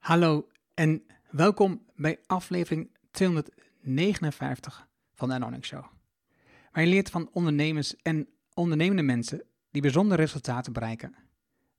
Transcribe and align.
Hallo 0.00 0.48
en 0.74 1.02
welkom 1.30 1.84
bij 1.96 2.18
aflevering 2.26 2.90
259 3.10 4.88
van 5.14 5.28
de 5.28 5.34
Anonic 5.34 5.64
Show. 5.64 5.84
Waar 6.72 6.84
je 6.84 6.90
leert 6.90 7.10
van 7.10 7.28
ondernemers 7.32 7.96
en 7.96 8.28
ondernemende 8.54 9.02
mensen 9.02 9.42
die 9.70 9.82
bijzondere 9.82 10.22
resultaten 10.22 10.72
bereiken. 10.72 11.14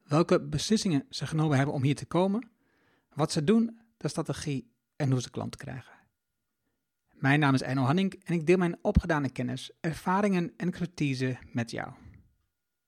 Welke 0.04 0.42
beslissingen 0.42 1.06
ze 1.10 1.28
genomen 1.28 1.58
hebben 1.58 1.76
om 1.76 1.84
hier 1.84 1.96
te 1.96 2.06
komen, 2.06 2.50
wat 3.14 3.32
ze 3.32 3.44
doen, 3.44 3.80
de 3.98 4.08
strategie 4.08 4.72
en 4.96 5.12
hoe 5.12 5.22
ze 5.22 5.30
klanten 5.30 5.60
krijgen. 5.60 5.94
Mijn 7.14 7.40
naam 7.40 7.54
is 7.54 7.62
Enno 7.62 7.84
Hanning 7.84 8.22
en 8.24 8.34
ik 8.34 8.46
deel 8.46 8.58
mijn 8.58 8.78
opgedane 8.82 9.30
kennis, 9.30 9.72
ervaringen 9.80 10.54
en 10.58 10.68
expertise 10.68 11.38
met 11.52 11.72
jou. 11.72 11.92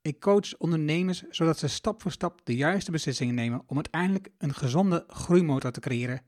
Ik 0.04 0.20
coach 0.20 0.57
ondernemers 0.57 1.23
zodat 1.29 1.59
ze 1.59 1.67
stap 1.67 2.01
voor 2.01 2.11
stap 2.11 2.41
de 2.43 2.55
juiste 2.55 2.91
beslissingen 2.91 3.35
nemen 3.35 3.63
om 3.65 3.75
uiteindelijk 3.75 4.29
een 4.38 4.53
gezonde 4.53 5.03
groeimotor 5.07 5.71
te 5.71 5.80
creëren, 5.80 6.21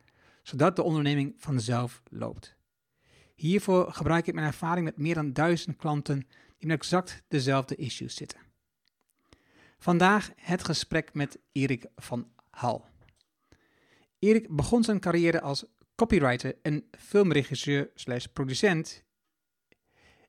zodat 0.43 0.75
de 0.75 0.83
onderneming 0.83 1.33
vanzelf 1.38 2.02
loopt. 2.09 2.55
Hiervoor 3.35 3.93
gebruik 3.93 4.27
ik 4.27 4.33
mijn 4.33 4.47
ervaring 4.47 4.85
met 4.85 4.97
meer 4.97 5.13
dan 5.16 5.33
duizend 5.33 5.75
klanten 5.75 6.27
die 6.57 6.67
met 6.67 6.77
exact 6.77 7.23
dezelfde 7.27 7.75
issues 7.75 8.16
zitten. 8.16 8.39
Vandaag 9.77 10.31
het 10.35 10.63
gesprek 10.63 11.13
met 11.13 11.39
Erik 11.52 11.85
van 11.95 12.31
Hal. 12.49 12.85
Erik 14.19 14.55
begon 14.55 14.83
zijn 14.83 14.99
carrière 14.99 15.41
als 15.41 15.66
copywriter 15.95 16.55
en 16.61 16.85
filmregisseur 16.91 17.89
slash 17.95 18.25
producent 18.25 19.05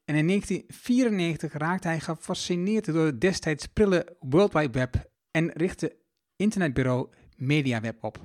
en 0.07 0.15
in 0.15 0.27
1994 0.27 1.53
raakte 1.53 1.89
hij 1.89 2.01
gefascineerd 2.01 2.85
door 2.85 3.07
het 3.07 3.21
destijds 3.21 3.67
prille 3.67 4.17
World 4.21 4.53
Wide 4.53 4.79
Web 4.79 5.11
en 5.31 5.51
richtte 5.53 5.97
internetbureau 6.37 7.09
MediaWeb 7.37 8.05
op. 8.05 8.21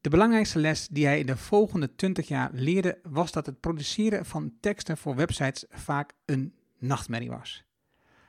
De 0.00 0.10
belangrijkste 0.10 0.58
les 0.58 0.88
die 0.88 1.06
hij 1.06 1.18
in 1.18 1.26
de 1.26 1.36
volgende 1.36 1.94
20 1.94 2.28
jaar 2.28 2.50
leerde 2.52 2.98
was 3.02 3.32
dat 3.32 3.46
het 3.46 3.60
produceren 3.60 4.26
van 4.26 4.52
teksten 4.60 4.96
voor 4.96 5.14
websites 5.14 5.64
vaak 5.68 6.12
een 6.24 6.54
nachtmerrie 6.78 7.30
was. 7.30 7.64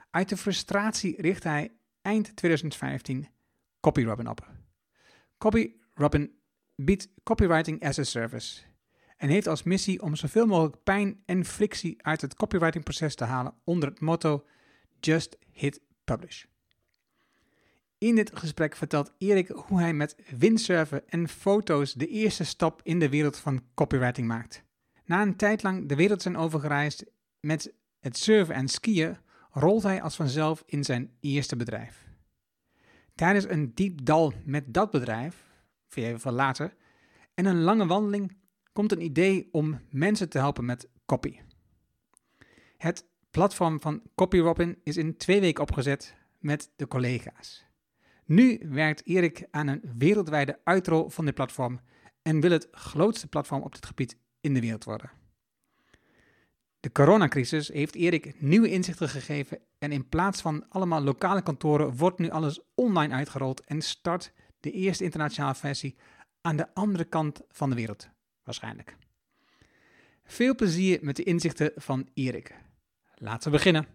Uit 0.10 0.30
de 0.30 0.38
frustratie 0.38 1.22
richtte 1.22 1.48
hij 1.48 1.72
eind 2.02 2.36
2015 2.36 3.28
CopyRobin 3.80 4.30
op. 4.30 4.52
CopyRobin 5.38 6.32
biedt 6.76 7.08
copywriting 7.24 7.84
as 7.84 8.00
a 8.00 8.04
service 8.04 8.62
en 9.18 9.30
heeft 9.30 9.48
als 9.48 9.64
missie 9.64 10.02
om 10.02 10.16
zoveel 10.16 10.46
mogelijk 10.46 10.84
pijn 10.84 11.22
en 11.26 11.46
frictie 11.46 12.04
uit 12.04 12.22
het 12.22 12.34
copywritingproces 12.34 13.16
te 13.16 13.24
halen 13.24 13.54
onder 13.64 13.90
het 13.90 14.00
motto 14.00 14.46
Just 15.00 15.38
Hit 15.52 15.82
Publish. 16.04 16.46
In 17.98 18.16
dit 18.16 18.32
gesprek 18.38 18.76
vertelt 18.76 19.14
Erik 19.18 19.48
hoe 19.48 19.80
hij 19.80 19.94
met 19.94 20.16
windsurfen 20.38 21.10
en 21.10 21.28
foto's 21.28 21.94
de 21.94 22.08
eerste 22.08 22.44
stap 22.44 22.82
in 22.84 23.00
de 23.00 23.10
wereld 23.10 23.38
van 23.38 23.62
copywriting 23.74 24.28
maakt. 24.28 24.64
Na 25.06 25.22
een 25.22 25.36
tijd 25.36 25.64
lang 25.64 25.88
de 25.90 25.96
wereld 25.96 26.22
zijn 26.22 26.38
overgereisd 26.38 27.06
met 27.40 27.74
het 28.00 28.18
surfen 28.18 28.56
en 28.56 28.68
skiën, 28.68 29.18
rolt 29.52 29.84
hij 29.84 30.02
als 30.02 30.16
vanzelf 30.16 30.64
in 30.66 30.84
zijn 30.84 31.12
eerste 31.20 31.56
bedrijf. 31.56 32.06
Tijdens 33.16 33.50
een 33.50 33.74
diep 33.74 34.06
dal 34.06 34.34
met 34.44 34.74
dat 34.74 34.92
bedrijf, 34.92 35.46
van 36.16 36.34
later, 36.34 36.76
en 37.34 37.46
een 37.46 37.62
lange 37.62 37.86
wandeling 37.86 38.38
komt 38.78 38.92
een 38.92 39.04
idee 39.04 39.50
om 39.52 39.80
mensen 39.90 40.30
te 40.30 40.38
helpen 40.38 40.66
met 40.66 40.90
copy. 41.06 41.40
Het 42.78 43.06
platform 43.32 43.82
van 43.82 44.02
CopyRobin 44.16 44.80
is 44.84 44.98
in 44.98 45.18
twee 45.18 45.40
weken 45.40 45.64
opgezet 45.64 46.16
met 46.40 46.72
de 46.76 46.88
collega's. 46.88 47.66
Nu 48.26 48.60
werkt 48.70 49.06
Erik 49.06 49.48
aan 49.52 49.68
een 49.68 49.82
wereldwijde 49.98 50.60
uitrol 50.64 51.10
van 51.10 51.26
dit 51.26 51.34
platform 51.34 51.80
en 52.22 52.42
wil 52.42 52.52
het 52.52 52.68
grootste 52.72 53.28
platform 53.28 53.62
op 53.62 53.74
dit 53.74 53.86
gebied 53.86 54.18
in 54.42 54.54
de 54.54 54.62
wereld 54.62 54.84
worden. 54.84 55.12
De 56.80 56.92
coronacrisis 56.92 57.68
heeft 57.68 57.96
Erik 57.96 58.42
nieuwe 58.42 58.72
inzichten 58.72 59.10
gegeven 59.10 59.60
en 59.78 59.92
in 59.92 60.10
plaats 60.10 60.42
van 60.42 60.70
allemaal 60.70 61.02
lokale 61.02 61.42
kantoren 61.42 61.96
wordt 61.96 62.20
nu 62.20 62.30
alles 62.30 62.60
online 62.76 63.14
uitgerold 63.14 63.64
en 63.64 63.82
start 63.82 64.34
de 64.60 64.72
eerste 64.72 65.04
internationale 65.04 65.56
versie 65.56 65.98
aan 66.42 66.56
de 66.56 66.74
andere 66.74 67.06
kant 67.06 67.42
van 67.50 67.70
de 67.70 67.76
wereld 67.76 68.16
waarschijnlijk. 68.48 68.96
Veel 70.26 70.56
plezier 70.56 70.98
met 71.02 71.16
de 71.16 71.24
inzichten 71.24 71.72
van 71.76 72.10
Erik. 72.14 72.56
Laten 73.16 73.52
we 73.52 73.58
beginnen. 73.58 73.88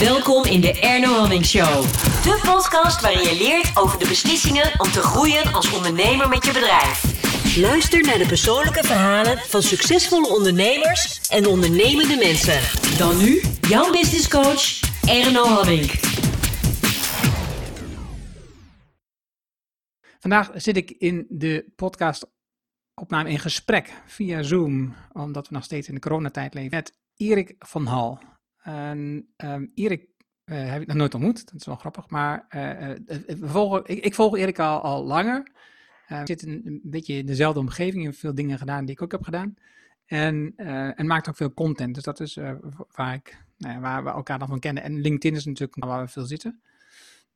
Welkom 0.00 0.44
in 0.44 0.60
de 0.60 0.80
Erno 0.80 1.12
Hamming 1.12 1.44
Show. 1.44 1.82
De 2.22 2.40
podcast 2.42 3.00
waarin 3.00 3.22
je 3.22 3.36
leert 3.38 3.76
over 3.76 3.98
de 3.98 4.08
beslissingen 4.08 4.72
om 4.76 4.90
te 4.90 5.00
groeien 5.00 5.52
als 5.52 5.72
ondernemer 5.72 6.28
met 6.28 6.44
je 6.44 6.52
bedrijf. 6.52 7.04
Luister 7.56 8.02
naar 8.02 8.18
de 8.18 8.26
persoonlijke 8.26 8.84
verhalen 8.84 9.38
van 9.38 9.62
succesvolle 9.62 10.28
ondernemers 10.28 11.20
en 11.28 11.46
ondernemende 11.46 12.16
mensen. 12.16 12.60
Dan 12.98 13.18
nu, 13.18 13.42
jouw 13.68 13.90
business 13.90 14.28
coach, 14.28 14.80
Erno 15.06 15.44
Hamming. 15.44 15.90
Vandaag 20.18 20.50
zit 20.54 20.76
ik 20.76 20.90
in 20.90 21.26
de 21.28 21.72
podcast 21.76 22.30
opname 22.94 23.30
in 23.30 23.38
gesprek 23.38 24.02
via 24.06 24.42
Zoom, 24.42 24.94
omdat 25.12 25.48
we 25.48 25.54
nog 25.54 25.64
steeds 25.64 25.88
in 25.88 25.94
de 25.94 26.00
coronatijd 26.00 26.54
leven, 26.54 26.70
met 26.70 26.98
Erik 27.16 27.54
van 27.58 27.86
Hal. 27.86 28.18
En 28.62 29.28
um, 29.36 29.70
Erik 29.74 30.08
uh, 30.44 30.70
heb 30.70 30.80
ik 30.82 30.86
nog 30.86 30.96
nooit 30.96 31.14
ontmoet, 31.14 31.44
dat 31.44 31.60
is 31.60 31.66
wel 31.66 31.76
grappig, 31.76 32.08
maar 32.08 32.46
we 32.48 33.38
volgen, 33.42 33.82
ik, 33.84 34.04
ik, 34.04 34.14
volg 34.14 34.36
Erik 34.36 34.58
al, 34.58 34.80
al 34.80 35.04
langer. 35.04 35.52
Uh, 36.08 36.20
zit 36.24 36.42
een, 36.42 36.80
beetje 36.82 37.14
in 37.14 37.26
dezelfde 37.26 37.60
omgeving, 37.60 38.04
heeft 38.04 38.18
veel 38.18 38.34
dingen 38.34 38.58
gedaan 38.58 38.84
die 38.84 38.94
ik 38.94 39.02
ook 39.02 39.12
heb 39.12 39.22
gedaan. 39.22 39.54
En, 40.06 40.52
en 40.96 41.06
maakt 41.06 41.28
ook 41.28 41.36
veel 41.36 41.54
content, 41.54 41.94
dus 41.94 42.04
dat 42.04 42.20
is 42.20 42.38
waar, 42.88 43.14
ik, 43.14 43.44
nou 43.56 43.80
waar 43.80 44.04
we 44.04 44.10
elkaar 44.10 44.38
dan 44.38 44.48
van 44.48 44.60
kennen. 44.60 44.82
En 44.82 45.00
LinkedIn 45.00 45.36
is 45.36 45.44
natuurlijk 45.44 45.84
waar 45.84 46.04
we 46.04 46.08
veel 46.08 46.24
zitten. 46.24 46.60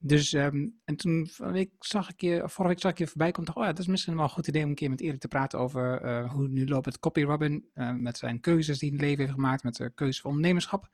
Dus, 0.04 0.32
um, 0.32 0.80
en 0.84 0.96
toen 0.96 1.28
week 1.36 1.70
zag 1.78 2.10
ik 2.10 2.20
je, 2.20 2.38
vorige 2.38 2.68
week 2.68 2.80
zag 2.80 2.90
ik 2.90 2.98
je 2.98 3.06
voorbij 3.06 3.30
komen, 3.30 3.44
dacht 3.44 3.58
oh 3.58 3.64
ja, 3.64 3.70
dat 3.70 3.78
is 3.78 3.86
misschien 3.86 4.14
wel 4.14 4.22
een 4.22 4.30
goed 4.30 4.46
idee 4.46 4.62
om 4.62 4.68
een 4.68 4.74
keer 4.74 4.90
met 4.90 5.00
Erik 5.00 5.20
te 5.20 5.28
praten 5.28 5.58
over 5.58 6.04
uh, 6.04 6.32
hoe 6.32 6.48
nu 6.48 6.66
loopt 6.66 6.86
het 6.86 6.98
Copy 6.98 7.22
Robin, 7.22 7.64
uh, 7.74 7.92
met 7.92 8.18
zijn 8.18 8.40
keuzes 8.40 8.78
die 8.78 8.88
hij 8.88 8.88
in 8.88 8.94
het 8.94 9.04
leven 9.04 9.24
heeft 9.24 9.34
gemaakt, 9.34 9.62
met 9.62 9.76
de 9.76 9.90
keuze 9.94 10.20
van 10.20 10.30
ondernemerschap. 10.30 10.88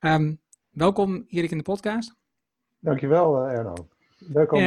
Um, 0.00 0.40
welkom 0.70 1.24
Erik 1.28 1.50
in 1.50 1.56
de 1.56 1.62
podcast. 1.62 2.16
Dankjewel 2.78 3.46
uh, 3.46 3.52
Erno. 3.52 3.74
Leuk 4.18 4.52
om 4.52 4.62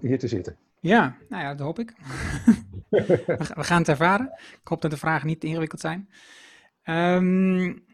hier 0.00 0.18
te 0.18 0.28
zitten. 0.28 0.56
Ja, 0.80 1.16
nou 1.28 1.42
ja, 1.42 1.54
dat 1.54 1.66
hoop 1.66 1.78
ik. 1.78 1.94
we, 3.54 3.64
gaan 3.64 3.78
het 3.78 3.88
ervaren. 3.88 4.26
Ik 4.62 4.68
hoop 4.68 4.82
dat 4.82 4.90
de 4.90 4.96
vragen 4.96 5.26
niet 5.26 5.40
te 5.40 5.46
ingewikkeld 5.46 5.80
zijn. 5.80 6.08
Um, 6.84 7.84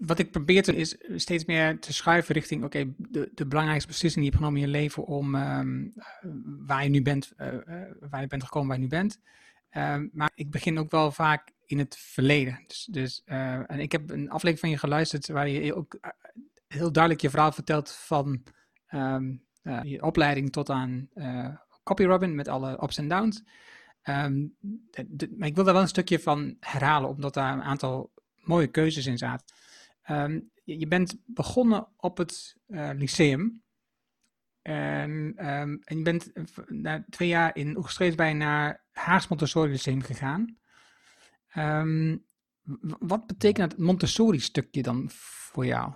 wat 0.00 0.18
ik 0.18 0.30
probeer 0.30 0.62
te 0.62 0.72
doen 0.72 0.80
is 0.80 0.96
steeds 1.16 1.44
meer 1.44 1.78
te 1.78 1.92
schuiven 1.92 2.34
richting, 2.34 2.64
oké, 2.64 2.94
de, 2.96 3.30
de 3.34 3.46
belangrijkste 3.46 3.88
beslissing 3.88 4.24
die 4.24 4.32
je 4.32 4.38
hebt 4.38 4.44
genomen 4.44 4.60
in 4.60 4.66
je 4.66 4.80
leven 4.80 5.06
om 5.06 5.34
um, 5.34 5.92
waar 6.66 6.84
je 6.84 6.90
nu 6.90 7.02
bent, 7.02 7.32
uh, 7.38 7.52
uh, 7.52 7.82
waar 8.10 8.20
je 8.20 8.26
bent 8.26 8.44
gekomen, 8.44 8.68
waar 8.68 8.76
je 8.76 8.82
nu 8.82 8.88
bent. 8.88 9.20
Uh, 9.72 9.96
maar 10.12 10.30
ik 10.34 10.50
begin 10.50 10.78
ook 10.78 10.90
wel 10.90 11.12
vaak 11.12 11.52
in 11.66 11.78
het 11.78 11.96
verleden. 11.96 12.64
Dus, 12.66 12.88
dus 12.90 13.22
en 13.24 13.80
ik 13.80 13.92
heb 13.92 14.10
een 14.10 14.30
aflevering 14.30 14.60
van 14.60 14.70
je 14.70 14.78
geluisterd 14.78 15.28
waar 15.28 15.48
je 15.48 15.74
ook 15.74 15.98
heel 16.66 16.92
duidelijk 16.92 17.22
je 17.22 17.30
verhaal 17.30 17.52
vertelt 17.52 17.90
van 17.90 18.42
um, 18.94 19.42
je 19.82 20.02
opleiding 20.02 20.52
tot 20.52 20.70
aan 20.70 21.08
Copy 21.82 22.04
Robin 22.04 22.34
met 22.34 22.48
alle 22.48 22.82
ups 22.82 22.98
en 22.98 23.08
downs. 23.08 23.42
Maar 25.36 25.48
ik 25.48 25.54
wil 25.54 25.64
daar 25.64 25.72
wel 25.72 25.82
een 25.82 25.88
stukje 25.88 26.18
van 26.18 26.56
herhalen, 26.60 27.08
omdat 27.08 27.34
daar 27.34 27.52
een 27.52 27.62
aantal 27.62 28.12
mooie 28.40 28.66
keuzes 28.66 29.06
in 29.06 29.18
zaten. 29.18 29.56
Um, 30.10 30.50
je 30.64 30.86
bent 30.86 31.22
begonnen 31.26 31.88
op 31.96 32.16
het 32.18 32.56
uh, 32.66 32.90
lyceum. 32.94 33.62
En, 34.62 35.10
um, 35.50 35.80
en 35.84 35.96
je 35.96 36.02
bent 36.02 36.32
na 36.66 37.04
twee 37.08 37.28
jaar 37.28 37.56
in 37.56 37.76
Oegstrees 37.76 38.14
bij 38.14 38.32
naar 38.32 38.84
Haags 38.90 39.28
Montessori 39.28 39.70
Lyceum 39.70 40.02
gegaan. 40.02 40.58
Um, 41.56 42.26
wat 42.98 43.26
betekent 43.26 43.72
het 43.72 43.80
Montessori-stukje 43.80 44.82
dan 44.82 45.06
voor 45.10 45.66
jou? 45.66 45.92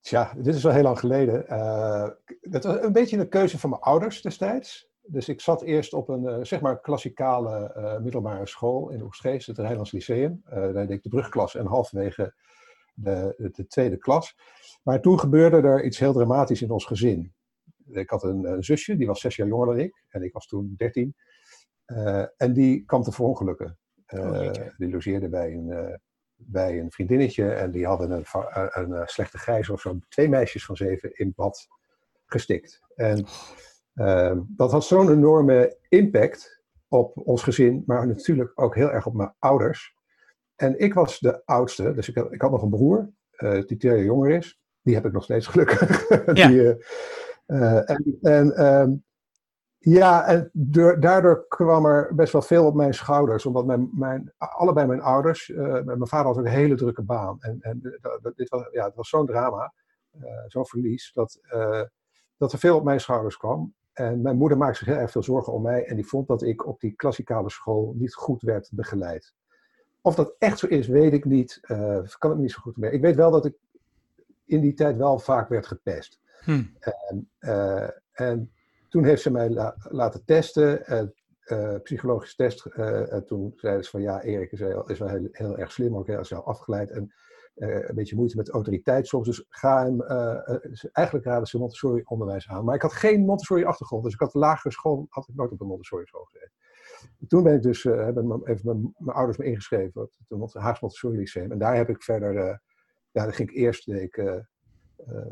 Tja, 0.00 0.34
dit 0.36 0.54
is 0.54 0.62
wel 0.62 0.72
heel 0.72 0.82
lang 0.82 0.98
geleden. 0.98 1.44
Uh, 1.48 2.08
het 2.40 2.64
was 2.64 2.80
een 2.80 2.92
beetje 2.92 3.18
een 3.18 3.28
keuze 3.28 3.58
van 3.58 3.70
mijn 3.70 3.82
ouders 3.82 4.22
destijds. 4.22 4.92
Dus 5.06 5.28
ik 5.28 5.40
zat 5.40 5.62
eerst 5.62 5.92
op 5.92 6.08
een 6.08 6.22
uh, 6.22 6.38
zeg 6.42 6.60
maar 6.60 6.80
klassikale 6.80 7.74
uh, 7.76 7.98
middelbare 7.98 8.46
school 8.46 8.90
in 8.90 9.02
Oegstgeest, 9.02 9.46
het 9.46 9.58
Rijnlands 9.58 9.92
Lyceum. 9.92 10.42
Uh, 10.46 10.54
daar 10.54 10.72
deed 10.72 10.90
ik 10.90 11.02
de 11.02 11.08
brugklas 11.08 11.54
en 11.54 11.66
halverwege 11.66 12.34
de, 12.94 13.50
de, 13.52 13.66
tweede 13.66 13.96
klas. 13.96 14.36
Maar 14.82 15.00
toen 15.00 15.18
gebeurde 15.18 15.56
er 15.56 15.84
iets 15.84 15.98
heel 15.98 16.12
dramatisch 16.12 16.62
in 16.62 16.70
ons 16.70 16.84
gezin. 16.84 17.32
Ik 17.90 18.10
had 18.10 18.22
een, 18.22 18.44
een 18.44 18.64
zusje, 18.64 18.96
die 18.96 19.06
was 19.06 19.20
zes 19.20 19.36
jaar 19.36 19.46
jonger 19.46 19.66
dan 19.66 19.78
ik, 19.78 20.04
en 20.08 20.22
ik 20.22 20.32
was 20.32 20.46
toen 20.46 20.74
dertien. 20.76 21.14
en 22.36 22.52
die 22.52 22.84
kwam 22.84 23.02
te 23.02 23.12
verongelukken. 23.12 23.78
Oh, 24.06 24.50
die 24.76 24.90
logeerde 24.90 25.28
bij 25.28 25.52
een, 25.52 25.98
bij 26.36 26.80
een 26.80 26.90
vriendinnetje 26.90 27.50
en 27.50 27.70
die 27.70 27.86
hadden 27.86 28.10
een, 28.10 28.24
een, 28.52 28.90
een 28.90 29.08
slechte 29.08 29.38
gijs 29.38 29.70
of 29.70 29.80
zo, 29.80 29.98
twee 30.08 30.28
meisjes 30.28 30.64
van 30.64 30.76
zeven 30.76 31.16
in 31.18 31.32
bad 31.36 31.68
gestikt. 32.26 32.80
En 32.94 33.26
ehm, 33.94 34.40
dat 34.46 34.70
had 34.70 34.84
zo'n 34.84 35.10
enorme 35.10 35.76
impact 35.88 36.62
op 36.88 37.12
ons 37.16 37.42
gezin, 37.42 37.82
maar 37.86 38.06
natuurlijk 38.06 38.52
ook 38.54 38.74
heel 38.74 38.90
erg 38.90 39.06
op 39.06 39.14
mijn 39.14 39.34
ouders. 39.38 39.94
En 40.56 40.78
ik 40.78 40.94
was 40.94 41.18
de 41.18 41.42
oudste, 41.44 41.94
dus 41.94 42.08
ik 42.08 42.14
had, 42.14 42.32
ik 42.32 42.40
had 42.40 42.50
nog 42.50 42.62
een 42.62 42.70
broer, 42.70 43.10
uh, 43.38 43.62
die 43.66 43.76
twee 43.76 43.92
jaar 43.92 44.04
jonger 44.04 44.30
is. 44.30 44.60
Die 44.82 44.94
heb 44.94 45.06
ik 45.06 45.12
nog 45.12 45.24
steeds 45.24 45.46
gelukkig. 45.46 46.08
Ja. 46.34 46.48
die, 46.48 46.76
uh, 47.46 47.90
en, 47.90 48.18
en 48.20 48.56
ehm, 48.56 48.92
ja, 49.78 50.26
en 50.26 50.50
daardoor 51.00 51.48
kwam 51.48 51.86
er 51.86 52.14
best 52.14 52.32
wel 52.32 52.42
veel 52.42 52.66
op 52.66 52.74
mijn 52.74 52.94
schouders. 52.94 53.46
Omdat 53.46 53.66
mijn, 53.66 53.90
mijn, 53.92 54.32
allebei 54.38 54.86
mijn 54.86 55.00
ouders, 55.02 55.52
mijn 55.84 56.06
vader 56.06 56.26
had 56.26 56.38
ook 56.38 56.44
een 56.44 56.50
hele 56.50 56.74
drukke 56.74 57.02
baan. 57.02 57.36
En, 57.40 57.58
en 57.60 57.80
dit 58.36 58.48
was, 58.48 58.68
ja, 58.70 58.84
het 58.84 58.94
was 58.94 59.08
zo'n 59.08 59.26
drama, 59.26 59.72
zo'n 60.46 60.66
verlies, 60.66 61.12
dat, 61.12 61.40
dat 62.36 62.52
er 62.52 62.58
veel 62.58 62.76
op 62.76 62.84
mijn 62.84 63.00
schouders 63.00 63.36
kwam. 63.36 63.74
En 63.94 64.20
mijn 64.22 64.36
moeder 64.36 64.58
maakte 64.58 64.78
zich 64.78 64.86
heel 64.86 64.96
erg 64.96 65.10
veel 65.10 65.22
zorgen 65.22 65.52
om 65.52 65.62
mij. 65.62 65.86
En 65.86 65.96
die 65.96 66.06
vond 66.06 66.28
dat 66.28 66.42
ik 66.42 66.66
op 66.66 66.80
die 66.80 66.92
klassikale 66.92 67.50
school 67.50 67.94
niet 67.96 68.14
goed 68.14 68.42
werd 68.42 68.70
begeleid. 68.72 69.34
Of 70.00 70.14
dat 70.14 70.34
echt 70.38 70.58
zo 70.58 70.66
is, 70.66 70.86
weet 70.86 71.12
ik 71.12 71.24
niet. 71.24 71.60
Uh, 71.62 71.98
kan 72.18 72.32
ik 72.32 72.38
niet 72.38 72.50
zo 72.50 72.60
goed 72.60 72.76
mee. 72.76 72.90
Ik 72.90 73.00
weet 73.00 73.16
wel 73.16 73.30
dat 73.30 73.44
ik 73.44 73.54
in 74.44 74.60
die 74.60 74.74
tijd 74.74 74.96
wel 74.96 75.18
vaak 75.18 75.48
werd 75.48 75.66
gepest. 75.66 76.20
Hm. 76.40 76.62
En, 76.80 77.30
uh, 77.40 77.88
en, 78.12 78.52
toen 78.88 79.04
heeft 79.04 79.22
ze 79.22 79.30
mij 79.30 79.50
la 79.50 79.76
laten 79.88 80.24
testen, 80.24 80.82
uh, 81.46 81.80
psychologische 81.82 82.36
test. 82.36 82.64
en 82.66 83.24
toen 83.26 83.52
zeiden 83.56 83.84
ze 83.84 83.90
van 83.90 84.02
ja, 84.02 84.22
Erik 84.22 84.52
is, 84.52 84.60
heel, 84.60 84.88
is 84.88 84.98
wel 84.98 85.08
heel, 85.08 85.28
heel, 85.30 85.58
erg 85.58 85.72
slim, 85.72 85.96
ook 85.96 86.06
heel 86.06 86.24
snel 86.24 86.44
afgeleid. 86.44 86.90
En 86.90 87.12
een 87.54 87.94
beetje 87.94 88.16
moeite 88.16 88.36
met 88.36 88.48
autoriteit 88.48 89.06
soms. 89.06 89.26
Dus 89.26 89.44
ga 89.48 89.84
hem, 89.84 90.02
eigenlijk 90.92 91.26
raden 91.26 91.46
ze 91.46 91.58
Montessori 91.58 92.02
onderwijs 92.04 92.48
aan. 92.48 92.64
Maar 92.64 92.74
ik 92.74 92.82
had 92.82 92.92
geen 92.92 93.24
Montessori 93.24 93.64
achtergrond, 93.64 94.04
dus 94.04 94.12
ik 94.12 94.20
had 94.20 94.32
de 94.32 94.38
lagere 94.38 94.72
school, 94.72 95.06
had 95.08 95.28
ik 95.28 95.34
nooit 95.34 95.52
op 95.52 95.60
een 95.60 95.66
Montessori 95.66 96.06
school. 96.06 96.28
Toen 97.28 97.42
ben 97.42 97.54
ik 97.54 97.62
dus, 97.62 97.84
uh, 97.84 97.96
hebben 97.96 98.26
mijn, 98.26 98.60
mijn, 98.98 99.16
ouders 99.16 99.38
me 99.38 99.44
ingeschreven 99.44 100.02
op 100.28 100.40
het 100.40 100.54
Haags 100.54 100.80
Montessori 100.80 101.16
Lyceum. 101.16 101.52
En 101.52 101.58
daar 101.58 101.76
heb 101.76 101.88
ik 101.88 102.02
verder, 102.02 102.34
uh, 102.34 102.56
ja, 103.10 103.24
daar 103.24 103.34
ging 103.34 103.50
ik 103.50 103.56
eerst, 103.56 103.86
deed 103.86 104.16
uh, 104.16 104.40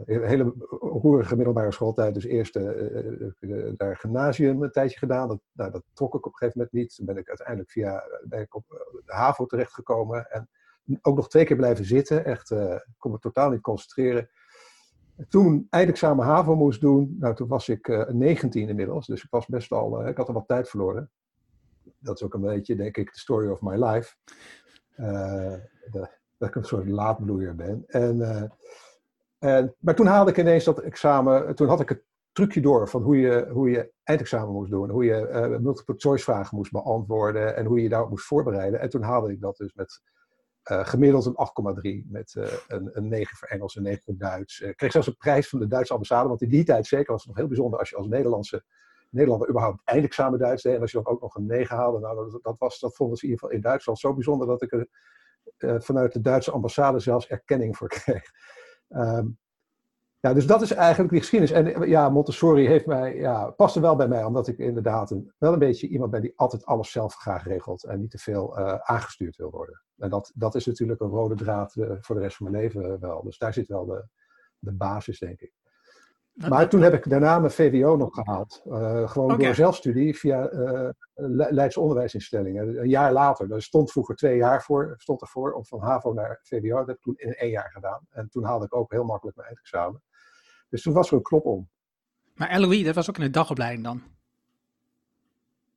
hele 0.05 0.55
roerige 0.81 1.37
middelbare 1.37 1.73
schooltijd. 1.73 2.15
Dus 2.15 2.25
eerst 2.25 2.55
daar 3.77 3.97
gymnasium 3.97 4.63
een 4.63 4.71
tijdje 4.71 4.99
gedaan. 4.99 5.29
Dat, 5.29 5.41
nou, 5.53 5.71
dat 5.71 5.83
trok 5.93 6.15
ik 6.15 6.27
op 6.27 6.33
een 6.33 6.39
gegeven 6.39 6.59
moment 6.59 6.77
niet. 6.77 6.95
Toen 6.95 7.07
ben 7.07 7.17
ik 7.17 7.29
uiteindelijk 7.29 7.71
via 7.71 8.05
ben 8.25 8.41
ik 8.41 8.55
op 8.55 8.65
de 9.05 9.13
HAVO 9.13 9.47
terechtgekomen. 9.47 10.31
En 10.31 10.49
ook 11.03 11.17
nog 11.17 11.29
twee 11.29 11.45
keer 11.45 11.57
blijven 11.57 11.85
zitten. 11.85 12.25
Echt, 12.25 12.51
ik 12.51 12.95
kon 12.99 13.11
me 13.11 13.19
totaal 13.19 13.51
niet 13.51 13.61
concentreren. 13.61 14.29
Toen 15.29 15.67
eindexamen 15.71 16.25
HAVO 16.25 16.55
moest 16.55 16.81
doen, 16.81 17.17
nou, 17.19 17.35
toen 17.35 17.49
was 17.49 17.69
ik 17.69 18.07
19 18.13 18.69
inmiddels. 18.69 19.07
Dus 19.07 19.23
ik 19.23 19.31
was 19.31 19.47
best 19.47 19.73
al, 19.73 20.09
ik 20.09 20.17
had 20.17 20.29
al 20.29 20.35
wat 20.35 20.49
tijd 20.49 20.69
verloren 20.69 21.11
dat 21.99 22.17
is 22.17 22.23
ook 22.23 22.35
een 22.35 22.41
beetje, 22.41 22.77
denk 22.77 22.97
ik, 22.97 23.13
de 23.13 23.19
story 23.19 23.49
of 23.49 23.61
my 23.61 23.85
life. 23.85 24.15
Uh, 24.97 25.55
de, 25.91 26.09
dat 26.39 26.49
ik 26.49 26.55
een 26.55 26.65
soort 26.65 26.89
laadbloeier 26.89 27.55
ben. 27.55 27.85
En, 27.87 28.17
uh, 28.17 28.43
en, 29.39 29.75
maar 29.79 29.95
toen 29.95 30.07
haalde 30.07 30.31
ik 30.31 30.39
ineens 30.39 30.65
dat 30.65 30.81
examen, 30.81 31.55
toen 31.55 31.69
had 31.69 31.81
ik 31.81 31.89
het 31.89 32.05
trucje 32.33 32.61
door 32.61 32.89
van 32.89 33.03
hoe 33.03 33.19
je, 33.19 33.49
hoe 33.51 33.71
je 33.71 33.93
eindexamen 34.03 34.53
moest 34.53 34.71
doen. 34.71 34.91
Hoe 34.91 35.05
je 35.05 35.29
uh, 35.29 35.59
multiple 35.59 35.95
choice 35.97 36.25
vragen 36.25 36.57
moest 36.57 36.73
beantwoorden 36.73 37.57
en 37.57 37.67
hoe 37.67 37.83
je 37.83 37.89
daarop 37.89 38.11
moest 38.11 38.27
voorbereiden. 38.27 38.81
En 38.81 38.89
toen 38.89 39.03
haalde 39.03 39.33
ik 39.33 39.41
dat 39.41 39.57
dus 39.57 39.75
met 39.75 40.03
gemiddeld 40.63 41.27
een 41.27 42.05
8,3. 42.05 42.11
Met 42.11 42.35
een, 42.69 42.91
een 42.93 43.09
9 43.09 43.37
voor 43.37 43.49
Engels 43.49 43.77
en 43.77 43.83
9 43.83 44.03
voor 44.03 44.17
Duits. 44.17 44.61
Ik 44.61 44.77
kreeg 44.77 44.93
zelfs 44.93 45.07
een 45.07 45.17
prijs 45.17 45.49
van 45.49 45.59
de 45.59 45.67
Duitse 45.67 45.93
ambassade, 45.93 46.29
want 46.29 46.43
in 46.43 46.49
die 46.49 46.65
tijd 46.65 46.87
zeker 46.87 47.13
was 47.13 47.21
het 47.21 47.29
nog 47.29 47.37
heel 47.37 47.47
bijzonder 47.47 47.79
als 47.79 47.91
je 47.91 47.97
als 47.97 48.07
Nederlandse 48.07 48.65
Nederlander 49.13 49.49
überhaupt 49.49 49.81
eindexamen 49.85 50.39
Duits 50.39 50.63
deed. 50.63 50.75
En 50.75 50.81
als 50.81 50.91
je 50.91 51.03
dan 51.03 51.13
ook 51.13 51.21
nog 51.21 51.35
een 51.35 51.47
9 51.47 51.77
haalde, 51.77 51.99
nou, 51.99 52.31
dat, 52.31 52.43
dat, 52.43 52.59
was, 52.59 52.79
dat 52.79 52.97
vonden 52.97 53.17
ze 53.17 53.25
in 53.25 53.31
ieder 53.31 53.45
geval 53.45 53.61
in 53.61 53.69
Duitsland 53.69 53.99
zo 53.99 54.15
bijzonder 54.15 54.47
dat 54.47 54.63
ik 54.63 54.73
er 54.73 54.89
uh, 55.59 55.81
vanuit 55.81 56.13
de 56.13 56.21
Duitse 56.21 56.51
ambassade 56.51 56.99
zelfs 56.99 57.27
erkenning 57.27 57.77
voor 57.77 57.89
kreeg. 57.89 58.31
Um, 58.89 59.39
ja, 60.23 60.33
dus 60.35 60.47
dat 60.47 60.63
is 60.63 60.73
eigenlijk 60.73 61.11
die 61.11 61.21
geschiedenis. 61.21 61.55
En 61.55 61.89
ja, 61.89 62.09
Montessori 62.09 62.67
heeft 62.67 62.87
mij, 62.87 63.17
ja, 63.17 63.51
paste 63.51 63.81
wel 63.81 63.97
bij 63.97 64.09
mij, 64.09 64.25
omdat 64.25 64.49
ik 64.49 64.59
inderdaad 64.59 65.11
een, 65.11 65.33
wel 65.39 65.53
een 65.53 65.59
beetje 65.59 65.89
iemand 65.89 66.11
ben 66.11 66.21
die 66.21 66.33
altijd 66.37 66.65
alles 66.65 66.91
zelf 66.91 67.15
graag 67.15 67.45
regelt 67.45 67.85
en 67.85 68.01
niet 68.01 68.11
te 68.11 68.19
veel 68.19 68.59
uh, 68.59 68.75
aangestuurd 68.75 69.37
wil 69.37 69.51
worden. 69.51 69.83
En 69.97 70.11
dat, 70.11 70.33
dat 70.35 70.55
is 70.55 70.67
natuurlijk 70.67 71.01
een 71.01 71.09
rode 71.09 71.35
draad 71.35 71.75
uh, 71.75 71.93
voor 72.01 72.15
de 72.15 72.21
rest 72.21 72.37
van 72.37 72.51
mijn 72.51 72.63
leven 72.63 73.01
wel. 73.01 73.23
Dus 73.23 73.39
daar 73.39 73.53
zit 73.53 73.67
wel 73.67 73.85
de, 73.85 74.07
de 74.59 74.73
basis, 74.73 75.19
denk 75.19 75.41
ik. 75.41 75.53
Maar 76.33 76.69
toen 76.69 76.81
heb 76.81 76.95
ik 76.95 77.11
daarna 77.11 77.39
mijn 77.39 77.53
VWO 77.53 77.97
nog 77.97 78.15
gehaald. 78.15 78.63
Uh, 78.67 79.09
gewoon 79.11 79.33
okay. 79.33 79.45
door 79.45 79.55
zelfstudie 79.55 80.19
via 80.19 80.53
uh, 80.53 80.89
Leidse 81.51 81.81
onderwijsinstellingen. 81.81 82.81
Een 82.81 82.89
jaar 82.89 83.13
later. 83.13 83.49
Daar 83.49 83.63
stond 83.63 83.93
vroeger 83.93 84.17
twee 84.17 84.37
jaar 84.37 84.63
voor. 84.63 84.95
Stond 84.97 85.21
ervoor 85.21 85.53
om 85.53 85.65
van 85.65 85.81
HAVO 85.81 86.13
naar 86.13 86.41
VWO. 86.43 86.77
Dat 86.77 86.87
heb 86.87 86.97
ik 86.97 87.03
toen 87.03 87.17
in 87.17 87.35
één 87.35 87.51
jaar 87.51 87.71
gedaan. 87.71 88.07
En 88.11 88.29
toen 88.29 88.45
haalde 88.45 88.65
ik 88.65 88.77
ook 88.77 88.93
heel 88.93 89.05
makkelijk 89.05 89.37
mijn 89.37 89.49
eindexamen. 89.49 90.03
Dus 90.73 90.83
toen 90.83 90.93
was 90.93 91.11
er 91.11 91.17
een 91.17 91.23
klop 91.23 91.45
om. 91.45 91.69
Maar 92.35 92.61
LOE, 92.61 92.83
dat 92.83 92.95
was 92.95 93.09
ook 93.09 93.17
in 93.17 93.25
de 93.25 93.31
dagopleiding 93.31 93.85
dan? 93.85 94.03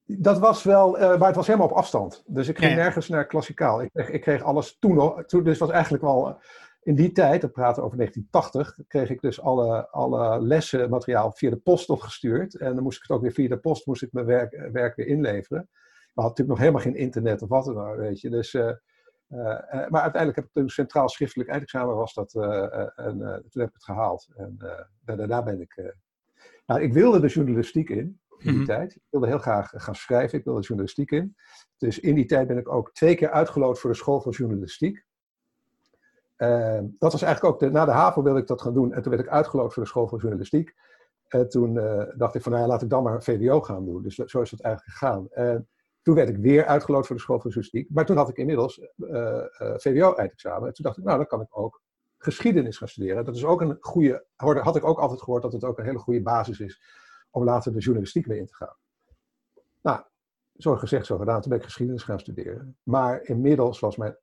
Dat 0.05 0.39
was 0.39 0.63
wel, 0.63 0.99
uh, 0.99 1.17
maar 1.17 1.27
het 1.27 1.35
was 1.35 1.47
helemaal 1.47 1.67
op 1.67 1.75
afstand. 1.75 2.23
Dus 2.27 2.47
ik 2.47 2.57
ging 2.57 2.71
ja, 2.71 2.77
ja. 2.77 2.83
nergens 2.83 3.07
naar 3.07 3.27
klassikaal. 3.27 3.81
Ik 3.81 3.89
kreeg, 3.93 4.09
ik 4.09 4.21
kreeg 4.21 4.43
alles 4.43 4.77
toen 4.79 4.95
nog. 4.95 5.25
Toen, 5.25 5.43
dus 5.43 5.51
het 5.51 5.59
was 5.59 5.69
eigenlijk 5.69 6.03
wel 6.03 6.39
in 6.81 6.95
die 6.95 7.11
tijd, 7.11 7.41
dat 7.41 7.51
praten 7.51 7.83
over 7.83 7.97
1980, 7.97 8.87
kreeg 8.87 9.09
ik 9.09 9.21
dus 9.21 9.41
alle, 9.41 9.89
alle 9.89 10.41
lessenmateriaal 10.41 11.31
via 11.31 11.49
de 11.49 11.57
post 11.57 11.89
opgestuurd. 11.89 12.55
En 12.55 12.73
dan 12.73 12.83
moest 12.83 12.97
ik 12.97 13.03
het 13.07 13.17
ook 13.17 13.21
weer 13.21 13.31
via 13.31 13.47
de 13.47 13.57
post 13.57 13.85
moest 13.85 14.01
ik 14.01 14.13
mijn 14.13 14.25
werk, 14.25 14.69
werk 14.71 14.95
weer 14.95 15.07
inleveren. 15.07 15.69
We 15.71 16.21
hadden 16.21 16.23
natuurlijk 16.23 16.47
nog 16.47 16.59
helemaal 16.59 16.81
geen 16.81 16.95
internet 16.95 17.41
of 17.41 17.49
wat 17.49 17.65
dan 17.65 17.77
ook, 17.77 17.95
weet 17.95 18.21
je. 18.21 18.29
Dus, 18.29 18.53
uh, 18.53 18.71
maar 19.89 20.01
uiteindelijk 20.01 20.35
heb 20.35 20.45
ik 20.45 20.51
een 20.53 20.69
centraal 20.69 21.09
schriftelijk 21.09 21.49
eindexamen 21.49 21.95
was 21.95 22.13
dat. 22.13 22.33
Uh, 22.33 22.99
en 22.99 23.17
toen 23.49 23.61
heb 23.61 23.67
ik 23.67 23.73
het 23.73 23.83
gehaald. 23.83 24.27
En 24.35 24.57
daarna 25.05 25.43
ben 25.43 25.61
ik... 25.61 25.93
nou, 26.65 26.81
ik 26.81 26.93
wilde 26.93 27.19
de 27.19 27.27
journalistiek 27.27 27.89
in, 27.89 27.97
in 27.97 28.19
die 28.37 28.51
mm 28.51 28.57
-hmm. 28.57 28.65
tijd. 28.65 28.95
Ik 28.95 29.01
wilde 29.09 29.27
heel 29.27 29.37
graag 29.37 29.71
gaan 29.75 29.95
schrijven. 29.95 30.37
Ik 30.37 30.45
wilde 30.45 30.59
de 30.59 30.67
journalistiek 30.67 31.11
in. 31.11 31.35
Dus 31.77 31.99
in 31.99 32.15
die 32.15 32.25
tijd 32.25 32.47
ben 32.47 32.57
ik 32.57 32.69
ook 32.69 32.93
twee 32.93 33.15
keer 33.15 33.29
uitgeloot 33.29 33.79
voor 33.79 33.89
de 33.89 33.95
school 33.95 34.21
van 34.21 34.31
journalistiek. 34.31 35.05
Uh, 36.37 36.79
dat 36.99 37.11
was 37.11 37.21
eigenlijk 37.21 37.53
ook, 37.53 37.59
de, 37.59 37.69
na 37.69 37.85
de 37.85 37.91
HAVO 37.91 38.23
wilde 38.23 38.39
ik 38.39 38.47
dat 38.47 38.61
gaan 38.61 38.73
doen. 38.73 38.93
En 38.93 39.01
toen 39.01 39.11
werd 39.11 39.23
ik 39.23 39.31
uitgeloot 39.31 39.73
voor 39.73 39.83
de 39.83 39.89
school 39.89 40.07
van 40.07 40.19
journalistiek. 40.19 40.75
En 41.27 41.49
toen 41.49 41.75
uh, 41.75 42.03
dacht 42.15 42.35
ik 42.35 42.41
van, 42.41 42.51
nou 42.51 42.63
ja, 42.63 42.69
laat 42.69 42.81
ik 42.81 42.89
dan 42.89 43.03
maar 43.03 43.23
VWO 43.23 43.61
gaan 43.61 43.85
doen. 43.85 44.01
Dus 44.01 44.15
zo 44.15 44.41
is 44.41 44.51
het 44.51 44.61
eigenlijk 44.61 44.97
gegaan. 44.97 45.27
En 45.31 45.67
toen 46.05 46.15
werd 46.15 46.29
ik 46.29 46.37
weer 46.37 46.65
uitgeloot 46.65 47.07
voor 47.07 47.15
de 47.15 47.21
school 47.21 47.39
van 47.39 47.51
journalistiek. 47.51 47.89
Maar 47.93 48.05
toen 48.05 48.17
had 48.17 48.29
ik 48.29 48.37
inmiddels 48.37 48.79
uh, 48.97 49.43
VWO-eindexamen. 49.57 50.67
En 50.67 50.73
toen 50.73 50.85
dacht 50.85 50.97
ik, 50.97 51.03
nou, 51.03 51.17
dan 51.17 51.27
kan 51.27 51.41
ik 51.41 51.47
ook 51.49 51.81
geschiedenis 52.17 52.77
gaan 52.77 52.87
studeren. 52.87 53.25
Dat 53.25 53.35
is 53.35 53.45
ook 53.45 53.61
een 53.61 53.77
goede, 53.79 54.25
had 54.35 54.75
ik 54.75 54.85
ook 54.85 54.99
altijd 54.99 55.21
gehoord 55.21 55.41
dat 55.41 55.53
het 55.53 55.63
ook 55.63 55.77
een 55.77 55.85
hele 55.85 55.97
goede 55.97 56.21
basis 56.21 56.59
is 56.59 56.81
om 57.29 57.43
later 57.43 57.73
de 57.73 57.79
journalistiek 57.79 58.27
mee 58.27 58.39
in 58.39 58.45
te 58.45 58.55
gaan. 58.55 58.75
Nou, 59.81 60.01
zo 60.57 60.75
gezegd, 60.75 61.05
zo 61.05 61.17
gedaan. 61.17 61.41
Toen 61.41 61.49
ben 61.49 61.59
ik 61.59 61.65
geschiedenis 61.65 62.03
gaan 62.03 62.19
studeren. 62.19 62.77
Maar 62.83 63.23
inmiddels 63.23 63.79
was 63.79 63.95
mijn 63.95 64.17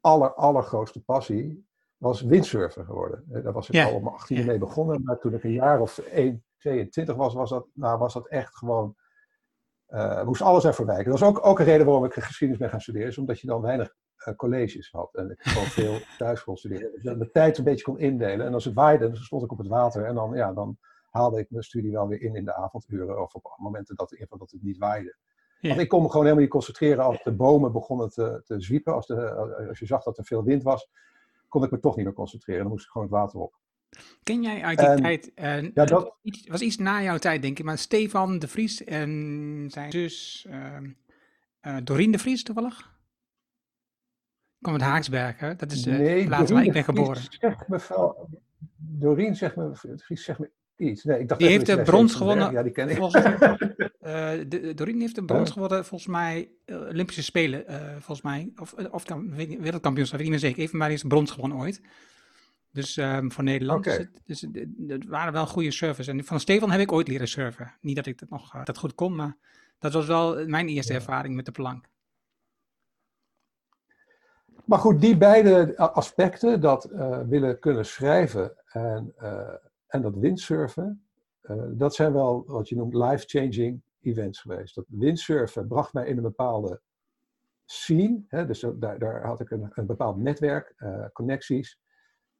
aller, 0.00 0.34
allergrootste 0.34 1.02
passie 1.02 1.66
was 1.96 2.22
windsurfen 2.22 2.84
geworden. 2.84 3.24
Daar 3.26 3.52
was 3.52 3.70
ik 3.70 3.84
al 3.84 4.00
mijn 4.00 4.14
18 4.14 4.36
yeah. 4.36 4.48
mee 4.48 4.58
begonnen. 4.58 5.02
Maar 5.02 5.18
toen 5.18 5.34
ik 5.34 5.44
een 5.44 5.52
jaar 5.52 5.80
of 5.80 5.98
1, 5.98 6.44
22 6.58 7.16
was, 7.16 7.34
was 7.34 7.50
dat, 7.50 7.66
nou, 7.72 7.98
was 7.98 8.14
dat 8.14 8.26
echt 8.26 8.56
gewoon... 8.56 8.96
Uh, 9.88 10.24
moest 10.24 10.42
alles 10.42 10.64
ervoor 10.64 10.86
wijken. 10.86 11.10
Dat 11.10 11.20
was 11.20 11.28
ook, 11.28 11.46
ook 11.46 11.58
een 11.58 11.64
reden 11.64 11.86
waarom 11.86 12.04
ik 12.04 12.12
geschiedenis 12.12 12.60
ben 12.60 12.70
gaan 12.70 12.80
studeren. 12.80 13.08
Is 13.08 13.18
omdat 13.18 13.40
je 13.40 13.46
dan 13.46 13.60
weinig 13.60 13.94
uh, 14.26 14.34
colleges 14.34 14.90
had. 14.90 15.14
En 15.14 15.30
ik 15.30 15.42
gewoon 15.42 15.68
veel 15.68 15.98
thuis 16.18 16.44
kon 16.44 16.56
studeren. 16.56 16.92
Dus 16.92 17.02
je 17.02 17.16
de 17.16 17.30
tijd 17.30 17.58
een 17.58 17.64
beetje 17.64 17.84
kon 17.84 17.98
indelen. 17.98 18.46
En 18.46 18.54
als 18.54 18.64
het 18.64 18.74
waaide, 18.74 19.06
dan 19.06 19.16
stond 19.16 19.42
ik 19.42 19.52
op 19.52 19.58
het 19.58 19.68
water. 19.68 20.04
En 20.04 20.14
dan, 20.14 20.34
ja, 20.34 20.52
dan 20.52 20.78
haalde 21.10 21.38
ik 21.38 21.50
mijn 21.50 21.64
studie 21.64 21.92
wel 21.92 22.08
weer 22.08 22.20
in 22.20 22.34
in 22.34 22.44
de 22.44 22.54
avonduren. 22.54 23.22
Of 23.22 23.34
op 23.34 23.54
momenten 23.56 23.96
dat, 23.96 24.12
in 24.12 24.26
dat 24.28 24.50
het 24.50 24.62
niet 24.62 24.78
waaide. 24.78 25.16
Ja. 25.60 25.68
Want 25.68 25.80
ik 25.80 25.88
kon 25.88 26.02
me 26.02 26.08
gewoon 26.08 26.22
helemaal 26.22 26.44
niet 26.44 26.52
concentreren 26.52 27.04
als 27.04 27.22
de 27.22 27.32
bomen 27.32 27.72
begonnen 27.72 28.10
te, 28.10 28.40
te 28.44 28.60
zwiepen. 28.60 28.94
Als, 28.94 29.06
de, 29.06 29.30
als 29.68 29.78
je 29.78 29.86
zag 29.86 30.02
dat 30.02 30.18
er 30.18 30.24
veel 30.24 30.44
wind 30.44 30.62
was, 30.62 30.90
kon 31.48 31.64
ik 31.64 31.70
me 31.70 31.80
toch 31.80 31.96
niet 31.96 32.04
meer 32.04 32.14
concentreren. 32.14 32.62
Dan 32.62 32.70
moest 32.70 32.84
ik 32.84 32.90
gewoon 32.90 33.06
het 33.06 33.16
water 33.16 33.40
op. 33.40 33.58
Ken 34.22 34.42
jij 34.42 34.62
uit 34.62 34.78
die 34.78 34.86
en, 34.86 35.02
tijd, 35.02 35.32
uh, 35.36 35.62
ja, 35.74 35.84
dat 35.84 36.16
iets, 36.22 36.46
was 36.46 36.60
iets 36.60 36.76
na 36.76 37.02
jouw 37.02 37.18
tijd 37.18 37.42
denk 37.42 37.58
ik, 37.58 37.64
maar 37.64 37.78
Stefan 37.78 38.38
de 38.38 38.48
Vries 38.48 38.84
en 38.84 39.66
zijn 39.70 39.92
zus 39.92 40.46
uh, 40.50 40.76
uh, 41.62 41.76
Dorien 41.84 42.12
de 42.12 42.18
Vries 42.18 42.42
toevallig? 42.42 42.96
Kom 44.60 44.72
uit 44.72 44.82
Haaksberg, 44.82 45.38
hè? 45.38 45.56
Dat 45.56 45.72
is 45.72 45.82
de 45.82 45.90
nee, 45.90 46.26
plaats 46.26 46.50
waar 46.50 46.64
ik 46.64 46.72
ben 46.72 46.84
geboren. 46.84 47.22
Zegt 47.30 47.68
me, 47.68 48.14
Dorien 48.76 49.34
zegt 49.36 49.56
me, 49.56 49.70
Vries 49.96 50.24
zegt 50.24 50.38
me 50.38 50.50
iets. 50.78 51.04
Nee, 51.04 51.18
ik 51.18 51.28
dacht 51.28 51.40
Die 51.40 51.50
heeft 51.50 51.66
de 51.66 51.82
brons 51.82 52.14
gewonnen. 52.14 52.52
Ja, 52.52 52.62
die 52.62 52.72
ken 52.72 52.88
ik. 52.88 52.96
Volgens, 52.96 53.24
eh, 54.00 54.30
de, 54.48 54.72
Doreen 54.74 55.00
heeft 55.00 55.14
de 55.14 55.24
brons 55.24 55.50
gewonnen, 55.50 55.84
volgens 55.84 56.10
mij, 56.10 56.50
eh, 56.64 56.80
Olympische 56.80 57.22
Spelen, 57.22 57.66
eh, 57.66 57.90
volgens 57.90 58.22
mij. 58.22 58.52
Of, 58.56 58.72
eh, 58.72 58.92
of 58.92 59.04
wereldkampioenschap, 59.58 60.18
weet 60.18 60.26
ik 60.26 60.32
niet 60.32 60.42
meer 60.42 60.50
zeker. 60.50 60.62
Even 60.62 60.78
maar 60.78 60.88
heeft 60.88 61.08
brons 61.08 61.30
gewonnen 61.30 61.58
ooit. 61.58 61.80
Dus 62.72 62.96
ehm, 62.96 63.28
voor 63.30 63.44
Nederland. 63.44 63.84
Dus, 63.84 63.96
het, 63.96 64.20
dus 64.24 64.40
het- 64.40 64.66
het 64.88 65.04
waren 65.06 65.32
wel 65.32 65.46
goede 65.46 65.70
servers. 65.70 66.06
En 66.08 66.24
van 66.24 66.40
Stefan 66.40 66.70
heb 66.70 66.80
ik 66.80 66.92
ooit 66.92 67.08
leren 67.08 67.28
surfen. 67.28 67.72
Niet 67.80 67.96
dat 67.96 68.06
ik 68.06 68.18
dat 68.18 68.28
nog 68.28 68.54
eh, 68.54 68.64
dat 68.64 68.78
goed 68.78 68.94
kon, 68.94 69.14
maar 69.16 69.36
dat 69.78 69.92
was 69.92 70.06
wel 70.06 70.46
mijn 70.46 70.68
eerste 70.68 70.92
Ja. 70.92 70.98
ervaring 70.98 71.34
met 71.34 71.44
de 71.44 71.52
plank. 71.52 71.86
Maar 74.64 74.78
goed, 74.78 75.00
die 75.00 75.16
beide 75.16 75.76
aspecten, 75.76 76.60
dat 76.60 76.84
eh, 76.84 77.20
willen 77.20 77.58
kunnen 77.58 77.86
schrijven 77.86 78.56
en, 78.66 79.12
eh, 79.16 79.54
en 79.86 80.02
dat 80.02 80.14
windsurfen, 80.16 81.02
dat 81.72 81.94
zijn 81.94 82.12
wel 82.12 82.44
wat 82.46 82.68
je 82.68 82.76
noemt 82.76 82.94
life-changing 82.94 83.82
events 84.00 84.40
geweest. 84.40 84.74
Dat 84.74 84.84
windsurfen 84.88 85.68
bracht 85.68 85.92
mij 85.92 86.06
in 86.06 86.16
een 86.16 86.22
bepaalde 86.22 86.80
scene, 87.64 88.24
hè, 88.28 88.46
dus 88.46 88.66
daar, 88.74 88.98
daar 88.98 89.24
had 89.26 89.40
ik 89.40 89.50
een, 89.50 89.68
een 89.74 89.86
bepaald 89.86 90.16
netwerk, 90.16 90.74
connecties. 91.12 91.78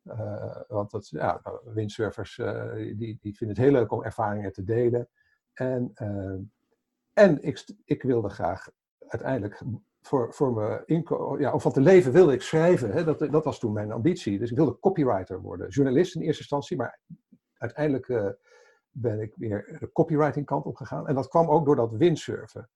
Eh, 0.03 0.61
want 0.69 0.91
dat, 0.91 1.09
ja, 1.09 1.43
windsurfers 1.65 2.39
eh, 2.39 2.73
die, 2.75 3.19
die 3.21 3.37
vinden 3.37 3.57
het 3.57 3.65
heel 3.65 3.75
leuk 3.75 3.93
om 3.93 4.03
ervaringen 4.03 4.53
te 4.53 4.65
delen. 4.65 5.09
En, 5.53 5.91
eh, 5.95 6.39
en 7.13 7.43
ik, 7.43 7.65
ik 7.85 8.03
wilde 8.03 8.29
graag 8.29 8.71
uiteindelijk 8.99 9.63
voor, 10.01 10.35
voor 10.35 10.53
mijn 10.53 10.83
inkomen, 10.87 11.41
ja, 11.41 11.53
om 11.53 11.61
van 11.61 11.73
te 11.73 11.81
leven 11.81 12.13
wilde 12.13 12.33
ik 12.33 12.43
schrijven. 12.43 12.93
Hè? 12.93 13.05
Dat, 13.05 13.19
dat 13.19 13.45
was 13.45 13.59
toen 13.59 13.73
mijn 13.73 13.93
ambitie. 13.93 14.39
Dus 14.39 14.51
ik 14.51 14.57
wilde 14.57 14.79
copywriter 14.79 15.41
worden. 15.41 15.69
Journalist 15.69 16.15
in 16.15 16.23
eerste 16.23 16.41
instantie, 16.41 16.77
maar 16.77 17.01
uiteindelijk 17.55 18.37
ben 18.91 19.21
ik 19.21 19.35
weer 19.37 19.77
de 19.81 19.93
copywriting 19.93 20.47
kant 20.47 20.65
op 20.65 20.77
gegaan. 20.77 21.09
En 21.09 21.15
dat 21.15 21.29
kwam 21.29 21.49
ook 21.49 21.65
door 21.65 21.77
dat 21.77 21.93
windsurfen. 21.93 22.71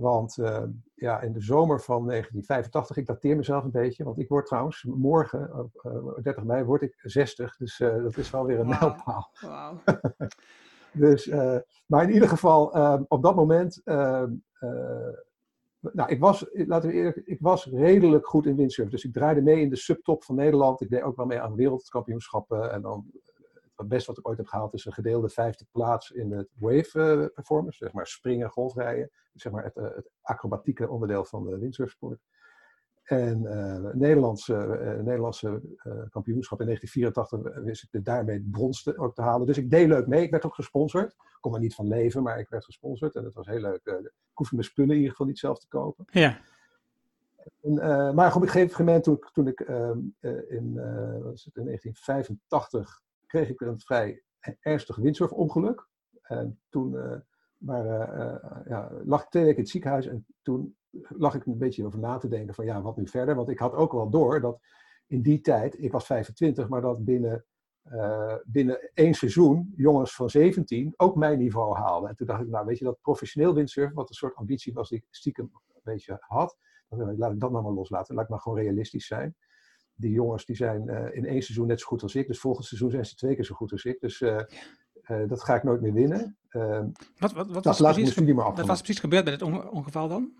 Want 0.00 0.38
eh, 0.38 0.62
ja, 0.94 1.20
in 1.20 1.32
de 1.32 1.40
zomer 1.40 1.80
van 1.80 2.06
1985, 2.06 2.96
ik 2.96 3.06
dateer 3.06 3.36
mezelf 3.36 3.64
een 3.64 3.70
beetje, 3.70 4.04
want 4.04 4.18
ik 4.18 4.28
word 4.28 4.46
trouwens 4.46 4.84
morgen, 4.84 5.58
op 5.58 5.90
eh, 6.16 6.22
30 6.22 6.44
mei, 6.44 6.64
word 6.64 6.82
ik 6.82 6.98
60. 7.02 7.56
Dus 7.56 7.80
eh, 7.80 8.02
dat 8.02 8.16
is 8.16 8.30
wel 8.30 8.44
weer 8.44 8.60
een 8.60 8.68
mijlpaal. 8.68 9.30
Wauw. 9.40 9.80
Dus, 10.92 11.28
eh, 11.28 11.56
maar 11.86 12.02
in 12.02 12.12
ieder 12.12 12.28
geval, 12.28 12.74
eh, 12.74 13.00
op 13.08 13.22
dat 13.22 13.34
moment, 13.34 13.80
eh, 13.84 14.22
eh, 14.58 15.14
nou, 15.80 16.10
ik 16.10 16.20
was, 16.20 16.46
laten 16.52 16.88
we 16.88 16.94
eerlijk, 16.94 17.16
ik 17.16 17.40
was 17.40 17.66
redelijk 17.66 18.26
goed 18.26 18.46
in 18.46 18.56
windsurfen. 18.56 18.94
Dus 18.94 19.04
ik 19.04 19.12
draaide 19.12 19.42
mee 19.42 19.60
in 19.60 19.70
de 19.70 19.76
subtop 19.76 20.24
van 20.24 20.34
Nederland. 20.34 20.80
Ik 20.80 20.90
deed 20.90 21.02
ook 21.02 21.16
wel 21.16 21.26
mee 21.26 21.40
aan 21.40 21.54
wereldkampioenschappen. 21.54 22.72
En 22.72 22.82
dan, 22.82 23.04
eh, 23.12 23.27
het 23.78 23.88
beste 23.88 24.10
wat 24.10 24.18
ik 24.18 24.28
ooit 24.28 24.38
heb 24.38 24.46
gehaald 24.46 24.74
is 24.74 24.84
een 24.84 24.92
gedeelde 24.92 25.28
vijfde 25.28 25.66
plaats 25.70 26.10
in 26.10 26.32
het 26.32 26.48
wave 26.58 27.22
eh, 27.22 27.34
performance. 27.34 27.78
Zeg 27.84 27.92
maar 27.92 28.06
springen, 28.06 28.50
golfrijden. 28.50 29.10
Zeg 29.34 29.52
maar 29.52 29.64
het, 29.64 29.76
eh, 29.76 29.84
het 29.94 30.10
acrobatieke 30.20 30.88
onderdeel 30.88 31.24
van 31.24 31.44
de 31.44 31.58
windsurfsport. 31.58 32.20
En 33.02 33.46
eh 33.46 33.94
Nederlandse, 33.94 34.54
Nederlandse 35.04 35.60
kampioenschap 36.10 36.60
in 36.60 36.66
1984 36.66 37.62
wist 37.64 37.82
ik 37.82 37.90
de 37.90 38.02
daarmee 38.02 38.48
brons 38.50 38.82
te, 38.82 38.98
ook 38.98 39.14
te 39.14 39.22
halen. 39.22 39.46
Dus 39.46 39.58
ik 39.58 39.70
deed 39.70 39.88
leuk 39.88 40.06
mee. 40.06 40.22
Ik 40.22 40.30
werd 40.30 40.44
ook 40.44 40.54
gesponsord. 40.54 41.10
Ik 41.12 41.38
kon 41.40 41.54
er 41.54 41.60
niet 41.60 41.74
van 41.74 41.88
leven, 41.88 42.22
maar 42.22 42.38
ik 42.38 42.48
werd 42.48 42.64
gesponsord. 42.64 43.14
En 43.14 43.22
dat 43.22 43.34
was 43.34 43.46
heel 43.46 43.60
leuk. 43.60 43.80
Ik 43.84 44.10
hoefde 44.32 44.54
mijn 44.56 44.68
spullen 44.68 44.90
in 44.90 44.96
ieder 44.96 45.10
geval 45.10 45.26
niet 45.26 45.38
zelf 45.38 45.58
te 45.58 45.68
kopen. 45.68 46.04
Ja. 46.10 46.40
En, 47.62 47.74
maar 48.14 48.34
op 48.34 48.42
een 48.42 48.48
gegeven 48.48 48.84
moment, 48.84 49.04
toen, 49.04 49.14
ik- 49.16 49.30
toen 49.32 49.46
ik 49.46 49.60
ehm, 49.60 49.98
eh, 50.20 50.50
in, 50.50 50.72
is 51.34 51.44
het, 51.44 51.56
in 51.56 51.64
1985 51.64 53.02
kreeg 53.28 53.48
ik 53.48 53.60
een 53.60 53.80
vrij 53.80 54.22
ernstig 54.60 54.96
windsurfongeluk. 54.96 55.88
En 56.22 56.60
toen 56.68 56.98
eh, 56.98 57.16
waren, 57.56 58.12
eh, 58.12 58.66
ja, 58.68 58.90
lag 59.04 59.22
ik 59.22 59.28
twee 59.28 59.42
weken 59.42 59.56
in 59.58 59.62
het 59.62 59.72
ziekenhuis 59.72 60.06
en 60.06 60.26
toen 60.42 60.76
lag 61.08 61.34
ik 61.34 61.46
een 61.46 61.58
beetje 61.58 61.86
over 61.86 61.98
na 61.98 62.18
te 62.18 62.28
denken 62.28 62.54
van 62.54 62.64
ja, 62.64 62.82
wat 62.82 62.96
nu 62.96 63.06
verder? 63.08 63.34
Want 63.34 63.48
ik 63.48 63.58
had 63.58 63.74
ook 63.74 63.92
wel 63.92 64.10
door 64.10 64.40
dat 64.40 64.60
in 65.06 65.22
die 65.22 65.40
tijd, 65.40 65.82
ik 65.82 65.92
was 65.92 66.06
25, 66.06 66.68
maar 66.68 66.80
dat 66.80 67.04
binnen, 67.04 67.44
eh, 67.82 68.34
binnen 68.44 68.90
één 68.94 69.14
seizoen 69.14 69.72
jongens 69.76 70.14
van 70.14 70.30
17 70.30 70.94
ook 70.96 71.16
mijn 71.16 71.38
niveau 71.38 71.76
haalden. 71.76 72.10
En 72.10 72.16
toen 72.16 72.26
dacht 72.26 72.42
ik, 72.42 72.48
nou 72.48 72.66
weet 72.66 72.78
je, 72.78 72.84
dat 72.84 73.00
professioneel 73.00 73.54
windsurfen, 73.54 73.94
wat 73.94 74.08
een 74.08 74.14
soort 74.14 74.34
ambitie 74.34 74.72
was 74.72 74.88
die 74.88 74.98
ik 74.98 75.06
stiekem 75.10 75.50
een 75.74 75.80
beetje 75.82 76.16
had, 76.20 76.56
dan 76.88 77.16
laat 77.16 77.32
ik 77.32 77.40
dat 77.40 77.50
nou 77.50 77.62
maar 77.62 77.72
loslaten. 77.72 78.14
Laat 78.14 78.24
ik 78.24 78.30
maar 78.30 78.40
gewoon 78.40 78.58
realistisch 78.58 79.06
zijn. 79.06 79.36
Die 80.00 80.12
jongens 80.12 80.44
die 80.46 80.56
zijn 80.56 80.88
eh, 80.88 81.16
in 81.16 81.26
één 81.26 81.42
seizoen 81.42 81.66
net 81.66 81.80
zo 81.80 81.86
goed 81.86 82.02
als 82.02 82.14
ik, 82.14 82.26
dus 82.26 82.40
volgend 82.40 82.66
seizoen 82.66 82.90
zijn 82.90 83.04
ze 83.06 83.14
twee 83.14 83.34
keer 83.34 83.44
zo 83.44 83.54
goed 83.54 83.72
als 83.72 83.84
ik. 83.84 84.00
Dus 84.00 84.20
eh, 84.20 84.40
eh, 85.02 85.28
dat 85.28 85.42
ga 85.42 85.54
ik 85.54 85.62
nooit 85.62 85.80
meer 85.80 85.92
winnen. 85.92 86.36
Eh, 86.48 86.80
Wat, 87.18 87.32
wat, 87.32 87.32
wat, 87.32 87.46
dat 87.46 87.64
was 87.64 87.76
ik 87.76 87.80
mijn 87.82 87.94
precies, 87.94 88.12
studie 88.12 88.34
maar 88.34 88.66
was 88.66 88.80
precies 88.82 89.00
gebeurd 89.00 89.24
bij 89.24 89.32
dit 89.32 89.42
onge- 89.42 89.70
ongeval 89.70 90.08
dan? 90.08 90.32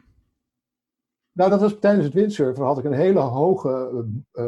Nou, 1.33 1.50
dat 1.50 1.61
was 1.61 1.79
tijdens 1.81 2.05
het 2.05 2.15
windsurfen 2.15 2.65
had 2.65 2.79
ik 2.79 2.85
een 2.85 2.93
hele 2.93 3.21
hoge 3.21 4.05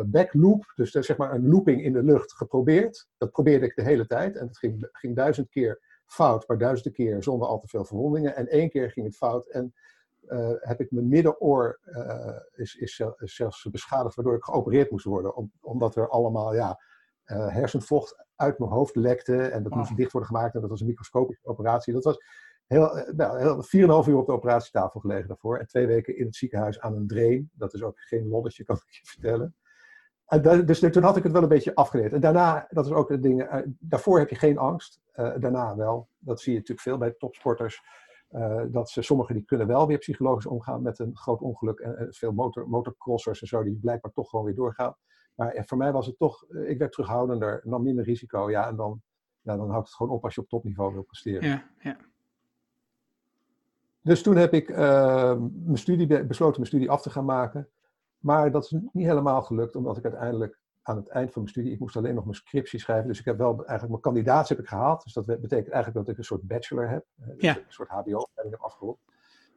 backloop, 0.07 0.73
dus 0.77 0.91
zeg 0.91 1.17
maar 1.17 1.35
een 1.35 1.49
looping 1.49 1.83
in 1.85 1.93
de 1.93 2.03
lucht 2.03 2.33
geprobeerd. 2.33 3.09
Dat 3.19 3.31
probeerde 3.31 3.67
ik 3.67 3.77
de 3.77 3.83
hele 3.83 4.07
tijd 4.07 4.37
en 4.37 4.47
het 4.47 4.59
ging, 4.59 4.89
ging 4.93 5.17
duizend 5.17 5.49
keer 5.49 5.81
fout, 6.07 6.49
maar 6.49 6.59
duizenden 6.59 6.93
keer 6.93 7.23
zonder 7.23 7.49
al 7.49 7.61
te 7.61 7.69
veel 7.69 7.85
verwondingen. 7.85 8.37
En 8.37 8.49
één 8.49 8.69
keer 8.71 8.91
ging 8.91 9.07
het 9.07 9.17
fout 9.17 9.49
en 9.49 9.75
eh, 10.31 10.51
heb 10.59 10.81
ik 10.81 10.91
mijn 10.91 11.09
middenoor 11.09 11.79
eh, 11.83 12.37
is, 12.53 12.75
is, 12.75 12.95
zel- 12.97 13.15
is 13.19 13.35
zelfs 13.35 13.69
beschadigd, 13.71 14.15
waardoor 14.15 14.35
ik 14.35 14.45
geopereerd 14.45 14.91
moest 14.91 15.05
worden. 15.05 15.35
Om- 15.37 15.53
omdat 15.61 15.97
er 15.97 16.09
allemaal 16.09 16.55
ja, 16.55 16.81
eh, 17.25 17.49
hersenvocht 17.49 18.25
uit 18.37 18.59
mijn 18.59 18.71
hoofd 18.71 18.97
lekte 18.97 19.37
en 19.43 19.63
dat 19.63 19.73
Wow. 19.73 19.81
moest 19.81 19.97
dicht 19.97 20.13
worden 20.13 20.31
gemaakt. 20.31 20.55
En 20.55 20.61
dat 20.61 20.71
was 20.71 20.81
een 20.81 20.87
microscopische 20.87 21.47
operatie. 21.47 21.93
Dat 21.93 22.05
was 22.05 22.19
heel, 22.67 23.05
nou, 23.17 23.39
heel, 23.39 23.63
4,5 23.63 24.07
uur 24.09 24.17
op 24.17 24.27
de 24.27 24.33
operatietafel 24.33 25.01
gelegen 25.01 25.29
daarvoor. 25.29 25.59
En 25.59 25.67
twee 25.67 25.87
weken 25.87 26.17
in 26.17 26.25
het 26.27 26.37
ziekenhuis 26.37 26.81
aan 26.81 26.95
een 26.97 27.07
drain. 27.07 27.51
Dat 27.55 27.75
is 27.75 27.83
ook 27.83 28.01
geen 28.01 28.29
lolletje, 28.29 28.65
kan 28.69 28.77
ik 28.77 28.93
je 28.95 29.07
vertellen. 29.07 29.55
En 30.27 30.43
da- 30.43 30.57
dus 30.63 30.79
toen 30.79 31.03
had 31.03 31.17
ik 31.17 31.23
het 31.23 31.33
wel 31.33 31.43
een 31.43 31.49
beetje 31.49 31.75
afgeleerd. 31.75 32.13
En 32.13 32.21
daarna, 32.21 32.67
dat 32.71 32.87
is 32.87 32.93
ook 32.93 33.09
het 33.09 33.23
ding, 33.23 33.65
daarvoor 33.79 34.19
heb 34.19 34.29
je 34.29 34.37
geen 34.37 34.59
angst. 34.59 35.01
Daarna 35.15 35.77
wel. 35.77 36.09
Dat 36.19 36.41
zie 36.41 36.53
je 36.53 36.59
natuurlijk 36.59 36.87
veel 36.89 36.99
bij 36.99 37.15
topsporters. 37.19 37.83
Eh, 38.31 38.63
dat 38.69 38.91
ze, 38.91 39.03
sommigen 39.03 39.35
die 39.35 39.45
kunnen 39.45 39.67
wel 39.67 39.87
weer 39.87 39.99
psychologisch 39.99 40.47
omgaan 40.47 40.83
met 40.83 40.99
een 40.99 41.17
groot 41.17 41.41
ongeluk. 41.41 41.79
En, 41.79 41.99
en 41.99 42.13
veel 42.15 42.33
motor, 42.33 42.69
motorcrossers 42.69 43.41
en 43.41 43.47
zo, 43.47 43.63
die 43.63 43.79
blijkbaar 43.81 44.13
toch 44.13 44.29
gewoon 44.31 44.45
weer 44.45 44.55
doorgaan. 44.55 44.97
Maar 45.35 45.53
eh, 45.53 45.63
voor 45.67 45.79
mij 45.79 45.93
was 45.93 46.07
het 46.07 46.19
toch, 46.19 46.45
eh, 46.49 46.71
ik 46.71 46.79
werd 46.79 46.93
terughoudender, 46.93 47.61
nam 47.65 47.83
minder 47.83 48.05
risico. 48.05 48.51
Ja, 48.51 48.69
en 48.69 48.77
dan, 48.77 49.03
ja, 49.41 49.57
dan 49.57 49.71
houdt 49.71 49.87
het 49.87 49.97
gewoon 49.97 50.13
op 50.13 50.25
als 50.25 50.35
je 50.35 50.41
op 50.41 50.49
topniveau 50.49 50.93
wil 50.93 51.03
presteren. 51.03 51.49
Ja, 51.49 51.71
ja. 51.81 51.97
Dus 54.03 54.23
toen 54.23 54.37
heb 54.37 54.53
ik 54.53 54.69
eh, 54.69 55.37
mijn 55.39 55.79
studie, 55.79 56.07
be- 56.07 56.25
besloten 56.25 56.57
mijn 56.57 56.67
studie 56.67 56.91
af 56.91 57.03
te 57.03 57.11
gaan 57.11 57.25
maken. 57.25 57.69
Maar 58.19 58.51
dat 58.51 58.65
is 58.65 58.71
niet 58.71 59.07
helemaal 59.07 59.43
gelukt, 59.43 59.77
omdat 59.77 59.97
ik 59.97 60.05
uiteindelijk 60.05 60.59
aan 60.83 60.97
het 60.97 61.09
eind 61.09 61.33
van 61.33 61.43
mijn 61.43 61.55
studie, 61.55 61.73
ik 61.73 61.79
moest 61.79 61.97
alleen 61.97 62.15
nog 62.15 62.25
mijn 62.25 62.37
scriptie 62.37 62.79
schrijven. 62.81 63.09
Dus 63.09 63.19
ik 63.19 63.25
heb 63.25 63.39
wel 63.39 63.51
eigenlijk 63.57 63.89
mijn 63.89 64.01
kandidaat 64.01 64.49
heb 64.49 64.59
ik 64.59 64.67
gehaald. 64.67 65.03
Dus 65.05 65.13
dat 65.13 65.27
betekent 65.27 65.69
eigenlijk 65.69 65.95
dat 65.95 66.09
ik 66.09 66.19
een 66.19 66.25
soort 66.25 66.43
bachelor 66.43 66.89
heb. 66.89 67.05
eh, 67.21 67.27
dus 67.27 67.37
Ja. 67.43 67.57
Een 67.57 67.63
soort 67.69 67.89
HBO-opleiding 67.89 68.51
heb 68.51 68.61
afgerond. 68.61 68.99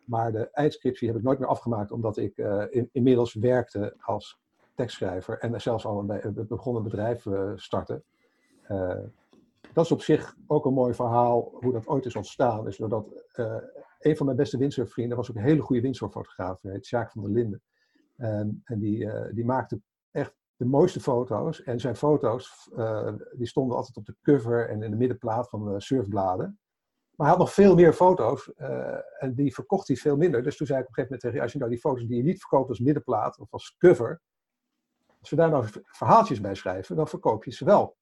Maar 0.06 0.32
de 0.32 0.50
eindscriptie 0.52 1.08
heb 1.08 1.18
ik 1.18 1.24
nooit 1.24 1.40
meer 1.40 1.48
afgemaakt, 1.48 1.92
omdat 1.92 2.18
ik 2.18 2.38
eh, 2.38 2.64
in- 2.70 2.90
inmiddels 2.92 3.34
werkte 3.34 3.96
als 4.00 4.40
tekstschrijver 4.76 5.38
en 5.40 5.62
zelfs 5.62 5.86
al 5.86 6.00
een, 6.00 6.06
be- 6.06 6.48
een 6.64 6.84
bedrijf 6.84 7.26
startte. 7.56 8.04
Eh, 8.64 8.98
dat 9.74 9.86
is 9.86 9.92
op 9.92 10.02
zich 10.02 10.36
ook 10.48 10.66
een 10.66 10.74
mooi 10.74 10.94
verhaal, 10.94 11.50
hoe 11.62 11.74
dat 11.74 11.88
ooit 11.88 12.06
is 12.06 12.16
ontstaan. 12.16 12.68
Is 12.68 12.78
doordat 12.78 13.06
een 14.00 14.18
van 14.18 14.26
mijn 14.26 14.38
beste 14.38 14.58
windsurfvrienden 14.58 15.18
was 15.18 15.30
ook 15.30 15.36
een 15.36 15.42
hele 15.44 15.62
goede 15.62 15.82
windsurffotograaf. 15.82 16.62
Hij 16.62 16.72
heet 16.72 16.86
Sjaak 16.86 17.12
van 17.12 17.22
der 17.24 17.32
Linden. 17.32 17.62
En, 18.16 18.62
en 18.64 18.80
die, 18.80 19.10
die 19.34 19.46
maakte 19.46 19.80
de 20.64 20.70
mooiste 20.70 21.00
foto's. 21.00 21.64
En 21.64 21.80
zijn 21.80 21.96
foto's 21.96 22.70
eh, 22.76 23.14
die 23.32 23.48
stonden 23.48 23.78
altijd 23.78 23.98
op 23.98 24.06
de 24.06 24.16
cover 24.22 24.70
en 24.70 24.84
in 24.84 24.92
de 24.92 24.98
middenplaat 24.98 25.50
van 25.50 25.66
de 25.66 25.82
surfbladen. 25.82 26.60
Maar 27.16 27.28
hij 27.28 27.36
had 27.36 27.46
nog 27.46 27.54
veel 27.54 27.76
meer 27.76 27.94
foto's 27.94 28.54
eh, 28.54 29.24
en 29.24 29.34
die 29.34 29.54
verkocht 29.54 29.88
hij 29.88 29.98
veel 29.98 30.18
minder. 30.18 30.44
Dus 30.44 30.58
toen 30.58 30.68
zei 30.68 30.80
ik 30.80 30.88
op 30.88 30.98
een 30.98 31.04
gegeven 31.04 31.20
moment 31.20 31.22
tegen 31.22 31.36
hem, 31.36 31.44
als 31.44 31.52
je 31.52 31.58
nou 31.58 31.72
die 31.72 31.80
foto's 31.80 32.08
die 32.08 32.18
je 32.18 32.24
niet 32.24 32.40
verkoopt 32.40 32.70
als 32.70 32.80
middenplaat 32.80 33.40
of 33.40 33.52
als 33.52 33.76
cover, 33.78 34.22
als 35.20 35.30
we 35.30 35.36
daar 35.36 35.50
nou 35.50 35.66
verhaaltjes 35.86 36.42
bij 36.42 36.56
schrijven, 36.56 36.96
dan 36.96 37.08
verkoop 37.08 37.44
je 37.44 37.52
ze 37.52 37.66
wel. 37.66 37.98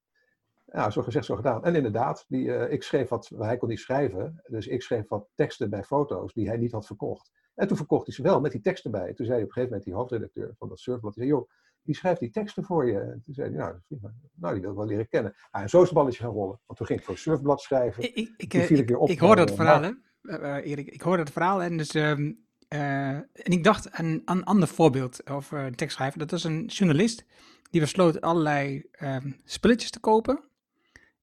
Ja, 0.66 0.90
zo 0.90 1.02
gezegd, 1.02 1.24
zo 1.24 1.36
gedaan. 1.36 1.64
En 1.64 1.74
inderdaad, 1.74 2.24
die, 2.28 2.54
eh, 2.54 2.72
ik 2.72 2.82
schreef 2.82 3.08
wat, 3.08 3.30
hij 3.38 3.56
kon 3.56 3.68
niet 3.68 3.78
schrijven, 3.78 4.42
dus 4.46 4.66
ik 4.66 4.82
schreef 4.82 5.08
wat 5.08 5.28
teksten 5.34 5.70
bij 5.70 5.82
foto's 5.82 6.32
die 6.32 6.48
hij 6.48 6.56
niet 6.56 6.72
had 6.72 6.86
verkocht. 6.86 7.30
En 7.54 7.68
toen 7.68 7.76
verkocht 7.76 8.06
hij 8.06 8.14
ze 8.14 8.22
wel 8.22 8.40
met 8.40 8.52
die 8.52 8.60
teksten 8.60 8.90
bij. 8.90 9.14
Toen 9.14 9.26
zei 9.26 9.28
hij 9.28 9.42
op 9.42 9.46
een 9.46 9.52
gegeven 9.52 9.68
moment 9.68 9.84
die 9.84 9.94
hoofdredacteur 9.94 10.54
van 10.58 10.68
dat 10.68 10.80
surfblad, 10.80 11.14
die 11.14 11.24
zei, 11.24 11.36
joh, 11.36 11.50
die 11.82 11.94
schrijft 11.94 12.20
die 12.20 12.30
teksten 12.30 12.64
voor 12.64 12.86
je. 12.86 12.98
En 12.98 13.22
toen 13.24 13.34
zei 13.34 13.48
hij, 13.48 13.58
nou, 13.58 13.74
dat 13.88 13.98
nou 14.34 14.52
die 14.52 14.62
wil 14.62 14.70
ik 14.70 14.76
wel 14.76 14.86
leren 14.86 15.08
kennen. 15.08 15.34
Ah, 15.50 15.62
en 15.62 15.68
zo 15.68 15.78
is 15.80 15.84
het 15.88 15.94
balletje 15.94 16.22
gaan 16.22 16.32
rollen. 16.32 16.60
Want 16.66 16.78
toen 16.78 16.86
ging 16.86 16.98
ik 16.98 17.04
voor 17.04 17.14
een 17.14 17.20
surfblad 17.20 17.60
schrijven. 17.60 18.02
Ik, 18.02 18.14
ik, 18.36 18.54
eh, 18.54 18.62
ik 18.62 18.70
ik, 18.78 18.88
weer 18.88 18.98
op 18.98 19.08
ik 19.08 19.18
hoorde 19.18 19.44
bij, 19.44 19.44
het 19.44 19.50
eh, 19.50 19.56
verhaal, 19.58 19.82
hè, 20.22 20.58
eh, 20.60 20.70
Erik. 20.70 20.88
Ik 20.88 21.00
hoorde 21.02 21.22
het 21.22 21.32
verhaal 21.32 21.62
en 21.62 21.76
dus... 21.76 21.94
ehm, 21.94 22.32
eh, 22.68 23.08
en 23.10 23.26
ik 23.32 23.64
dacht 23.64 23.90
aan 23.90 24.22
aan 24.24 24.36
een 24.36 24.44
ander 24.44 24.68
voorbeeld 24.68 25.26
over 25.30 25.58
een 25.58 25.74
tekstschrijver. 25.74 26.18
Dat 26.18 26.30
was 26.30 26.44
een 26.44 26.66
journalist 26.66 27.24
die 27.70 27.80
besloot 27.80 28.20
allerlei 28.20 28.84
ehm, 28.90 29.30
spulletjes 29.44 29.90
te 29.90 30.00
kopen. 30.00 30.40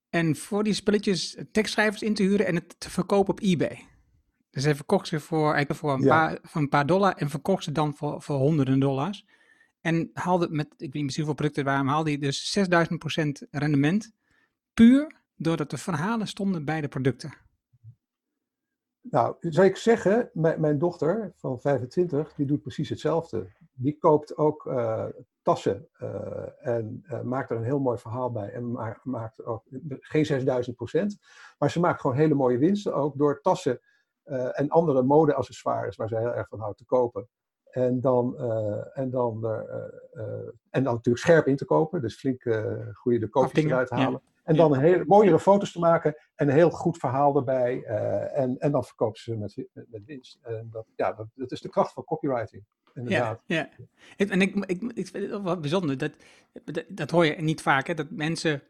En 0.09 0.35
voor 0.35 0.63
die 0.63 0.73
spulletjes 0.73 1.37
tekstschrijvers 1.51 2.01
in 2.01 2.13
te 2.13 2.23
huren 2.23 2.45
en 2.45 2.55
het 2.55 2.79
te 2.79 2.89
verkopen 2.89 3.33
op 3.33 3.39
eBay. 3.41 3.85
Dus 4.51 4.63
hij 4.63 4.75
verkocht 4.75 5.07
ze 5.07 5.19
voor, 5.19 5.53
eigenlijk 5.53 5.79
voor, 5.79 5.93
een, 5.93 6.01
Ja. 6.01 6.07
paar, 6.07 6.37
voor 6.41 6.61
een 6.61 6.69
paar 6.69 6.85
dollar 6.85 7.13
en 7.15 7.29
verkocht 7.29 7.63
ze 7.63 7.71
dan 7.71 7.95
voor, 7.95 8.21
voor 8.21 8.35
honderden 8.37 8.79
dollars. 8.79 9.25
En 9.81 10.09
haalde 10.13 10.49
met, 10.49 10.65
ik 10.65 10.77
weet 10.77 10.93
niet 10.93 11.01
precies 11.01 11.15
hoeveel 11.15 11.33
producten 11.33 11.61
het 11.61 11.71
waren, 11.71 11.85
maar 11.85 11.95
haalde 11.95 12.09
hij 12.09 12.19
dus 12.19 12.57
6000% 13.45 13.49
rendement. 13.51 14.11
Puur 14.73 15.21
doordat 15.35 15.69
de 15.69 15.77
verhalen 15.77 16.27
stonden 16.27 16.65
bij 16.65 16.81
de 16.81 16.87
producten. 16.87 17.33
Nou, 19.01 19.35
zou 19.39 19.67
ik 19.67 19.75
zeggen, 19.75 20.29
mijn, 20.33 20.77
dochter 20.77 21.33
van 21.35 21.59
25, 21.59 22.33
die 22.33 22.45
doet 22.45 22.61
precies 22.61 22.89
hetzelfde. 22.89 23.51
Die 23.73 23.97
koopt 23.97 24.37
ook 24.37 24.65
eh, 24.65 25.05
tassen 25.41 25.87
eh, 25.93 26.67
en 26.67 27.03
eh, 27.05 27.21
maakt 27.21 27.49
er 27.49 27.57
een 27.57 27.63
heel 27.63 27.79
mooi 27.79 27.97
verhaal 27.97 28.31
bij. 28.31 28.49
En 28.51 28.71
ma- 28.71 28.99
maakt 29.03 29.43
ook 29.45 29.63
geen 29.99 30.25
6000 30.25 30.75
procent, 30.75 31.17
maar 31.57 31.71
ze 31.71 31.79
maakt 31.79 32.01
gewoon 32.01 32.15
hele 32.15 32.33
mooie 32.33 32.57
winsten 32.57 32.93
ook 32.93 33.17
door 33.17 33.41
tassen 33.41 33.79
en 34.51 34.69
andere 34.69 35.03
mode-accessoires 35.03 35.95
waar 35.95 36.07
ze 36.07 36.17
heel 36.17 36.33
erg 36.33 36.47
van 36.47 36.59
houdt 36.59 36.77
te 36.77 36.85
kopen. 36.85 37.29
En 37.69 38.01
dan, 38.01 38.37
eh, 38.37 38.97
en, 38.97 39.09
dan, 39.09 39.45
eh, 39.45 40.23
en 40.69 40.83
dan 40.83 40.93
natuurlijk 40.93 41.17
scherp 41.25 41.47
in 41.47 41.55
te 41.55 41.65
kopen, 41.65 42.01
dus 42.01 42.15
flink 42.15 42.43
goede 42.93 43.19
de 43.19 43.27
koopjes 43.27 43.65
eruit 43.65 43.89
ja. 43.89 43.95
halen. 43.95 44.21
En 44.43 44.55
Ja. 44.55 44.61
dan 44.61 44.73
een 44.73 44.79
hele, 44.79 45.03
mooiere 45.05 45.39
foto's 45.39 45.71
te 45.71 45.79
maken 45.79 46.15
en 46.35 46.47
een 46.47 46.53
heel 46.53 46.69
goed 46.69 46.97
verhaal 46.97 47.35
erbij. 47.35 47.83
en, 48.33 48.57
en 48.59 48.71
dan 48.71 48.83
verkopen 48.83 49.21
ze 49.21 49.37
met, 49.37 49.55
met, 49.73 49.85
met 49.91 50.05
winst. 50.05 50.39
En 50.41 50.69
dat, 50.71 50.85
ja, 50.95 51.13
dat, 51.13 51.27
dat 51.33 51.51
is 51.51 51.61
de 51.61 51.69
kracht 51.69 51.93
van 51.93 52.03
copywriting. 52.03 52.63
Inderdaad. 52.93 53.41
Ja, 53.45 53.69
ja. 54.15 54.27
En 54.27 54.41
ik, 54.41 54.55
ik, 54.55 54.81
ik 54.81 55.07
vind 55.07 55.31
het 55.31 55.41
wel 55.41 55.59
bijzonder, 55.59 55.97
dat, 55.97 56.11
dat, 56.63 56.83
dat 56.87 57.11
hoor 57.11 57.25
je 57.25 57.35
niet 57.41 57.61
vaak, 57.61 57.87
hè, 57.87 57.93
dat 57.93 58.09
mensen 58.09 58.61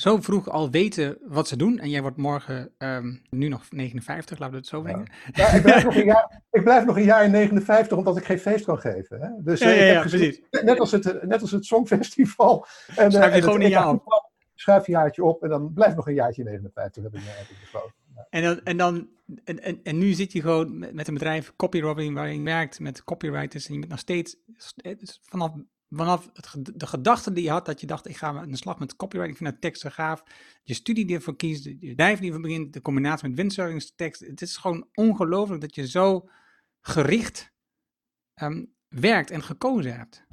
zo 0.00 0.20
vroeg 0.20 0.48
al 0.48 0.70
weten 0.70 1.18
wat 1.22 1.48
ze 1.48 1.56
doen. 1.56 1.78
En 1.78 1.90
jij 1.90 2.02
wordt 2.02 2.16
morgen, 2.16 2.72
ehm, 2.78 3.16
nu 3.30 3.48
nog 3.48 3.64
59, 3.70 4.38
laten 4.38 4.54
we 4.54 4.60
het 4.60 4.68
zo 4.68 4.82
brengen. 4.82 5.06
Ja, 5.32 5.48
ik, 5.48 5.62
blijf 5.62 5.84
nog 5.84 5.96
een 5.96 6.04
jaar, 6.14 6.42
ik 6.50 6.62
blijf 6.62 6.84
nog 6.84 6.96
een 6.96 7.04
jaar 7.04 7.24
in 7.24 7.30
59 7.30 7.98
omdat 7.98 8.16
ik 8.16 8.24
geen 8.24 8.38
feest 8.38 8.64
kan 8.64 8.78
geven. 8.78 9.20
Hè? 9.20 9.28
Dus 9.38 9.58
Ja, 9.60 9.66
eh, 9.70 9.76
ja, 9.76 9.82
ik 9.82 9.86
heb 9.86 9.96
ja, 9.96 10.02
gezien- 10.02 10.18
precies. 10.48 10.64
net, 10.64 10.78
als 10.78 10.92
het, 10.92 11.22
net 11.22 11.40
als 11.40 11.50
het 11.50 11.64
Songfestival. 11.64 12.66
En, 12.96 13.04
eh, 13.04 13.10
Schrijf 13.10 13.30
je 13.30 13.36
en 13.36 13.42
gewoon 13.42 13.60
het 13.60 13.64
een 13.64 13.70
jaar 13.70 14.80
jaartje 14.86 15.24
op 15.24 15.42
en 15.42 15.48
dan 15.48 15.72
blijf 15.72 15.94
nog 15.94 16.06
een 16.08 16.14
jaartje 16.14 16.42
in 16.42 16.48
59, 16.48 17.02
heb 17.02 17.14
ik, 17.14 17.20
eh, 17.20 17.26
heb 17.26 17.48
ik 17.48 17.56
besloten. 17.60 17.94
En, 18.30 18.42
dan, 18.42 18.60
en, 18.64 18.76
dan, 18.76 19.08
en, 19.44 19.62
en, 19.62 19.80
en 19.82 19.98
nu 19.98 20.12
zit 20.12 20.32
je 20.32 20.40
gewoon 20.40 20.78
met, 20.78 21.08
een 21.08 21.14
bedrijf, 21.14 21.52
copywriting, 21.56 22.14
waarin 22.14 22.36
je 22.36 22.42
werkt 22.42 22.80
met 22.80 23.04
copywriters. 23.04 23.66
En 23.66 23.72
je 23.72 23.78
bent 23.78 23.90
nog 23.90 24.00
steeds, 24.00 24.36
eh, 24.76 24.98
dus 24.98 25.20
vanaf, 25.22 25.50
vanaf 25.90 26.30
het, 26.32 26.54
de 26.80 26.86
gedachte 26.86 27.32
die 27.32 27.44
je 27.44 27.50
had, 27.50 27.66
dat 27.66 27.80
je 27.80 27.86
dacht, 27.86 28.08
ik 28.08 28.16
ga 28.16 28.28
aan 28.28 28.50
de 28.50 28.56
slag 28.56 28.78
met 28.78 28.96
copywriting, 28.96 29.36
ik 29.36 29.42
vind 29.42 29.50
dat 29.52 29.60
teksten 29.60 29.92
gaaf. 29.92 30.22
Je 30.62 30.74
studie 30.74 31.06
die 31.06 31.16
ervoor 31.16 31.36
kiest, 31.36 31.64
je 31.64 31.76
bedrijf 31.78 32.18
die 32.18 32.26
ervoor 32.28 32.42
begint, 32.42 32.72
de 32.72 32.82
combinatie 32.82 33.28
met 33.28 33.36
windsurfingstekst. 33.36 34.20
Het 34.20 34.42
is 34.42 34.56
gewoon 34.56 34.88
ongelooflijk 34.94 35.60
dat 35.60 35.74
je 35.74 35.88
zo 35.88 36.28
gericht 36.80 37.52
ehm, 38.34 38.64
werkt 38.88 39.30
en 39.30 39.42
gekozen 39.42 39.96
hebt. 39.96 40.24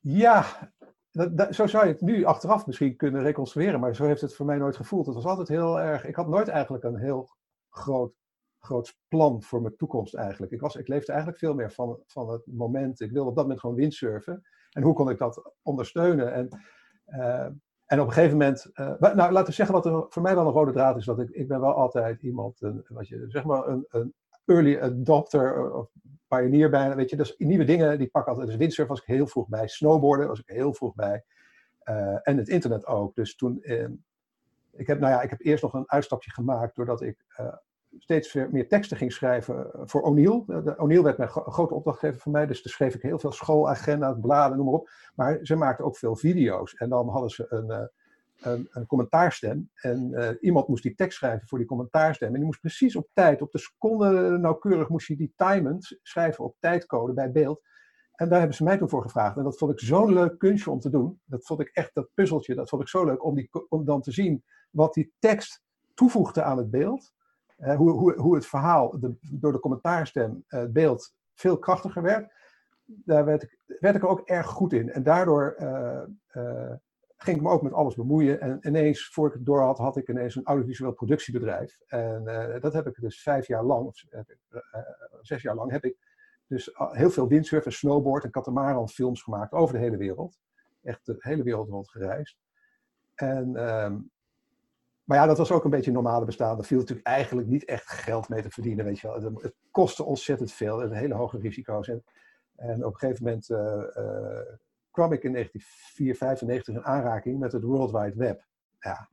Ja, 0.00 0.72
dat- 1.10 1.54
zo 1.54 1.66
zou 1.66 1.86
je 1.86 1.92
het 1.92 2.00
nu 2.00 2.24
achteraf 2.24 2.66
misschien 2.66 2.96
kunnen 2.96 3.22
reconstrueren, 3.22 3.80
maar 3.80 3.94
zo 3.94 4.04
heeft 4.04 4.20
het 4.20 4.34
voor 4.34 4.46
mij 4.46 4.58
nooit 4.58 4.76
gevoeld. 4.76 5.06
Het 5.06 5.14
was 5.14 5.24
altijd 5.24 5.48
heel 5.48 5.80
erg. 5.80 6.04
Ik 6.04 6.14
had 6.14 6.28
nooit 6.28 6.48
eigenlijk 6.48 6.84
een 6.84 6.96
heel 6.98 7.30
groot, 7.70 8.14
groot 8.60 8.96
plan 9.08 9.42
voor 9.42 9.62
mijn 9.62 9.76
toekomst 9.76 10.14
eigenlijk. 10.14 10.52
Ik, 10.52 10.60
was, 10.60 10.76
ik 10.76 10.88
leefde 10.88 11.12
eigenlijk 11.12 11.40
veel 11.40 11.54
meer 11.54 11.72
van, 11.72 12.00
van 12.06 12.30
het 12.30 12.46
moment. 12.46 13.00
Ik 13.00 13.10
wilde 13.10 13.28
op 13.28 13.34
dat 13.34 13.44
moment 13.44 13.60
gewoon 13.60 13.76
windsurfen. 13.76 14.42
En 14.70 14.82
hoe 14.82 14.94
kon 14.94 15.10
ik 15.10 15.18
dat 15.18 15.52
ondersteunen? 15.62 16.32
En, 16.32 16.48
eh, 17.04 17.46
en 17.86 18.00
op 18.00 18.06
een 18.06 18.12
gegeven 18.12 18.36
moment, 18.38 18.70
eh, 18.72 19.00
nou 19.00 19.32
laten 19.32 19.46
we 19.46 19.52
zeggen 19.52 19.74
wat 19.74 19.86
er 19.86 20.06
voor 20.08 20.22
mij 20.22 20.34
wel 20.34 20.46
een 20.46 20.52
rode 20.52 20.72
draad 20.72 20.96
is, 20.96 21.04
dat 21.04 21.20
ik, 21.20 21.30
ik 21.30 21.48
ben 21.48 21.60
wel 21.60 21.74
altijd 21.74 22.22
iemand, 22.22 22.62
een, 22.62 22.84
wat 22.88 23.08
je, 23.08 23.24
zeg 23.28 23.44
maar 23.44 23.66
een, 23.68 23.84
een 23.88 24.14
early 24.44 24.78
adopter 24.78 25.72
of 25.72 25.90
pionier 26.28 26.70
bijna, 26.70 26.94
weet 26.94 27.10
je. 27.10 27.16
Dus 27.16 27.34
nieuwe 27.38 27.64
dingen, 27.64 27.98
die 27.98 28.10
pak 28.10 28.26
altijd. 28.26 28.46
Dus 28.46 28.56
windsurfen 28.56 28.94
was 28.94 29.04
ik 29.04 29.14
heel 29.14 29.26
vroeg 29.26 29.48
bij, 29.48 29.68
snowboarden 29.68 30.28
was 30.28 30.40
ik 30.40 30.48
heel 30.48 30.74
vroeg 30.74 30.94
bij. 30.94 31.24
Eh, 31.78 32.18
en 32.22 32.36
het 32.36 32.48
internet 32.48 32.86
ook. 32.86 33.14
Dus 33.14 33.36
toen, 33.36 33.62
eh, 33.62 33.88
ik 34.72 34.86
heb, 34.86 35.00
nou 35.00 35.12
ja, 35.12 35.22
ik 35.22 35.30
heb 35.30 35.40
eerst 35.40 35.62
nog 35.62 35.74
een 35.74 35.90
uitstapje 35.90 36.30
gemaakt 36.30 36.76
doordat 36.76 37.02
ik 37.02 37.24
eh, 37.28 37.54
steeds 37.98 38.34
meer 38.34 38.68
teksten 38.68 38.96
ging 38.96 39.12
schrijven 39.12 39.72
eh, 39.72 39.80
voor 39.84 40.02
O'Neill. 40.02 40.44
Eh, 40.46 40.82
O'Neill 40.82 41.02
werd 41.02 41.18
mijn 41.18 41.30
grote 41.30 41.74
opdrachtgever 41.74 42.20
van 42.20 42.32
mij, 42.32 42.46
dus 42.46 42.62
daar 42.62 42.72
schreef 42.72 42.94
ik 42.94 43.02
heel 43.02 43.18
veel 43.18 43.32
schoolagenda's, 43.32 44.16
bladen, 44.20 44.56
noem 44.56 44.66
maar 44.66 44.74
op. 44.74 44.90
Maar 45.14 45.38
ze 45.42 45.56
maakten 45.56 45.84
ook 45.84 45.96
veel 45.96 46.16
video's. 46.16 46.74
En 46.74 46.88
dan 46.88 47.08
hadden 47.08 47.30
ze 47.30 47.46
een, 47.48 47.70
eh, 47.70 47.84
een, 48.40 48.68
een 48.70 48.86
commentaarstem. 48.86 49.70
En 49.74 50.38
iemand 50.40 50.68
moest 50.68 50.82
die 50.82 50.94
tekst 50.94 51.18
schrijven 51.18 51.48
voor 51.48 51.58
die 51.58 51.66
commentaarstem. 51.66 52.28
En 52.28 52.34
die 52.34 52.44
moest 52.44 52.60
precies 52.60 52.96
op 52.96 53.08
tijd, 53.12 53.42
op 53.42 53.52
de 53.52 53.58
seconde 53.58 54.38
nauwkeurig, 54.38 54.88
moest 54.88 55.06
je 55.06 55.16
die 55.16 55.32
timend 55.36 55.98
schrijven 56.02 56.44
op 56.44 56.56
tijdcode 56.60 57.12
bij 57.12 57.32
beeld. 57.32 57.62
En 58.16 58.28
daar 58.28 58.38
hebben 58.38 58.56
ze 58.56 58.64
mij 58.64 58.78
toen 58.78 58.88
voor 58.88 59.02
gevraagd. 59.02 59.36
En 59.36 59.44
dat 59.44 59.58
vond 59.58 59.72
ik 59.72 59.80
zo'n 59.80 60.12
leuk 60.12 60.38
kunstje 60.38 60.70
om 60.70 60.80
te 60.80 60.90
doen. 60.90 61.20
Dat 61.24 61.44
vond 61.44 61.60
ik 61.60 61.68
echt, 61.68 61.90
dat 61.94 62.08
puzzeltje, 62.14 62.54
dat 62.54 62.68
vond 62.68 62.82
ik 62.82 62.88
zo 62.88 63.04
leuk 63.04 63.24
om, 63.24 63.34
die, 63.34 63.50
om 63.68 63.84
dan 63.84 64.00
te 64.00 64.12
zien 64.12 64.44
wat 64.70 64.94
die 64.94 65.12
tekst 65.18 65.62
toevoegde 65.94 66.42
aan 66.42 66.58
het 66.58 66.70
beeld. 66.70 67.12
Hoe, 67.56 67.90
hoe, 67.90 68.14
hoe 68.14 68.34
het 68.34 68.46
verhaal 68.46 68.98
door 69.20 69.52
de 69.52 69.60
commentaarstem, 69.60 70.44
eh, 70.46 70.60
het 70.60 70.72
beeld, 70.72 71.14
veel 71.34 71.58
krachtiger 71.58 72.02
werd. 72.02 72.32
Daar 72.84 73.24
werd 73.24 73.42
ik, 73.42 73.58
werd 73.66 73.96
ik 73.96 74.02
er 74.02 74.08
ook 74.08 74.20
erg 74.20 74.46
goed 74.46 74.72
in. 74.72 74.90
En 74.92 75.02
daardoor 75.02 75.54
eh, 75.56 76.02
eh, 76.26 76.74
ging 77.16 77.36
ik 77.36 77.42
me 77.42 77.50
ook 77.50 77.62
met 77.62 77.72
alles 77.72 77.94
bemoeien. 77.94 78.40
En 78.40 78.58
ineens, 78.62 79.08
voor 79.08 79.26
ik 79.26 79.32
het 79.32 79.46
door 79.46 79.60
had, 79.60 79.78
had 79.78 79.96
ik 79.96 80.08
ineens 80.08 80.34
een 80.34 80.44
audiovisueel 80.44 80.92
productiebedrijf. 80.92 81.78
En 81.86 82.24
dat 82.60 82.72
heb 82.72 82.86
ik 82.86 83.00
dus 83.00 83.22
vijf 83.22 83.46
jaar 83.46 83.64
lang, 83.64 83.86
of 83.86 84.02
zes 85.20 85.42
jaar 85.42 85.54
lang, 85.54 85.70
heb 85.70 85.84
ik 85.84 85.96
dus 86.46 86.70
heel 86.76 87.10
veel 87.10 87.28
windsurf 87.28 87.64
en 87.64 87.72
snowboard 87.72 88.24
en 88.24 88.30
katamaran 88.30 88.88
films 88.88 89.22
gemaakt 89.22 89.52
over 89.52 89.74
de 89.74 89.80
hele 89.80 89.96
wereld. 89.96 90.38
Echt 90.82 91.06
de 91.06 91.16
hele 91.18 91.42
wereld 91.42 91.68
rond 91.68 91.90
gereisd. 91.90 92.38
En, 93.14 93.56
ehm, 93.56 93.98
maar 95.06 95.18
ja, 95.18 95.26
dat 95.26 95.38
was 95.38 95.52
ook 95.52 95.64
een 95.64 95.70
beetje 95.70 95.92
normale 95.92 96.24
bestaan. 96.24 96.58
Er 96.58 96.64
viel 96.64 96.78
natuurlijk 96.78 97.06
eigenlijk 97.06 97.48
niet 97.48 97.64
echt 97.64 97.88
geld 97.88 98.28
mee 98.28 98.42
te 98.42 98.50
verdienen, 98.50 98.84
weet 98.84 98.98
je 98.98 99.06
wel. 99.06 99.34
Het, 99.40 99.54
kostte 99.70 100.04
ontzettend 100.04 100.52
veel 100.52 100.82
en 100.82 100.92
hele 100.92 101.14
hoge 101.14 101.38
risico's. 101.38 101.88
En, 101.88 102.04
en 102.56 102.84
op 102.84 102.92
een 102.92 102.98
gegeven 102.98 103.24
moment 103.24 103.50
eh, 103.50 103.96
eh, 103.96 104.46
kwam 104.90 105.12
ik 105.12 105.22
in 105.22 105.32
1995 105.32 106.74
in 106.74 106.84
aanraking 106.84 107.38
met 107.38 107.52
het 107.52 107.62
World 107.62 107.90
Wide 107.90 108.16
Web. 108.16 108.46
Ja. 108.78 109.10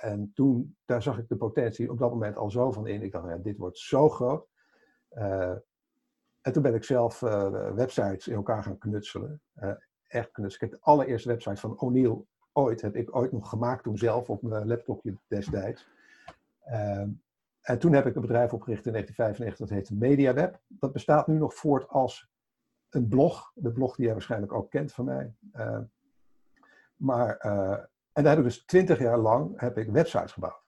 En 0.00 0.30
toen, 0.34 0.76
daar 0.84 1.02
zag 1.02 1.18
ik 1.18 1.28
de 1.28 1.36
potentie 1.36 1.90
op 1.90 1.98
dat 1.98 2.10
moment 2.10 2.36
al 2.36 2.50
zo 2.50 2.72
van 2.72 2.86
in. 2.86 3.02
Ik 3.02 3.12
dacht, 3.12 3.28
ja, 3.28 3.36
dit 3.36 3.58
wordt 3.58 3.78
zo 3.78 4.08
groot. 4.08 4.48
Eh, 5.08 5.54
en 6.40 6.52
toen 6.52 6.62
ben 6.62 6.74
ik 6.74 6.84
zelf 6.84 7.20
websites 7.74 8.28
in 8.28 8.34
elkaar 8.34 8.62
gaan 8.62 8.78
knutselen. 8.78 9.42
Echt 10.06 10.30
knutselen. 10.30 10.66
Ik 10.66 10.70
heb 10.70 10.70
de 10.70 10.86
allereerste 10.86 11.28
website 11.28 11.60
van 11.60 11.78
O'Neill 11.78 12.24
ooit, 12.52 12.80
heb 12.80 12.96
ik 12.96 13.16
ooit 13.16 13.32
nog 13.32 13.48
gemaakt 13.48 13.82
toen 13.82 13.96
zelf 13.96 14.30
op 14.30 14.42
mijn 14.42 14.66
laptopje 14.66 15.14
destijds. 15.28 15.88
Ehm, 16.60 17.08
en 17.60 17.78
toen 17.78 17.92
heb 17.92 18.06
ik 18.06 18.14
een 18.14 18.20
bedrijf 18.20 18.52
opgericht 18.52 18.86
in 18.86 18.92
1995, 18.92 19.58
dat 19.58 19.76
heette 19.76 19.94
MediaWeb. 19.94 20.60
Dat 20.66 20.92
bestaat 20.92 21.26
nu 21.26 21.34
nog 21.34 21.54
voort 21.54 21.88
als 21.88 22.30
een 22.90 23.08
blog. 23.08 23.52
De 23.54 23.72
blog 23.72 23.96
die 23.96 24.04
jij 24.04 24.14
waarschijnlijk 24.14 24.52
ook 24.52 24.70
kent 24.70 24.92
van 24.92 25.04
mij. 25.04 25.34
Ehm, 25.52 25.82
maar, 26.96 27.36
eh, 27.36 27.78
en 28.12 28.22
daar 28.22 28.28
heb 28.28 28.38
ik 28.38 28.44
dus 28.44 28.64
twintig 28.64 28.98
jaar 28.98 29.18
lang 29.18 29.60
heb 29.60 29.78
ik 29.78 29.90
websites 29.90 30.32
gebouwd. 30.32 30.64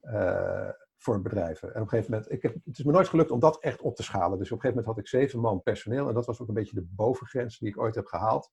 Eh, 0.00 0.68
voor 0.96 1.22
bedrijven. 1.22 1.68
En 1.68 1.74
op 1.74 1.80
een 1.80 1.88
gegeven 1.88 2.12
moment, 2.12 2.32
ik 2.32 2.42
het 2.42 2.78
is 2.78 2.84
me 2.84 2.92
nooit 2.92 3.08
gelukt 3.08 3.30
om 3.30 3.40
dat 3.40 3.60
echt 3.60 3.80
op 3.80 3.96
te 3.96 4.02
schalen. 4.02 4.38
Dus 4.38 4.52
op 4.52 4.56
een 4.56 4.60
gegeven 4.60 4.68
moment 4.68 4.86
had 4.86 4.98
ik 4.98 5.08
zeven 5.08 5.40
man 5.40 5.62
personeel. 5.62 6.08
En 6.08 6.14
dat 6.14 6.26
was 6.26 6.40
ook 6.40 6.48
een 6.48 6.54
beetje 6.54 6.74
de 6.74 6.86
bovengrens 6.90 7.58
die 7.58 7.68
ik 7.68 7.78
ooit 7.78 7.94
heb 7.94 8.06
gehaald. 8.06 8.52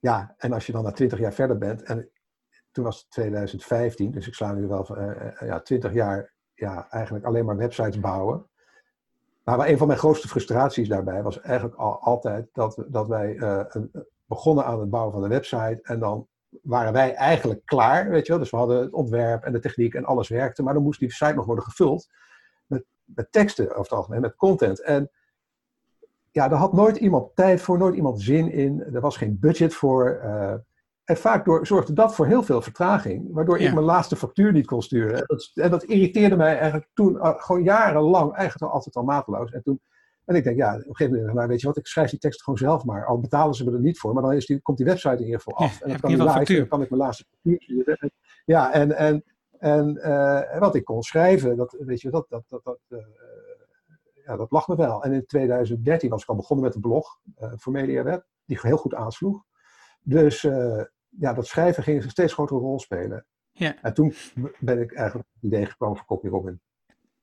Eh, 0.00 0.10
ja, 0.10 0.34
en 0.36 0.52
als 0.52 0.66
je 0.66 0.72
dan 0.72 0.84
na 0.84 0.90
twintig 0.90 1.18
jaar 1.18 1.32
verder 1.32 1.58
bent. 1.58 1.82
En 1.82 2.10
toen 2.72 2.84
was 2.84 2.98
het 2.98 3.10
2015, 3.10 4.10
dus 4.10 4.26
ik 4.26 4.34
sla 4.34 4.52
nu 4.52 4.66
wel 4.66 4.84
van 4.84 4.96
eh, 4.96 5.26
eh, 5.26 5.48
ja, 5.48 5.60
20 5.60 5.92
jaar 5.92 6.32
ja, 6.54 6.90
eigenlijk 6.90 7.24
alleen 7.24 7.44
maar 7.44 7.56
websites 7.56 8.00
bouwen. 8.00 8.46
Maar 9.44 9.68
een 9.68 9.78
van 9.78 9.86
mijn 9.86 9.98
grootste 9.98 10.28
frustraties 10.28 10.88
daarbij 10.88 11.22
was 11.22 11.40
eigenlijk 11.40 11.76
al, 11.76 12.00
altijd 12.00 12.48
dat, 12.52 12.84
dat 12.88 13.08
wij 13.08 13.36
eh, 13.36 13.82
begonnen 14.26 14.64
aan 14.64 14.80
het 14.80 14.90
bouwen 14.90 15.12
van 15.12 15.22
de 15.22 15.28
website. 15.28 15.78
En 15.82 15.98
dan 15.98 16.26
waren 16.62 16.92
wij 16.92 17.14
eigenlijk 17.14 17.64
klaar, 17.64 18.08
weet 18.08 18.26
je 18.26 18.32
wel. 18.32 18.40
Dus 18.40 18.50
we 18.50 18.56
hadden 18.56 18.80
het 18.80 18.92
ontwerp 18.92 19.44
en 19.44 19.52
de 19.52 19.60
techniek 19.60 19.94
en 19.94 20.04
alles 20.04 20.28
werkte. 20.28 20.62
Maar 20.62 20.74
dan 20.74 20.82
moest 20.82 21.00
die 21.00 21.12
site 21.12 21.34
nog 21.34 21.46
worden 21.46 21.64
gevuld 21.64 22.08
met, 22.66 22.84
met 23.04 23.32
teksten 23.32 23.68
over 23.70 23.82
het 23.82 23.92
algemeen, 23.92 24.20
met 24.20 24.36
content. 24.36 24.82
En 24.82 25.10
ja, 26.30 26.48
daar 26.48 26.58
had 26.58 26.72
nooit 26.72 26.96
iemand 26.96 27.34
tijd 27.34 27.60
voor, 27.60 27.78
nooit 27.78 27.94
iemand 27.94 28.20
zin 28.22 28.52
in. 28.52 28.84
Er 28.92 29.00
was 29.00 29.16
geen 29.16 29.38
budget 29.40 29.74
voor. 29.74 30.10
eh, 30.22 30.54
en 31.04 31.16
vaak 31.16 31.44
door, 31.44 31.66
zorgde 31.66 31.92
dat 31.92 32.14
voor 32.14 32.26
heel 32.26 32.42
veel 32.42 32.62
vertraging, 32.62 33.28
waardoor 33.32 33.60
Ja. 33.60 33.66
ik 33.68 33.74
mijn 33.74 33.84
laatste 33.86 34.16
factuur 34.16 34.52
niet 34.52 34.66
kon 34.66 34.82
sturen. 34.82 35.14
En 35.18 35.24
dat, 35.26 35.50
en 35.54 35.70
dat 35.70 35.82
irriteerde 35.82 36.36
mij 36.36 36.56
eigenlijk 36.56 36.88
toen 36.94 37.14
uh, 37.14 37.32
gewoon 37.36 37.62
jarenlang, 37.62 38.32
eigenlijk 38.34 38.62
al 38.70 38.76
altijd 38.76 38.96
al 38.96 39.02
mateloos. 39.02 39.50
En 39.52 39.62
toen 39.62 39.80
En 40.24 40.34
ik 40.34 40.44
denk, 40.44 40.56
ja, 40.56 40.74
op 40.74 40.78
een 40.78 40.96
gegeven 40.96 41.18
moment, 41.18 41.36
nou, 41.36 41.48
weet 41.48 41.60
je 41.60 41.66
wat, 41.66 41.76
ik 41.76 41.86
schrijf 41.86 42.10
die 42.10 42.18
tekst 42.18 42.42
gewoon 42.42 42.58
zelf 42.58 42.84
maar. 42.84 43.06
Al 43.06 43.20
betalen 43.20 43.54
ze 43.54 43.64
me 43.64 43.72
er 43.72 43.80
niet 43.80 43.98
voor, 43.98 44.12
maar 44.14 44.22
dan 44.22 44.32
is 44.32 44.46
die, 44.46 44.60
komt 44.60 44.76
die 44.76 44.86
website 44.86 45.16
in 45.16 45.24
ieder 45.24 45.40
geval 45.40 45.56
af. 45.56 45.78
Ja, 45.78 45.84
en 45.84 45.88
dan 45.90 46.00
kan, 46.00 46.10
in 46.10 46.16
die 46.16 46.26
ieder 46.26 46.26
geval 46.26 46.40
live, 46.40 46.52
en 46.52 46.58
dan 46.58 46.68
kan 46.68 46.82
ik 46.82 46.90
mijn 46.90 47.02
laatste 47.02 47.24
papier 47.30 47.62
sturen. 47.62 48.10
Ja, 48.44 48.72
en, 48.72 48.96
en, 48.96 49.24
en 49.58 49.96
eh, 50.02 50.58
wat 50.58 50.74
ik 50.74 50.84
kon 50.84 51.02
schrijven, 51.02 51.56
dat, 51.56 51.76
weet 51.78 52.00
je, 52.00 52.10
dat, 52.10 52.26
dat, 52.28 52.44
dat, 52.48 52.64
dat, 52.64 52.78
eh, 52.88 52.98
ja, 54.28 54.36
dat 54.36 54.50
lag 54.50 54.68
me 54.68 54.76
wel. 54.76 55.02
En 55.04 55.12
in 55.12 55.26
2013 55.26 56.10
was 56.10 56.22
ik 56.22 56.28
al 56.28 56.36
begonnen 56.36 56.64
met 56.66 56.74
een 56.74 56.80
blog 56.80 57.20
eh, 57.36 57.52
voor 57.56 57.72
MediaWeb, 57.72 58.26
die 58.44 58.58
heel 58.60 58.76
goed 58.76 58.94
aansloeg. 58.94 59.44
Dus 60.02 60.44
eh, 60.44 60.82
ja, 61.08 61.32
dat 61.32 61.46
schrijven 61.46 61.82
ging 61.82 62.02
een 62.02 62.10
steeds 62.10 62.32
grotere 62.32 62.60
rol 62.60 62.78
spelen. 62.80 63.26
Ja. 63.52 63.82
En 63.82 63.94
toen 63.94 64.14
ben 64.58 64.80
ik 64.80 64.92
eigenlijk 64.92 65.28
op 65.28 65.34
het 65.34 65.42
idee 65.52 65.66
gekomen 65.66 65.96
voor 65.96 66.06
Copy 66.06 66.28
Robin. 66.28 66.60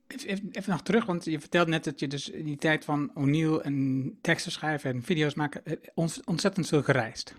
Even, 0.07 0.49
even, 0.51 0.71
nog 0.71 0.81
terug, 0.81 1.05
want 1.05 1.25
je 1.25 1.39
vertelt 1.39 1.67
net 1.67 1.83
dat 1.83 1.99
je 1.99 2.07
dus 2.07 2.29
in 2.29 2.45
die 2.45 2.57
tijd 2.57 2.85
van 2.85 3.11
O'Neill 3.13 3.57
en 3.57 4.17
teksten 4.21 4.51
schrijven 4.51 4.91
en 4.91 5.03
video's 5.03 5.33
maken 5.33 5.65
eh, 5.65 5.77
ont- 5.93 6.21
ontzettend 6.25 6.67
veel 6.67 6.83
gereisd. 6.83 7.35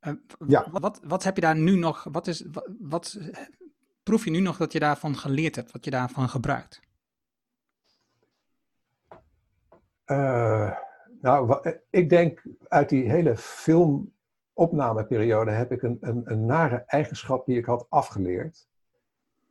W- 0.00 0.10
Ja. 0.46 0.68
wat, 0.70 1.00
wat 1.04 1.22
heb 1.24 1.34
je 1.34 1.40
daar 1.40 1.56
nu 1.56 1.76
nog, 1.76 2.06
wat, 2.10 2.26
is, 2.26 2.44
wat, 2.52 2.68
wat 2.80 3.18
proef 4.02 4.24
je 4.24 4.30
nu 4.30 4.40
nog 4.40 4.56
dat 4.56 4.72
je 4.72 4.78
daarvan 4.78 5.16
geleerd 5.16 5.56
hebt, 5.56 5.72
wat 5.72 5.84
je 5.84 5.90
daarvan 5.90 6.28
gebruikt? 6.28 6.80
Eh, 10.12 10.70
nou, 11.20 11.60
ik 11.90 12.08
denk 12.08 12.42
uit 12.68 12.88
die 12.88 13.10
hele 13.10 13.36
filmopnameperiode 13.36 15.50
heb 15.50 15.72
ik 15.72 15.82
een, 15.82 15.96
een, 16.00 16.22
een 16.24 16.46
nare 16.46 16.82
eigenschap 16.86 17.46
die 17.46 17.58
ik 17.58 17.64
had 17.64 17.86
afgeleerd. 17.88 18.68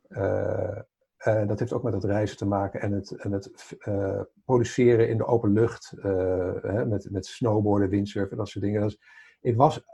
Eh, 0.08 0.78
en 1.16 1.46
dat 1.46 1.58
heeft 1.58 1.72
ook 1.72 1.82
met 1.82 1.92
het 1.92 2.04
reizen 2.04 2.36
te 2.36 2.46
maken 2.46 2.80
en 2.80 2.92
het, 2.92 3.10
en 3.10 3.32
het 3.32 3.76
eh, 3.78 4.20
produceren 4.44 5.08
in 5.08 5.16
de 5.16 5.26
open 5.26 5.52
lucht, 5.52 5.94
hè, 6.02 6.86
met, 6.86 7.10
met 7.10 7.26
snowboarden, 7.26 7.88
windsurfen, 7.88 8.36
dat 8.36 8.48
soort 8.48 8.64
dingen. 8.64 8.84
Is, 8.84 9.00
ik 9.40 9.56
was 9.56 9.84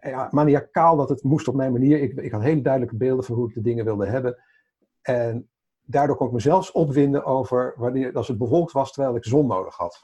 ja, 0.00 0.28
maniacaal 0.30 0.96
dat 0.96 1.08
het 1.08 1.22
moest 1.22 1.48
op 1.48 1.54
mijn 1.54 1.72
manier. 1.72 2.00
Ik, 2.00 2.12
ik 2.12 2.32
had 2.32 2.42
hele 2.42 2.62
duidelijke 2.62 2.96
beelden 2.96 3.24
van 3.24 3.34
hoe 3.34 3.48
ik 3.48 3.54
de 3.54 3.60
dingen 3.60 3.84
wilde 3.84 4.06
hebben. 4.06 4.42
En 5.02 5.48
daardoor 5.84 6.16
kon 6.16 6.26
ik 6.26 6.32
mezelf 6.32 6.70
opwinden 6.70 7.24
over 7.24 7.74
wanneer 7.76 8.12
als 8.12 8.28
het 8.28 8.38
bewolkt 8.38 8.72
was 8.72 8.92
terwijl 8.92 9.16
ik 9.16 9.24
zon 9.24 9.46
nodig 9.46 9.76
had. 9.76 10.00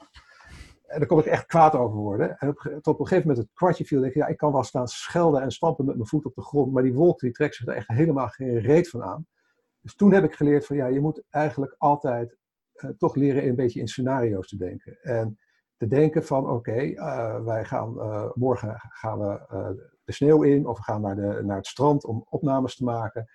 En 0.87 0.99
daar 0.99 1.07
kon 1.07 1.19
ik 1.19 1.25
echt 1.25 1.45
kwaad 1.45 1.75
over 1.75 1.97
worden. 1.97 2.37
En 2.37 2.49
op, 2.49 2.57
tot 2.57 2.87
op 2.87 2.99
een 2.99 3.07
gegeven 3.07 3.27
moment 3.27 3.45
het 3.45 3.55
kwartje 3.55 3.85
viel, 3.85 3.99
denk 3.99 4.13
ik, 4.13 4.17
ja, 4.17 4.27
ik 4.27 4.37
kan 4.37 4.51
wel 4.51 4.63
staan 4.63 4.87
schelden 4.87 5.41
en 5.41 5.51
stampen 5.51 5.85
met 5.85 5.95
mijn 5.95 6.07
voet 6.07 6.25
op 6.25 6.35
de 6.35 6.41
grond, 6.41 6.71
maar 6.71 6.83
die 6.83 6.93
wolk 6.93 7.19
die 7.19 7.31
trekt 7.31 7.55
zich 7.55 7.67
er 7.67 7.75
echt 7.75 7.87
helemaal 7.87 8.27
geen 8.27 8.59
reet 8.59 8.89
van 8.89 9.03
aan. 9.03 9.27
Dus 9.81 9.95
toen 9.95 10.13
heb 10.13 10.23
ik 10.23 10.33
geleerd 10.33 10.65
van 10.65 10.75
ja, 10.75 10.85
je 10.85 10.99
moet 10.99 11.23
eigenlijk 11.29 11.75
altijd 11.77 12.37
eh, 12.73 12.89
toch 12.97 13.15
leren 13.15 13.47
een 13.47 13.55
beetje 13.55 13.79
in 13.79 13.87
scenario's 13.87 14.47
te 14.47 14.57
denken. 14.57 14.97
En 15.01 15.39
te 15.77 15.87
denken 15.87 16.23
van 16.23 16.49
oké, 16.49 16.71
eh, 16.71 17.43
wij 17.43 17.65
gaan 17.65 17.99
eh, 17.99 18.29
morgen 18.33 18.75
gaan 18.77 19.19
we 19.19 19.39
de 20.03 20.13
sneeuw 20.13 20.43
in 20.43 20.67
of 20.67 20.77
we 20.77 20.83
gaan 20.83 21.01
naar, 21.01 21.15
de, 21.15 21.41
naar 21.43 21.57
het 21.57 21.67
strand 21.67 22.05
om 22.05 22.25
opnames 22.29 22.75
te 22.75 22.83
maken. 22.83 23.27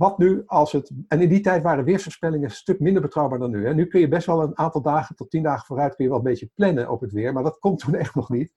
Wat 0.00 0.18
nu 0.18 0.42
als 0.46 0.72
het. 0.72 0.90
En 1.08 1.20
in 1.20 1.28
die 1.28 1.40
tijd 1.40 1.62
waren 1.62 1.84
weersvoorspellingen 1.84 2.44
een 2.44 2.54
stuk 2.54 2.80
minder 2.80 3.02
betrouwbaar 3.02 3.38
dan 3.38 3.50
nu. 3.50 3.66
Hè. 3.66 3.74
Nu 3.74 3.86
kun 3.86 4.00
je 4.00 4.08
best 4.08 4.26
wel 4.26 4.42
een 4.42 4.58
aantal 4.58 4.82
dagen 4.82 5.16
tot 5.16 5.30
tien 5.30 5.42
dagen 5.42 5.66
vooruit 5.66 5.94
kun 5.94 6.04
je 6.04 6.10
wel 6.10 6.18
een 6.18 6.24
beetje 6.24 6.50
plannen 6.54 6.90
op 6.90 7.00
het 7.00 7.12
weer, 7.12 7.32
maar 7.32 7.42
dat 7.42 7.58
komt 7.58 7.78
toen 7.78 7.94
echt 8.04 8.14
nog 8.14 8.28
niet. 8.30 8.54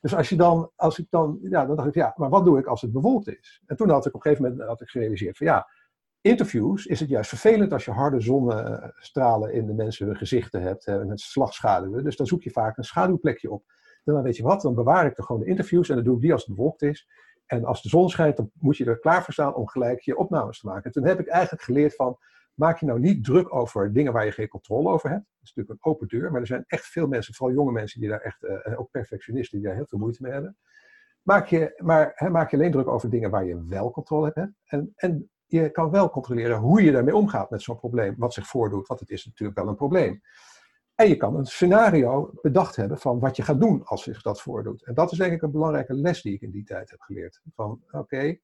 Dus 0.00 0.14
als 0.14 0.28
je 0.28 0.36
dan, 0.36 0.70
als 0.76 0.98
ik 0.98 1.06
dan, 1.10 1.38
ja, 1.42 1.66
dan 1.66 1.76
dacht 1.76 1.88
ik, 1.88 1.94
ja, 1.94 2.14
maar 2.16 2.28
wat 2.28 2.44
doe 2.44 2.58
ik 2.58 2.66
als 2.66 2.80
het 2.80 2.92
bewolkt 2.92 3.28
is? 3.28 3.62
En 3.66 3.76
toen 3.76 3.90
had 3.90 4.06
ik 4.06 4.14
op 4.14 4.24
een 4.24 4.30
gegeven 4.30 4.50
moment 4.50 4.68
had 4.68 4.80
ik 4.80 4.88
gerealiseerd 4.88 5.36
van 5.36 5.46
ja, 5.46 5.68
interviews 6.20 6.86
is 6.86 7.00
het 7.00 7.08
juist 7.08 7.28
vervelend 7.28 7.72
als 7.72 7.84
je 7.84 7.90
harde 7.90 8.20
zonnestralen 8.20 9.52
in 9.52 9.66
de 9.66 9.74
mensen 9.74 10.06
hun 10.06 10.16
gezichten 10.16 10.62
hebt 10.62 10.84
hè, 10.84 11.04
met 11.04 11.20
slagschaduwen. 11.20 12.04
Dus 12.04 12.16
dan 12.16 12.26
zoek 12.26 12.42
je 12.42 12.50
vaak 12.50 12.76
een 12.76 12.84
schaduwplekje 12.84 13.50
op. 13.50 13.64
En 14.04 14.14
dan 14.14 14.22
weet 14.22 14.36
je 14.36 14.42
wat, 14.42 14.62
dan 14.62 14.74
bewaar 14.74 15.06
ik 15.06 15.18
er 15.18 15.24
gewoon 15.24 15.40
de 15.40 15.48
interviews 15.48 15.88
en 15.88 15.94
dan 15.94 16.04
doe 16.04 16.14
ik 16.14 16.20
die 16.20 16.32
als 16.32 16.46
het 16.46 16.54
bewolkt 16.54 16.82
is. 16.82 17.08
En 17.52 17.64
als 17.64 17.82
de 17.82 17.88
zon 17.88 18.10
schijnt, 18.10 18.36
dan 18.36 18.50
moet 18.54 18.76
je 18.76 18.84
er 18.84 18.98
klaar 18.98 19.24
voor 19.24 19.32
staan 19.32 19.54
om 19.54 19.68
gelijk 19.68 20.00
je 20.00 20.16
opnames 20.16 20.60
te 20.60 20.66
maken. 20.66 20.84
En 20.84 20.90
toen 20.90 21.04
heb 21.04 21.20
ik 21.20 21.26
eigenlijk 21.26 21.62
geleerd 21.62 21.94
van, 21.94 22.18
maak 22.54 22.78
je 22.78 22.86
nou 22.86 23.00
niet 23.00 23.24
druk 23.24 23.54
over 23.54 23.92
dingen 23.92 24.12
waar 24.12 24.24
je 24.24 24.32
geen 24.32 24.48
controle 24.48 24.88
over 24.88 25.10
hebt. 25.10 25.24
Dat 25.24 25.42
is 25.42 25.52
natuurlijk 25.54 25.84
een 25.84 25.92
open 25.92 26.08
deur, 26.08 26.30
maar 26.30 26.40
er 26.40 26.46
zijn 26.46 26.64
echt 26.66 26.86
veel 26.86 27.06
mensen, 27.06 27.34
vooral 27.34 27.56
jonge 27.56 27.72
mensen, 27.72 28.00
die 28.00 28.08
daar 28.08 28.20
echt, 28.20 28.44
eh, 28.44 28.66
en 28.66 28.76
ook 28.76 28.90
perfectionisten, 28.90 29.58
die 29.58 29.66
daar 29.66 29.76
heel 29.76 29.86
veel 29.86 29.98
moeite 29.98 30.22
mee 30.22 30.32
hebben. 30.32 30.56
Maak 31.22 31.46
je, 31.46 31.80
maar 31.84 32.28
maak 32.30 32.50
je 32.50 32.56
alleen 32.56 32.72
druk 32.72 32.88
over 32.88 33.10
dingen 33.10 33.30
waar 33.30 33.44
je 33.44 33.66
wel 33.66 33.90
controle 33.90 34.30
hebt. 34.34 34.52
En, 34.64 34.92
en 34.96 35.30
je 35.46 35.70
kan 35.70 35.90
wel 35.90 36.10
controleren 36.10 36.58
hoe 36.58 36.82
je 36.82 36.92
daarmee 36.92 37.16
omgaat 37.16 37.50
met 37.50 37.62
zo'n 37.62 37.78
probleem, 37.78 38.14
wat 38.18 38.34
zich 38.34 38.46
voordoet, 38.46 38.86
want 38.86 39.00
het 39.00 39.10
is 39.10 39.24
natuurlijk 39.24 39.58
wel 39.58 39.68
een 39.68 39.76
probleem. 39.76 40.20
En 40.94 41.08
je 41.08 41.16
kan 41.16 41.36
een 41.36 41.46
scenario 41.46 42.30
bedacht 42.42 42.76
hebben 42.76 42.98
van 42.98 43.18
wat 43.18 43.36
je 43.36 43.42
gaat 43.42 43.60
doen 43.60 43.84
als 43.84 44.02
zich 44.02 44.22
dat 44.22 44.40
voordoet. 44.40 44.84
En 44.84 44.94
dat 44.94 45.12
is 45.12 45.18
denk 45.18 45.32
ik 45.32 45.42
een 45.42 45.50
belangrijke 45.50 45.94
les 45.94 46.22
die 46.22 46.34
ik 46.34 46.40
in 46.40 46.50
die 46.50 46.64
tijd 46.64 46.90
heb 46.90 47.00
geleerd. 47.00 47.40
Van 47.54 47.82
oké, 47.90 48.36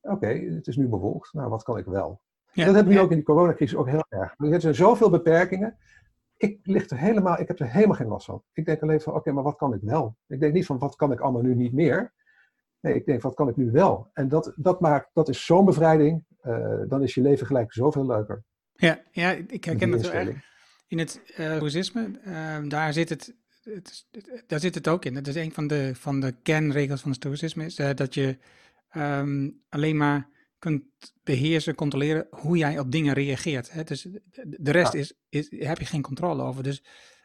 oké, 0.00 0.26
het 0.26 0.66
is 0.66 0.76
nu 0.76 0.88
bewolkt, 0.88 1.32
nou 1.32 1.48
wat 1.48 1.62
kan 1.62 1.78
ik 1.78 1.84
wel? 1.84 2.20
Ja, 2.52 2.64
dat 2.64 2.74
hebben 2.74 2.92
we 2.92 2.98
nu 2.98 3.04
ook 3.04 3.10
in 3.10 3.16
die 3.16 3.24
coronacrisis 3.24 3.76
ook 3.78 3.88
heel 3.88 4.04
erg. 4.08 4.34
Er 4.38 4.60
zijn 4.60 4.74
zoveel 4.74 5.10
beperkingen. 5.10 5.76
Ik, 6.36 6.58
er 6.90 6.98
helemaal, 6.98 7.40
ik 7.40 7.48
heb 7.48 7.60
er 7.60 7.70
helemaal 7.70 7.96
geen 7.96 8.06
last 8.06 8.26
van. 8.26 8.42
Ik 8.52 8.64
denk 8.64 8.82
alleen 8.82 9.00
van, 9.00 9.14
oké, 9.14 9.32
maar 9.32 9.42
wat 9.42 9.56
kan 9.56 9.74
ik 9.74 9.80
wel? 9.82 10.16
Ik 10.26 10.40
denk 10.40 10.52
niet 10.52 10.66
van, 10.66 10.78
wat 10.78 10.96
kan 10.96 11.12
ik 11.12 11.20
allemaal 11.20 11.42
nu 11.42 11.54
niet 11.54 11.72
meer? 11.72 12.12
Nee, 12.80 12.94
ik 12.94 13.06
denk, 13.06 13.22
wat 13.22 13.34
kan 13.34 13.48
ik 13.48 13.56
nu 13.56 13.70
wel? 13.70 14.10
En 14.12 14.28
dat, 14.28 14.52
dat, 14.56 14.80
maakt, 14.80 15.10
dat 15.12 15.28
is 15.28 15.44
zo'n 15.44 15.64
bevrijding. 15.64 16.24
eh, 16.40 16.80
dan 16.88 17.02
is 17.02 17.14
je 17.14 17.20
leven 17.20 17.46
gelijk 17.46 17.72
zoveel 17.72 18.06
leuker. 18.06 18.44
Ja, 18.72 18.98
ja, 19.10 19.30
ik 19.30 19.64
herken 19.64 19.90
dat 19.90 20.00
heel 20.00 20.10
erg. 20.10 20.49
In 20.90 20.98
het 20.98 21.20
uh, 21.38 21.58
boeddhisme, 21.58 22.10
uh, 22.26 22.58
daar, 22.68 22.92
zit 22.92 23.08
het, 23.08 23.34
het, 23.62 24.06
daar 24.46 24.60
zit 24.60 24.74
het 24.74 24.88
ook 24.88 25.04
in. 25.04 25.14
Dat 25.14 25.26
is 25.26 25.34
een 25.34 25.52
van 25.52 25.66
de, 25.66 25.94
van 25.94 26.20
de 26.20 26.34
kernregels 26.42 27.00
van 27.00 27.10
het 27.10 27.20
stoïcisme, 27.20 27.64
is 27.64 27.78
eh, 27.78 27.94
dat 27.94 28.14
je 28.14 28.38
ehm, 28.88 29.50
alleen 29.68 29.96
maar 29.96 30.28
kunt 30.58 30.84
beheersen, 31.22 31.74
controleren 31.74 32.26
hoe 32.30 32.56
jij 32.56 32.78
op 32.78 32.90
dingen 32.92 33.14
reageert. 33.14 33.72
Hè? 33.72 33.84
Dus 33.84 34.06
de, 34.42 34.70
rest 34.70 34.92
Ja. 34.92 34.98
is, 34.98 35.12
is, 35.28 35.50
heb 35.50 35.78
je 35.78 35.84
geen 35.84 36.02
controle 36.02 36.42
over. 36.42 36.62
Dus 36.62 36.82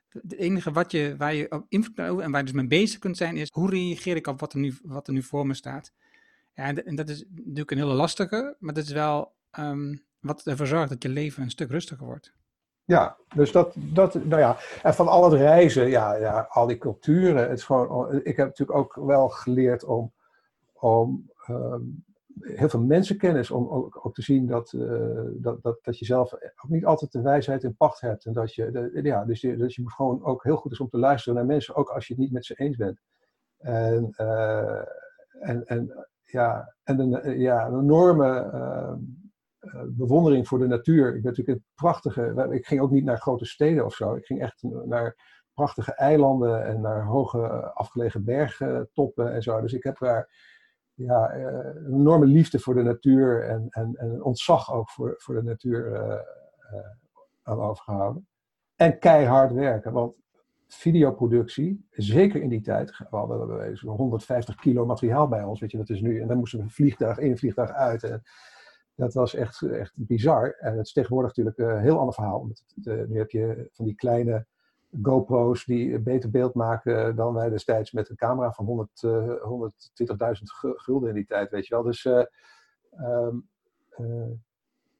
het 0.10 0.34
enige 0.34 0.72
wat 0.72 0.92
je, 0.92 1.16
waar 1.18 1.34
je 1.34 1.52
op 1.52 1.66
invloed 1.70 2.00
over 2.00 2.24
en 2.24 2.32
waar 2.32 2.40
je 2.40 2.46
dus 2.46 2.56
mee 2.56 2.68
bezig 2.68 3.00
kunt 3.00 3.18
zijn, 3.18 3.38
is 3.38 3.50
hoe 3.52 3.70
reageer 3.70 4.16
ik 4.16 4.28
op 4.28 4.40
wat 4.40 4.54
er 4.54 4.60
nu, 4.60 4.78
wat 4.84 5.08
er 5.08 5.14
nu 5.14 5.24
voor 5.24 5.48
me 5.48 5.54
staat. 5.54 5.94
Ja, 6.54 6.76
en 6.76 6.96
dat 6.96 7.10
is 7.10 7.24
natuurlijk 7.36 7.72
een 7.72 7.78
hele 7.78 7.94
lastige, 7.94 8.56
maar 8.60 8.74
dat 8.74 8.84
is 8.84 8.92
wel 8.92 9.36
ehm, 9.52 9.96
wat 10.20 10.48
ervoor 10.48 10.68
zorgt 10.68 10.90
dat 10.90 11.04
je 11.04 11.10
leven 11.10 11.44
een 11.44 11.50
stuk 11.50 11.70
rustiger 11.70 12.06
wordt. 12.06 12.34
Ja, 12.86 13.18
dus 13.36 13.52
dat, 13.52 13.76
dat, 13.78 14.14
nou 14.14 14.42
ja, 14.42 14.58
en 14.84 14.94
van 14.94 15.08
al 15.08 15.24
het 15.24 15.34
reizen, 15.34 15.88
ja, 15.90 16.16
ja, 16.16 16.48
al 16.50 16.68
die 16.68 16.78
culturen, 16.78 17.50
het 17.50 17.58
is 17.58 17.64
gewoon, 17.64 18.14
ik 18.24 18.38
heb 18.38 18.48
natuurlijk 18.48 18.78
ook 18.78 18.96
wel 18.96 19.30
geleerd 19.30 19.84
om, 19.84 20.14
om 20.74 21.32
ehm, 21.46 21.82
heel 22.40 22.70
veel 22.70 22.82
mensenkennis, 22.82 23.52
om 23.52 23.70
ook, 23.70 24.14
te 24.14 24.22
zien 24.22 24.48
dat, 24.48 24.74
eh, 24.74 25.22
dat, 25.34 25.62
dat, 25.62 25.80
dat 25.82 26.00
je 26.00 26.06
zelf 26.06 26.34
ook 26.34 26.70
niet 26.70 26.86
altijd 26.86 27.12
de 27.12 27.22
wijsheid 27.22 27.64
in 27.64 27.76
pacht 27.76 28.02
hebt. 28.02 28.26
En 28.26 28.34
dat 28.34 28.54
je, 28.54 28.72
de- 28.72 29.00
ja, 29.04 29.26
dus 29.26 29.42
je, 29.42 29.58
dus 29.58 29.76
je 29.76 29.90
gewoon 29.90 30.24
ook 30.24 30.44
heel 30.44 30.56
goed 30.58 30.72
is 30.72 30.80
om 30.80 30.90
te 30.90 30.98
luisteren 30.98 31.36
naar 31.38 31.46
mensen, 31.46 31.76
ook 31.76 31.90
als 31.90 32.08
je 32.08 32.14
het 32.14 32.22
niet 32.22 32.32
met 32.32 32.46
ze 32.46 32.56
eens 32.56 32.76
bent. 32.76 33.02
En, 33.58 34.10
eh, 34.16 34.82
en, 35.40 35.66
en, 35.66 36.08
ja, 36.24 36.76
en 36.84 37.00
een, 37.00 37.40
ja, 37.40 37.68
een 37.68 37.80
enorme 37.80 38.38
ehm, 38.38 38.62
eh, 38.62 39.00
bewondering 39.88 40.48
voor 40.48 40.60
de 40.60 40.68
natuur. 40.68 41.08
Ik 41.08 41.22
ben 41.22 41.32
natuurlijk 41.32 41.58
een 41.58 41.66
prachtige. 41.76 42.48
Ik 42.52 42.66
ging 42.66 42.82
ook 42.82 42.92
niet 42.92 43.04
naar 43.04 43.18
grote 43.18 43.46
steden 43.46 43.86
of 43.86 43.94
zo. 43.94 44.16
Ik 44.16 44.26
ging 44.26 44.42
echt 44.42 44.64
naar 44.86 45.16
prachtige 45.54 45.94
eilanden 45.94 46.66
en 46.66 46.82
naar 46.82 47.06
hoge 47.06 47.42
eh, 47.42 47.76
afgelegen 47.76 48.24
bergtoppen 48.24 49.34
en 49.34 49.42
zo. 49.42 49.62
Dus 49.62 49.74
ik 49.74 49.84
heb 49.84 49.98
daar 49.98 50.30
ja, 50.96 51.30
eh, 51.30 51.76
een 51.76 51.94
enorme 51.94 52.26
liefde 52.26 52.60
voor 52.60 52.74
de 52.74 52.84
natuur 52.84 53.44
en, 53.44 53.68
en, 53.70 53.96
en 53.96 54.10
een 54.10 54.24
ontzag 54.24 54.74
ook 54.74 54.90
voor, 54.90 55.14
voor 55.18 55.36
de 55.36 55.44
natuur 55.44 55.94
eh, 55.94 56.12
eh, 56.12 56.20
aan 57.44 57.60
overgehouden. 57.60 58.28
En 58.76 59.00
keihard 59.00 59.52
werken, 59.52 59.92
want 59.92 60.14
videoproductie, 60.68 61.86
zeker 61.90 62.42
in 62.42 62.50
die 62.50 62.62
tijd, 62.62 62.98
we 62.98 63.18
hadden 63.18 63.48
we 63.48 63.76
zo'n 63.76 63.96
150 63.96 64.56
kilo 64.56 64.86
materiaal 64.86 65.28
bij 65.28 65.44
ons, 65.44 65.60
weet 65.60 65.72
je, 65.72 65.78
dat 65.78 65.90
is 65.90 66.02
nu, 66.02 66.22
en 66.22 66.28
dan 66.28 66.38
moesten 66.38 66.60
we 66.60 66.70
vliegtuig 66.70 67.18
in, 67.18 67.38
vliegtuig 67.38 67.72
uit. 67.72 68.04
En, 68.04 68.24
dat 68.96 69.14
was 69.14 69.34
echt, 69.34 69.62
echt 69.62 69.94
bizar. 69.96 70.52
En 70.60 70.78
het 70.78 70.86
is 70.86 70.94
tegenwoordig 70.94 71.36
natuurlijk 71.36 71.58
een 71.58 71.82
heel 71.82 72.00
ander 72.00 72.14
verhaal. 72.14 72.50
Eh, 72.84 72.94
nu 73.08 73.18
heb 73.18 73.30
je 73.30 73.70
van 73.72 73.86
die 73.86 73.96
kleine 73.96 74.46
GoPro's 75.02 75.66
die 75.66 76.00
beter 76.00 76.30
beeld 76.30 76.54
maken 76.54 77.16
dan 77.16 77.34
wij 77.34 77.50
destijds 77.50 77.92
met 77.92 78.10
een 78.10 78.16
camera 78.16 78.52
van 78.52 78.66
100, 78.66 79.04
eh, 79.04 79.42
120.000 79.44 80.52
gu- 80.52 80.78
gulden 80.78 81.10
in 81.10 81.16
die 81.16 81.26
tijd, 81.26 81.50
weet 81.50 81.68
je 81.68 81.74
wel. 81.74 81.84
Dus 81.84 82.06
eh, 82.06 82.24
ehm, 82.92 83.36
eh, 83.90 84.32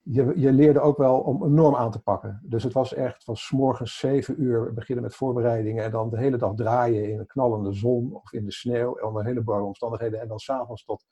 je, 0.02 0.34
je 0.36 0.52
leerde 0.52 0.80
ook 0.80 0.98
wel 0.98 1.20
om 1.20 1.42
een 1.42 1.54
norm 1.54 1.76
aan 1.76 1.92
te 1.92 2.02
pakken. 2.02 2.42
Dus 2.44 2.64
het 2.64 2.74
was 2.74 2.94
echt 2.94 3.24
van 3.24 3.36
morgens 3.50 3.98
7 3.98 4.42
uur 4.42 4.74
beginnen 4.74 5.04
met 5.04 5.16
voorbereidingen 5.16 5.84
en 5.84 5.92
dan 5.92 6.10
de 6.10 6.18
hele 6.18 6.38
dag 6.38 6.56
draaien 6.56 7.12
in 7.12 7.20
een 7.20 7.26
knallende 7.26 7.74
zon 7.74 8.16
of 8.16 8.34
in 8.34 8.46
de 8.46 8.52
sneeuw 8.52 9.00
onder 9.00 9.26
hele 9.26 9.42
barre 9.42 9.64
omstandigheden. 9.64 10.22
En 10.22 10.28
dan 10.28 10.40
s'avonds 10.40 10.86
tot 10.86 11.06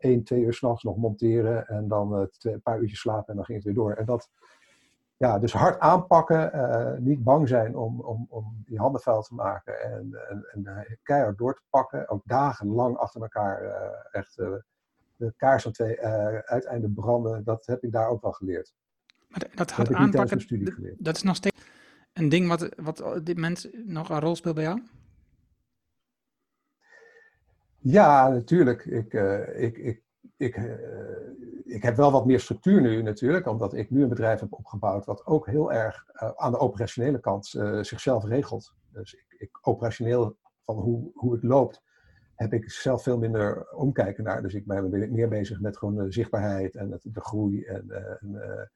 1, 0.00 0.24
2 0.24 0.40
uur 0.40 0.54
s'nachts 0.54 0.82
nog 0.82 0.96
monteren 0.96 1.66
en 1.66 1.88
dan 1.88 2.14
eh, 2.14 2.22
twee- 2.22 2.52
een 2.52 2.62
paar 2.62 2.80
uurtjes 2.80 3.00
slapen 3.00 3.28
en 3.28 3.36
dan 3.36 3.44
ging 3.44 3.56
het 3.56 3.66
weer 3.66 3.76
door. 3.76 3.92
En 3.92 4.04
dat, 4.04 4.30
ja, 5.16 5.38
dus 5.38 5.52
hard 5.52 5.78
aanpakken, 5.78 6.50
uh, 6.54 6.98
niet 6.98 7.22
bang 7.24 7.48
zijn 7.48 7.76
om, 7.76 8.00
om, 8.00 8.26
om 8.28 8.62
die 8.66 8.78
handen 8.78 9.00
vuil 9.00 9.22
te 9.22 9.34
maken 9.34 9.80
en, 9.82 10.18
en, 10.28 10.44
en 10.52 10.98
keihard 11.02 11.38
door 11.38 11.54
te 11.54 11.62
pakken. 11.70 12.08
Ook 12.08 12.22
dagenlang 12.24 12.96
achter 12.96 13.22
elkaar 13.22 13.64
uh, 13.64 13.72
echt 14.10 14.38
uh, 14.38 14.48
de 15.16 15.34
kaars 15.36 15.66
aan 15.66 15.72
twee 15.72 16.00
uiteinden 16.44 16.94
branden. 16.94 17.44
Dat 17.44 17.66
heb 17.66 17.82
ik 17.82 17.92
daar 17.92 18.08
ook 18.08 18.22
wel 18.22 18.32
geleerd. 18.32 18.74
Maar 19.28 19.46
dat 19.54 19.70
hard 19.70 19.92
aanpakken, 19.92 20.96
dat 20.98 21.16
is 21.16 21.22
nog 21.22 21.36
steeds 21.36 21.60
een 22.12 22.28
ding 22.28 22.48
wat, 22.48 22.68
wat 22.76 23.02
op 23.02 23.24
dit 23.24 23.34
moment 23.34 23.70
nog 23.86 24.08
een 24.08 24.20
rol 24.20 24.36
speelt 24.36 24.54
bij 24.54 24.64
jou? 24.64 24.82
Ja, 27.82 28.28
natuurlijk. 28.28 28.84
Ik, 28.84 29.12
ik, 29.56 29.76
ik, 29.76 30.02
ik, 30.36 30.56
ik 31.64 31.82
heb 31.82 31.96
wel 31.96 32.12
wat 32.12 32.26
meer 32.26 32.40
structuur 32.40 32.80
nu 32.80 33.02
natuurlijk, 33.02 33.46
omdat 33.46 33.74
ik 33.74 33.90
nu 33.90 34.02
een 34.02 34.08
bedrijf 34.08 34.40
heb 34.40 34.52
opgebouwd 34.52 35.04
wat 35.04 35.26
ook 35.26 35.46
heel 35.46 35.72
erg 35.72 36.04
uh, 36.22 36.30
aan 36.36 36.52
de 36.52 36.58
operationele 36.58 37.20
kant 37.20 37.46
zichzelf 37.80 38.24
regelt. 38.24 38.74
Dus 38.92 39.14
ik, 39.14 39.34
ik, 39.38 39.58
operationeel 39.60 40.36
van 40.64 40.76
hoe, 40.76 41.10
hoe 41.14 41.32
het 41.32 41.42
loopt, 41.42 41.82
heb 42.34 42.52
ik 42.52 42.70
zelf 42.70 43.02
veel 43.02 43.18
minder 43.18 43.70
omkijken 43.70 44.24
naar. 44.24 44.42
Dus 44.42 44.54
ik 44.54 44.66
ben 44.66 45.12
meer 45.12 45.28
bezig 45.28 45.60
met 45.60 45.76
gewoon 45.76 46.12
zichtbaarheid 46.12 46.76
en 46.76 46.90
het, 46.90 47.02
de 47.02 47.20
groei 47.20 47.64
en, 47.64 47.90
en 48.20 48.70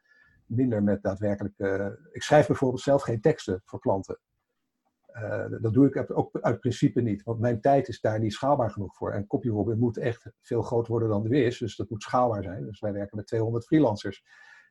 minder 0.46 0.82
met 0.82 1.02
daadwerkelijk. 1.02 1.54
ik 2.12 2.22
schrijf 2.22 2.46
bijvoorbeeld 2.46 2.82
zelf 2.82 3.02
geen 3.02 3.20
teksten 3.20 3.62
voor 3.64 3.80
klanten. 3.80 4.18
Uh, 5.14 5.44
dat 5.60 5.72
doe 5.72 5.86
ik 5.86 6.10
ook 6.10 6.38
uit 6.40 6.60
principe 6.60 7.00
niet, 7.00 7.22
want 7.22 7.40
mijn 7.40 7.60
tijd 7.60 7.88
is 7.88 8.00
daar 8.00 8.18
niet 8.18 8.32
schaalbaar 8.32 8.70
genoeg 8.70 8.96
voor. 8.96 9.12
En 9.12 9.26
CopyRobin 9.26 9.78
moet 9.78 9.96
echt 9.96 10.30
veel 10.40 10.62
groter 10.62 10.90
worden 10.90 11.08
dan 11.08 11.22
de 11.22 11.44
is, 11.44 11.58
dus 11.58 11.76
dat 11.76 11.90
moet 11.90 12.02
schaalbaar 12.02 12.42
zijn. 12.42 12.64
Dus 12.64 12.80
wij 12.80 12.92
werken 12.92 13.16
met 13.16 13.26
200 13.26 13.64
freelancers. 13.64 14.24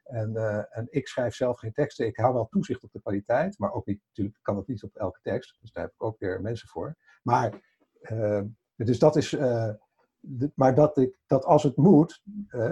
En, 0.04 0.32
uh, 0.34 0.78
en 0.78 0.88
ik 0.90 1.08
schrijf 1.08 1.36
zelf 1.36 1.60
geen 1.60 1.74
teksten. 1.74 2.06
Ik 2.06 2.18
hou 2.18 2.34
wel 2.34 2.48
toezicht 2.48 2.84
op 2.84 2.92
de 2.92 3.02
kwaliteit, 3.02 3.60
maar 3.60 3.72
ook 3.72 3.86
niet, 3.86 4.02
natuurlijk 4.08 4.38
kan 4.42 4.58
het 4.58 4.68
niet 4.68 4.84
op 4.84 4.96
elke 4.96 5.20
tekst. 5.22 5.58
Dus 5.62 5.72
daar 5.72 5.84
heb 5.84 5.94
ik 5.94 6.04
ook 6.04 6.20
weer 6.20 6.42
mensen 6.42 6.68
voor. 6.68 6.98
Maar, 7.22 7.54
uh, 8.02 8.42
dus 8.76 9.00
dat 9.00 9.16
is, 9.16 9.38
maar 10.56 10.76
dat, 10.76 10.98
ik, 10.98 11.16
dat 11.26 11.46
als 11.46 11.64
het 11.64 11.78
moet, 11.78 12.22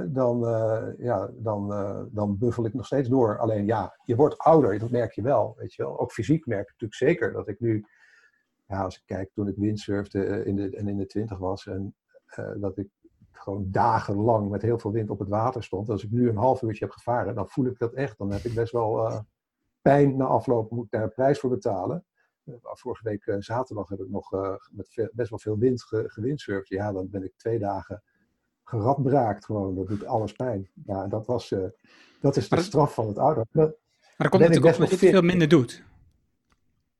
dan, 0.07 0.43
uh, 0.43 0.87
ja, 0.97 1.31
dan, 1.33 1.71
uh, 1.71 2.01
dan 2.09 2.37
buffel 2.37 2.65
ik 2.65 2.73
nog 2.73 2.85
steeds 2.85 3.09
door. 3.09 3.39
Alleen 3.39 3.65
ja, 3.65 3.97
je 4.03 4.15
wordt 4.15 4.37
ouder, 4.37 4.79
dat 4.79 4.89
merk 4.89 5.13
je 5.13 5.21
wel. 5.21 5.53
Weet 5.57 5.73
je 5.73 5.83
wel. 5.83 5.99
Ook 5.99 6.11
fysiek 6.11 6.45
merk 6.45 6.61
ik 6.61 6.71
natuurlijk 6.71 6.99
zeker 6.99 7.33
dat 7.33 7.47
ik 7.47 7.59
nu, 7.59 7.85
ja, 8.67 8.83
als 8.83 8.95
ik 8.95 9.03
kijk 9.05 9.31
toen 9.33 9.47
ik 9.47 9.55
windsurfde 9.57 10.45
in 10.45 10.55
de, 10.55 10.75
en 10.75 10.87
in 10.87 10.97
de 10.97 11.05
twintig 11.05 11.37
was, 11.37 11.67
en 11.67 11.95
dat 12.57 12.77
ik 12.77 12.89
gewoon 13.31 13.67
dagenlang 13.71 14.49
met 14.49 14.61
heel 14.61 14.79
veel 14.79 14.91
wind 14.91 15.09
op 15.09 15.19
het 15.19 15.29
water 15.29 15.63
stond. 15.63 15.89
Als 15.89 16.03
ik 16.03 16.11
nu 16.11 16.29
een 16.29 16.37
half 16.37 16.61
uurtje 16.61 16.85
heb 16.85 16.93
gevaren, 16.93 17.35
dan 17.35 17.47
voel 17.47 17.65
ik 17.65 17.79
dat 17.79 17.93
echt. 17.93 18.17
Dan 18.17 18.31
heb 18.31 18.41
ik 18.41 18.53
best 18.53 18.71
wel 18.71 19.23
pijn 19.81 20.17
na 20.17 20.25
afloop, 20.25 20.71
moet 20.71 20.85
ik 20.85 20.91
daar 20.91 21.03
een 21.03 21.13
prijs 21.13 21.39
voor 21.39 21.49
betalen. 21.49 22.05
Eh, 22.45 22.53
vorige 22.61 23.03
week 23.03 23.25
eh, 23.25 23.35
zaterdag 23.39 23.89
heb 23.89 23.99
ik 23.99 24.09
nog 24.09 24.33
eh, 24.33 24.55
met 24.71 25.09
best 25.13 25.29
wel 25.29 25.39
veel 25.39 25.57
wind 25.57 25.83
ge, 25.83 26.03
gewindsurfd. 26.07 26.69
Ja, 26.69 26.91
dan 26.91 27.09
ben 27.09 27.23
ik 27.23 27.33
twee 27.37 27.59
dagen 27.59 28.03
geradbraakt 28.63 29.45
gewoon. 29.45 29.75
Dat 29.75 29.87
doet 29.87 30.05
alles 30.05 30.31
pijn. 30.31 30.69
Ja, 30.85 31.07
dat, 31.07 31.25
was, 31.25 31.55
dat 32.21 32.37
is 32.37 32.49
de 32.49 32.61
straf 32.61 32.93
van 32.93 33.07
het 33.07 33.17
ouder. 33.17 33.45
Maar 33.51 33.71
dat 34.17 34.29
komt 34.29 34.41
natuurlijk 34.41 34.65
ook 34.65 34.73
omdat 34.73 34.99
je 34.99 35.09
veel 35.09 35.21
minder 35.21 35.47
doet. 35.47 35.83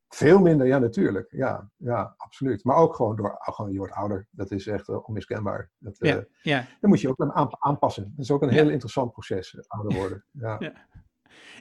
Veel 0.08 0.40
minder, 0.40 0.68
ja, 0.68 0.78
natuurlijk. 0.78 1.32
Ja, 1.32 1.72
ja, 1.78 2.14
absoluut. 2.18 2.64
Maar 2.64 2.76
ook 2.76 2.96
gewoon 2.96 3.16
door, 3.16 3.36
gewoon, 3.40 3.72
je 3.72 3.78
wordt 3.78 3.94
ouder. 3.94 4.28
Dat 4.32 4.52
is 4.52 4.68
echt 4.68 4.88
uh, 4.90 5.08
onmiskenbaar. 5.08 5.72
Dat, 5.78 5.96
ja, 5.98 6.26
ja. 6.42 6.68
Dan 6.80 6.90
moet 6.90 7.02
je 7.02 7.10
ook 7.10 7.20
aan, 7.20 7.56
aanpassen. 7.60 8.04
Dat 8.04 8.26
is 8.26 8.32
ook 8.32 8.42
een 8.42 8.50
heel 8.50 8.70
interessant 8.70 9.12
proces, 9.12 9.56
ouder 9.68 9.98
worden. 9.98 10.26
Ja. 10.32 10.56
ja. 10.60 10.74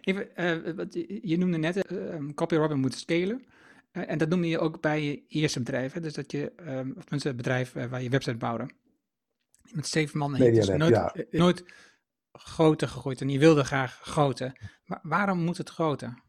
Even, 0.01 0.29
je 1.23 1.39
noemde 1.39 1.59
net, 1.59 1.87
Copy 2.35 2.55
Robin 2.55 2.79
moet 2.79 2.95
scalen. 2.95 3.45
Eh, 3.91 4.11
en 4.11 4.19
dat 4.19 4.29
noemde 4.29 4.49
je 4.49 4.59
ook 4.59 4.81
bij 4.81 5.03
je 5.03 5.27
eerste 5.29 5.59
bedrijf, 5.59 5.93
hè? 5.93 6.01
dus 6.01 6.15
dat 6.15 6.33
je, 6.33 6.53
um, 6.57 6.93
of 6.97 7.03
tenminste 7.03 7.29
het 7.29 7.37
bedrijf 7.37 7.75
uh, 7.75 7.85
waar 7.85 8.03
je 8.03 8.09
website 8.09 8.37
bouwde. 8.37 8.71
Met 9.73 9.87
zeven 9.87 10.19
man 10.19 10.35
heeft 10.35 10.55
dus 10.55 10.69
nooit, 10.69 10.95
ja. 10.95 11.17
uh, 11.17 11.41
nooit 11.41 11.65
groter 12.33 12.89
gegooid 12.89 13.21
en 13.21 13.29
je 13.29 13.39
wilde 13.39 13.65
graag 13.65 14.01
groter. 14.03 14.79
Maar 14.85 15.01
waarom 15.03 15.39
moet 15.39 15.57
het 15.57 15.71
groter? 15.71 16.23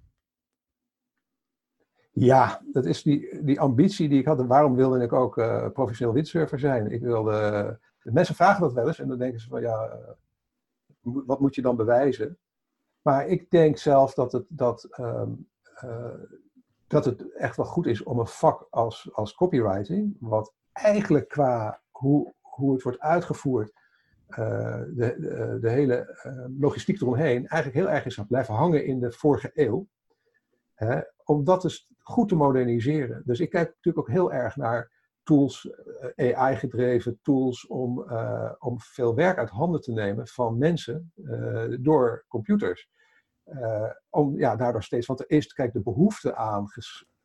Ja, 2.11 2.61
dat 2.71 2.85
is 2.85 3.03
die, 3.03 3.43
die 3.43 3.59
ambitie 3.59 4.09
die 4.09 4.19
ik 4.19 4.25
had. 4.25 4.45
waarom 4.45 4.75
wilde 4.75 5.03
ik 5.03 5.13
ook 5.13 5.33
professioneel 5.73 6.13
windsurfer 6.13 6.59
zijn? 6.59 6.91
Ik 6.91 7.01
wilde, 7.01 7.79
mensen 8.03 8.35
vragen 8.35 8.61
dat 8.61 8.73
wel 8.73 8.87
eens 8.87 8.99
en 8.99 9.07
dan 9.07 9.17
denken 9.17 9.39
ze 9.39 9.47
van 9.47 9.61
ja, 9.61 9.99
wat 11.01 11.39
moet 11.39 11.55
je 11.55 11.61
dan 11.61 11.75
bewijzen? 11.75 12.37
Maar 13.01 13.27
ik 13.27 13.49
denk 13.49 13.77
zelf 13.77 14.13
dat 14.13 14.31
het, 14.31 14.45
dat, 14.49 14.99
um, 14.99 15.49
dat 16.91 17.05
het 17.05 17.33
echt 17.33 17.55
wel 17.55 17.65
goed 17.65 17.85
is 17.85 18.03
om 18.03 18.19
een 18.19 18.27
vak 18.27 18.67
als, 18.69 19.09
als 19.13 19.35
copywriting, 19.35 20.17
wat 20.19 20.53
eigenlijk 20.71 21.27
qua 21.27 21.81
hoe, 21.89 22.33
hoe 22.41 22.73
het 22.73 22.83
wordt 22.83 22.99
uitgevoerd, 22.99 23.71
uh, 24.29 24.37
de, 24.37 25.15
de, 25.19 25.57
de, 25.61 25.69
hele 25.69 26.23
uh, 26.23 26.45
logistiek 26.59 27.01
eromheen, 27.01 27.47
eigenlijk 27.47 27.85
heel 27.85 27.95
erg 27.95 28.05
is 28.05 28.19
blijven 28.27 28.53
hangen 28.53 28.85
in 28.85 28.99
de 28.99 29.11
vorige 29.11 29.51
eeuw. 29.53 29.87
Hè, 30.73 31.01
om 31.23 31.43
dat 31.43 31.61
dus 31.61 31.91
goed 31.97 32.29
te 32.29 32.35
moderniseren. 32.35 33.21
Dus 33.25 33.39
ik 33.39 33.49
kijk 33.49 33.67
natuurlijk 33.67 33.97
ook 34.07 34.13
heel 34.13 34.33
erg 34.33 34.55
naar 34.55 34.91
tools, 35.23 35.69
eh, 36.15 36.37
AI-gedreven 36.37 37.19
tools, 37.21 37.67
om, 37.67 38.05
om 38.59 38.79
veel 38.79 39.15
werk 39.15 39.37
uit 39.37 39.49
handen 39.49 39.81
te 39.81 39.91
nemen 39.91 40.27
van 40.27 40.57
mensen 40.57 41.11
door 41.79 42.25
computers. 42.27 42.89
Uh, 43.51 43.89
om 44.09 44.37
ja, 44.37 44.55
daardoor 44.55 44.83
steeds, 44.83 45.07
want 45.07 45.19
er 45.19 45.29
is, 45.29 45.53
kijk, 45.53 45.73
de 45.73 45.81
behoefte 45.81 46.35
aan, 46.35 46.67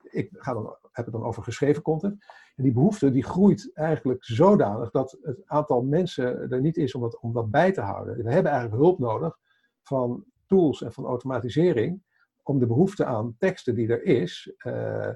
ik 0.02 0.28
ga 0.32 0.52
dan, 0.52 0.76
heb 0.92 1.04
het 1.04 1.14
dan 1.14 1.24
over 1.24 1.42
geschreven 1.42 1.82
content, 1.82 2.24
en 2.56 2.62
die 2.62 2.72
behoefte 2.72 3.10
die 3.10 3.24
groeit 3.24 3.70
eigenlijk 3.74 4.24
zodanig 4.24 4.90
dat 4.90 5.18
het 5.22 5.42
aantal 5.46 5.82
mensen 5.82 6.50
er 6.50 6.60
niet 6.60 6.76
is 6.76 6.94
om 6.94 7.00
dat, 7.00 7.20
om 7.20 7.32
dat 7.32 7.50
bij 7.50 7.72
te 7.72 7.80
houden. 7.80 8.24
We 8.24 8.32
hebben 8.32 8.52
eigenlijk 8.52 8.82
hulp 8.82 8.98
nodig 8.98 9.38
van 9.82 10.24
tools 10.46 10.82
en 10.82 10.92
van 10.92 11.04
automatisering 11.04 12.02
om 12.42 12.58
de 12.58 12.66
behoefte 12.66 13.04
aan 13.04 13.36
teksten 13.38 13.74
die 13.74 13.88
er 13.88 14.02
is, 14.02 14.52
uh, 14.66 15.08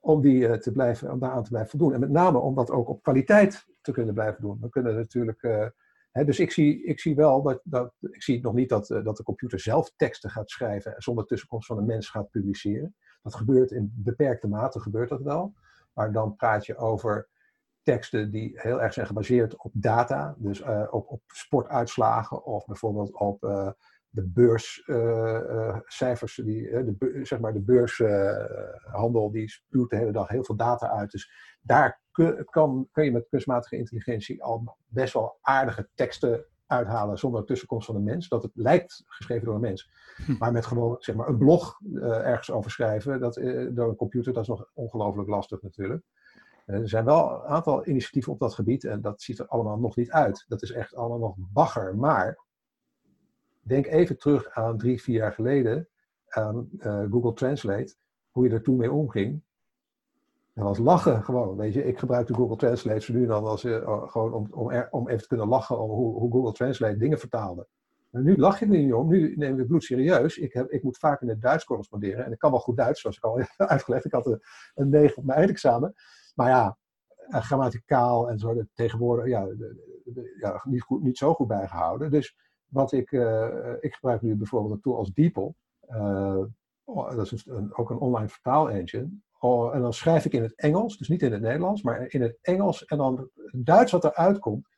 om, 0.00 0.20
die, 0.20 0.48
uh, 0.48 0.52
te 0.52 0.72
blijven, 0.72 1.12
om 1.12 1.18
daaraan 1.18 1.42
te 1.42 1.50
blijven 1.50 1.70
voldoen. 1.70 1.94
En 1.94 2.00
met 2.00 2.10
name 2.10 2.38
om 2.38 2.54
dat 2.54 2.70
ook 2.70 2.88
op 2.88 3.02
kwaliteit 3.02 3.66
te 3.80 3.92
kunnen 3.92 4.14
blijven 4.14 4.42
doen. 4.42 4.58
We 4.60 4.68
kunnen 4.68 4.94
natuurlijk 4.94 5.72
dus 6.24 6.38
ik 6.38 6.50
zie, 6.50 6.84
ik 6.84 7.00
zie 7.00 7.14
wel 7.14 7.42
dat, 7.42 7.60
dat 7.64 7.94
ik 8.00 8.22
zie 8.22 8.40
nog 8.40 8.54
niet 8.54 8.68
dat, 8.68 8.90
eh, 8.90 9.04
dat 9.04 9.16
de 9.16 9.22
computer 9.22 9.60
zelf 9.60 9.92
teksten 9.96 10.30
gaat 10.30 10.50
schrijven 10.50 10.94
en 10.94 11.02
zonder 11.02 11.26
tussenkomst 11.26 11.66
van 11.66 11.78
een 11.78 11.86
mens 11.86 12.08
gaat 12.08 12.30
publiceren. 12.30 12.96
Dat 13.22 13.34
gebeurt 13.34 13.70
in 13.70 13.92
beperkte 13.96 14.48
mate, 14.48 14.80
gebeurt 14.80 15.08
dat 15.08 15.22
wel. 15.22 15.54
Maar 15.92 16.12
dan 16.12 16.36
praat 16.36 16.66
je 16.66 16.76
over 16.76 17.28
teksten 17.82 18.30
die 18.30 18.52
heel 18.54 18.82
erg 18.82 18.92
zijn 18.92 19.06
gebaseerd 19.06 19.56
op 19.56 19.72
data, 19.74 20.34
dus 20.38 20.60
uh, 20.60 20.86
op, 20.90 21.08
op 21.08 21.22
sportuitslagen 21.26 22.44
of 22.44 22.64
bijvoorbeeld 22.64 23.14
op 23.14 23.44
uh, 23.44 23.70
de 24.08 24.28
beurscijfers, 24.28 26.40
die, 26.44 26.70
de, 26.70 27.20
zeg 27.22 27.40
maar 27.40 27.52
de 27.52 27.62
beurshandel, 27.62 29.30
die 29.30 29.48
spuwt 29.48 29.90
de 29.90 29.96
hele 29.96 30.12
dag 30.12 30.28
heel 30.28 30.44
veel 30.44 30.56
data 30.56 30.90
uit. 30.90 31.10
Dus 31.10 31.30
daar 31.60 32.00
kan, 32.50 32.88
kun 32.92 33.04
je 33.04 33.12
met 33.12 33.28
kunstmatige 33.28 33.76
intelligentie 33.76 34.42
al 34.42 34.76
best 34.86 35.14
wel 35.14 35.38
aardige 35.40 35.88
teksten 35.94 36.46
uithalen 36.66 37.18
zonder 37.18 37.44
tussenkomst 37.44 37.86
van 37.86 37.96
een 37.96 38.04
mens. 38.04 38.28
Dat 38.28 38.42
het 38.42 38.52
lijkt 38.54 39.02
geschreven 39.06 39.44
door 39.44 39.54
een 39.54 39.60
mens. 39.60 39.90
Hm. 40.26 40.36
Maar 40.38 40.52
met 40.52 40.66
gewoon 40.66 40.96
zeg 40.98 41.14
maar, 41.14 41.28
een 41.28 41.38
blog 41.38 41.80
uh, 41.82 42.26
ergens 42.26 42.50
over 42.50 42.70
schrijven 42.70 43.20
dat, 43.20 43.36
uh, 43.36 43.70
door 43.74 43.88
een 43.88 43.96
computer, 43.96 44.32
dat 44.32 44.42
is 44.42 44.48
nog 44.48 44.70
ongelooflijk 44.74 45.28
lastig 45.28 45.62
natuurlijk. 45.62 46.04
Uh, 46.66 46.80
er 46.80 46.88
zijn 46.88 47.04
wel 47.04 47.30
een 47.30 47.42
aantal 47.42 47.86
initiatieven 47.86 48.32
op 48.32 48.38
dat 48.38 48.54
gebied 48.54 48.84
en 48.84 49.00
dat 49.00 49.22
ziet 49.22 49.38
er 49.38 49.46
allemaal 49.46 49.78
nog 49.78 49.96
niet 49.96 50.10
uit. 50.10 50.44
Dat 50.48 50.62
is 50.62 50.72
echt 50.72 50.94
allemaal 50.94 51.18
nog 51.18 51.34
bagger. 51.36 51.96
Maar 51.96 52.44
denk 53.60 53.86
even 53.86 54.18
terug 54.18 54.50
aan 54.50 54.78
drie, 54.78 55.02
vier 55.02 55.16
jaar 55.16 55.32
geleden 55.32 55.88
aan 56.28 56.68
Google 57.10 57.32
Translate, 57.32 57.94
hoe 58.30 58.48
je 58.48 58.54
er 58.54 58.62
toen 58.62 58.76
mee 58.76 58.92
omging. 58.92 59.42
Dat 60.56 60.64
was 60.64 60.78
lachen 60.78 61.24
gewoon, 61.24 61.56
weet 61.56 61.74
je. 61.74 61.84
Ik 61.84 61.98
gebruik 61.98 62.26
de 62.26 62.34
Google 62.34 62.56
Translate 62.56 63.00
zo 63.00 63.12
nu 63.12 63.26
dan 63.26 63.44
als, 63.44 63.64
uh, 63.64 64.02
gewoon 64.08 64.32
om, 64.32 64.46
om, 64.50 64.86
om 64.90 65.08
even 65.08 65.22
te 65.22 65.28
kunnen 65.28 65.48
lachen 65.48 65.80
om 65.80 65.90
hoe, 65.90 66.18
hoe 66.18 66.32
Google 66.32 66.52
Translate 66.52 66.96
dingen 66.96 67.18
vertaalde. 67.18 67.66
En 68.10 68.22
nu 68.22 68.36
lach 68.36 68.58
je 68.58 68.64
er 68.64 68.70
niet 68.70 68.92
om, 68.92 69.08
nu 69.08 69.36
neem 69.36 69.52
ik 69.52 69.58
het 69.58 69.66
bloed 69.66 69.84
serieus. 69.84 70.38
Ik, 70.38 70.52
heb, 70.52 70.70
ik 70.70 70.82
moet 70.82 70.98
vaak 70.98 71.20
in 71.20 71.28
het 71.28 71.42
Duits 71.42 71.64
corresponderen 71.64 72.24
en 72.24 72.32
ik 72.32 72.38
kan 72.38 72.50
wel 72.50 72.60
goed 72.60 72.76
Duits, 72.76 73.00
zoals 73.00 73.16
ik 73.16 73.24
al 73.24 73.40
uitgelegd. 73.56 74.04
Ik 74.04 74.12
had 74.12 74.26
een, 74.74 74.88
9 74.88 75.16
op 75.16 75.24
mijn 75.24 75.38
eindexamen. 75.38 75.94
Maar 76.34 76.48
ja, 76.48 76.76
eh, 77.16 77.40
grammaticaal 77.40 78.30
en 78.30 78.38
zo, 78.38 78.62
tegenwoordig 78.74 79.26
ja, 79.26 79.48
ja, 80.40 80.62
niet, 80.64 80.82
goed, 80.82 81.02
niet 81.02 81.18
zo 81.18 81.34
goed 81.34 81.46
bijgehouden. 81.46 82.10
Dus 82.10 82.36
wat 82.66 82.92
ik, 82.92 83.10
uh, 83.10 83.72
ik 83.80 83.94
gebruik 83.94 84.22
nu 84.22 84.36
bijvoorbeeld 84.36 84.74
een 84.74 84.80
tool 84.80 84.96
als 84.96 85.12
DeepL. 85.12 85.50
Uh, 85.88 86.44
dat 86.86 87.32
is 87.32 87.48
ook 87.70 87.90
een 87.90 87.98
online 87.98 88.28
vertaalengine. 88.28 89.10
Oh, 89.38 89.74
en 89.74 89.80
dan 89.80 89.92
schrijf 89.92 90.24
ik 90.24 90.32
in 90.32 90.42
het 90.42 90.54
Engels, 90.54 90.98
dus 90.98 91.08
niet 91.08 91.22
in 91.22 91.32
het 91.32 91.40
Nederlands, 91.40 91.82
maar 91.82 92.06
in 92.08 92.22
het 92.22 92.38
Engels. 92.42 92.84
En 92.84 92.98
dan 92.98 93.30
het 93.34 93.66
Duits 93.66 93.92
wat 93.92 94.04
eruit 94.04 94.38
komt, 94.38 94.68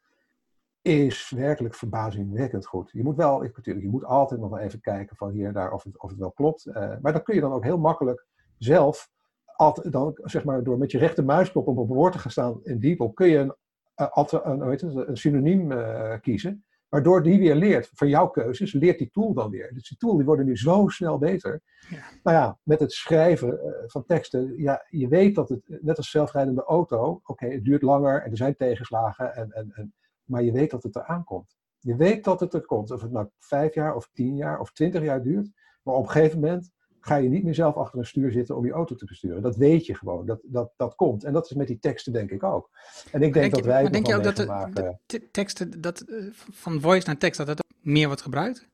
is 0.83 1.31
werkelijk 1.37 1.75
verbazingwekkend 1.75 2.67
goed. 2.67 2.91
Je 2.93 3.03
moet 3.03 3.17
wel, 3.17 3.45
ik, 3.45 3.57
natuurlijk, 3.57 3.85
je 3.85 3.91
moet 3.91 4.05
altijd 4.05 4.41
nog 4.41 4.51
wel 4.51 4.59
even 4.59 4.81
kijken 4.81 5.17
van 5.17 5.31
hier 5.31 5.47
en 5.47 5.53
daar 5.53 5.73
of 5.73 5.83
het, 5.83 6.01
of 6.01 6.11
het 6.11 6.19
wel 6.19 6.33
klopt. 6.33 6.67
Uh, 6.67 6.75
maar 7.03 7.13
dan 7.13 7.23
kun 7.23 7.35
je 7.35 7.41
dan 7.41 7.53
ook 7.53 7.65
heel 7.65 7.79
makkelijk 7.79 8.27
zelf, 8.59 9.11
altijd, 9.45 9.93
dan, 9.93 10.19
zeg 10.23 10.45
maar, 10.45 10.63
door 10.63 10.79
met 10.79 10.91
je 10.91 10.99
rechter 10.99 11.25
muisknop 11.25 11.67
op 11.67 11.77
een 11.79 11.87
woord 11.87 12.13
te 12.13 12.19
gaan 12.19 12.31
staan 12.31 12.61
in 12.63 12.81
DeepL, 12.81 13.09
kun 13.09 13.29
je 13.29 13.39
een, 13.39 13.55
een, 13.95 14.51
een, 14.51 14.71
een, 14.71 15.09
een 15.09 15.17
synoniem 15.17 15.73
uh, 15.73 16.15
kiezen. 16.21 16.65
Waardoor 16.89 17.23
die 17.23 17.39
weer 17.39 17.55
leert 17.55 17.91
van 17.95 18.09
jouw 18.09 18.29
keuzes, 18.29 18.73
leert 18.73 18.99
die 18.99 19.11
tool 19.11 19.35
dan 19.35 19.51
weer. 19.51 19.75
Dus 19.75 19.89
die 19.89 19.99
tool 19.99 20.17
die 20.17 20.25
worden 20.25 20.47
nu 20.47 20.57
zo 20.57 20.89
snel 20.89 21.19
beter. 21.19 21.61
Ja. 21.89 22.03
Nou 22.23 22.37
ja, 22.37 22.59
met 22.63 22.81
het 22.81 22.93
schrijven 22.93 23.49
uh, 23.49 23.73
van 23.87 24.05
teksten, 24.05 24.55
ja, 24.57 24.85
je 24.89 25.09
weet 25.09 25.35
dat 25.35 25.49
het, 25.49 25.79
net 25.81 25.97
als 25.97 26.11
zelfrijdende 26.11 26.65
auto, 26.65 27.21
oké, 27.25 27.47
het 27.47 27.65
duurt 27.65 27.83
langer 27.83 28.23
en 28.23 28.31
er 28.31 28.37
zijn 28.37 28.57
tegenslagen, 28.57 29.35
en, 29.35 29.51
en, 29.53 29.73
en, 29.75 29.95
maar 30.25 30.43
je 30.43 30.53
weet 30.53 30.71
dat 30.71 30.83
het 30.83 30.97
eraan 30.97 31.25
komt. 31.25 31.57
Je 31.79 31.97
weet 31.97 32.25
dat 32.25 32.41
het 32.41 32.55
er 32.55 32.67
komt. 32.67 32.91
Of 32.91 33.03
het 33.03 33.11
nou 33.11 33.29
vijf 33.39 33.75
jaar 33.75 33.95
of 33.95 34.11
tien 34.13 34.37
jaar 34.37 34.61
of 34.61 34.73
twintig 34.73 35.03
jaar 35.03 35.23
duurt. 35.23 35.51
Maar 35.83 35.95
op 35.95 36.05
een 36.05 36.11
gegeven 36.11 36.41
moment 36.41 36.71
ga 37.01 37.17
je 37.17 37.29
niet 37.29 37.45
meer 37.45 37.55
zelf 37.55 37.77
achter 37.77 37.99
een 37.99 38.07
stuur 38.07 38.33
zitten 38.33 38.57
om 38.57 38.67
je 38.67 38.73
auto 38.73 38.95
te 38.95 39.05
besturen. 39.05 39.43
Dat 39.43 39.57
weet 39.57 39.87
je 39.87 39.95
gewoon. 39.95 40.27
Dat, 40.27 40.41
dat, 40.43 40.73
dat 40.77 40.95
komt. 40.95 41.25
En 41.25 41.33
dat 41.33 41.45
is 41.51 41.57
met 41.57 41.67
die 41.67 41.79
teksten 41.79 42.13
denk 42.13 42.31
ik 42.31 42.43
ook. 42.43 42.71
En 43.13 43.23
ik 43.23 43.33
denk, 43.33 43.35
denk 43.35 43.55
dat 43.55 43.65
wij. 43.65 43.83
Maar 43.83 43.93
denk 43.93 44.07
je 44.07 44.17
ook 44.17 44.25
dat 44.25 44.37
de, 44.37 44.97
de, 45.07 45.31
teksten 45.31 45.81
dat, 45.81 46.01
eh, 46.01 46.25
van 46.33 46.81
voice 46.81 47.07
naar 47.07 47.19
tekst, 47.19 47.39
dat 47.39 47.47
dat 47.47 47.65
meer 47.81 48.07
wordt 48.07 48.23
gebruikt? 48.23 48.69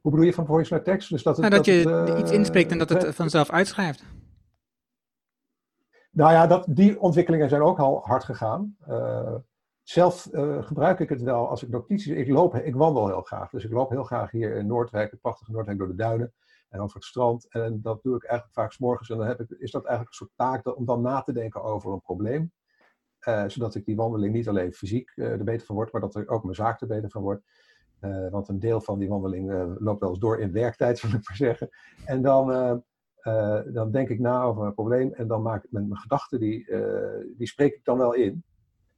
Hoe 0.00 0.10
bedoel 0.10 0.26
je 0.26 0.34
van 0.34 0.46
voice 0.46 0.72
naar 0.72 0.82
tekst? 0.82 1.10
Dus 1.10 1.22
dat, 1.22 1.36
het, 1.36 1.50
nou, 1.50 1.62
dat, 1.62 1.64
dat 1.64 2.08
je 2.08 2.16
iets 2.18 2.30
inspreekt 2.30 2.70
en 2.70 2.78
dat 2.78 2.88
het 2.88 3.14
vanzelf 3.14 3.50
uitschrijft. 3.50 4.04
Nou 6.10 6.32
ja, 6.32 6.46
dat, 6.46 6.66
die 6.68 7.00
ontwikkelingen 7.00 7.48
zijn 7.48 7.62
ook 7.62 7.78
al 7.78 8.00
hard 8.04 8.24
gegaan. 8.24 8.76
Uh, 8.88 9.34
zelf 9.88 10.28
uh, 10.32 10.62
gebruik 10.62 10.98
ik 10.98 11.08
het 11.08 11.22
wel 11.22 11.48
als 11.48 11.62
ik 11.62 11.68
notities. 11.68 12.12
Ik 12.12 12.28
loop, 12.28 12.54
ik 12.54 12.76
wandel 12.76 13.06
heel 13.06 13.22
graag. 13.22 13.50
Dus 13.50 13.64
ik 13.64 13.72
loop 13.72 13.90
heel 13.90 14.04
graag 14.04 14.30
hier 14.30 14.54
in 14.54 14.66
Noordwijk, 14.66 15.10
het 15.10 15.20
prachtige 15.20 15.52
Noordwijk, 15.52 15.78
door 15.78 15.88
de 15.88 15.94
duinen 15.94 16.32
en 16.68 16.80
over 16.80 16.96
het 16.96 17.04
strand. 17.04 17.48
En 17.48 17.80
dat 17.82 18.02
doe 18.02 18.16
ik 18.16 18.24
eigenlijk 18.24 18.54
vaak 18.54 18.72
s 18.72 18.78
morgens. 18.78 19.10
En 19.10 19.16
dan 19.18 19.26
heb 19.26 19.40
ik, 19.40 19.50
is 19.50 19.70
dat 19.70 19.84
eigenlijk 19.84 20.10
een 20.10 20.26
soort 20.26 20.36
taak 20.36 20.76
om 20.76 20.84
dan 20.84 21.00
na 21.00 21.22
te 21.22 21.32
denken 21.32 21.62
over 21.62 21.92
een 21.92 22.00
probleem. 22.00 22.52
Uh, 23.28 23.44
zodat 23.46 23.74
ik 23.74 23.84
die 23.84 23.96
wandeling 23.96 24.34
niet 24.34 24.48
alleen 24.48 24.72
fysiek 24.72 25.12
uh, 25.16 25.30
er 25.30 25.44
beter 25.44 25.66
van 25.66 25.74
word, 25.74 25.92
maar 25.92 26.00
dat 26.00 26.14
er 26.14 26.28
ook 26.28 26.42
mijn 26.42 26.54
zaak 26.54 26.80
er 26.80 26.86
beter 26.86 27.10
van 27.10 27.22
wordt. 27.22 27.42
Want 28.30 28.48
een 28.48 28.58
deel 28.58 28.80
van 28.80 28.98
die 28.98 29.08
wandeling 29.08 29.76
loopt 29.78 30.00
wel 30.00 30.08
eens 30.08 30.18
door 30.18 30.40
in 30.40 30.52
werktijd, 30.52 30.98
zal 30.98 31.10
ik 31.10 31.28
maar 31.28 31.36
zeggen. 31.36 31.68
En 32.04 32.22
dan, 32.22 32.46
dan 33.72 33.90
denk 33.90 34.08
ik 34.08 34.18
na 34.18 34.42
over 34.42 34.66
een 34.66 34.74
probleem 34.74 35.12
en 35.12 35.28
dan 35.28 35.42
maak 35.42 35.64
ik 35.64 35.70
met 35.72 35.88
mijn 35.88 36.00
gedachten, 36.00 36.40
die, 36.40 36.70
die 37.36 37.46
spreek 37.46 37.74
ik 37.74 37.84
dan 37.84 37.98
wel 37.98 38.14
in. 38.14 38.44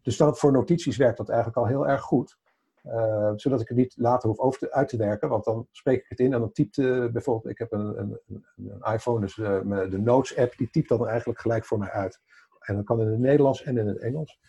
Dus 0.02 0.16
dat, 0.16 0.38
voor 0.38 0.52
notities 0.52 0.96
werkt 0.96 1.16
dat 1.16 1.28
eigenlijk 1.28 1.58
al 1.58 1.66
heel 1.66 1.88
erg 1.88 2.00
goed. 2.00 2.38
Uh, 2.84 3.32
zodat 3.36 3.60
ik 3.60 3.68
het 3.68 3.76
niet 3.76 3.94
later 3.96 4.28
hoef 4.28 4.38
over 4.38 4.58
te, 4.58 4.72
uit 4.72 4.88
te 4.88 4.96
werken, 4.96 5.28
want 5.28 5.44
dan 5.44 5.66
spreek 5.70 6.02
ik 6.02 6.08
het 6.08 6.18
in 6.18 6.32
en 6.32 6.40
dan 6.40 6.52
typt 6.52 6.76
uh, 6.76 7.06
bijvoorbeeld, 7.06 7.52
ik 7.52 7.58
heb 7.58 7.72
een, 7.72 7.98
een, 7.98 8.20
een 8.56 8.92
iPhone, 8.92 9.20
dus 9.20 9.36
uh, 9.36 9.60
de 9.90 9.98
Notes 9.98 10.36
app, 10.36 10.56
die 10.56 10.70
typt 10.70 10.88
dan 10.88 11.08
eigenlijk 11.08 11.40
gelijk 11.40 11.64
voor 11.64 11.78
mij 11.78 11.90
uit. 11.90 12.20
En 12.60 12.76
dat 12.76 12.84
kan 12.84 13.00
in 13.00 13.06
het 13.06 13.18
Nederlands 13.18 13.62
en 13.62 13.78
in 13.78 13.86
het 13.86 13.98
Engels. 13.98 14.40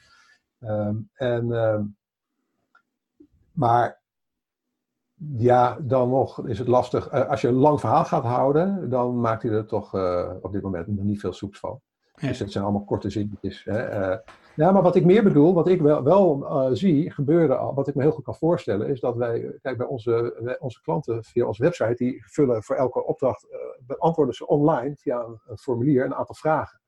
Um, 0.60 1.10
en, 1.14 1.52
ehm, 1.52 1.84
maar 3.52 4.02
ja, 5.38 5.78
dan 5.82 6.10
nog 6.10 6.48
is 6.48 6.60
het 6.60 6.68
lastig. 6.68 7.12
als 7.12 7.42
je 7.42 7.48
een 7.48 7.54
lang 7.54 7.80
verhaal 7.80 8.06
gaat 8.06 8.24
houden, 8.24 8.90
dan 8.90 9.20
maakt 9.20 9.44
hij 9.44 9.52
er 9.52 9.66
toch 9.66 9.94
op 10.42 10.52
dit 10.52 10.62
moment 10.62 10.88
nog 10.88 11.06
niet 11.06 11.20
veel 11.20 11.34
soeps 11.34 11.60
van. 11.60 11.82
Ja. 12.16 12.28
Dus 12.28 12.40
het 12.40 12.52
zijn 12.52 12.64
allemaal 12.64 12.84
korte 12.84 13.10
zinnetjes. 13.10 13.64
Hè? 13.64 14.18
Ja, 14.56 14.72
maar 14.72 14.82
wat 14.82 14.96
ik 14.96 15.06
meer 15.06 15.24
bedoel, 15.24 15.54
wat 15.54 15.68
ik 15.68 15.82
wel, 15.82 16.04
wel 16.04 16.44
uh, 16.44 16.68
zie 16.76 17.12
gebeuren, 17.12 17.74
wat 17.74 17.88
ik 17.88 17.96
me 17.96 18.02
heel 18.02 18.12
goed 18.12 18.24
kan 18.24 18.36
voorstellen, 18.36 18.88
is 18.88 19.00
dat 19.00 19.16
wij, 19.16 19.58
kijk, 19.62 19.78
bij 19.78 19.88
onze, 19.88 20.58
onze 20.60 20.82
klanten 20.82 21.24
via 21.24 21.46
onze 21.46 21.64
website, 21.64 22.04
die 22.04 22.24
vullen 22.26 22.64
voor 22.64 22.76
elke 22.76 23.06
opdracht, 23.06 23.48
uh, 23.52 23.58
beantwoorden 23.88 24.36
ze 24.36 24.48
online 24.48 24.96
via 24.96 25.26
een, 25.48 25.58
formulier 25.58 26.06
een 26.06 26.16
aantal 26.16 26.36
vragen. 26.36 26.80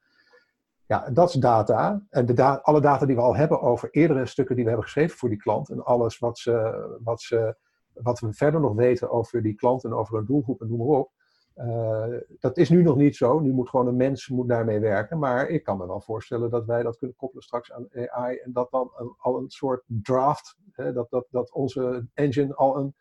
Ja, 0.85 1.09
dat 1.09 1.29
is 1.29 1.35
data. 1.35 2.05
En 2.09 2.25
de 2.25 2.33
da 2.33 2.59
alle 2.63 2.81
data 2.81 3.05
die 3.05 3.15
we 3.15 3.21
al 3.21 3.35
hebben 3.35 3.61
over 3.61 3.89
eerdere 3.91 4.25
stukken 4.25 4.55
die 4.55 4.63
we 4.63 4.69
hebben 4.69 4.89
geschreven 4.89 5.17
voor 5.17 5.29
die 5.29 5.37
klant 5.37 5.69
en 5.69 5.83
alles 5.83 6.19
wat, 6.19 6.37
ze, 6.37 6.97
wat, 7.03 7.21
ze, 7.21 7.55
wat 7.93 8.19
we 8.19 8.33
verder 8.33 8.59
nog 8.59 8.73
weten 8.73 9.09
over 9.11 9.41
die 9.41 9.55
klant 9.55 9.83
en 9.83 9.93
over 9.93 10.17
een 10.17 10.25
doelgroep 10.25 10.61
en 10.61 10.67
noem 10.67 10.77
maar 10.77 10.97
op. 10.99 11.11
Uh, 11.57 12.05
dat 12.39 12.57
is 12.57 12.69
nu 12.69 12.83
nog 12.83 12.95
niet 12.95 13.15
zo. 13.15 13.39
Nu 13.39 13.51
moet 13.51 13.69
gewoon 13.69 13.87
een 13.87 13.95
mens 13.95 14.27
moet 14.27 14.47
daarmee 14.47 14.79
werken. 14.79 15.19
Maar 15.19 15.47
ik 15.47 15.63
kan 15.63 15.77
me 15.77 15.87
wel 15.87 16.01
voorstellen 16.01 16.49
dat 16.49 16.65
wij 16.65 16.83
dat 16.83 16.97
kunnen 16.97 17.15
koppelen 17.15 17.43
straks 17.43 17.71
aan 17.71 17.87
AI. 17.93 18.37
En 18.37 18.51
dat 18.51 18.71
dan 18.71 18.91
een, 18.95 19.15
al 19.17 19.37
een 19.37 19.49
soort 19.49 19.83
draft, 19.85 20.57
hè, 20.71 20.93
dat, 20.93 21.09
dat, 21.09 21.27
dat 21.29 21.51
onze 21.51 22.07
engine 22.13 22.55
al 22.55 22.77
een 22.77 22.95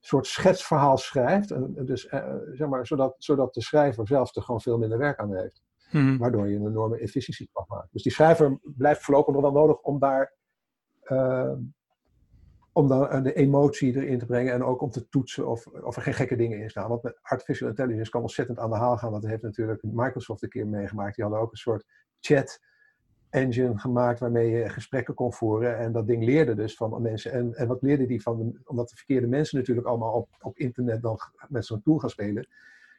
soort 0.00 0.26
schetsverhaal 0.26 0.98
schrijft. 0.98 1.50
En, 1.50 1.84
dus, 1.84 2.04
uh, 2.04 2.34
zeg 2.52 2.68
maar, 2.68 2.86
zodat, 2.86 3.14
zodat 3.18 3.54
de 3.54 3.62
schrijver 3.62 4.06
zelf 4.06 4.36
er 4.36 4.42
gewoon 4.42 4.60
veel 4.60 4.78
minder 4.78 4.98
werk 4.98 5.18
aan 5.18 5.36
heeft. 5.36 5.62
Hmm. 5.90 6.18
Waardoor 6.18 6.48
je 6.48 6.56
een 6.56 6.66
enorme 6.66 6.98
efficiëntie 6.98 7.50
kan 7.52 7.64
maken. 7.68 7.88
Dus 7.92 8.02
die 8.02 8.12
schrijver 8.12 8.58
blijft 8.62 9.02
voorlopig 9.02 9.34
nog 9.34 9.42
wel 9.42 9.52
nodig 9.52 9.80
om 9.80 9.98
daar. 9.98 10.34
Uh, 11.04 11.52
om 12.72 12.88
dan 12.88 13.22
de 13.22 13.32
emotie 13.32 13.94
erin 13.94 14.18
te 14.18 14.26
brengen 14.26 14.52
en 14.52 14.64
ook 14.64 14.80
om 14.80 14.90
te 14.90 15.08
toetsen 15.08 15.48
of, 15.48 15.66
of 15.66 15.96
er 15.96 16.02
geen 16.02 16.14
gekke 16.14 16.36
dingen 16.36 16.58
in 16.58 16.70
staan. 16.70 16.88
Want 16.88 17.02
met 17.02 17.18
artificial 17.22 17.68
intelligence 17.68 18.10
kan 18.10 18.20
ontzettend 18.20 18.58
aan 18.58 18.70
de 18.70 18.76
haal 18.76 18.96
gaan. 18.96 19.12
Dat 19.12 19.26
heeft 19.26 19.42
natuurlijk 19.42 19.82
Microsoft 19.82 20.42
een 20.42 20.48
keer 20.48 20.66
meegemaakt. 20.66 21.14
Die 21.14 21.24
hadden 21.24 21.42
ook 21.42 21.50
een 21.50 21.58
soort 21.58 21.84
chat 22.20 22.60
engine 23.30 23.78
gemaakt 23.78 24.20
waarmee 24.20 24.50
je 24.50 24.68
gesprekken 24.68 25.14
kon 25.14 25.32
voeren. 25.32 25.78
En 25.78 25.92
dat 25.92 26.06
ding 26.06 26.24
leerde 26.24 26.54
dus 26.54 26.76
van 26.76 27.02
mensen. 27.02 27.32
En, 27.32 27.54
en 27.54 27.66
wat 27.66 27.82
leerde 27.82 28.06
die 28.06 28.22
van, 28.22 28.58
omdat 28.64 28.88
de 28.88 28.96
verkeerde 28.96 29.26
mensen 29.26 29.58
natuurlijk 29.58 29.86
allemaal 29.86 30.12
op, 30.12 30.28
op 30.40 30.58
internet 30.58 31.02
dan 31.02 31.18
met 31.48 31.66
zo'n 31.66 31.82
tool 31.82 31.98
gaan 31.98 32.10
spelen. 32.10 32.48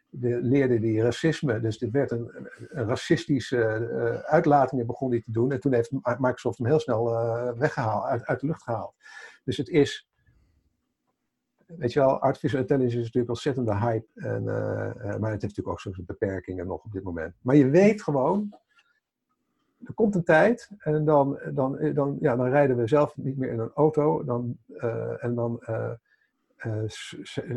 De, 0.09 0.39
leerde 0.41 0.79
die 0.79 1.01
racisme. 1.01 1.59
Dus 1.59 1.77
dit 1.77 1.91
werd 1.91 2.11
een, 2.11 2.31
racistische 2.69 3.89
uh, 3.91 4.19
uitlatingen 4.19 4.85
begon 4.85 5.09
die 5.09 5.23
te 5.23 5.31
doen. 5.31 5.51
En 5.51 5.59
toen 5.59 5.73
heeft 5.73 5.91
Microsoft 5.91 6.57
hem 6.57 6.67
heel 6.67 6.79
snel 6.79 7.11
uh, 7.11 7.51
weggehaald, 7.51 8.03
uit, 8.03 8.25
uit 8.25 8.39
de 8.39 8.47
lucht 8.47 8.63
gehaald. 8.63 8.93
Dus 9.43 9.57
het 9.57 9.69
is, 9.69 10.07
weet 11.65 11.93
je 11.93 11.99
wel, 11.99 12.19
artificial 12.19 12.61
intelligence 12.61 12.97
is 12.97 13.03
natuurlijk 13.03 13.29
ontzettende 13.29 13.75
hype. 13.77 14.07
En, 14.15 14.41
uh, 14.41 14.47
maar 14.95 15.31
het 15.31 15.41
heeft 15.41 15.41
natuurlijk 15.41 15.67
ook 15.67 15.79
soms 15.79 16.05
beperkingen 16.05 16.67
nog 16.67 16.83
op 16.83 16.91
dit 16.91 17.03
moment. 17.03 17.35
Maar 17.41 17.55
je 17.55 17.69
weet 17.69 18.03
gewoon, 18.03 18.55
er 19.85 19.93
komt 19.93 20.15
een 20.15 20.23
tijd 20.23 20.69
en 20.77 21.05
dan, 21.05 21.39
dan, 21.51 21.93
dan, 21.93 22.17
ja, 22.19 22.35
dan 22.35 22.49
rijden 22.49 22.77
we 22.77 22.87
zelf 22.87 23.17
niet 23.17 23.37
meer 23.37 23.49
in 23.49 23.59
een 23.59 23.71
auto. 23.73 24.23
Dan, 24.23 24.57
uh, 24.67 25.23
en 25.23 25.35
dan 25.35 25.63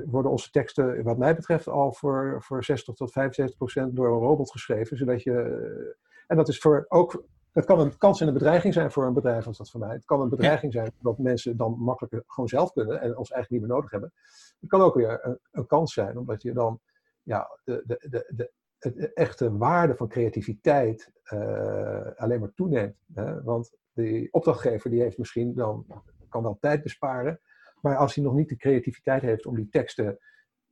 worden 0.04 0.30
onze 0.30 0.50
teksten, 0.50 1.02
wat 1.02 1.18
mij 1.18 1.34
betreft, 1.34 1.68
al 1.68 1.92
voor, 1.92 2.42
voor 2.42 2.64
60 2.64 2.94
tot 2.94 3.12
75 3.12 3.56
procent 3.56 3.96
door 3.96 4.06
een 4.06 4.18
robot 4.18 4.50
geschreven. 4.50 4.96
Zodat 4.96 5.22
je, 5.22 5.96
en 6.26 6.36
dat 6.36 6.48
is 6.48 6.58
voor, 6.58 6.86
ook 6.88 7.24
het 7.56 7.64
kan 7.64 7.80
een 7.80 7.98
kans 7.98 8.20
en 8.20 8.26
een 8.26 8.32
bedreiging 8.32 8.74
zijn 8.74 8.90
voor 8.90 9.06
een 9.06 9.12
bedrijf 9.12 9.46
als 9.46 9.58
dat 9.58 9.70
voor 9.70 9.80
mij. 9.80 9.94
Het 9.94 10.04
kan 10.04 10.20
een 10.20 10.28
bedreiging 10.28 10.72
zijn 10.72 10.92
dat 11.00 11.18
mensen 11.18 11.56
dan 11.56 11.78
makkelijker 11.78 12.22
gewoon 12.26 12.48
zelf 12.48 12.72
kunnen 12.72 13.00
en 13.00 13.16
ons 13.16 13.30
eigenlijk 13.30 13.50
niet 13.50 13.60
meer 13.60 13.76
nodig 13.76 13.90
hebben. 13.90 14.12
Het 14.60 14.70
kan 14.70 14.80
ook 14.80 14.94
weer 14.94 15.18
een, 15.22 15.38
een 15.50 15.66
kans 15.66 15.92
zijn, 15.92 16.18
omdat 16.18 16.42
je 16.42 16.52
dan 16.52 16.80
ja, 17.22 17.58
de, 17.64 17.82
de, 17.86 18.06
de, 18.08 18.32
de, 18.34 18.52
de 18.78 19.12
echte 19.12 19.56
waarde 19.56 19.96
van 19.96 20.08
creativiteit 20.08 21.10
uh, 21.32 22.10
alleen 22.16 22.40
maar 22.40 22.54
toeneemt. 22.54 22.96
Hè? 23.14 23.42
Want 23.42 23.76
de 23.92 24.28
opdrachtgever 24.30 24.90
die 24.90 25.02
heeft 25.02 25.18
misschien 25.18 25.54
dan, 25.54 25.86
kan 26.28 26.42
wel 26.42 26.58
tijd 26.60 26.82
besparen, 26.82 27.40
maar 27.80 27.96
als 27.96 28.14
hij 28.14 28.24
nog 28.24 28.34
niet 28.34 28.48
de 28.48 28.56
creativiteit 28.56 29.22
heeft 29.22 29.46
om 29.46 29.54
die 29.54 29.68
teksten 29.68 30.18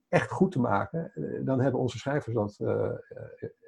echt 0.08 0.30
goed 0.30 0.52
te 0.52 0.60
maken, 0.60 1.12
eh, 1.14 1.44
dan 1.44 1.60
hebben 1.60 1.80
onze 1.80 1.98
schrijvers 1.98 2.34
dat 2.34 2.58
uh, 2.60 2.92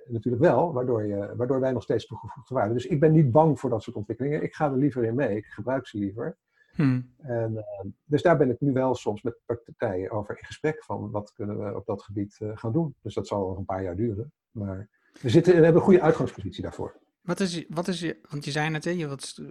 natuurlijk 0.08 0.42
wel, 0.42 0.72
waardoor, 0.72 1.04
je, 1.04 1.34
waardoor 1.36 1.60
wij 1.60 1.72
nog 1.72 1.82
steeds 1.82 2.06
toegevoegde 2.06 2.54
waarde. 2.54 2.74
Dus 2.74 2.86
ik 2.86 3.00
ben 3.00 3.12
niet 3.12 3.32
bang 3.32 3.60
voor 3.60 3.70
dat 3.70 3.82
soort 3.82 3.96
ontwikkelingen. 3.96 4.42
Ik 4.42 4.54
ga 4.54 4.70
er 4.70 4.76
liever 4.76 5.04
in 5.04 5.14
mee. 5.14 5.36
Ik 5.36 5.46
gebruik 5.46 5.86
ze 5.86 5.98
liever. 5.98 6.36
Hmm. 6.74 7.14
En, 7.16 7.52
uh, 7.52 7.90
dus 8.04 8.22
daar 8.22 8.36
ben 8.36 8.50
ik 8.50 8.60
nu 8.60 8.72
wel 8.72 8.94
soms 8.94 9.22
met 9.22 9.38
partijen 9.46 10.10
over 10.10 10.38
in 10.38 10.44
gesprek 10.44 10.84
van 10.84 11.10
wat 11.10 11.32
kunnen 11.32 11.58
we 11.58 11.76
op 11.76 11.86
dat 11.86 12.02
gebied 12.02 12.38
uh, 12.42 12.50
gaan 12.54 12.72
doen. 12.72 12.94
Dus 13.02 13.14
dat 13.14 13.26
zal 13.26 13.48
nog 13.48 13.58
een 13.58 13.64
paar 13.64 13.82
jaar 13.82 13.96
duren. 13.96 14.32
Maar 14.50 14.88
we, 15.20 15.30
zitten, 15.30 15.52
we 15.52 15.62
hebben 15.62 15.80
een 15.80 15.86
goede 15.86 16.02
uitgangspositie 16.02 16.62
daarvoor. 16.62 16.96
Wat 17.20 17.40
is, 17.40 17.64
wat 17.68 17.88
is 17.88 18.00
je, 18.00 18.18
want 18.30 18.44
je 18.44 18.50
zei 18.50 18.70
net, 18.70 18.84
hè, 18.84 18.90
je 18.90 19.06
wilt 19.06 19.42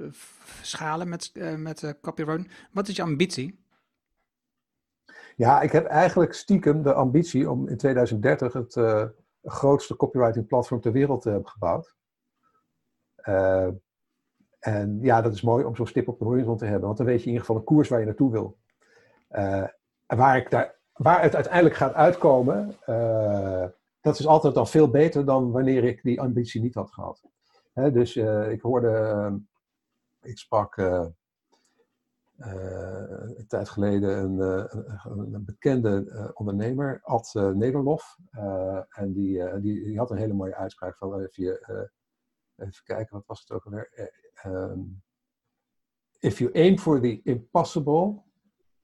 schalen 0.62 1.10
met, 1.10 1.32
uh, 1.34 1.56
met 1.56 1.98
copyright. 2.02 2.52
Wat 2.72 2.88
is 2.88 2.96
je 2.96 3.02
ambitie? 3.02 3.64
Ja, 5.36 5.62
ik 5.62 5.72
heb 5.72 5.86
eigenlijk 5.86 6.34
stiekem 6.34 6.84
de 6.84 6.94
ambitie 6.94 7.50
om 7.50 7.68
in 7.68 7.78
2030 7.78 8.54
het 8.54 8.76
grootste 9.46 9.96
copywriting 9.96 10.48
platform 10.48 10.82
ter 10.82 10.92
wereld 10.92 11.24
hebben 11.24 11.50
gebouwd. 11.50 11.96
Uh, 13.24 13.68
en 14.60 15.00
ja, 15.02 15.22
dat 15.22 15.34
is 15.34 15.42
mooi 15.42 15.64
om 15.64 15.76
zo'n 15.76 15.88
stip 15.88 16.08
op 16.08 16.20
de 16.20 16.26
horizon 16.26 16.58
te 16.58 16.66
hebben, 16.66 16.86
want 16.86 16.98
dan 16.98 17.06
weet 17.06 17.20
je 17.20 17.26
in 17.26 17.32
ieder 17.32 17.46
geval 17.46 17.56
een 17.56 17.68
koers 17.68 17.90
waar 17.90 18.00
je 18.00 18.06
naartoe 18.06 18.32
wil. 18.32 18.58
Uh, 19.32 19.68
waar, 20.06 20.38
ik 20.38 20.50
daar, 20.50 20.80
waar 20.94 21.22
het 21.22 21.36
uiteindelijk 21.36 21.76
gaat 21.76 21.94
uitkomen, 21.94 22.76
dat 24.02 24.20
is 24.20 24.28
altijd 24.28 24.56
dan 24.56 24.68
veel 24.68 24.90
beter 24.90 25.26
dan 25.26 25.52
wanneer 25.52 25.84
ik 25.84 26.04
die 26.04 26.22
ambitie 26.22 26.62
niet 26.62 26.76
had 26.76 26.92
gehad. 26.92 27.24
Hè, 27.74 27.92
dus 27.92 28.16
ik 28.50 28.62
hoorde 28.62 29.40
ik 30.22 30.38
sprak 30.38 30.76
een 32.38 33.48
tijd 33.48 33.70
geleden 33.70 34.18
een, 34.18 34.40
een 35.34 35.46
bekende 35.46 36.32
ondernemer, 36.34 37.00
Ad 37.04 37.34
Nederlof. 37.34 38.18
en 38.90 39.14
die, 39.14 39.60
die, 39.60 39.98
had 39.98 40.12
een 40.12 40.18
hele 40.18 40.34
mooie 40.34 40.56
uitspraak 40.56 40.98
van 40.98 41.20
even, 41.20 42.84
kijken, 42.84 43.16
wat 43.16 43.26
was 43.26 43.40
het 43.40 43.52
ook 43.52 43.66
alweer? 43.66 44.12
Um, 44.46 45.04
if 46.20 46.40
you 46.40 46.52
aim 46.54 46.78
for 46.78 47.00
the 47.00 47.22
impossible, 47.24 48.24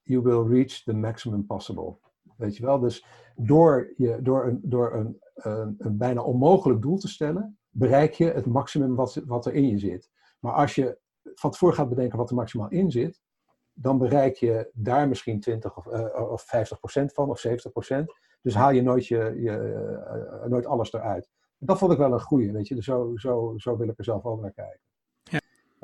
you 0.03 0.21
will 0.21 0.43
reach 0.43 0.83
the 0.83 0.93
maximum 0.93 1.45
possible. 1.45 1.97
Weet 2.37 2.57
je 2.57 2.65
wel? 2.65 2.79
Dus 2.79 3.05
door, 3.35 3.93
je, 3.97 4.21
door, 4.21 4.45
een, 4.45 4.59
door 4.63 4.93
een, 4.93 5.21
een 5.77 5.97
bijna 5.97 6.21
onmogelijk 6.21 6.81
doel 6.81 6.97
te 6.97 7.07
stellen, 7.07 7.57
bereik 7.69 8.13
je 8.13 8.25
het 8.25 8.45
maximum 8.45 8.95
wat, 8.95 9.21
wat 9.25 9.45
er 9.45 9.53
in 9.53 9.67
je 9.67 9.77
zit. 9.77 10.09
Maar 10.39 10.53
als 10.53 10.75
je 10.75 10.99
van 11.23 11.51
tevoren 11.51 11.75
gaat 11.75 11.89
bedenken 11.89 12.17
wat 12.17 12.29
er 12.29 12.35
maximaal 12.35 12.69
in 12.69 12.91
zit, 12.91 13.21
dan 13.73 13.97
bereik 13.97 14.35
je 14.35 14.69
daar 14.73 15.07
misschien 15.07 15.39
20 15.39 15.77
of, 15.77 15.85
uh, 15.85 16.31
of 16.31 16.41
50 16.41 16.79
procent 16.79 17.13
van, 17.13 17.29
of 17.29 17.39
70 17.39 17.71
procent. 17.71 18.13
Dus 18.41 18.55
haal 18.55 18.71
je 18.71 18.81
nooit, 18.81 19.07
je, 19.07 19.17
je 19.17 19.51
uh, 20.41 20.49
nooit 20.49 20.65
alles 20.65 20.93
eruit. 20.93 21.29
Dat 21.57 21.77
vond 21.77 21.91
ik 21.91 21.97
wel 21.97 22.13
een 22.13 22.21
goeie, 22.21 22.51
weet 22.51 22.67
je. 22.67 22.75
Dus 22.75 22.85
zo, 22.85 23.11
zo, 23.15 23.53
zo 23.57 23.77
wil 23.77 23.87
ik 23.87 23.97
er 23.97 24.03
zelf 24.03 24.25
ook 24.25 24.41
naar 24.41 24.53
kijken 24.53 24.81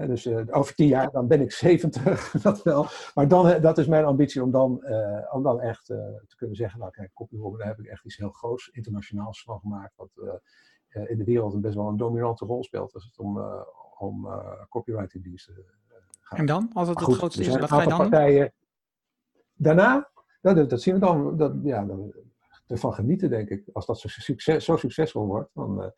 dus 0.05 0.25
uh, 0.25 0.43
over 0.49 0.75
tien 0.75 0.87
jaar 0.87 1.11
dan 1.11 1.27
ben 1.27 1.41
ik 1.41 1.51
70, 1.51 2.31
dat 2.41 2.63
wel. 2.63 2.85
Maar 3.13 3.27
dan, 3.27 3.61
dat 3.61 3.77
is 3.77 3.87
mijn 3.87 4.05
ambitie 4.05 4.43
om 4.43 4.51
dan, 4.51 4.83
om 5.31 5.43
dan 5.43 5.61
echt 5.61 5.85
te 5.85 6.35
kunnen 6.35 6.55
zeggen, 6.55 6.79
nou 6.79 6.91
kijk, 6.91 7.11
daar 7.57 7.67
heb 7.67 7.79
ik 7.79 7.85
echt 7.85 8.05
iets 8.05 8.17
heel 8.17 8.29
groots 8.29 8.69
internationaals 8.69 9.43
van 9.43 9.59
gemaakt, 9.59 9.95
wat 9.95 10.41
in 11.07 11.17
de 11.17 11.23
wereld 11.23 11.53
een 11.53 11.61
best 11.61 11.75
wel 11.75 11.87
een 11.87 11.97
dominante 11.97 12.45
rol 12.45 12.63
speelt 12.63 12.93
als 12.93 13.05
het 13.05 13.19
om, 13.19 13.39
om 13.97 14.27
copywritingdiensten 14.69 15.53
gaat. 15.55 15.76
En 16.29 16.45
dan, 16.45 16.69
als 16.73 16.87
het 16.87 16.99
het 16.99 17.13
grootste 17.13 17.41
is, 17.41 17.47
wat 17.47 17.69
ga 17.69 17.81
je 17.81 17.89
dan 17.89 17.97
partijen, 17.97 18.53
Daarna, 19.53 20.09
nou, 20.41 20.55
dat, 20.55 20.69
dat, 20.69 20.81
zien 20.81 20.93
we 20.93 20.99
dan, 20.99 21.37
dat, 21.37 21.53
ja, 21.63 21.85
dan, 21.85 22.13
ervan 22.67 22.93
genieten 22.93 23.29
denk 23.29 23.49
ik. 23.49 23.69
Als 23.73 23.85
dat 23.85 23.99
zo, 23.99 24.07
succes, 24.07 24.65
zo 24.65 24.75
succesvol 24.75 25.25
wordt, 25.25 25.49
dan... 25.53 25.93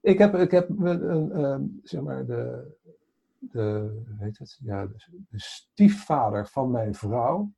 ik 0.00 0.18
heb, 0.18 0.34
ik 0.34 0.50
heb 0.50 0.68
een, 0.68 1.80
zeg 1.82 2.02
maar, 2.02 2.26
de, 2.26 2.72
de, 3.38 4.02
weet 4.18 4.38
het, 4.38 4.58
ja, 4.62 4.86
de, 4.86 5.38
stiefvader 5.38 6.46
van 6.46 6.70
mijn 6.70 6.94
vrouw, 6.94 7.52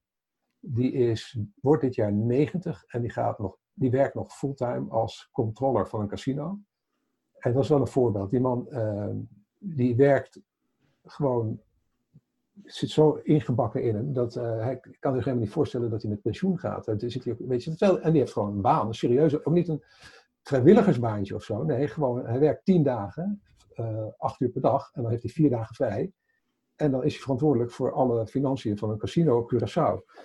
die 0.60 0.92
is, 0.92 1.38
wordt 1.60 1.82
dit 1.82 1.94
jaar 1.94 2.12
90 2.12 2.84
en 2.86 3.00
die, 3.00 3.10
gaat 3.10 3.38
nog, 3.38 3.56
die 3.72 3.90
werkt 3.90 4.14
nog 4.14 4.32
fulltime 4.32 4.90
als 4.90 5.28
controller 5.32 5.88
van 5.88 6.00
een 6.00 6.08
casino. 6.08 6.58
En 7.38 7.52
dat 7.52 7.62
is 7.62 7.68
wel 7.68 7.80
een 7.80 7.86
voorbeeld. 7.86 8.30
Die 8.30 8.40
man 8.40 8.66
uh, 8.70 9.10
die 9.58 9.96
werkt 9.96 10.40
gewoon, 11.04 11.60
zit 12.64 12.90
zo 12.90 13.20
ingebakken 13.22 13.82
in 13.82 13.94
hem, 13.94 14.12
dat 14.12 14.36
uh, 14.36 14.42
hij 14.42 14.80
kan 14.98 15.14
zich 15.14 15.24
helemaal 15.24 15.44
niet 15.44 15.54
voorstellen 15.54 15.90
dat 15.90 16.02
hij 16.02 16.10
met 16.10 16.22
pensioen 16.22 16.58
gaat. 16.58 16.88
En, 16.88 17.10
zit 17.10 17.24
hij 17.24 17.36
weet 17.38 17.64
je, 17.64 17.98
en 18.02 18.10
die 18.10 18.20
heeft 18.20 18.32
gewoon 18.32 18.52
een 18.52 18.60
baan, 18.60 18.86
een 18.86 18.94
serieuze, 18.94 19.44
ook 19.44 19.54
niet 19.54 19.68
een 19.68 19.82
vrijwilligersbaantje 20.42 21.34
of 21.34 21.42
zo. 21.42 21.62
Nee, 21.62 21.88
gewoon, 21.88 22.26
hij 22.26 22.38
werkt 22.38 22.64
tien 22.64 22.82
dagen 22.82 23.42
uh, 23.80 24.06
acht 24.18 24.40
uur 24.40 24.48
per 24.48 24.60
dag 24.60 24.90
en 24.92 25.02
dan 25.02 25.10
heeft 25.10 25.22
hij 25.22 25.32
vier 25.32 25.50
dagen 25.50 25.74
vrij. 25.74 26.12
En 26.76 26.90
dan 26.90 27.04
is 27.04 27.12
hij 27.12 27.22
verantwoordelijk 27.22 27.70
voor 27.70 27.92
alle 27.92 28.26
financiën 28.26 28.78
van 28.78 28.90
een 28.90 28.98
casino 28.98 29.38
op 29.38 29.54
Curaçao. 29.54 30.16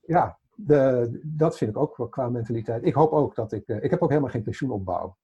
Ja, 0.00 0.38
de, 0.54 1.20
dat 1.24 1.56
vind 1.56 1.70
ik 1.70 1.76
ook 1.76 1.96
wel 1.96 2.08
qua 2.08 2.28
mentaliteit. 2.28 2.84
Ik 2.84 2.94
hoop 2.94 3.12
ook 3.12 3.34
dat 3.34 3.52
ik. 3.52 3.68
Uh, 3.68 3.82
ik 3.82 3.90
heb 3.90 4.02
ook 4.02 4.08
helemaal 4.08 4.30
geen 4.30 4.42
pensioenopbouw. 4.42 5.16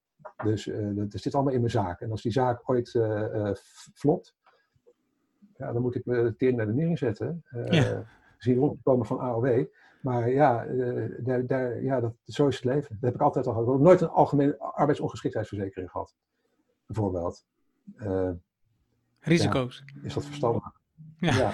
Dus 0.44 0.66
uh, 0.66 0.92
dat 0.94 1.20
zit 1.20 1.34
allemaal 1.34 1.52
in 1.52 1.60
mijn 1.60 1.72
zaak. 1.72 2.00
En 2.00 2.10
als 2.10 2.22
die 2.22 2.32
zaak 2.32 2.70
ooit 2.70 2.94
uh, 2.94 3.50
flopt, 3.94 4.36
ja, 5.59 5.72
dan 5.72 5.82
moet 5.82 5.94
ik 5.94 6.04
me 6.04 6.34
tering 6.36 6.57
naar 6.57 6.66
de 6.66 6.74
nering 6.74 6.98
zetten. 6.98 7.44
Ja. 7.70 8.04
Zien 8.38 8.57
rondkomen 8.57 9.07
van 9.07 9.18
AOW. 9.18 9.64
Maar 10.00 10.30
ja, 10.30 10.66
daar, 11.18 11.46
daar, 11.46 11.82
ja 11.82 12.00
dat, 12.00 12.14
zo 12.24 12.46
is 12.46 12.54
het 12.54 12.64
leven. 12.64 12.88
Dat 12.90 13.00
heb 13.00 13.14
ik 13.14 13.20
altijd 13.20 13.46
al 13.46 13.52
gehad. 13.52 13.68
Ik 13.68 13.74
heb 13.74 13.82
nooit 13.82 14.00
een 14.00 14.09
algemene 14.09 14.59
arbeidsongeschiktheidsverzekering 14.59 15.90
gehad 15.90 16.14
bijvoorbeeld. 16.86 17.44
Uh, 17.96 18.30
Risico's. 19.20 19.82
Ja, 19.86 20.00
is 20.02 20.14
dat 20.14 20.24
verstandig? 20.24 20.62
Ja. 21.18 21.36
ja. 21.36 21.52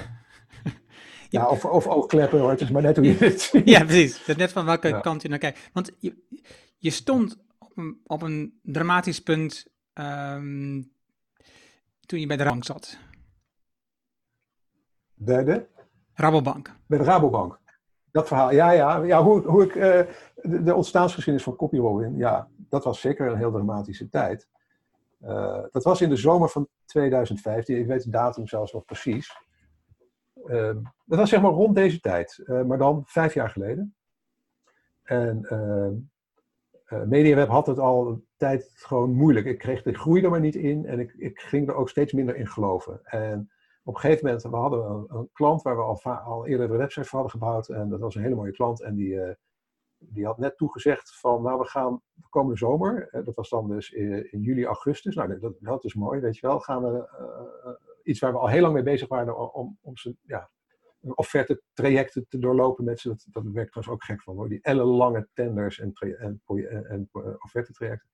ja. 1.29 1.49
of, 1.49 1.65
of 1.65 1.87
oogkleppen 1.87 2.41
hoor, 2.41 2.51
het 2.51 2.61
is 2.61 2.71
maar 2.71 2.83
net 2.83 2.97
hoe 2.97 3.07
je 3.07 3.15
het 3.15 3.41
ziet. 3.41 3.69
Ja, 3.69 3.85
precies. 3.85 4.27
Het 4.27 4.37
net 4.37 4.53
van 4.53 4.65
welke 4.65 5.01
kant 5.01 5.23
je 5.23 5.29
naar 5.29 5.39
kijkt. 5.39 5.71
Want 5.73 5.93
je, 5.99 6.17
je 6.79 6.91
stond 6.91 7.45
op 7.59 7.77
een, 7.77 8.01
op 8.07 8.23
een 8.23 8.59
dramatisch 8.63 9.23
punt 9.23 9.67
um, 9.95 10.93
toen 12.01 12.21
je 12.21 12.27
bij 12.27 12.37
de 12.37 12.45
bank 12.45 12.65
zat. 12.65 12.99
Bij 15.25 15.45
de? 15.45 15.67
Rabobank. 16.15 16.77
Bij 16.87 16.99
de 16.99 17.05
Rabobank. 17.05 17.61
Dat 18.11 18.27
verhaal, 18.29 18.53
ja, 18.53 18.71
ja. 18.71 19.03
ja 19.03 19.23
hoe, 19.23 19.41
hoe 19.41 19.65
ik, 19.65 19.75
uh, 19.75 19.83
de, 20.35 20.63
de 20.63 20.75
ontstaansgeschiedenis 20.75 21.43
van 21.43 21.57
copywriting, 21.57 22.19
ja, 22.19 22.49
dat 22.57 22.85
was 22.85 23.01
zeker 23.01 23.27
een 23.27 23.37
heel 23.37 23.53
dramatische 23.53 24.09
tijd. 24.09 24.49
Uh, 25.23 25.63
dat 25.71 25.85
was 25.85 26.01
in 26.01 26.09
de 26.09 26.17
zomer 26.17 26.49
van 26.49 26.69
2015. 26.85 27.79
Ik 27.79 27.87
weet 27.87 28.03
de 28.03 28.11
datum 28.11 28.47
zelfs 28.47 28.73
nog 28.73 28.85
precies. 28.85 29.37
Uh, 30.47 30.77
dat 31.05 31.19
was 31.19 31.31
zeg 31.31 31.43
maar 31.43 31.51
rond 31.51 31.75
deze 31.75 32.01
tijd, 32.01 32.43
maar 32.67 32.79
dan 32.79 33.03
vijf 33.07 33.35
jaar 33.35 33.51
geleden. 33.51 33.95
En 35.03 35.47
MediaWeb 36.89 37.49
had 37.49 37.67
het 37.67 37.79
al 37.79 38.09
een 38.09 38.27
tijd 38.37 38.73
gewoon 38.75 39.15
moeilijk. 39.15 39.47
Ik 39.47 39.59
kreeg 39.59 39.83
de 39.83 39.95
groei 39.95 40.23
er 40.23 40.31
maar 40.31 40.41
niet 40.41 40.55
in 40.55 40.87
en 40.87 40.99
ik, 40.99 41.15
ik 41.17 41.41
ging 41.41 41.69
er 41.69 41.75
ook 41.75 41.89
steeds 41.89 42.13
minder 42.13 42.37
in 42.37 42.47
geloven. 42.47 43.01
En 43.05 43.52
op 43.85 43.95
een 43.95 44.01
gegeven 44.01 44.25
moment, 44.25 44.43
we 44.43 44.57
hadden 44.57 44.91
een, 44.91 45.07
een 45.09 45.29
klant 45.33 45.63
waar 45.63 45.77
we 45.77 46.11
al, 46.11 46.47
eerder 46.47 46.69
de 46.69 46.77
website 46.77 47.09
voor 47.09 47.19
hadden 47.19 47.41
gebouwd. 47.41 47.69
En 47.69 47.89
dat 47.89 48.01
was 48.01 48.15
een 48.15 48.23
hele 48.23 48.35
mooie 48.35 48.53
klant. 48.53 48.83
En 48.83 48.95
die, 48.95 49.37
die 49.99 50.27
had 50.27 50.39
net 50.39 50.57
toegezegd 50.57 51.19
van, 51.21 51.43
nou 51.43 51.59
we 51.59 51.65
gaan 51.65 52.03
de 52.13 52.29
komende 52.29 52.59
zomer, 52.59 53.09
dat 53.25 53.35
was 53.35 53.49
dan 53.49 53.69
dus 53.69 53.91
in, 53.91 54.41
juli, 54.41 54.65
augustus, 54.65 55.15
nou 55.15 55.39
dat, 55.39 55.55
dat 55.61 55.85
is 55.85 55.95
mooi, 55.95 56.21
weet 56.21 56.37
je 56.37 56.47
wel, 56.47 56.61
gaan 56.61 56.83
we 56.83 57.09
iets 58.03 58.21
waar 58.21 58.33
we 58.33 58.39
al 58.39 58.49
heel 58.49 58.63
lang 58.63 58.75
mee 58.75 58.83
bezig 58.83 59.09
waren 59.09 59.55
om, 59.55 59.79
om 59.81 59.97
ze, 59.97 60.17
ja, 60.23 60.51
een 61.03 61.17
offerte 61.17 61.63
trajecten 61.73 62.27
te 62.29 62.39
doorlopen 62.39 62.85
met 62.85 63.01
ze, 63.01 63.09
dat, 63.09 63.27
dat 63.31 63.43
werkt 63.43 63.73
trouwens 63.73 63.95
ook 63.95 64.05
gek 64.05 64.23
van 64.23 64.37
hoor, 64.37 64.49
die 64.49 64.63
ellenlange 64.63 65.29
tenders 65.33 65.81
en, 65.81 65.93
en, 65.93 67.09
offerte 67.39 67.73
trajecten. 67.73 68.09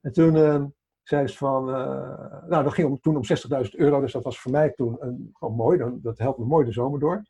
En 0.00 0.12
toen 0.12 0.34
uh, 0.34 0.64
zei 1.10 1.26
ze 1.26 1.36
van, 1.36 1.68
uh, 1.68 2.48
nou 2.48 2.64
dat 2.64 2.72
ging 2.72 3.00
toen 3.00 3.16
om 3.16 3.22
60.000 3.64 3.70
euro, 3.70 4.00
dus 4.00 4.12
dat 4.12 4.24
was 4.24 4.40
voor 4.40 4.50
mij 4.50 4.70
toen 4.70 4.96
een, 4.98 5.30
gewoon 5.32 5.54
mooi, 5.54 5.78
dan, 5.78 5.98
dat 6.02 6.18
helpt 6.18 6.38
me 6.38 6.44
mooi 6.44 6.64
de 6.64 6.72
zomer 6.72 7.00
door. 7.00 7.24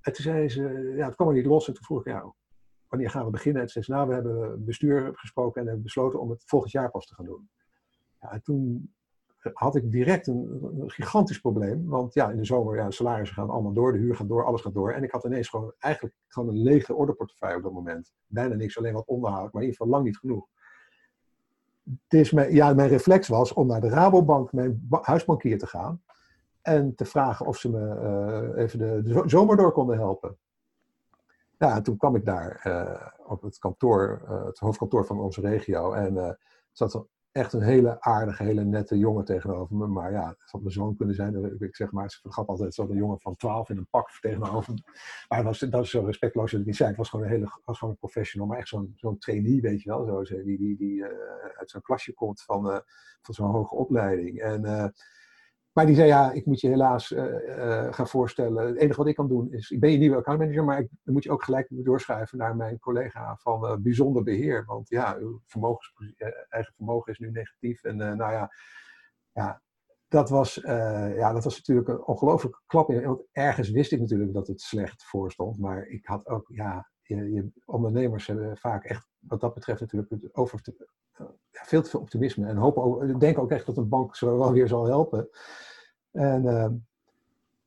En 0.00 0.12
toen 0.12 0.24
zei 0.24 0.48
ze, 0.48 0.92
ja 0.96 1.06
het 1.06 1.14
kwam 1.14 1.28
er 1.28 1.34
niet 1.34 1.46
los 1.46 1.68
en 1.68 1.74
toen 1.74 1.84
vroeg 1.84 2.06
ik, 2.06 2.22
wanneer 2.88 3.10
gaan 3.10 3.24
we 3.24 3.30
beginnen? 3.30 3.62
En 3.62 3.68
zei 3.68 3.84
nou, 3.88 4.08
we 4.08 4.14
hebben 4.14 4.64
bestuur 4.64 5.10
gesproken 5.14 5.60
en 5.60 5.66
hebben 5.66 5.84
besloten 5.84 6.20
om 6.20 6.30
het 6.30 6.42
volgend 6.46 6.72
jaar 6.72 6.90
pas 6.90 7.06
te 7.06 7.14
gaan 7.14 7.24
doen. 7.24 7.48
Ja, 8.20 8.32
en 8.32 8.42
toen 8.42 8.94
had 9.52 9.76
ik 9.76 9.90
direct 9.90 10.26
een, 10.26 10.58
een, 10.62 10.90
gigantisch 10.90 11.40
probleem. 11.40 11.86
Want 11.86 12.14
ja, 12.14 12.30
in 12.30 12.36
de 12.36 12.44
zomer, 12.44 12.76
ja, 12.76 12.86
de 12.86 12.92
salarissen 12.92 13.36
gaan 13.36 13.50
allemaal 13.50 13.72
door, 13.72 13.92
de 13.92 13.98
huur 13.98 14.16
gaat 14.16 14.28
door, 14.28 14.44
alles 14.44 14.60
gaat 14.60 14.74
door. 14.74 14.92
En 14.92 15.02
ik 15.02 15.10
had 15.10 15.24
ineens 15.24 15.48
gewoon 15.48 15.72
eigenlijk 15.78 16.14
gewoon 16.28 16.48
een 16.48 16.62
lege 16.62 16.94
orderportefeuille 16.94 17.56
op 17.56 17.62
dat 17.62 17.72
moment. 17.72 18.12
Bijna 18.26 18.54
niks, 18.54 18.78
alleen 18.78 18.92
wat 18.92 19.06
onderhoud, 19.06 19.52
maar 19.52 19.62
in 19.62 19.68
ieder 19.68 19.76
geval 19.76 19.92
lang 19.92 20.04
niet 20.04 20.18
genoeg. 20.18 20.48
Dus 22.08 22.30
mijn, 22.30 22.54
ja, 22.54 22.74
mijn 22.74 22.88
reflex 22.88 23.28
was 23.28 23.52
om 23.52 23.66
naar 23.66 23.80
de 23.80 23.88
Rabobank, 23.88 24.52
mijn 24.52 24.88
huisbankier, 25.02 25.58
te 25.58 25.66
gaan. 25.66 26.02
En 26.62 26.94
te 26.94 27.04
vragen 27.04 27.46
of 27.46 27.56
ze 27.56 27.70
me 27.70 27.78
uh, 28.56 28.62
even 28.62 28.78
de, 28.78 29.22
zomer 29.26 29.56
door 29.56 29.72
konden 29.72 29.96
helpen. 29.96 30.38
Ja, 31.58 31.76
en 31.76 31.82
toen 31.82 31.96
kwam 31.96 32.16
ik 32.16 32.24
daar 32.24 32.62
uh, 32.66 33.30
op 33.30 33.42
het 33.42 33.58
kantoor, 33.58 34.22
uh, 34.24 34.44
het 34.44 34.58
hoofdkantoor 34.58 35.06
van 35.06 35.20
onze 35.20 35.40
regio. 35.40 35.92
En 35.92 36.14
uh, 36.14 36.30
zat 36.72 36.94
er 36.94 37.06
echt 37.36 37.52
een 37.52 37.62
hele 37.62 38.00
aardige, 38.00 38.42
hele 38.42 38.64
nette 38.64 38.98
jongen 38.98 39.24
tegenover 39.24 39.76
me. 39.76 39.86
Maar 39.86 40.12
ja, 40.12 40.28
het 40.28 40.50
had 40.50 40.60
mijn 40.60 40.72
zoon 40.72 40.96
kunnen 40.96 41.14
zijn. 41.14 41.56
Ik 41.58 41.76
zeg 41.76 41.92
maar, 41.92 42.10
ze 42.10 42.20
vergat 42.20 42.46
altijd 42.46 42.74
zo'n 42.74 42.96
jongen 42.96 43.20
van 43.20 43.36
12 43.36 43.70
in 43.70 43.76
een 43.76 43.88
pak 43.90 44.10
tegenover 44.20 44.72
me. 44.72 44.80
Maar 45.28 45.44
was, 45.44 45.58
dat 45.58 45.84
is 45.84 45.90
zo 45.90 46.04
respectloos 46.04 46.50
dat 46.50 46.60
ik 46.60 46.66
niet 46.66 46.76
zei. 46.76 46.88
Het 46.88 46.98
was 46.98 47.08
gewoon 47.08 47.24
een 47.24 47.30
hele 47.30 47.60
was 47.64 47.78
gewoon 47.78 47.94
een 47.94 48.00
professional, 48.00 48.48
maar 48.48 48.58
echt 48.58 48.68
zo'n 48.68 48.92
zo'n 48.96 49.18
trainee, 49.18 49.60
weet 49.60 49.82
je 49.82 49.90
wel. 49.90 50.24
Zo, 50.24 50.42
die 50.42 50.58
die, 50.58 50.76
die 50.76 51.04
uit 51.56 51.70
zo'n 51.70 51.82
klasje 51.82 52.14
komt 52.14 52.42
van, 52.42 52.82
van 53.20 53.34
zo'n 53.34 53.50
hoge 53.50 53.74
opleiding. 53.74 54.40
En 54.40 54.92
maar 55.76 55.86
die 55.86 55.94
zei, 55.94 56.06
ja, 56.06 56.32
ik 56.32 56.46
moet 56.46 56.60
je 56.60 56.68
helaas 56.68 57.10
uh, 57.10 57.24
uh, 57.24 57.92
gaan 57.92 58.08
voorstellen. 58.08 58.66
Het 58.66 58.76
enige 58.76 58.98
wat 58.98 59.06
ik 59.06 59.14
kan 59.14 59.28
doen 59.28 59.52
is, 59.52 59.70
ik 59.70 59.80
ben 59.80 59.90
je 59.90 59.98
nieuwe 59.98 60.16
accountmanager, 60.16 60.64
maar 60.64 60.78
ik, 60.78 60.88
dan 61.02 61.14
moet 61.14 61.22
je 61.22 61.30
ook 61.30 61.42
gelijk 61.42 61.66
doorschuiven 61.70 62.38
naar 62.38 62.56
mijn 62.56 62.78
collega 62.78 63.36
van 63.36 63.64
uh, 63.64 63.76
bijzonder 63.76 64.22
beheer. 64.22 64.64
Want 64.64 64.88
ja, 64.88 65.16
uw 65.20 65.40
vermogens, 65.46 65.94
eigen 66.48 66.74
vermogen 66.74 67.12
is 67.12 67.18
nu 67.18 67.30
negatief. 67.30 67.82
En 67.82 67.96
nou 67.96 68.32
ja, 68.32 68.52
ja, 69.32 69.62
dat 70.08 70.30
was, 70.30 70.54
ja, 70.54 71.32
dat 71.32 71.44
was 71.44 71.56
natuurlijk 71.56 71.88
een 71.88 72.04
ongelooflijke 72.04 72.60
klap. 72.66 72.88
Want 72.88 73.22
ergens 73.32 73.70
wist 73.70 73.92
ik 73.92 74.00
natuurlijk 74.00 74.32
dat 74.32 74.46
het 74.46 74.60
slecht 74.60 75.04
voor 75.04 75.32
stond. 75.32 75.58
Maar 75.58 75.86
ik 75.86 76.06
had 76.06 76.26
ook, 76.26 76.46
ja, 76.48 76.90
je, 77.02 77.50
ondernemers 77.64 78.26
hebben 78.26 78.56
vaak 78.56 78.84
echt, 78.84 79.08
wat 79.18 79.40
dat 79.40 79.54
betreft 79.54 79.80
natuurlijk, 79.80 80.12
over 80.32 80.60
veel 81.66 81.82
te 81.82 81.90
veel 81.90 82.00
optimisme. 82.00 82.46
En 82.46 82.56
hopen, 82.56 83.18
denken 83.18 83.42
ook 83.42 83.50
echt 83.50 83.66
dat 83.66 83.76
een 83.76 83.88
bank 83.88 84.16
zo 84.16 84.38
wel 84.38 84.52
weer 84.52 84.68
zal 84.68 84.86
helpen. 84.86 85.28
En 86.12 86.46
ehm, 86.46 86.72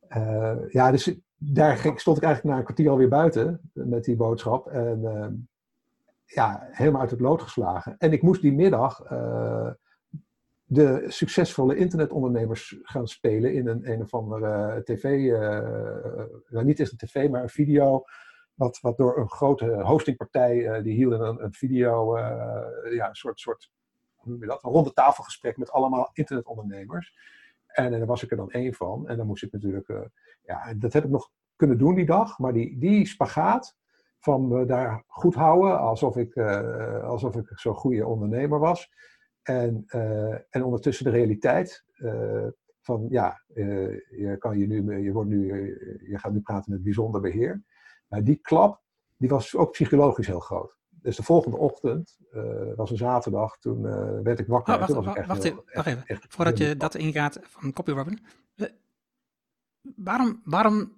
eh, 0.08 0.70
ja, 0.70 0.92
dus 0.92 1.16
daar 1.38 1.78
stond 1.78 2.18
ik 2.18 2.24
eigenlijk 2.24 2.44
na 2.44 2.58
een 2.58 2.64
kwartier 2.64 2.90
alweer 2.90 3.10
buiten 3.10 3.72
met 3.74 4.04
die 4.04 4.16
boodschap. 4.16 4.68
En 4.68 5.06
ehm, 5.06 5.34
ja, 6.26 6.68
helemaal 6.72 7.02
uit 7.02 7.12
het 7.12 7.20
lood 7.20 7.42
geslagen. 7.42 7.96
En 7.98 8.12
ik 8.12 8.22
moest 8.22 8.42
die 8.42 8.54
middag 8.54 9.04
eh, 9.04 9.72
de 10.64 11.06
succesvolle 11.08 11.76
internetondernemers 11.76 12.80
gaan 12.82 13.08
spelen 13.08 13.54
in 13.54 13.68
een, 13.68 13.92
een 13.92 14.02
of 14.02 14.14
andere 14.14 14.82
tv. 14.84 15.32
nou, 16.50 16.66
niet 16.66 16.80
eens 16.80 16.92
een 16.92 16.98
tv, 16.98 17.30
maar 17.30 17.42
een 17.42 17.50
video 17.50 18.04
wat, 18.60 18.80
wat 18.82 18.98
door 18.98 19.18
een 19.18 19.30
grote 19.30 19.82
hostingpartij, 19.82 20.58
uh, 20.58 20.84
die 20.84 20.94
hielden 20.94 21.22
een, 21.22 21.44
een 21.44 21.54
video, 21.54 22.18
uh, 22.18 22.24
ja, 22.92 23.08
een 23.08 23.16
soort, 23.16 23.40
soort 23.40 23.72
hoe 24.16 24.32
noem 24.32 24.42
je 24.42 24.48
dat, 24.48 24.64
een 24.64 24.72
ronde 24.72 24.94
tafelgesprek 24.94 25.58
met 25.58 25.72
allemaal 25.72 26.10
internetondernemers. 26.14 27.14
En, 27.68 27.94
en 27.94 27.98
daar 27.98 28.06
was 28.06 28.24
ik 28.24 28.32
er 28.32 28.38
dan 28.38 28.52
één 28.52 28.74
van. 28.74 29.08
En 29.08 29.18
dan 29.18 29.28
moest 29.28 29.44
ik 29.44 29.52
natuurlijk, 29.52 29.88
uh, 29.88 30.02
ja, 30.42 30.74
dat 30.74 30.94
heb 30.94 31.04
ik 31.04 31.10
nog 31.10 31.32
kunnen 31.56 31.78
doen 31.78 31.96
die 31.96 32.06
dag. 32.06 32.40
Maar 32.40 32.54
die, 32.54 32.78
die 32.78 33.08
spagaat 33.08 33.78
van 34.20 34.48
me 34.48 34.66
daar 34.66 35.04
goed 35.08 35.36
houden, 35.36 35.80
alsof 35.80 36.18
ik, 36.18 36.38
alsof 37.04 37.36
ik 37.36 37.52
zo'n 37.54 37.76
goede 37.76 38.06
ondernemer 38.06 38.60
was. 38.60 38.92
En, 39.42 39.84
en 40.50 40.64
ondertussen 40.64 41.06
de 41.06 41.12
realiteit 41.12 41.86
van, 42.82 43.06
ja, 43.10 43.44
je, 43.48 44.36
kan 44.40 44.58
je, 44.58 44.68
nu, 44.68 45.00
je, 45.04 45.12
wordt 45.12 45.30
nu, 45.30 45.48
je 46.10 46.18
gaat 46.18 46.32
nu 46.32 46.42
praten 46.42 46.72
met 46.72 46.84
bijzonder 46.84 47.22
beheer. 47.22 47.64
Nou, 48.10 48.24
die 48.24 48.36
klap, 48.36 48.82
die 49.18 49.30
was 49.30 49.56
ook 49.56 49.72
psychologisch 49.72 50.28
heel 50.28 50.40
groot. 50.40 50.78
Dus 50.90 51.16
de 51.16 51.24
volgende 51.24 51.58
ochtend, 51.58 52.18
uh, 52.34 52.74
was 52.76 52.92
een 52.92 52.98
zaterdag, 52.98 53.58
toen 53.58 53.84
uh, 53.84 54.20
werd 54.24 54.40
ik 54.40 54.48
wakker. 54.48 54.74
Oh, 54.74 54.80
wacht, 54.80 54.94
was 54.94 55.06
wacht, 55.06 55.18
echt 55.18 55.28
wacht, 55.28 55.44
heel, 55.44 55.52
even, 55.52 55.66
echt, 55.66 55.76
wacht 55.76 55.88
even, 55.88 56.04
echt 56.06 56.26
voordat 56.30 56.58
je 56.58 56.78
dat 56.78 56.96
ingaat 56.96 57.40
van 57.44 57.74
copywriting. 57.74 58.22
Waarom, 59.96 60.42
waarom 60.44 60.98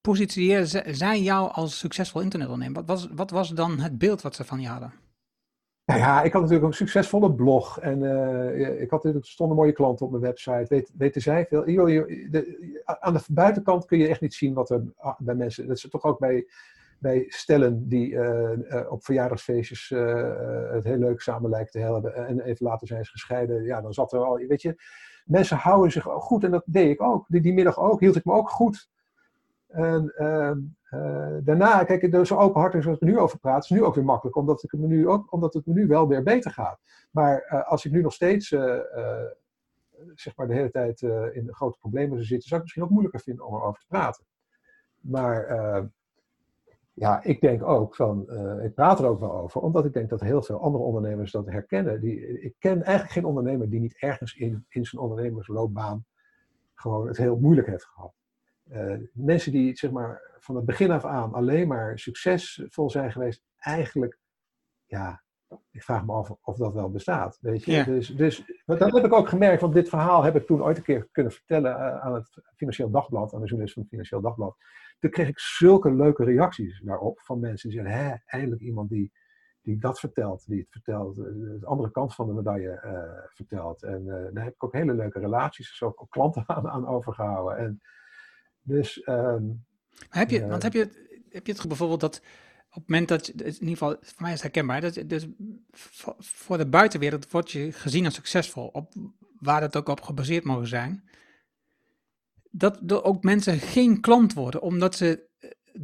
positioneer 0.00 0.66
zij 0.86 1.22
jou 1.22 1.52
als 1.52 1.78
succesvol 1.78 2.20
internetondernemer? 2.20 2.84
Wat 2.84 2.98
was, 2.98 3.08
wat 3.14 3.30
was 3.30 3.48
dan 3.48 3.80
het 3.80 3.98
beeld 3.98 4.22
wat 4.22 4.34
ze 4.34 4.44
van 4.44 4.60
je 4.60 4.68
hadden? 4.68 4.92
Nou 5.84 6.00
ja, 6.00 6.22
ik 6.22 6.32
had 6.32 6.42
natuurlijk 6.42 6.68
een 6.68 6.76
succesvolle 6.76 7.34
blog 7.34 7.80
en 7.80 8.02
uh, 8.02 8.80
ik 8.80 8.90
had 8.90 9.02
natuurlijk 9.02 9.26
stonden 9.26 9.56
mooie 9.56 9.72
klanten 9.72 10.06
op 10.06 10.12
mijn 10.12 10.22
website. 10.22 10.66
Weet, 10.68 10.92
weten 10.96 11.20
zij 11.20 11.46
veel? 11.46 11.68
Yo, 11.68 11.90
yo, 11.90 12.06
de, 12.06 12.82
aan 12.84 13.12
de 13.12 13.20
buitenkant 13.28 13.84
kun 13.84 13.98
je 13.98 14.08
echt 14.08 14.20
niet 14.20 14.34
zien 14.34 14.54
wat 14.54 14.70
er 14.70 14.84
bij 15.18 15.34
mensen. 15.34 15.66
Dat 15.66 15.76
is 15.76 15.88
toch 15.90 16.04
ook 16.04 16.18
bij, 16.18 16.46
bij 16.98 17.24
stellen 17.28 17.88
die 17.88 18.10
uh, 18.10 18.50
uh, 18.52 18.90
op 18.92 19.04
verjaardagsfeestjes 19.04 19.88
het 20.72 20.84
heel 20.84 20.98
leuk 20.98 21.20
samen 21.20 21.50
lijken 21.50 21.72
te 21.72 21.78
hebben 21.78 22.26
en 22.26 22.40
even 22.40 22.66
later 22.66 22.86
zijn 22.86 23.04
ze 23.04 23.10
gescheiden. 23.10 23.62
Ja, 23.64 23.80
dan 23.80 23.92
zat 23.92 24.12
er 24.12 24.24
al, 24.24 24.36
weet 24.36 24.62
je, 24.62 24.82
mensen 25.24 25.56
houden 25.56 25.92
zich 25.92 26.04
goed 26.04 26.44
en 26.44 26.50
dat 26.50 26.64
deed 26.66 26.90
ik 26.90 27.02
ook. 27.02 27.24
Die, 27.28 27.40
die 27.40 27.52
middag 27.52 27.78
ook, 27.78 28.00
hield 28.00 28.16
ik 28.16 28.24
me 28.24 28.32
ook 28.32 28.50
goed. 28.50 28.90
En 29.68 30.14
uh, 30.18 30.50
daarna, 31.44 31.84
kijk, 31.84 32.26
zo 32.26 32.36
openhartig 32.36 32.82
zoals 32.82 32.98
ik 32.98 33.08
nu 33.08 33.18
over 33.18 33.38
praat, 33.38 33.64
is 33.64 33.70
nu 33.70 33.84
ook 33.84 33.94
weer 33.94 34.04
makkelijk, 34.04 34.36
omdat, 34.36 34.62
ik 34.62 34.70
het 34.70 34.80
me 34.80 34.86
nu 34.86 35.08
ook, 35.08 35.32
omdat 35.32 35.54
het 35.54 35.66
me 35.66 35.72
nu 35.72 35.86
wel 35.86 36.08
weer 36.08 36.22
beter 36.22 36.50
gaat. 36.50 36.80
Maar 37.10 37.48
uh, 37.52 37.68
als 37.68 37.84
ik 37.84 37.92
nu 37.92 38.02
nog 38.02 38.12
steeds, 38.12 38.50
uh, 38.50 38.80
zeg 40.14 40.36
maar, 40.36 40.46
de 40.46 40.54
hele 40.54 40.70
tijd 40.70 41.02
in 41.32 41.48
grote 41.50 41.78
problemen 41.78 42.16
zou 42.16 42.24
zitten, 42.24 42.48
zou 42.48 42.60
ik 42.60 42.66
het 42.66 42.76
misschien 42.76 42.82
ook 42.82 42.90
moeilijker 42.90 43.20
vinden 43.20 43.46
om 43.46 43.54
erover 43.54 43.80
te 43.80 43.86
praten. 43.86 44.24
Maar 45.00 45.46
ja, 46.92 47.22
ik 47.22 47.40
denk 47.40 47.62
ook 47.62 47.94
van, 47.94 48.20
ik 48.62 48.74
praat 48.74 48.98
er 48.98 49.06
ook 49.06 49.20
wel 49.20 49.32
over, 49.32 49.60
omdat 49.60 49.84
ik 49.84 49.92
denk 49.92 50.08
dat 50.08 50.20
heel 50.20 50.42
veel 50.42 50.60
andere 50.60 50.84
ondernemers 50.84 51.32
dat 51.32 51.46
herkennen. 51.46 52.00
Die, 52.00 52.40
ik 52.40 52.54
ken 52.58 52.82
eigenlijk 52.82 53.12
geen 53.12 53.24
ondernemer 53.24 53.70
die 53.70 53.80
niet 53.80 53.96
ergens 53.98 54.34
in, 54.34 54.64
in 54.68 54.84
zijn 54.84 55.02
ondernemersloopbaan 55.02 56.04
gewoon 56.74 57.06
het 57.06 57.16
heel 57.16 57.36
moeilijk 57.36 57.66
heeft 57.66 57.84
gehad. 57.84 58.21
Uh, 58.72 58.94
mensen 59.12 59.52
die 59.52 59.76
zeg 59.76 59.90
maar, 59.90 60.36
van 60.38 60.56
het 60.56 60.64
begin 60.64 60.90
af 60.90 61.04
aan 61.04 61.32
alleen 61.32 61.68
maar 61.68 61.98
succesvol 61.98 62.90
zijn 62.90 63.12
geweest, 63.12 63.44
eigenlijk, 63.56 64.18
ja, 64.86 65.22
ik 65.70 65.82
vraag 65.82 66.04
me 66.06 66.12
af 66.12 66.30
of 66.42 66.56
dat 66.56 66.72
wel 66.72 66.90
bestaat. 66.90 67.38
Weet 67.40 67.64
je? 67.64 67.72
Ja. 67.72 67.84
Dus, 67.84 68.08
dus 68.08 68.44
dat 68.66 68.92
heb 68.92 69.04
ik 69.04 69.12
ook 69.12 69.28
gemerkt, 69.28 69.60
want 69.60 69.74
dit 69.74 69.88
verhaal 69.88 70.22
heb 70.22 70.36
ik 70.36 70.46
toen 70.46 70.62
ooit 70.62 70.76
een 70.76 70.82
keer 70.82 71.08
kunnen 71.12 71.32
vertellen 71.32 71.70
uh, 71.70 72.00
aan 72.00 72.14
het 72.14 72.42
Financieel 72.56 72.90
Dagblad, 72.90 73.34
aan 73.34 73.40
de 73.40 73.46
journalist 73.46 73.72
van 73.74 73.82
het 73.82 73.90
Financieel 73.90 74.20
Dagblad. 74.20 74.56
Toen 74.98 75.10
kreeg 75.10 75.28
ik 75.28 75.38
zulke 75.38 75.94
leuke 75.94 76.24
reacties 76.24 76.80
daarop 76.84 77.20
van 77.20 77.40
mensen 77.40 77.70
die 77.70 77.78
zeggen: 77.78 77.98
hè, 77.98 78.14
eindelijk 78.24 78.62
iemand 78.62 78.88
die, 78.88 79.12
die 79.62 79.78
dat 79.78 79.98
vertelt, 79.98 80.46
die 80.46 80.58
het 80.58 80.70
vertelt, 80.70 81.16
de 81.16 81.60
andere 81.62 81.90
kant 81.90 82.14
van 82.14 82.26
de 82.26 82.32
medaille 82.32 82.82
uh, 82.84 83.26
vertelt. 83.34 83.82
En 83.82 84.04
daar 84.32 84.44
heb 84.44 84.54
ik 84.54 84.64
ook 84.64 84.72
hele 84.72 84.94
leuke 84.94 85.18
relaties, 85.18 85.68
dus 85.68 85.82
ook 85.82 86.06
klanten 86.08 86.44
aan, 86.56 86.68
aan 86.68 86.86
overgehouden. 86.86 87.58
En, 87.58 87.80
dus, 88.62 89.06
um, 89.06 89.64
maar 90.10 90.18
heb 90.18 90.30
je, 90.30 90.40
uh, 90.40 90.48
want 90.48 90.62
heb 90.62 90.72
je, 90.72 90.88
heb 91.30 91.46
je 91.46 91.52
het 91.52 91.68
bijvoorbeeld 91.68 92.00
dat 92.00 92.22
op 92.68 92.80
het 92.80 92.88
moment 92.88 93.08
dat, 93.08 93.26
je, 93.26 93.32
in 93.32 93.44
ieder 93.44 93.68
geval, 93.68 93.96
voor 94.00 94.22
mij 94.22 94.32
is 94.32 94.42
het 94.42 94.42
herkenbaar, 94.42 94.80
dat, 94.80 94.98
dus 95.06 95.26
voor 96.18 96.58
de 96.58 96.66
buitenwereld 96.66 97.30
word 97.30 97.50
je 97.50 97.72
gezien 97.72 98.04
als 98.04 98.14
succesvol, 98.14 98.66
op 98.66 98.92
waar 99.38 99.60
dat 99.60 99.76
ook 99.76 99.88
op 99.88 100.00
gebaseerd 100.00 100.44
mogen 100.44 100.66
zijn, 100.66 101.04
dat 102.50 102.90
er 102.90 103.04
ook 103.04 103.22
mensen 103.22 103.58
geen 103.58 104.00
klant 104.00 104.32
worden, 104.34 104.62
omdat 104.62 104.94
ze 104.94 105.30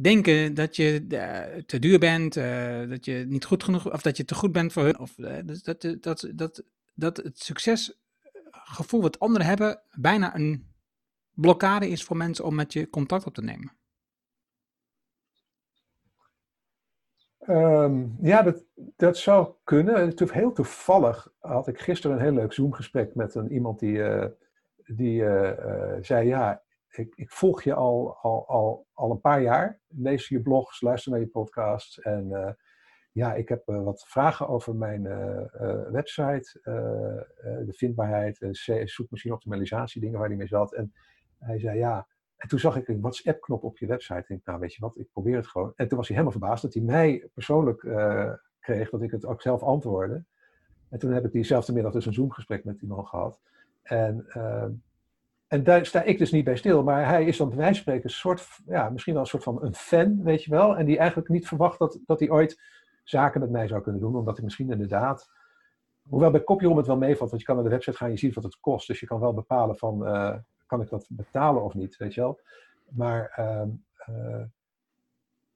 denken 0.01 0.53
dat 0.53 0.75
je 0.75 1.05
uh, 1.09 1.61
te 1.63 1.79
duur 1.79 1.99
bent, 1.99 2.37
uh, 2.37 2.89
dat 2.89 3.05
je 3.05 3.25
niet 3.27 3.45
goed 3.45 3.63
genoeg, 3.63 3.91
of 3.91 4.01
dat 4.01 4.17
je 4.17 4.25
te 4.25 4.35
goed 4.35 4.51
bent 4.51 4.73
voor 4.73 4.83
hun, 4.83 4.99
of 4.99 5.17
uh, 5.17 5.37
dus 5.45 5.63
dat, 5.63 5.81
dat, 5.99 6.29
dat, 6.35 6.63
dat 6.93 7.17
het 7.17 7.39
succesgevoel 7.39 9.01
wat 9.01 9.19
anderen 9.19 9.47
hebben 9.47 9.81
bijna 9.91 10.35
een 10.35 10.68
blokkade 11.41 11.89
is 11.89 12.03
voor 12.03 12.17
mensen 12.17 12.45
om 12.45 12.55
met 12.55 12.73
je 12.73 12.89
contact 12.89 13.25
op 13.25 13.33
te 13.33 13.43
nemen? 13.43 13.79
Um, 17.49 18.17
ja, 18.21 18.41
dat, 18.41 18.65
dat 18.75 19.17
zou 19.17 19.53
kunnen. 19.63 20.13
Heel 20.31 20.53
toevallig 20.53 21.31
had 21.39 21.67
ik 21.67 21.79
gisteren 21.79 22.17
een 22.17 22.23
heel 22.23 22.33
leuk 22.33 22.53
Zoom-gesprek 22.53 23.15
met 23.15 23.35
een, 23.35 23.51
iemand 23.51 23.79
die, 23.79 23.97
uh, 23.97 24.25
die 24.85 25.21
uh, 25.21 25.43
uh, 25.43 25.97
zei: 26.01 26.27
Ja, 26.27 26.63
ik, 26.89 27.13
ik, 27.15 27.31
volg 27.31 27.63
je 27.63 27.73
al, 27.73 28.17
al, 28.21 28.47
al, 28.47 28.87
al 28.93 29.11
een 29.11 29.21
paar 29.21 29.41
jaar. 29.41 29.79
Lees 29.87 30.27
je 30.27 30.41
blogs, 30.41 30.81
luister 30.81 31.11
naar 31.11 31.19
je 31.19 31.27
podcasts. 31.27 31.99
En 31.99 32.57
ja, 33.11 33.33
ik 33.33 33.49
heb 33.49 33.61
wat 33.65 34.05
vragen 34.07 34.47
over 34.47 34.75
mijn 34.75 35.03
website, 35.91 36.59
de 37.65 37.73
vindbaarheid, 37.73 38.47
zoekmachine 38.83 39.33
optimalisatie, 39.33 40.01
dingen 40.01 40.19
waar 40.19 40.27
die 40.27 40.37
mee 40.37 40.47
zat. 40.47 40.73
En 40.73 40.93
hij 41.39 41.59
zei 41.59 41.77
ja. 41.77 42.07
En 42.37 42.47
toen 42.47 42.59
zag 42.59 42.75
ik 42.75 42.87
een 42.87 43.01
WhatsApp-knop 43.01 43.63
op 43.63 43.77
je 43.77 43.85
website. 43.85 44.13
En 44.13 44.19
ik 44.19 44.27
denk, 44.27 44.45
nou 44.45 44.59
weet 44.59 44.73
je 44.73 44.81
wat, 44.81 44.97
ik 44.97 45.11
probeer 45.11 45.35
het 45.35 45.47
gewoon. 45.47 45.73
En 45.75 45.87
toen 45.87 45.97
was 45.97 46.07
hij 46.07 46.17
helemaal 46.17 46.39
verbaasd 46.39 46.61
dat 46.61 46.73
hij 46.73 46.83
mij 46.83 47.29
persoonlijk 47.33 47.83
uh, 47.83 48.33
kreeg, 48.59 48.89
dat 48.89 49.01
ik 49.01 49.11
het 49.11 49.25
ook 49.25 49.41
zelf 49.41 49.63
antwoordde. 49.63 50.23
En 50.89 50.99
toen 50.99 51.11
heb 51.11 51.25
ik 51.25 51.31
diezelfde 51.31 51.73
middag 51.73 51.93
dus 51.93 52.05
een 52.05 52.13
Zoom-gesprek 52.13 52.63
met 52.63 52.79
die 52.79 52.89
man 52.89 53.07
gehad. 53.07 53.39
En, 53.81 54.25
uh, 54.37 54.65
en 55.47 55.63
daar 55.63 55.85
sta 55.85 56.03
ik 56.03 56.17
dus 56.17 56.31
niet 56.31 56.43
bij 56.43 56.55
stil. 56.55 56.83
Maar 56.83 57.07
hij 57.07 57.25
is 57.25 57.37
dan 57.37 57.47
bij 57.47 57.57
wijze 57.57 57.73
van 57.73 57.81
spreken 57.81 58.03
een 58.03 58.15
soort, 58.15 58.47
ja, 58.65 58.89
misschien 58.89 59.13
wel 59.13 59.21
een 59.21 59.27
soort 59.27 59.43
van 59.43 59.63
een 59.63 59.75
fan, 59.75 60.23
weet 60.23 60.43
je 60.43 60.51
wel. 60.51 60.77
En 60.77 60.85
die 60.85 60.97
eigenlijk 60.97 61.29
niet 61.29 61.47
verwacht 61.47 61.79
dat, 61.79 61.99
dat 62.05 62.19
hij 62.19 62.29
ooit 62.29 62.61
zaken 63.03 63.41
met 63.41 63.49
mij 63.49 63.67
zou 63.67 63.81
kunnen 63.81 64.01
doen. 64.01 64.15
Omdat 64.15 64.37
ik 64.37 64.43
misschien 64.43 64.71
inderdaad 64.71 65.29
Hoewel 66.09 66.31
bij 66.31 66.43
Copyroom 66.43 66.77
het 66.77 66.87
wel 66.87 66.97
meevalt, 66.97 67.29
want 67.29 67.41
je 67.41 67.47
kan 67.47 67.55
naar 67.55 67.63
de 67.63 67.69
website 67.69 67.97
gaan 67.97 68.07
en 68.07 68.13
je 68.13 68.19
ziet 68.19 68.35
wat 68.35 68.43
het 68.43 68.59
kost. 68.59 68.87
Dus 68.87 68.99
je 68.99 69.05
kan 69.05 69.19
wel 69.19 69.33
bepalen 69.33 69.77
van, 69.77 70.07
uh, 70.07 70.35
kan 70.69 70.81
ik 70.81 70.89
dat 70.89 71.05
betalen 71.09 71.63
of 71.63 71.73
niet, 71.73 71.97
weet 71.97 72.13
je 72.13 72.21
wel. 72.21 72.39
Maar, 72.89 73.35
uh, 73.39 73.61
uh, 74.09 74.43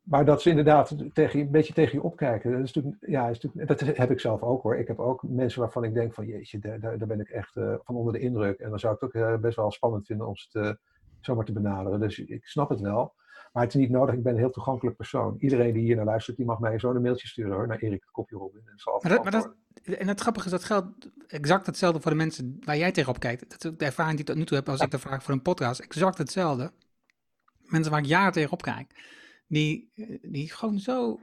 maar 0.01 0.25
dat 0.25 0.41
ze 0.41 0.49
inderdaad 0.49 0.95
tegen, 1.13 1.39
een 1.39 1.51
beetje 1.51 1.73
tegen 1.73 1.97
je 1.97 2.03
opkijken, 2.03 2.51
dat, 2.51 2.63
is 2.63 2.73
natuurlijk, 2.73 3.07
ja, 3.09 3.29
is 3.29 3.39
natuurlijk, 3.39 3.67
dat 3.67 3.97
heb 3.97 4.11
ik 4.11 4.19
zelf 4.19 4.41
ook 4.41 4.61
hoor. 4.61 4.77
Ik 4.77 4.87
heb 4.87 4.99
ook 4.99 5.23
mensen 5.23 5.61
waarvan 5.61 5.83
ik 5.83 5.93
denk 5.93 6.13
van, 6.13 6.25
jeetje, 6.25 6.59
daar, 6.59 6.79
daar 6.79 7.07
ben 7.07 7.19
ik 7.19 7.29
echt 7.29 7.55
uh, 7.55 7.75
van 7.83 7.95
onder 7.95 8.13
de 8.13 8.19
indruk. 8.19 8.59
En 8.59 8.69
dan 8.69 8.79
zou 8.79 8.93
ik 8.93 8.99
het 8.99 9.15
ook 9.15 9.21
uh, 9.21 9.37
best 9.37 9.55
wel 9.55 9.71
spannend 9.71 10.05
vinden 10.05 10.27
om 10.27 10.35
ze 10.35 10.49
te, 10.49 10.77
zomaar 11.19 11.45
te 11.45 11.53
benaderen. 11.53 11.99
Dus 11.99 12.19
ik 12.19 12.45
snap 12.45 12.69
het 12.69 12.79
wel. 12.79 13.13
Maar 13.53 13.63
het 13.63 13.73
is 13.73 13.79
niet 13.79 13.89
nodig, 13.89 14.15
ik 14.15 14.23
ben 14.23 14.33
een 14.33 14.39
heel 14.39 14.51
toegankelijk 14.51 14.95
persoon. 14.95 15.35
Iedereen 15.39 15.73
die 15.73 15.83
hier 15.83 15.95
naar 15.95 16.05
luistert, 16.05 16.37
die 16.37 16.45
mag 16.45 16.59
mij 16.59 16.79
zo 16.79 16.89
een 16.89 17.01
mailtje 17.01 17.27
sturen 17.27 17.53
hoor, 17.53 17.67
naar 17.67 17.77
Erik 17.77 18.03
kopje 18.11 18.37
Robin. 18.37 18.61
En, 18.65 18.77
zal 18.77 18.99
maar 19.01 19.11
dat, 19.11 19.23
maar 19.23 19.31
dat, 19.31 19.53
en 19.83 20.07
het 20.07 20.19
grappige 20.19 20.45
is, 20.45 20.51
dat 20.51 20.63
geldt 20.63 21.11
exact 21.27 21.65
hetzelfde 21.65 22.01
voor 22.01 22.11
de 22.11 22.17
mensen 22.17 22.57
waar 22.59 22.77
jij 22.77 22.91
tegenop 22.91 23.19
kijkt. 23.19 23.49
Dat 23.49 23.63
is 23.63 23.77
de 23.77 23.85
ervaring 23.85 24.17
die 24.17 24.21
ik 24.21 24.29
tot 24.29 24.35
nu 24.39 24.45
toe 24.45 24.57
heb 24.57 24.69
als 24.69 24.79
ja. 24.79 24.85
ik 24.85 24.91
de 24.91 24.99
vraag 24.99 25.23
voor 25.23 25.33
een 25.33 25.41
podcast. 25.41 25.79
Exact 25.79 26.17
hetzelfde. 26.17 26.71
Mensen 27.59 27.91
waar 27.91 28.01
ik 28.01 28.07
jaren 28.07 28.31
tegenop 28.31 28.61
kijk, 28.61 29.09
die, 29.47 29.91
die 30.21 30.51
gewoon 30.51 30.79
zo 30.79 31.19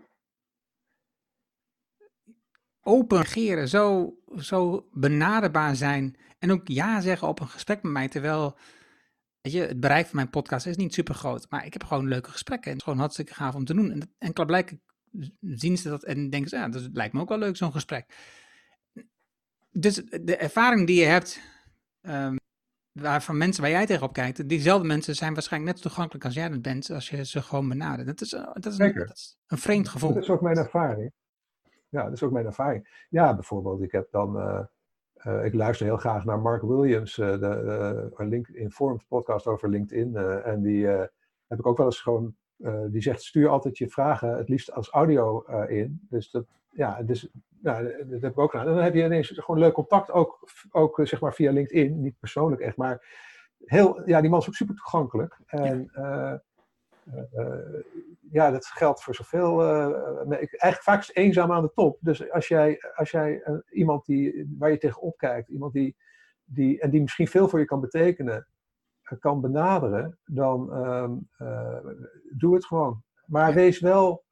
open 2.81 3.16
reageren, 3.16 3.68
zo, 3.68 4.14
zo 4.37 4.89
benaderbaar 4.93 5.76
zijn 5.76 6.16
en 6.39 6.51
ook 6.51 6.68
ja 6.68 7.01
zeggen 7.01 7.28
op 7.28 7.41
een 7.41 7.49
gesprek 7.49 7.83
met 7.83 7.93
mij, 7.93 8.09
terwijl 8.09 8.57
Weet 9.41 9.53
je, 9.53 9.61
het 9.61 9.80
bereik 9.80 10.07
van 10.07 10.16
mijn 10.16 10.30
podcast 10.30 10.66
is 10.66 10.76
niet 10.76 10.95
super 10.95 11.14
groot, 11.14 11.47
maar 11.49 11.66
ik 11.66 11.72
heb 11.72 11.84
gewoon 11.84 12.09
leuke 12.09 12.30
gesprekken. 12.30 12.66
En 12.66 12.70
het 12.70 12.80
is 12.80 12.84
gewoon 12.84 12.99
hartstikke 12.99 13.34
gaaf 13.34 13.55
om 13.55 13.64
te 13.64 13.74
doen. 13.74 13.91
En, 13.91 14.14
en 14.18 14.32
klaarblijkelijk 14.32 14.82
zien 15.41 15.76
ze 15.76 15.88
dat 15.88 16.05
en 16.05 16.30
denken 16.30 16.51
ze, 16.51 16.57
ja, 16.57 16.68
dat 16.68 16.88
lijkt 16.93 17.14
me 17.14 17.20
ook 17.20 17.28
wel 17.28 17.38
leuk, 17.38 17.57
zo'n 17.57 17.72
gesprek. 17.72 18.14
Dus 19.70 19.95
de 19.95 20.36
ervaring 20.36 20.86
die 20.86 21.01
je 21.01 21.07
hebt, 21.07 21.41
um, 22.01 22.36
waarvan 22.93 23.36
mensen 23.36 23.62
waar 23.62 23.70
jij 23.70 23.86
tegenop 23.86 24.12
kijkt, 24.12 24.49
diezelfde 24.49 24.86
mensen 24.86 25.14
zijn 25.14 25.34
waarschijnlijk 25.34 25.72
net 25.72 25.82
zo 25.82 25.88
toegankelijk 25.88 26.24
als 26.24 26.34
jij 26.34 26.49
dat 26.49 26.62
bent, 26.62 26.91
als 26.91 27.09
je 27.09 27.24
ze 27.24 27.43
gewoon 27.43 27.68
benadert. 27.68 28.07
Dat 28.07 28.20
is, 28.20 28.30
dat 28.30 28.66
is, 28.66 28.78
een, 28.78 28.95
dat 28.95 29.16
is 29.16 29.38
een 29.47 29.59
vreemd 29.59 29.88
gevoel. 29.88 30.14
Dat 30.14 30.22
is 30.22 30.30
ook 30.30 30.41
mijn 30.41 30.57
ervaring. 30.57 31.12
Ja, 31.88 32.05
dat 32.05 32.12
is 32.12 32.22
ook 32.22 32.32
mijn 32.32 32.47
ervaring. 32.47 33.07
Ja, 33.09 33.34
bijvoorbeeld, 33.34 33.82
ik 33.82 33.93
heb 33.93 34.11
dan. 34.11 34.36
Uh, 34.36 34.64
ik 35.25 35.55
luister 35.55 35.87
heel 35.87 35.97
graag 35.97 36.25
naar 36.25 36.41
Mark 36.41 36.62
Williams, 36.62 37.18
uh, 37.18 37.39
de 37.39 38.11
uh, 38.18 38.29
Link 38.29 38.49
Informed 38.49 39.07
podcast 39.09 39.47
over 39.47 39.68
LinkedIn. 39.68 40.16
en 40.16 40.62
die 40.62 40.87
heb 40.87 41.59
ik 41.59 41.66
ook 41.66 41.77
wel 41.77 41.87
eens 41.87 42.01
gewoon. 42.01 42.35
die 42.87 43.03
zegt: 43.03 43.23
stuur 43.23 43.49
altijd 43.49 43.79
je 43.79 43.89
vragen 43.89 44.37
het 44.37 44.49
liefst 44.49 44.73
als 44.73 44.91
audio 44.91 45.45
in. 45.66 46.07
Dus 46.09 46.31
dat, 46.31 46.47
ja, 46.71 47.03
dus, 47.03 47.29
ja, 47.62 47.83
dat 47.83 48.21
heb 48.21 48.33
ik 48.33 48.39
ook 48.39 48.51
gedaan. 48.51 48.66
En 48.66 48.75
dan 48.75 48.83
heb 48.83 48.95
je 48.95 49.05
ineens 49.05 49.33
gewoon 49.35 49.61
leuk 49.61 49.73
contact, 49.73 50.11
ook, 50.11 50.49
ook 50.71 51.01
zeg 51.03 51.21
maar 51.21 51.35
via 51.35 51.53
LinkedIn. 51.53 52.01
Niet 52.01 52.18
persoonlijk 52.18 52.62
echt, 52.62 52.77
maar 52.77 53.07
heel, 53.64 54.09
ja, 54.09 54.21
die 54.21 54.31
man 54.31 54.41
is 54.41 54.49
ook 54.49 54.55
super 54.55 54.75
toegankelijk. 54.75 55.39
En 55.47 55.91
ja, 55.95 56.41
ja 58.31 58.51
dat 58.51 58.66
geldt 58.66 59.03
voor 59.03 59.14
zoveel. 59.14 59.62
eigenlijk 60.31 60.83
vaak 60.83 61.01
is 61.01 61.07
het 61.07 61.16
eenzaam 61.16 61.53
aan 61.53 61.62
de 61.62 61.72
top. 61.74 61.99
Dus 62.01 62.31
als 62.31 62.49
jij, 62.49 62.78
als 62.95 63.11
jij 63.11 63.43
iemand 63.70 64.07
die, 64.07 64.55
waar 64.59 64.70
je 64.70 64.78
tegenop 64.78 65.16
kijkt, 65.16 65.49
iemand 65.49 65.72
die, 65.72 65.97
die, 66.45 66.81
en 66.81 66.91
die 66.91 67.01
misschien 67.01 67.28
veel 67.28 67.49
voor 67.49 67.59
je 67.59 67.64
kan 67.64 67.81
betekenen, 67.81 68.47
kan 69.18 69.41
benaderen, 69.41 70.18
dan 70.24 70.87
um, 70.87 71.28
doe 72.33 72.55
het 72.55 72.64
gewoon. 72.64 73.03
Maar 73.26 73.55
wees 73.55 73.81
wel 73.81 74.24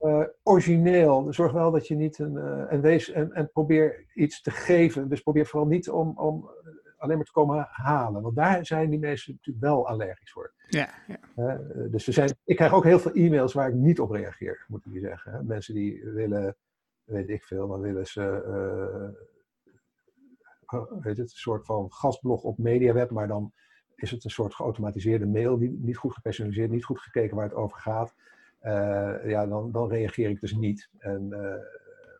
uh, 0.00 0.24
origineel. 0.42 1.32
Zorg 1.32 1.52
wel 1.52 1.70
dat 1.70 1.86
je 1.86 1.94
niet 1.94 2.18
een. 2.18 2.34
Uh, 2.34 2.72
en, 2.72 2.80
wees, 2.80 3.10
en, 3.10 3.32
en 3.32 3.50
probeer 3.52 4.06
iets 4.14 4.42
te 4.42 4.50
geven. 4.50 5.08
Dus 5.08 5.20
probeer 5.20 5.46
vooral 5.46 5.68
niet 5.68 5.90
om, 5.90 6.18
om 6.18 6.50
alleen 6.98 7.16
maar 7.16 7.26
te 7.26 7.32
komen 7.32 7.66
halen. 7.70 8.22
Want 8.22 8.36
daar 8.36 8.66
zijn 8.66 8.90
die 8.90 8.98
mensen 8.98 9.32
natuurlijk 9.32 9.64
wel 9.64 9.88
allergisch 9.88 10.32
voor. 10.32 10.52
Ja, 10.68 10.88
ja. 11.06 11.18
Uh, 11.36 11.90
dus 11.90 12.06
er 12.06 12.12
zijn, 12.12 12.36
ik 12.44 12.56
krijg 12.56 12.72
ook 12.72 12.84
heel 12.84 12.98
veel 12.98 13.12
e-mails 13.12 13.52
waar 13.52 13.68
ik 13.68 13.74
niet 13.74 14.00
op 14.00 14.10
reageer, 14.10 14.64
moet 14.68 14.86
ik 14.86 14.92
je 14.92 15.00
zeggen. 15.00 15.46
Mensen 15.46 15.74
die 15.74 16.04
willen, 16.04 16.56
weet 17.04 17.28
ik 17.28 17.44
veel, 17.44 17.68
dan 17.68 17.80
willen 17.80 18.06
ze. 18.06 19.14
weet 21.00 21.16
het, 21.16 21.18
een 21.18 21.28
soort 21.28 21.66
van 21.66 21.92
gastblog 21.92 22.42
op 22.42 22.58
MediaWeb, 22.58 23.10
maar 23.10 23.28
dan 23.28 23.52
is 23.94 24.10
het 24.10 24.24
een 24.24 24.30
soort 24.30 24.54
geautomatiseerde 24.54 25.26
mail, 25.26 25.58
die, 25.58 25.78
niet 25.80 25.96
goed 25.96 26.12
gepersonaliseerd, 26.12 26.70
niet 26.70 26.84
goed 26.84 27.00
gekeken 27.00 27.36
waar 27.36 27.44
het 27.44 27.54
over 27.54 27.78
gaat. 27.78 28.14
Uh, 28.62 29.28
ja, 29.28 29.46
dan, 29.46 29.72
dan 29.72 29.88
reageer 29.88 30.30
ik 30.30 30.40
dus 30.40 30.52
niet. 30.52 30.88
En, 30.98 31.28
uh, 31.30 31.54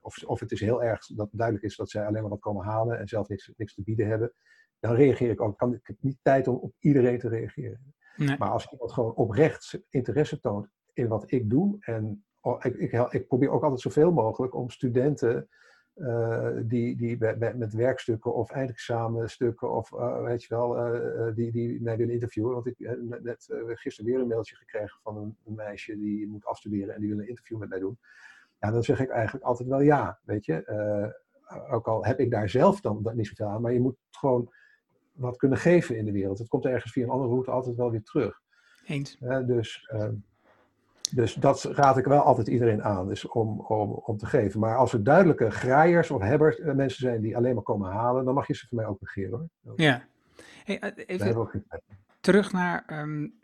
of, 0.03 0.25
of 0.25 0.41
het 0.41 0.53
is 0.53 0.61
heel 0.61 0.83
erg 0.83 1.07
dat 1.07 1.29
duidelijk 1.33 1.67
is 1.67 1.77
dat 1.77 1.91
zij 1.91 2.07
alleen 2.07 2.21
maar 2.21 2.31
wat 2.31 2.41
komen 2.41 2.65
halen 2.65 2.99
en 2.99 3.09
zelf 3.09 3.29
niks, 3.29 3.53
niks 3.57 3.75
te 3.75 3.83
bieden 3.83 4.07
hebben. 4.09 4.33
Dan 4.81 4.95
reageer 4.95 5.31
ik 5.31 5.41
ook. 5.41 5.59
Kan, 5.59 5.75
ik 5.75 5.87
heb 5.87 5.97
niet 6.01 6.19
tijd 6.23 6.49
om 6.49 6.57
op 6.57 6.75
iedereen 6.79 7.19
te 7.19 7.29
reageren. 7.29 7.95
Nee. 8.17 8.39
Maar 8.39 8.51
als 8.51 8.71
iemand 8.73 8.93
gewoon 8.93 9.15
oprecht 9.15 9.81
interesse 9.91 10.41
toont 10.41 10.69
in 10.93 11.09
wat 11.09 11.31
ik 11.31 11.51
doe. 11.51 11.77
En 11.81 12.25
oh, 12.41 12.65
ik, 12.65 12.75
ik, 12.75 12.93
ik, 13.13 13.27
probeer 13.27 13.51
ook 13.51 13.63
altijd 13.63 13.81
zoveel 13.81 14.13
mogelijk 14.13 14.55
om 14.55 14.71
studenten 14.71 15.49
uh, 15.95 16.51
die, 16.63 16.97
die 16.97 17.19
met 17.57 17.73
werkstukken 17.73 18.35
of 18.35 18.51
eindexamenstukken 18.51 19.73
of 19.73 19.93
uh, 19.93 20.23
weet 20.23 20.43
je 20.43 20.55
wel, 20.55 20.95
uh, 20.95 21.35
die, 21.35 21.53
die 21.53 21.83
mij 21.83 21.97
willen 21.97 22.15
interviewen. 22.15 22.53
Want 22.53 22.67
ik 22.67 22.75
heb 22.79 23.23
net 23.23 23.47
gisteren 23.65 24.11
weer 24.11 24.21
een 24.21 24.29
mailtje 24.29 24.57
gekregen 24.57 24.99
van 25.03 25.17
een, 25.17 25.37
een, 25.45 25.55
meisje 25.55 25.99
die 25.99 26.29
moet 26.29 26.45
afstuderen 26.45 26.95
en 26.95 27.01
die 27.01 27.09
wil 27.09 27.19
een 27.19 27.29
interview 27.29 27.59
met 27.59 27.69
mij 27.69 27.79
doen. 27.79 27.99
Ja, 28.59 28.71
dan 28.71 28.83
zeg 28.83 29.01
ik 29.01 29.09
eigenlijk 29.09 29.45
altijd 29.45 29.69
wel 29.69 29.81
ja, 29.81 30.19
weet 30.25 30.45
je. 30.45 31.15
ook 31.71 31.87
al 31.87 32.05
heb 32.05 32.21
ik 32.21 32.31
daar 32.31 32.49
zelf 32.49 32.81
dan 32.81 33.11
niet 33.15 33.27
zoveel 33.27 33.47
aan, 33.47 33.61
maar 33.61 33.73
je 33.73 33.81
moet 33.81 33.97
gewoon 34.11 34.53
wat 35.19 35.37
kunnen 35.37 35.59
geven 35.59 35.97
in 35.97 36.05
de 36.05 36.13
wereld. 36.13 36.39
Het 36.39 36.49
komt 36.49 36.65
ergens 36.65 36.93
via 36.93 37.05
een 37.05 37.11
andere 37.11 37.31
route 37.31 37.51
altijd 37.51 37.77
wel 37.77 37.91
weer 37.91 38.03
terug. 38.03 38.41
Eens. 38.87 39.19
dus 39.47 39.89
ehm, 39.91 40.15
dus 41.11 41.35
dat 41.35 41.63
raad 41.63 41.99
ik 41.99 42.05
wel 42.05 42.21
altijd 42.21 42.49
iedereen 42.49 42.83
aan, 42.83 43.09
dus 43.09 43.27
om, 43.27 43.61
om, 43.61 43.91
om 43.91 44.17
te 44.17 44.27
geven. 44.27 44.61
Maar 44.61 44.77
als 44.77 44.93
er 44.93 45.05
duidelijke 45.05 45.51
graaiers 45.51 46.11
of 46.11 46.21
hebbers, 46.21 46.59
eh, 46.59 46.75
mensen 46.75 47.01
zijn 47.01 47.21
die 47.21 47.37
alleen 47.37 47.55
maar 47.55 47.63
komen 47.63 47.91
halen, 47.91 48.25
dan 48.25 48.35
mag 48.35 48.47
je 48.47 48.55
ze 48.55 48.67
voor 48.67 48.77
mij 48.77 48.87
ook 48.87 49.01
negeren 49.01 49.51
hoor. 49.63 49.75
Ja. 49.77 50.05
Hey, 50.65 50.79
eh, 50.79 51.05
even 51.07 51.65
terug 52.21 52.53
naar 52.53 53.01
um, 53.01 53.35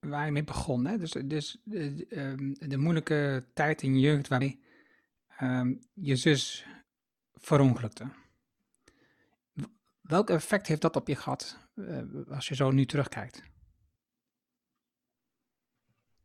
waar 0.00 0.26
je 0.26 0.32
mee 0.32 0.44
begon. 0.44 0.86
Hè? 0.86 0.98
Dus, 0.98 1.10
dus 1.24 1.60
de, 1.64 2.06
um, 2.10 2.54
de 2.58 2.76
moeilijke 2.76 3.44
tijd 3.54 3.82
in 3.82 3.94
je 3.94 4.00
jeugd 4.00 4.28
waarin 4.28 4.60
um, 5.42 5.78
je 5.92 6.16
zus 6.16 6.66
verongelukte. 7.34 8.04
Welk 10.08 10.30
effect 10.30 10.66
heeft 10.66 10.82
dat 10.82 10.96
op 10.96 11.08
je 11.08 11.16
gehad 11.16 11.68
uh, 11.74 12.02
als 12.28 12.48
je 12.48 12.54
zo 12.54 12.70
nu 12.70 12.86
terugkijkt? 12.86 13.42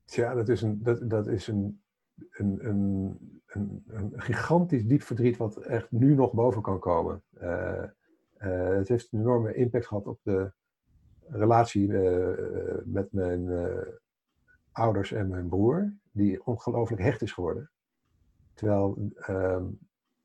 Ja, 0.06 0.34
dat 0.34 0.50
is 0.50 0.62
een, 0.62 0.84
dat, 0.84 1.10
dat 1.10 1.28
is 1.28 1.48
een, 1.48 1.84
een, 2.30 2.68
een, 2.68 3.84
een, 3.88 4.14
gigantisch 4.16 4.86
diep 4.86 5.02
verdriet 5.02 5.38
wat 5.38 5.58
echt 5.58 5.92
nu 5.92 6.16
nog 6.16 6.34
boven 6.34 6.62
kan 6.62 6.80
komen. 6.80 7.24
Uh, 7.34 7.84
uh, 8.38 8.68
het 8.68 8.88
heeft 8.88 9.14
een 9.14 9.20
enorme 9.20 9.54
impact 9.54 9.88
gehad 9.88 10.08
op 10.08 10.20
de 10.24 10.54
relatie 11.28 11.88
met 12.86 13.12
mijn 13.12 13.50
ouders 14.72 15.12
en 15.12 15.28
mijn 15.28 15.48
broer, 15.48 15.94
die 16.12 16.46
ongelooflijk 16.46 17.02
hecht 17.02 17.22
is 17.22 17.32
geworden. 17.32 17.72
Terwijl 18.54 19.12
ehm, 19.16 19.66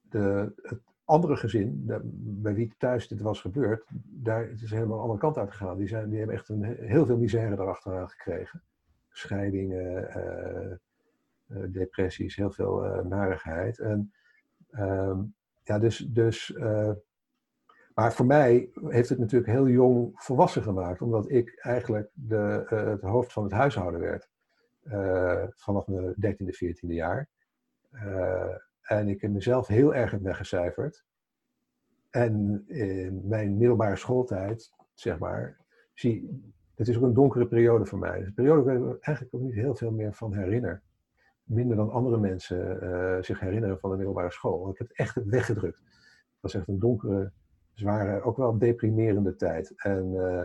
de, 0.00 0.52
het 0.56 0.88
andere 1.09 1.36
gezin, 1.36 1.82
bij 2.20 2.54
wie 2.54 2.74
thuis 2.78 3.09
dit 3.09 3.20
was 3.20 3.40
gebeurd, 3.40 3.84
daar 4.04 4.48
het 4.48 4.62
is 4.62 4.70
helemaal 4.70 4.96
de 4.96 5.02
andere 5.02 5.20
kant 5.20 5.38
uit 5.38 5.50
gegaan. 5.50 5.76
Die, 5.76 5.88
zijn, 5.88 6.09
die 6.09 6.18
hebben 6.18 6.36
echt 6.36 6.48
een, 6.48 6.64
heel 6.64 7.06
veel 7.06 7.18
misère 7.18 7.52
erachteraan 7.52 8.09
gekregen 8.09 8.62
scheidingen, 9.18 10.11
eh, 10.11 10.72
eh, 10.72 11.72
depressies, 11.72 12.36
heel 12.36 12.50
veel 12.50 12.84
eh, 12.84 13.04
narigheid. 13.04 13.78
En, 13.78 14.12
ehm, 14.70 15.22
ja, 15.62 15.78
dus, 15.78 15.98
dus 15.98 16.56
maar 17.94 18.12
voor 18.12 18.26
mij 18.26 18.70
heeft 18.84 19.09
het 19.09 19.18
natuurlijk 19.18 19.52
heel 19.52 19.68
jong 19.68 20.11
volwassen 20.14 20.62
gemaakt, 20.62 21.02
omdat 21.02 21.30
ik 21.30 21.59
eigenlijk 21.61 22.11
de, 22.12 22.64
het 22.68 23.02
hoofd 23.02 23.32
van 23.32 23.42
het 23.42 23.52
huishouden 23.52 24.00
werd. 24.00 24.28
vanaf 25.54 25.86
mijn 25.86 26.14
13e, 26.14 26.54
14e 26.54 26.94
jaar. 26.94 27.28
En 28.89 29.09
ik 29.09 29.20
heb 29.20 29.30
mezelf 29.30 29.66
heel 29.66 29.95
erg 29.95 30.12
weggecijferd. 30.12 31.05
En 32.11 32.64
in 32.66 33.28
mijn 33.28 33.57
middelbare 33.57 33.97
schooltijd, 33.97 34.72
zeg 34.95 35.18
maar, 35.18 35.57
zie, 35.95 36.43
het 36.74 36.89
is 36.89 36.97
ook 36.97 37.03
een 37.03 37.14
donkere 37.14 37.49
periode 37.49 37.86
voor 37.86 37.99
mij. 37.99 38.22
Een 38.22 38.34
periode 38.34 38.62
waar 38.62 38.95
ik 38.95 39.01
eigenlijk 39.01 39.34
ook 39.34 39.43
niet 39.43 39.55
heel 39.55 39.74
veel 39.74 39.91
meer 39.91 40.14
van 40.14 40.34
herinner. 40.34 40.82
Minder 41.43 41.76
dan 41.76 41.91
andere 41.91 42.18
mensen 42.18 42.82
uh, 42.82 43.22
zich 43.22 43.41
herinneren 43.41 43.78
van 43.78 43.91
de 43.91 43.97
middelbare 43.97 44.30
school. 44.30 44.70
Ik 44.70 44.78
heb 44.78 44.89
het 44.89 44.97
echt 44.97 45.24
weggedrukt. 45.24 45.78
Het 45.78 46.41
was 46.41 46.55
echt 46.55 46.68
een 46.68 46.78
donkere, 46.78 47.32
zware, 47.72 48.22
ook 48.22 48.36
wel 48.36 48.59
deprimerende 48.59 49.36
tijd. 49.36 49.72
En 49.76 50.12
uh, 50.12 50.43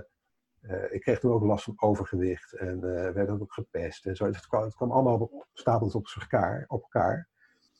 uh, 0.62 0.94
ik 0.94 1.02
kreeg 1.02 1.20
toen 1.20 1.32
ook 1.32 1.44
last 1.44 1.64
van 1.64 1.74
overgewicht 1.78 2.54
en 2.54 2.82
werd 3.14 3.30
ook 3.30 3.54
gepest 3.54 4.06
en 4.06 4.16
zo. 4.16 4.26
Het 4.26 4.48
kwam, 4.48 4.64
het 4.64 4.76
kwam 4.76 4.91
allemaal 4.91 5.48
stapels 5.54 5.96
op 5.96 6.08
elkaar. 6.20 6.66
Op 6.68 6.82
elkaar. 6.82 7.32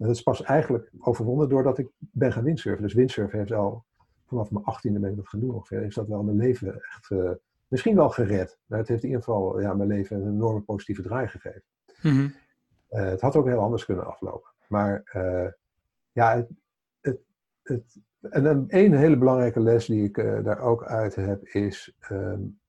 En 0.04 0.10
dat 0.10 0.18
is 0.18 0.24
pas 0.24 0.43
eigenlijk 0.43 0.91
overwonnen 0.99 1.49
doordat 1.49 1.78
ik 1.78 1.88
ben 1.99 2.32
gaan 2.32 2.43
windsurfen. 2.43 2.84
Dus 2.84 2.93
windsurfen 2.93 3.39
heeft 3.39 3.51
al 3.51 3.86
vanaf 4.26 4.51
mijn 4.51 4.66
achttiende 4.66 4.99
ben 4.99 5.10
ik 5.10 5.16
dat 5.16 5.28
gaan 5.28 5.39
doen 5.39 5.54
ongeveer. 5.54 5.80
Heeft 5.80 5.95
dat 5.95 6.08
wel 6.08 6.24
mijn 6.24 6.38
leven 6.38 6.82
echt 6.82 7.12
misschien 7.68 7.95
wel 7.95 8.10
gered. 8.10 8.58
Maar 8.66 8.80
het 8.80 8.88
heeft 8.88 9.04
in 9.04 9.10
ieder 9.10 9.24
geval 9.24 9.60
ja, 9.60 9.74
mijn 9.74 9.89
leven 9.89 10.22
een 10.22 10.34
enorme 10.34 10.62
positieve 10.62 11.01
draai 11.01 11.28
gegeven. 11.28 11.64
Mhm. 12.01 12.28
Eh, 12.88 13.06
het 13.06 13.22
had 13.22 13.36
ook 13.36 13.45
heel 13.45 13.60
anders 13.60 13.86
kunnen 13.86 14.06
aflopen. 14.06 14.49
Maar 14.68 15.12
uh, 15.16 15.51
ja, 16.12 16.36
het, 16.36 16.49
het, 17.01 17.20
het, 17.64 17.99
en 18.22 18.45
een, 18.45 18.66
een 18.68 18.93
hele 18.93 19.18
belangrijke 19.18 19.60
les 19.60 19.86
die 19.86 20.04
ik 20.04 20.16
daar 20.16 20.60
ook 20.60 20.84
uit 20.84 21.16
heb 21.16 21.47
is: 21.47 21.95
um, 22.12 22.60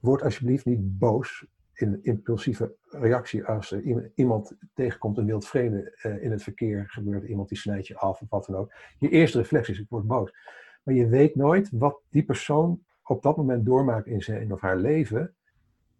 word 0.00 0.22
alsjeblieft 0.22 0.64
niet 0.64 0.98
boos 0.98 1.46
in 1.76 1.98
impulsieve 2.02 2.74
reactie 2.88 3.44
als 3.44 3.70
er 3.70 4.10
iemand 4.14 4.56
tegenkomt, 4.74 5.18
een 5.18 5.26
wild 5.26 5.46
vreemde 5.46 5.98
in 6.20 6.30
het 6.30 6.42
verkeer, 6.42 6.84
gebeurt 6.88 7.24
iemand 7.24 7.48
die 7.48 7.58
snijdt 7.58 7.86
je 7.86 7.96
af 7.98 8.20
of 8.20 8.28
wat 8.28 8.46
dan 8.46 8.56
ook. 8.56 8.72
Je 8.98 9.08
eerste 9.08 9.38
reflex 9.38 9.68
is: 9.68 9.80
ik 9.80 9.88
word 9.88 10.06
boos. 10.06 10.34
Maar 10.82 10.94
je 10.94 11.06
weet 11.06 11.34
nooit 11.34 11.70
wat 11.72 12.00
die 12.10 12.24
persoon 12.24 12.84
op 13.02 13.22
dat 13.22 13.36
moment 13.36 13.64
doormaakt 13.66 14.06
in 14.06 14.22
zijn 14.22 14.52
of 14.52 14.60
haar 14.60 14.76
leven. 14.76 15.34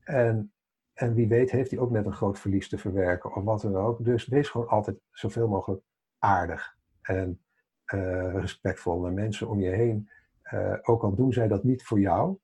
En, 0.05 0.53
en 0.95 1.15
wie 1.15 1.29
weet 1.29 1.51
heeft 1.51 1.71
hij 1.71 1.81
ook 1.81 1.91
net 1.91 2.07
een 2.07 2.13
groot 2.13 2.39
verlies 2.39 2.69
te 2.69 2.79
verwerken 2.79 3.35
of 3.35 3.45
wat 3.45 3.61
dan 3.61 3.77
ook. 3.77 4.05
Dus 4.05 4.27
wees 4.27 4.49
gewoon 4.49 4.69
altijd 4.69 4.97
zoveel 5.11 5.49
mogelijk 5.49 5.83
aardig 6.19 6.77
en 7.03 7.41
uh, 7.95 8.35
respectvol 8.35 9.01
naar 9.01 9.13
mensen 9.13 9.49
om 9.49 9.61
je 9.61 9.71
heen. 9.71 10.11
Uh, 10.53 10.75
ook 10.83 11.03
al 11.03 11.15
doen 11.15 11.33
zij 11.33 11.49
dat 11.49 11.65
niet 11.65 11.85
voor 11.85 12.01
jou, 12.01 12.39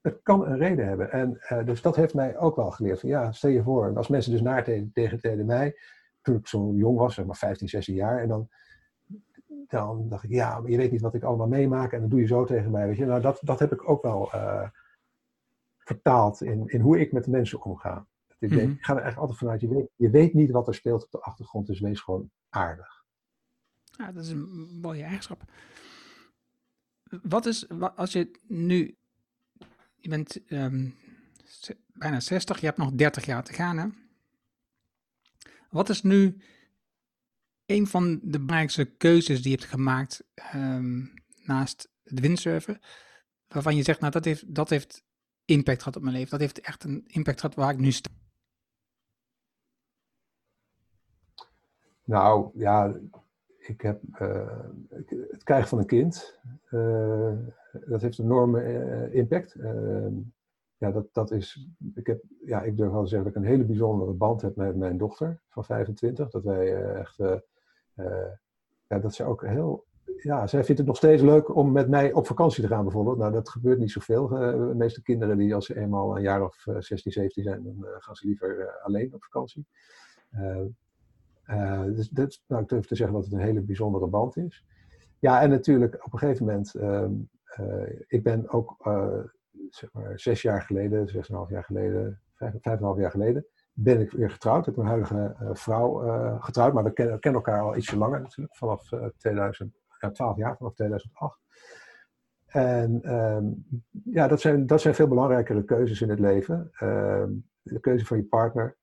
het 0.00 0.20
kan 0.22 0.46
een 0.46 0.58
reden 0.58 0.86
hebben. 0.86 1.12
En 1.12 1.40
uh, 1.52 1.64
dus 1.64 1.82
dat 1.82 1.96
heeft 1.96 2.14
mij 2.14 2.38
ook 2.38 2.56
wel 2.56 2.70
geleerd. 2.70 3.00
Van, 3.00 3.08
ja, 3.08 3.32
stel 3.32 3.50
je 3.50 3.62
voor, 3.62 3.96
als 3.96 4.08
mensen 4.08 4.32
dus 4.32 4.40
naar 4.40 4.64
tegen, 4.64 4.90
tegen, 4.92 5.20
tegen 5.20 5.46
mij, 5.46 5.76
toen 6.22 6.36
ik 6.36 6.46
zo 6.46 6.72
jong 6.74 6.98
was, 6.98 7.14
zeg 7.14 7.24
maar 7.24 7.36
15, 7.36 7.68
16 7.68 7.94
jaar, 7.94 8.20
en 8.20 8.28
dan 8.28 8.48
dan 9.66 10.08
dacht 10.08 10.24
ik, 10.24 10.30
ja, 10.30 10.60
maar 10.60 10.70
je 10.70 10.76
weet 10.76 10.90
niet 10.90 11.00
wat 11.00 11.14
ik 11.14 11.22
allemaal 11.22 11.48
meemaak 11.48 11.92
en 11.92 12.00
dan 12.00 12.08
doe 12.08 12.20
je 12.20 12.26
zo 12.26 12.44
tegen 12.44 12.70
mij. 12.70 12.86
Weet 12.86 12.96
je? 12.96 13.06
Nou, 13.06 13.20
dat, 13.20 13.38
dat 13.42 13.58
heb 13.58 13.72
ik 13.72 13.88
ook 13.88 14.02
wel 14.02 14.30
vertaald 15.78 16.40
in, 16.40 16.68
in 16.68 16.80
hoe 16.80 17.00
ik 17.00 17.12
met 17.12 17.24
de 17.24 17.30
mensen 17.30 17.62
omga. 17.62 18.06
Ik, 18.38 18.50
mhm. 18.50 18.58
ik 18.58 18.84
ga 18.84 18.94
er 18.94 19.02
eigenlijk 19.02 19.16
altijd 19.16 19.38
vanuit, 19.38 19.60
je 19.60 19.68
weet, 19.68 19.90
je 19.96 20.10
weet 20.10 20.34
niet 20.34 20.50
wat 20.50 20.68
er 20.68 20.74
speelt 20.74 21.04
op 21.04 21.10
de 21.10 21.20
achtergrond, 21.20 21.66
dus 21.66 21.80
wees 21.80 22.00
gewoon 22.00 22.30
aardig. 22.48 23.04
Ja, 23.84 24.12
dat 24.12 24.24
is 24.24 24.30
een 24.30 24.78
mooie 24.80 25.02
eigenschap. 25.02 25.42
Wat 27.22 27.46
is, 27.46 27.68
als 27.96 28.12
je 28.12 28.30
nu, 28.46 28.96
je 30.00 30.08
bent 30.08 30.44
ehm, 30.46 30.88
bijna 31.92 32.20
60, 32.20 32.60
je 32.60 32.66
hebt 32.66 32.78
nog 32.78 32.92
30 32.92 33.24
jaar 33.24 33.44
te 33.44 33.52
gaan, 33.52 33.78
hè? 33.78 33.86
Wat 35.70 35.88
is 35.88 36.02
nu 36.02 36.42
een 37.66 37.86
van 37.86 38.20
de 38.22 38.38
belangrijkste 38.38 38.84
keuzes 38.84 39.42
die 39.42 39.50
je 39.50 39.56
hebt 39.58 39.70
gemaakt 39.70 40.24
ehm, 40.34 41.04
naast 41.44 41.90
het 42.02 42.20
windsurfen, 42.20 42.80
waarvan 43.48 43.76
je 43.76 43.82
zegt, 43.82 44.00
nou 44.00 44.12
dat 44.12 44.24
heeft, 44.24 44.54
dat 44.54 44.70
heeft 44.70 45.04
impact 45.44 45.78
gehad 45.78 45.96
op 45.96 46.02
mijn 46.02 46.14
leven, 46.14 46.30
dat 46.30 46.40
heeft 46.40 46.60
echt 46.60 46.84
een 46.84 47.04
impact 47.06 47.40
gehad 47.40 47.54
waar 47.54 47.72
ik 47.72 47.78
nu 47.78 47.90
sta? 47.92 48.10
Nou 52.04 52.50
ja, 52.54 52.94
ik 53.58 53.80
heb 53.80 54.02
uh, 54.20 54.68
het 55.30 55.42
krijgen 55.42 55.68
van 55.68 55.78
een 55.78 55.86
kind. 55.86 56.38
Uh, 56.70 57.32
dat 57.86 58.00
heeft 58.00 58.18
een 58.18 58.24
enorme 58.24 58.62
uh, 58.62 59.14
impact. 59.14 59.54
Ehm, 59.54 60.14
ja, 60.76 60.90
dat, 60.90 61.06
dat 61.12 61.30
is. 61.30 61.68
Ik, 61.94 62.06
heb, 62.06 62.22
ja, 62.44 62.62
ik 62.62 62.76
durf 62.76 62.90
wel 62.90 63.02
te 63.02 63.08
zeggen 63.08 63.28
dat 63.28 63.36
ik 63.36 63.42
een 63.42 63.50
hele 63.50 63.64
bijzondere 63.64 64.12
band 64.12 64.42
heb 64.42 64.56
met 64.56 64.76
mijn 64.76 64.96
dochter 64.96 65.40
van 65.48 65.64
25. 65.64 66.30
Dat 66.30 66.44
wij 66.44 66.94
echt. 66.94 67.16
ja, 68.86 68.98
dat 68.98 69.14
ze 69.14 69.24
ook 69.24 69.46
heel. 69.46 69.84
Ja, 70.16 70.46
zij 70.46 70.64
vindt 70.64 70.78
het 70.78 70.88
nog 70.88 70.96
steeds 70.96 71.22
leuk 71.22 71.54
om 71.56 71.72
met 71.72 71.88
mij 71.88 72.12
op 72.12 72.26
vakantie 72.26 72.62
te 72.62 72.68
gaan, 72.68 72.82
bijvoorbeeld. 72.82 73.18
Nou, 73.18 73.32
dat 73.32 73.48
gebeurt 73.48 73.78
niet 73.78 73.90
zoveel. 73.90 74.28
de 74.28 74.72
meeste 74.76 75.02
kinderen, 75.02 75.38
die 75.38 75.54
als 75.54 75.66
ze 75.66 75.76
eenmaal 75.76 76.16
een 76.16 76.22
jaar 76.22 76.44
of 76.44 76.66
16, 76.78 77.12
17 77.12 77.42
zijn, 77.42 77.62
dan 77.62 77.86
gaan 77.98 78.14
ze 78.14 78.26
liever 78.26 78.80
alleen 78.82 79.14
op 79.14 79.24
vakantie. 79.24 79.66
Uh, 81.50 81.84
dus 81.84 82.08
dat, 82.08 82.42
nou, 82.46 82.62
ik 82.62 82.68
durf 82.68 82.86
te 82.86 82.94
zeggen 82.94 83.16
dat 83.16 83.24
het 83.24 83.32
een 83.32 83.40
hele 83.40 83.60
bijzondere 83.60 84.06
band 84.06 84.36
is. 84.36 84.64
Ja, 85.18 85.40
en 85.40 85.50
natuurlijk 85.50 86.04
op 86.04 86.12
een 86.12 86.18
gegeven 86.18 86.46
moment, 86.46 86.74
uh, 86.74 87.06
ik 88.06 88.22
ben 88.22 88.48
ook 88.48 88.76
uh, 88.86 89.24
zeg 89.70 89.92
maar 89.92 90.20
zes 90.20 90.42
jaar 90.42 90.62
geleden, 90.62 91.08
zes 91.08 91.28
en 91.28 91.34
een 91.34 91.40
half 91.40 91.50
jaar 91.50 91.64
geleden, 91.64 92.20
vijf, 92.34 92.52
vijf 92.52 92.64
en 92.64 92.78
een 92.78 92.84
half 92.84 92.98
jaar 92.98 93.10
geleden, 93.10 93.46
ben 93.72 94.00
ik 94.00 94.10
weer 94.10 94.30
getrouwd. 94.30 94.58
Ik 94.58 94.64
heb 94.64 94.76
mijn 94.76 94.88
huidige 94.88 95.36
vrouw 95.52 95.92
getrouwd, 96.38 96.72
maar 96.72 96.84
we 96.84 96.92
kennen, 96.92 97.20
elkaar 97.20 97.60
al 97.60 97.76
ietsje 97.76 97.96
langer 97.96 98.20
natuurlijk, 98.20 98.56
vanaf 98.56 98.88
2000, 99.16 99.74
ja, 100.00 100.10
12 100.10 100.36
jaar, 100.36 100.56
vanaf 100.56 100.74
2008. 100.74 101.40
En 102.46 103.14
um, 103.14 103.66
ja, 104.04 104.28
dat 104.28 104.40
zijn, 104.40 104.66
dat 104.66 104.80
zijn 104.80 104.94
veel 104.94 105.08
belangrijkere 105.08 105.64
keuzes 105.64 106.00
in 106.00 106.10
het 106.10 106.20
leven. 106.20 106.70
Ehm, 106.72 107.30
de 107.62 107.80
keuze 107.80 108.06
van 108.06 108.16
je 108.16 108.24
partner, 108.24 108.76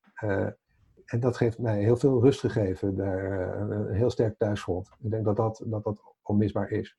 en 1.08 1.20
dat 1.20 1.38
heeft 1.38 1.58
mij 1.58 1.82
heel 1.82 1.96
veel 1.96 2.22
rust 2.22 2.40
gegeven, 2.40 2.96
daar, 2.96 3.40
eh, 3.40 3.60
een 3.68 3.94
heel 3.94 4.10
sterk 4.10 4.38
thuisgrond. 4.38 4.90
Ik 4.98 5.10
denk 5.10 5.24
dat 5.24 5.36
dat, 5.36 5.62
dat, 5.66 5.84
dat 5.84 6.14
onmisbaar 6.22 6.70
is. 6.70 6.96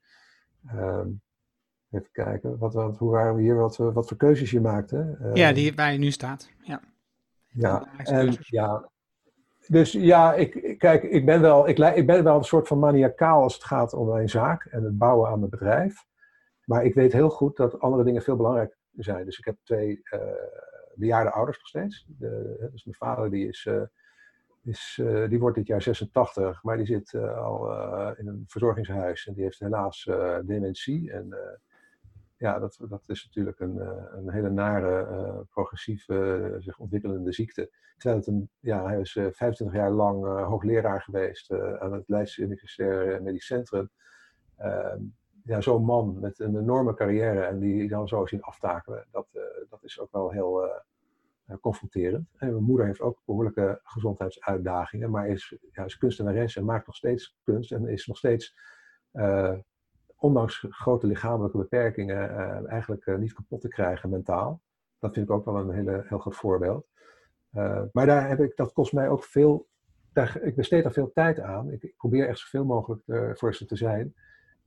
Um, 0.75 1.21
even 1.91 2.09
kijken, 2.11 2.57
wat, 2.57 2.73
wat, 2.73 2.97
hoe 2.97 3.11
waren 3.11 3.35
we 3.35 3.41
hier, 3.41 3.55
wat, 3.55 3.77
wat 3.77 4.07
voor 4.07 4.17
keuzes 4.17 4.51
je 4.51 4.61
maakte? 4.61 5.17
Uh, 5.21 5.33
ja, 5.33 5.51
die 5.51 5.75
waar 5.75 5.91
je 5.91 5.97
nu 5.97 6.11
staat. 6.11 6.49
Ja, 6.61 6.81
ja, 7.47 7.87
en, 7.97 8.35
ja 8.39 8.89
dus 9.69 9.91
ja, 9.91 10.33
ik, 10.33 10.75
kijk, 10.77 11.03
ik 11.03 11.25
ben, 11.25 11.41
wel, 11.41 11.67
ik, 11.67 11.77
ik 11.77 12.05
ben 12.05 12.23
wel 12.23 12.37
een 12.37 12.43
soort 12.43 12.67
van 12.67 12.79
maniakaal 12.79 13.41
als 13.41 13.53
het 13.53 13.63
gaat 13.63 13.93
om 13.93 14.07
mijn 14.07 14.29
zaak 14.29 14.65
en 14.65 14.83
het 14.83 14.97
bouwen 14.97 15.29
aan 15.29 15.39
mijn 15.39 15.51
bedrijf. 15.51 16.05
Maar 16.65 16.85
ik 16.85 16.93
weet 16.93 17.13
heel 17.13 17.29
goed 17.29 17.57
dat 17.57 17.79
andere 17.79 18.03
dingen 18.03 18.21
veel 18.21 18.35
belangrijker 18.35 18.77
zijn. 18.95 19.25
Dus 19.25 19.39
ik 19.39 19.45
heb 19.45 19.57
twee 19.63 20.01
uh, 20.03 20.19
bejaarde 20.95 21.31
ouders 21.31 21.57
nog 21.57 21.67
steeds. 21.67 22.05
De, 22.07 22.55
dus 22.71 22.83
mijn 22.83 22.97
vader 22.97 23.29
die 23.29 23.47
is 23.47 23.69
is, 24.63 24.99
uh, 25.01 25.29
die 25.29 25.39
wordt 25.39 25.57
dit 25.57 25.67
jaar 25.67 25.81
86, 25.81 26.63
maar 26.63 26.77
die 26.77 26.85
zit 26.85 27.15
al 27.15 27.71
in 28.17 28.27
een 28.27 28.43
verzorgingshuis 28.47 29.27
en 29.27 29.33
die 29.33 29.43
heeft 29.43 29.59
helaas 29.59 30.09
dementie. 30.45 31.11
En 31.11 31.35
ja, 32.39 32.59
dat, 32.59 32.79
dat 32.89 33.03
is 33.07 33.25
natuurlijk 33.25 33.59
een, 33.59 33.77
een 34.17 34.31
hele 34.31 34.49
nare, 34.49 35.45
progressieve, 35.49 36.55
zich 36.59 36.77
ontwikkelende 36.77 37.33
ziekte. 37.33 37.69
Terwijl 37.97 38.19
het 38.19 38.27
een, 38.27 38.49
ja, 38.59 38.85
hij 38.85 38.99
is 38.99 39.11
25 39.11 39.73
jaar 39.73 39.91
lang 39.91 40.25
hoogleraar 40.25 41.01
geweest 41.01 41.51
aan 41.51 41.93
het 41.93 42.07
Leidse 42.07 42.41
Universitair 42.41 43.21
Medisch 43.21 43.45
Centrum. 43.45 43.89
Ehm, 44.57 45.01
ja, 45.43 45.61
zo'n 45.61 45.83
man 45.83 46.19
met 46.19 46.39
een 46.39 46.57
enorme 46.57 46.93
carrière 46.93 47.41
en 47.41 47.59
die 47.59 47.87
dan 47.87 48.07
zo 48.07 48.25
zien 48.25 48.41
aftakelen, 48.41 49.07
dat, 49.11 49.27
dat 49.69 49.83
is 49.83 49.99
ook 49.99 50.11
wel 50.11 50.31
heel 50.31 50.69
eh, 51.49 51.57
confronterend. 51.57 52.29
En 52.37 52.51
mijn 52.51 52.63
moeder 52.63 52.85
heeft 52.85 53.01
ook 53.01 53.21
behoorlijke 53.25 53.79
gezondheidsuitdagingen, 53.83 55.09
maar 55.09 55.27
is, 55.27 55.57
ja, 55.71 55.85
is 55.85 55.97
kunstenares 55.97 56.55
en 56.55 56.65
maakt 56.65 56.85
nog 56.85 56.95
steeds 56.95 57.37
kunst 57.43 57.71
en 57.71 57.87
is 57.87 58.07
nog 58.07 58.17
steeds, 58.17 58.55
uh, 59.13 59.57
ondanks 60.19 60.65
grote 60.69 61.07
lichamelijke 61.07 61.57
beperkingen, 61.57 62.29
uh, 62.29 62.71
eigenlijk 62.71 63.05
uh, 63.05 63.17
niet 63.17 63.33
kapot 63.33 63.61
te 63.61 63.67
krijgen 63.67 64.09
mentaal. 64.09 64.61
Dat 64.99 65.13
vind 65.13 65.25
ik 65.25 65.31
ook 65.31 65.45
wel 65.45 65.57
een 65.57 65.71
hele, 65.71 66.03
heel 66.07 66.19
goed 66.19 66.35
voorbeeld. 66.35 66.87
maar 67.91 68.05
daar 68.05 68.27
heb 68.27 68.39
ik, 68.39 68.55
dat 68.55 68.73
kost 68.73 68.93
mij 68.93 69.09
ook 69.09 69.23
veel, 69.23 69.67
daar, 70.13 70.41
ik 70.41 70.55
besteed 70.55 70.83
daar 70.83 70.91
veel 70.91 71.11
tijd 71.13 71.39
aan. 71.39 71.71
Ik, 71.71 71.83
ik 71.83 71.95
probeer 71.97 72.27
echt 72.27 72.39
zoveel 72.39 72.65
mogelijk 72.65 73.01
voor 73.37 73.55
ze 73.55 73.65
te 73.65 73.75
zijn. 73.75 74.13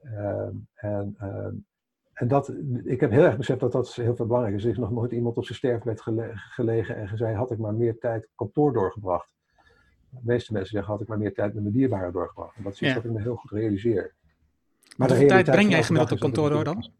Ehm, 0.02 0.54
en 0.74 1.14
ehm, 1.18 1.54
en 2.12 2.28
dat, 2.28 2.54
ik 2.84 3.00
heb 3.00 3.10
heel 3.10 3.24
erg 3.24 3.36
beseft 3.36 3.60
dat 3.60 3.72
dat 3.72 3.94
heel 3.94 4.16
veel 4.16 4.26
belangrijk 4.26 4.56
is. 4.56 4.64
Er 4.64 4.70
is 4.70 4.78
nog 4.78 4.90
nooit 4.90 5.12
iemand 5.12 5.36
op 5.36 5.44
zijn 5.44 5.58
sterfbed 5.58 6.02
gelegen 6.34 6.96
en 6.96 7.08
gezegd, 7.08 7.36
had 7.36 7.50
ik 7.50 7.58
maar 7.58 7.74
meer 7.74 7.98
tijd 7.98 8.28
kantoor 8.34 8.72
doorgebracht. 8.72 9.30
De 10.08 10.20
meeste 10.22 10.52
mensen 10.52 10.72
zeggen, 10.72 10.92
had 10.92 11.00
ik 11.00 11.08
maar 11.08 11.18
meer 11.18 11.34
tijd 11.34 11.54
met 11.54 11.62
mijn 11.62 11.74
dierbaren 11.74 12.12
doorgebracht. 12.12 12.56
En 12.56 12.62
dat 12.62 12.72
is 12.72 12.80
iets 12.80 12.94
wat 12.94 13.04
ik 13.04 13.10
me 13.10 13.20
heel 13.20 13.36
goed 13.36 13.50
realiseer. 13.50 14.14
Maar 14.96 15.08
hoeveel 15.08 15.28
tijd 15.28 15.50
breng 15.50 15.70
jij 15.70 15.82
gemiddeld 15.82 16.12
op 16.12 16.18
kantoor 16.18 16.50
door 16.50 16.64
dan? 16.64 16.90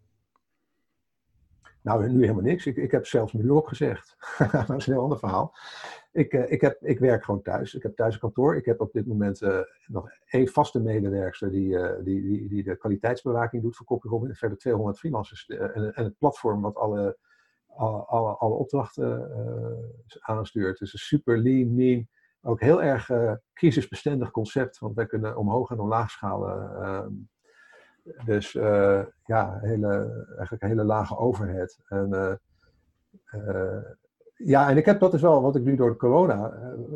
Nou, 1.83 2.09
nu 2.09 2.21
helemaal 2.21 2.43
niks. 2.43 2.67
Ik, 2.67 2.77
ik 2.77 2.91
heb 2.91 3.07
zelfs 3.07 3.33
mijn 3.33 3.47
uur 3.47 3.55
opgezegd. 3.55 4.17
dat 4.67 4.77
is 4.77 4.87
een 4.87 4.93
heel 4.93 5.03
ander 5.03 5.19
verhaal. 5.19 5.55
Ik, 6.13 6.33
uh, 6.33 6.51
ik, 6.51 6.61
heb, 6.61 6.83
ik 6.83 6.99
werk 6.99 7.25
gewoon 7.25 7.43
thuis. 7.43 7.75
Ik 7.75 7.83
heb 7.83 7.97
thuis 7.97 8.15
een 8.15 8.21
kantoor. 8.21 8.57
Ik 8.57 8.65
heb 8.65 8.81
op 8.81 8.93
dit 8.93 9.07
moment 9.07 9.43
uh, 9.43 9.61
nog 9.87 10.11
één 10.27 10.49
vaste 10.49 10.81
medewerkster 10.81 11.51
die, 11.51 11.69
uh, 11.69 11.91
die, 12.05 12.23
die, 12.23 12.49
die, 12.49 12.63
de 12.63 12.77
kwaliteitsbewaking 12.77 13.63
doet 13.63 13.77
voor 13.77 13.87
Copyroom. 13.87 14.27
En 14.27 14.35
verder 14.35 14.59
200 14.59 14.99
freelancers. 14.99 15.47
En, 15.47 15.95
en, 15.95 16.05
het 16.05 16.19
platform 16.19 16.61
wat 16.61 16.77
alle, 16.77 17.19
alle, 17.67 18.05
alle, 18.05 18.37
alle 18.37 18.55
opdrachten 18.55 19.31
aanstuurt. 20.21 20.79
Dus 20.79 20.93
een 20.93 20.99
super 20.99 21.39
lean, 21.39 21.75
mean. 21.75 22.09
Ook 22.43 22.61
heel 22.61 22.83
erg 22.83 23.11
crisisbestendig 23.53 24.31
concept. 24.31 24.79
Want 24.79 24.95
wij 24.95 25.07
kunnen 25.07 25.37
omhoog 25.37 25.71
en 25.71 25.81
omlaag 25.81 26.11
schalen. 26.11 27.31
Dus 28.25 28.53
ja, 29.25 29.59
hele, 29.61 30.25
eigenlijk 30.37 30.63
een 30.63 30.69
hele 30.69 30.85
lage 30.85 31.17
overhead. 31.17 31.79
En 31.89 32.41
ja, 34.35 34.71
en 34.71 34.77
ik 34.77 34.85
heb 34.85 35.01
dat 35.01 35.15
is 35.15 35.21
wel 35.21 35.43
wat 35.43 35.57
ik 35.57 35.63
nu 35.63 35.77
door 35.77 35.91
de 35.91 35.97
corona, 35.97 36.53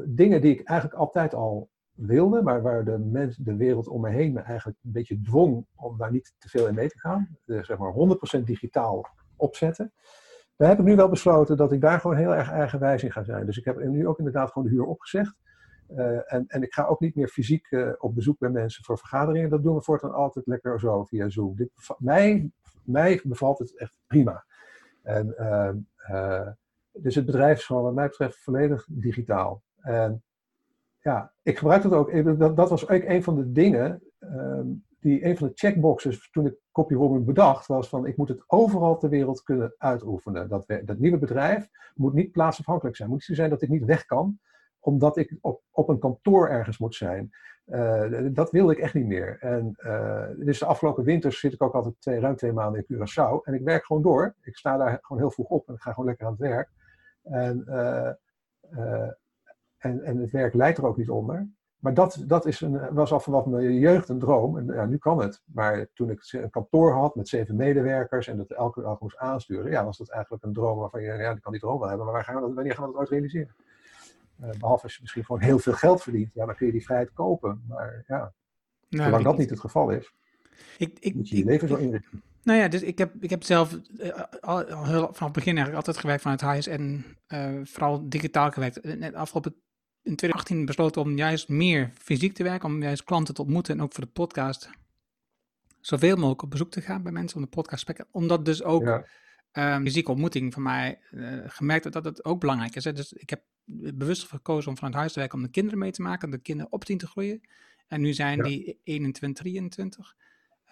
dingen 0.07 0.41
die 0.41 0.53
ik 0.53 0.69
eigenlijk 0.69 1.01
altijd 1.01 1.35
al 1.35 1.69
wilde, 1.93 2.43
maar 2.43 2.63
waar 2.63 2.85
de, 2.85 2.99
mens, 2.99 3.37
de 3.37 3.57
wereld 3.57 3.89
om 3.89 4.01
me 4.01 4.11
heen 4.11 4.33
me 4.33 4.41
eigenlijk 4.41 4.79
een 4.83 4.93
beetje 4.93 5.21
dwong 5.21 5.67
om 5.77 5.99
daar 5.99 6.11
niet 6.11 6.35
te 6.39 6.49
veel 6.49 6.67
in 6.67 6.75
mee 6.75 6.89
te 6.89 6.99
gaan. 6.99 7.39
Dus 7.45 7.67
zeg 7.67 7.79
maar 7.79 7.93
100% 8.41 8.43
digitaal 8.45 9.07
opzetten. 9.37 9.93
Daar 10.57 10.69
heb 10.69 10.79
ik 10.79 10.85
nu 10.85 10.97
wel 10.97 11.09
besloten 11.09 11.57
dat 11.57 11.73
ik 11.73 11.81
daar 11.81 12.01
gewoon 12.01 12.17
heel 12.17 12.35
erg 12.35 12.51
eigenwijs 12.51 13.03
in 13.03 13.13
ga 13.13 13.25
zijn. 13.25 13.47
Dus 13.47 13.59
ik 13.59 13.65
heb 13.65 13.85
nu 13.85 14.07
ook 14.07 14.19
inderdaad 14.19 14.53
gewoon 14.53 14.69
de 14.69 14.75
huur 14.75 14.85
opgezegd. 14.85 15.39
Uh, 15.91 16.33
en, 16.33 16.45
en 16.47 16.63
ik 16.63 16.73
ga 16.73 16.85
ook 16.85 17.01
niet 17.01 17.15
meer 17.15 17.29
fysiek 17.29 17.71
uh, 17.71 17.93
op 17.99 18.15
bezoek 18.15 18.39
bij 18.39 18.51
mensen 18.51 18.85
voor 18.85 18.99
vergaderingen. 18.99 19.51
Dat 19.51 19.63
doen 19.63 19.75
we 19.75 19.83
voortaan 19.83 20.15
altijd 20.15 20.47
lekker 20.47 20.81
zo 20.81 21.05
via 21.05 21.29
Zoom. 21.29 21.57
Dit, 21.57 21.71
mij, 21.99 22.51
mij 22.83 23.21
bevalt 23.25 23.59
het 23.59 23.77
echt 23.77 23.99
prima. 24.07 24.45
En 25.03 25.35
uh, 25.39 26.49
dus 26.93 27.15
het 27.15 27.27
bedrijf 27.27 27.59
is 27.59 27.65
gewoon, 27.65 27.83
wat 27.83 27.95
mij 27.95 28.09
betreft, 28.09 28.43
volledig 28.43 28.87
digitaal. 28.91 29.63
En 29.77 30.23
ja, 31.01 31.33
ik 31.43 31.59
gebruik 31.59 31.83
dat 31.83 31.93
ook. 31.93 32.39
Dat, 32.39 32.57
dat 32.57 32.71
was 32.71 32.89
ook 32.89 33.03
een 33.03 33.23
van 33.23 33.37
de 33.37 33.53
dingen, 33.53 34.03
um, 34.21 34.85
die 35.01 35.25
een 35.25 35.37
van 35.37 35.49
de 35.49 35.55
checkboxes 35.55 36.31
toen 36.31 36.47
ik 36.47 36.55
copywriting 36.73 37.25
bedacht, 37.25 37.67
was 37.67 37.89
van 37.89 38.07
ik 38.07 38.17
moet 38.17 38.29
het 38.29 38.45
overal 38.47 38.99
ter 38.99 39.09
wereld 39.09 39.43
kunnen 39.43 39.75
uitoefenen. 39.79 40.49
Dat, 40.49 40.67
dat 40.85 40.99
nieuwe 40.99 41.19
bedrijf 41.19 41.69
moet 41.95 42.15
niet 42.15 42.33
plaatsafhankelijk 42.33 42.97
zijn. 42.97 43.09
Moet 43.09 43.19
niet 43.19 43.27
zo 43.27 43.35
zijn 43.35 43.51
dat 43.51 43.63
ik 43.63 43.69
niet 43.69 43.85
weg 43.85 44.05
kan, 44.05 44.39
omdat 44.87 45.17
ik 45.17 45.37
op, 45.41 45.63
op 45.71 45.89
een 45.89 45.99
kantoor 45.99 46.49
ergens 46.49 46.79
moet 46.79 46.95
zijn. 46.95 47.31
Uh, 47.67 48.27
dat 48.33 48.51
wil 48.51 48.71
ik 48.71 48.79
echt 48.79 48.95
niet 48.95 49.07
meer. 49.07 49.37
En 49.41 49.75
uh, 49.79 50.25
dus 50.37 50.59
de 50.59 50.67
afgelopen 50.67 51.05
winters 51.05 51.41
zit 51.41 51.53
ik 51.53 51.63
ook 51.63 51.75
altijd 51.75 51.95
twee, 52.01 52.21
ruim 52.21 52.37
twee 52.37 52.53
maanden 52.53 52.85
in 52.87 52.97
Curaçao. 52.97 53.43
En 53.45 53.55
ik 53.55 53.63
werk 53.63 53.85
gewoon 53.85 54.03
door. 54.03 54.35
Ik 54.43 54.57
sta 54.57 54.77
daar 54.77 54.99
gewoon 55.03 55.23
heel 55.23 55.31
vroeg 55.31 55.49
op 55.49 55.69
en 55.69 55.75
ik 55.75 55.81
ga 55.81 55.91
gewoon 55.93 56.09
lekker 56.09 56.27
aan 56.27 56.33
het 56.33 56.41
werk. 56.41 56.71
En, 57.23 57.65
uh, 57.69 58.11
en, 59.79 60.03
en 60.03 60.17
het 60.17 60.31
werk 60.31 60.55
leidt 60.55 60.79
er 60.79 60.87
ook 60.87 60.97
niet 60.97 61.11
onder. 61.11 61.49
maar 61.79 61.95
dat, 61.95 62.25
dat 62.27 62.47
is 62.47 62.61
een, 62.61 62.95
was 62.95 63.13
al 63.13 63.21
vanaf 63.21 63.47
mijn 63.47 63.79
jeugd 63.79 64.09
een 64.09 64.19
droom. 64.19 64.59
En 64.59 64.67
ja, 64.67 64.85
nu 64.87 64.99
kan 64.99 65.21
het. 65.21 65.43
Maar 65.45 65.87
toen 65.95 66.11
ik 66.11 66.29
een 66.31 66.51
kantoor 66.51 66.93
had 66.93 67.15
met 67.15 67.29
zeven 67.29 67.57
medewerkers 67.57 68.27
en 68.27 68.37
dat 68.37 68.51
elke 68.51 68.81
dag 68.81 69.01
moest 69.01 69.17
aansturen, 69.17 69.71
ja, 69.71 69.85
was 69.85 69.99
dat 69.99 70.11
eigenlijk 70.11 70.45
een 70.45 70.53
droom 70.53 70.79
waarvan 70.79 71.03
je, 71.03 71.13
ja, 71.13 71.31
ik 71.31 71.41
kan 71.41 71.53
die 71.53 71.61
droom 71.61 71.79
wel 71.79 71.89
hebben, 71.89 72.07
maar 72.07 72.25
gaan 72.25 72.41
dat, 72.41 72.55
wanneer 72.55 72.75
gaan 72.75 72.87
we 72.87 72.93
dat 72.93 73.01
ooit 73.01 73.11
realiseren? 73.11 73.55
Uh, 74.43 74.51
behalve 74.59 74.83
als 74.83 74.95
je 74.95 75.01
misschien 75.01 75.25
gewoon 75.25 75.41
heel 75.41 75.59
veel 75.59 75.73
geld 75.73 76.03
verdient, 76.03 76.31
ja, 76.35 76.47
dan 76.47 76.55
kun 76.55 76.67
je 76.67 76.73
die 76.73 76.85
vrijheid 76.85 77.13
kopen. 77.13 77.65
Maar 77.69 78.05
ja, 78.07 78.33
nou, 78.89 79.05
zolang 79.05 79.25
dat 79.25 79.39
niet 79.39 79.51
het 79.51 79.61
geval 79.61 79.91
is, 79.91 80.15
ik, 80.79 80.99
ik, 81.01 81.15
moet 81.15 81.29
je 81.29 81.37
je 81.37 81.45
leven 81.45 81.69
zo 81.69 81.75
inrichten. 81.75 82.23
Nou 82.43 82.59
ja, 82.59 82.69
dus 82.69 82.83
ik 82.83 82.99
heb, 82.99 83.15
ik 83.21 83.31
heb 83.31 83.45
zelf 83.45 83.79
uh, 83.99 84.11
al, 84.41 84.65
al 84.65 84.85
heel, 84.85 85.01
vanaf 85.01 85.19
het 85.19 85.33
begin 85.33 85.57
eigenlijk 85.57 85.77
altijd 85.77 85.99
gewerkt 85.99 86.23
vanuit 86.23 86.41
huis 86.41 86.67
en 86.67 87.05
uh, 87.29 87.61
vooral 87.65 88.09
digitaal 88.09 88.51
gewerkt. 88.51 88.81
En 88.81 89.15
afgelopen 89.15 89.55
in 90.03 90.17
2018 90.17 90.65
besloten 90.65 91.03
om 91.03 91.17
juist 91.17 91.49
meer 91.49 91.91
fysiek 91.95 92.35
te 92.35 92.43
werken, 92.43 92.69
om 92.69 92.83
juist 92.83 93.05
klanten 93.05 93.35
te 93.35 93.43
ontmoeten 93.43 93.75
en 93.75 93.83
ook 93.83 93.93
voor 93.93 94.05
de 94.05 94.11
podcast 94.11 94.71
zoveel 95.81 96.17
mogelijk 96.17 96.43
op 96.43 96.51
bezoek 96.51 96.71
te 96.71 96.81
gaan 96.81 97.03
bij 97.03 97.13
mensen 97.13 97.37
om 97.37 97.43
de 97.43 97.49
podcast 97.49 97.87
te 97.87 97.93
spreken. 97.93 98.07
Omdat 98.13 98.45
dus 98.45 98.63
ook 98.63 99.05
ja. 99.53 99.77
um, 99.77 99.85
fysieke 99.85 100.11
ontmoeting 100.11 100.53
van 100.53 100.63
mij 100.63 100.99
uh, 101.11 101.39
gemerkt 101.47 101.93
dat 101.93 102.05
het 102.05 102.25
ook 102.25 102.41
belangrijk 102.41 102.75
is. 102.75 102.85
Hè? 102.85 102.93
Dus 102.93 103.13
ik 103.13 103.31
heb 103.31 103.43
bewust 103.95 104.29
gekozen 104.29 104.71
om 104.71 104.77
vanuit 104.77 104.95
huis 104.95 105.13
te 105.13 105.19
werken 105.19 105.39
om 105.39 105.45
de 105.45 105.51
kinderen 105.51 105.79
mee 105.79 105.91
te 105.91 106.03
maken, 106.03 106.25
om 106.25 106.31
de 106.31 106.39
kinderen 106.39 106.73
op 106.73 106.85
te 106.85 107.07
groeien. 107.07 107.41
En 107.87 108.01
nu 108.01 108.13
zijn 108.13 108.37
ja. 108.37 108.43
die 108.43 108.81
21, 108.83 109.43
23. 109.43 110.17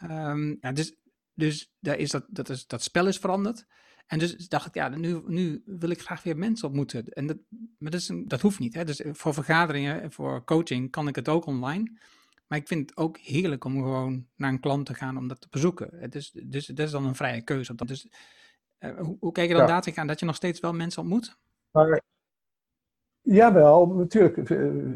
Um, 0.03 0.59
ja, 0.61 0.73
dus 0.73 0.97
dus 1.35 1.73
daar 1.81 1.99
is 1.99 2.11
dat, 2.11 2.25
dat, 2.29 2.49
is, 2.49 2.67
dat 2.67 2.83
spel 2.83 3.07
is 3.07 3.19
veranderd. 3.19 3.67
En 4.07 4.19
dus 4.19 4.49
dacht 4.49 4.67
ik, 4.67 4.75
ja, 4.75 4.89
nu, 4.89 5.23
nu 5.27 5.63
wil 5.67 5.91
ik 5.91 6.01
graag 6.01 6.23
weer 6.23 6.37
mensen 6.37 6.69
ontmoeten. 6.69 7.05
En 7.05 7.27
dat, 7.27 7.37
maar 7.79 7.91
dat, 7.91 8.01
is 8.01 8.09
een, 8.09 8.29
dat 8.29 8.41
hoeft 8.41 8.59
niet. 8.59 8.75
Hè? 8.75 8.85
Dus 8.85 9.03
voor 9.13 9.35
vergaderingen 9.35 10.03
en 10.03 10.13
voor 10.13 10.45
coaching 10.45 10.91
kan 10.91 11.09
ik 11.09 11.17
het 11.17 11.29
ook 11.29 11.47
online. 11.47 11.99
Maar 12.47 12.59
ik 12.59 12.67
vind 12.67 12.91
het 12.91 12.99
ook 12.99 13.19
heerlijk 13.19 13.65
om 13.65 13.73
gewoon 13.73 14.27
naar 14.37 14.51
een 14.51 14.61
klant 14.61 14.87
te 14.87 14.95
gaan 14.95 15.17
om 15.17 15.29
dat 15.29 15.41
te 15.41 15.47
bezoeken. 15.51 16.11
Dus, 16.11 16.31
dus 16.45 16.67
dat 16.67 16.87
is 16.87 16.91
dan 16.91 17.07
een 17.07 17.15
vrije 17.15 17.43
keuze. 17.43 17.75
Dus, 17.75 18.09
uh, 18.81 18.99
hoe, 18.99 19.17
hoe 19.21 19.33
kijk 19.33 19.49
je 19.49 19.55
dan 19.55 19.67
ja. 19.67 19.81
daar 19.81 19.99
aan 19.99 20.07
dat 20.07 20.21
je 20.21 20.27
nog 20.27 20.37
steeds 20.37 20.61
wel 20.61 20.73
mensen 20.73 21.03
ontmoet? 21.03 21.37
Maar, 21.71 22.03
jawel, 23.25 23.87
natuurlijk, 23.87 24.49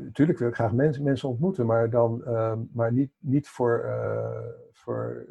natuurlijk 0.05 0.39
wil 0.39 0.49
ik 0.49 0.55
graag 0.55 0.73
mensen, 0.73 1.03
mensen 1.03 1.29
ontmoeten, 1.29 1.67
maar, 1.67 1.91
dan, 1.91 2.23
uh, 2.27 2.53
maar 2.73 2.93
niet, 2.93 3.11
niet 3.19 3.49
voor, 3.49 3.85
uh, 3.85 4.49
voor 4.73 5.27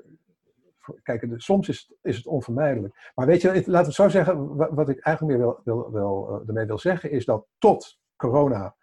kijk, 1.04 1.34
soms 1.36 1.70
is 1.70 1.86
het, 1.88 1.98
is 2.02 2.18
het 2.18 2.28
onvermijdelijk. 2.28 3.12
Maar 3.16 3.26
weet 3.26 3.42
je, 3.42 3.48
laten 3.48 3.72
we 3.72 3.78
het 3.78 3.94
zo 3.94 4.10
zeggen, 4.10 4.56
wat 4.56 4.90
ik 4.90 5.00
eigenlijk 5.00 5.38
meer 5.38 5.48
wil, 5.48 5.62
wil, 5.64 5.92
wil, 5.92 6.44
uh, 6.56 6.66
wil 6.66 6.80
zeggen, 6.80 7.12
is 7.12 7.26
dat 7.26 7.46
tot 7.58 8.00
corona, 8.16 8.76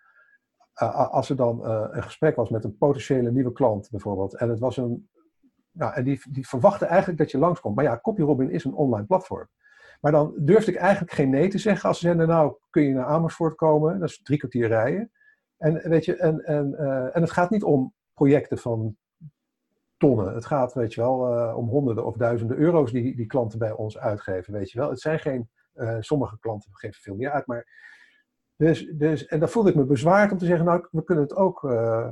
als 1.11 1.31
er 1.31 1.37
dan 1.37 1.65
een 1.65 2.03
gesprek 2.03 2.37
was 2.37 2.49
met 2.49 2.65
een 2.65 2.77
potentiële 2.77 3.31
nieuwe 3.31 3.53
klant 3.53 3.91
bijvoorbeeld, 3.91 4.35
en 4.35 4.49
het 4.49 4.59
was 4.59 4.77
een, 4.77 5.09
nou, 5.71 5.95
en 5.95 6.05
die, 6.05 6.21
die 6.31 6.49
verwachtte 6.49 6.85
eigenlijk 6.85 7.19
dat 7.19 7.31
je 7.31 7.39
langskomt. 7.39 7.75
Maar 7.75 7.85
ja, 7.85 8.01
CopyRobin 8.03 8.51
is 8.51 8.65
een 8.65 8.75
online 8.75 9.07
platform. 9.07 9.49
Maar 10.05 10.13
dan 10.13 10.35
durfde 10.37 10.71
ik 10.71 10.77
eigenlijk 10.77 11.13
geen 11.13 11.31
nee 11.31 11.49
te 11.49 11.59
zeggen 11.59 11.89
als 11.89 11.99
ze 11.99 12.05
zeiden, 12.05 12.29
nou 12.29 12.57
kun 12.71 12.83
je 12.83 12.95
naar 12.95 13.05
Amersfoort 13.05 13.55
komen, 13.55 13.99
dat 13.99 14.09
is 14.09 14.23
drie 14.23 14.39
kwartier 14.39 14.69
rijden. 14.69 15.11
En, 15.57 15.89
weet 15.89 16.05
je, 16.05 16.17
en, 16.17 16.45
en, 16.45 16.75
en 17.13 17.21
het 17.21 17.31
gaat 17.31 17.51
niet 17.51 17.63
om 17.63 17.95
projecten 18.15 18.59
van 18.59 18.97
tonnen. 19.97 20.35
Het 20.35 20.47
gaat, 20.47 20.73
weet 20.73 20.95
je 20.95 21.01
wel, 21.01 21.37
uh, 21.37 21.57
om 21.57 21.69
honderden 21.69 22.07
of 22.07 22.17
duizenden 22.17 22.57
euro's 22.57 22.93
die, 22.93 23.17
die 23.17 23.27
klanten 23.27 23.59
bij 23.59 23.73
ons 23.73 23.99
uitgeven, 23.99 24.53
weet 24.53 24.71
je 24.71 24.79
wel. 24.79 24.91
Het 24.91 25.01
zijn 25.01 25.19
geen, 25.19 25.51
uh, 25.75 25.97
sommige 26.01 26.39
klanten 26.39 26.71
geven 26.73 27.03
veel 27.03 27.17
meer 27.17 27.31
uit, 27.31 27.47
maar... 27.47 27.83
Dus, 28.57 28.87
dus, 28.87 29.27
en 29.27 29.39
dan 29.39 29.49
voelde 29.49 29.71
ik 29.71 29.77
me 29.77 29.85
bezwaard 29.85 30.33
om 30.33 30.39
te 30.39 30.45
zeggen, 30.45 30.67
nou, 30.67 30.87
we 30.91 31.05
kunnen 31.05 31.25
het 31.25 31.35
ook 31.35 31.63
uh, 31.63 32.09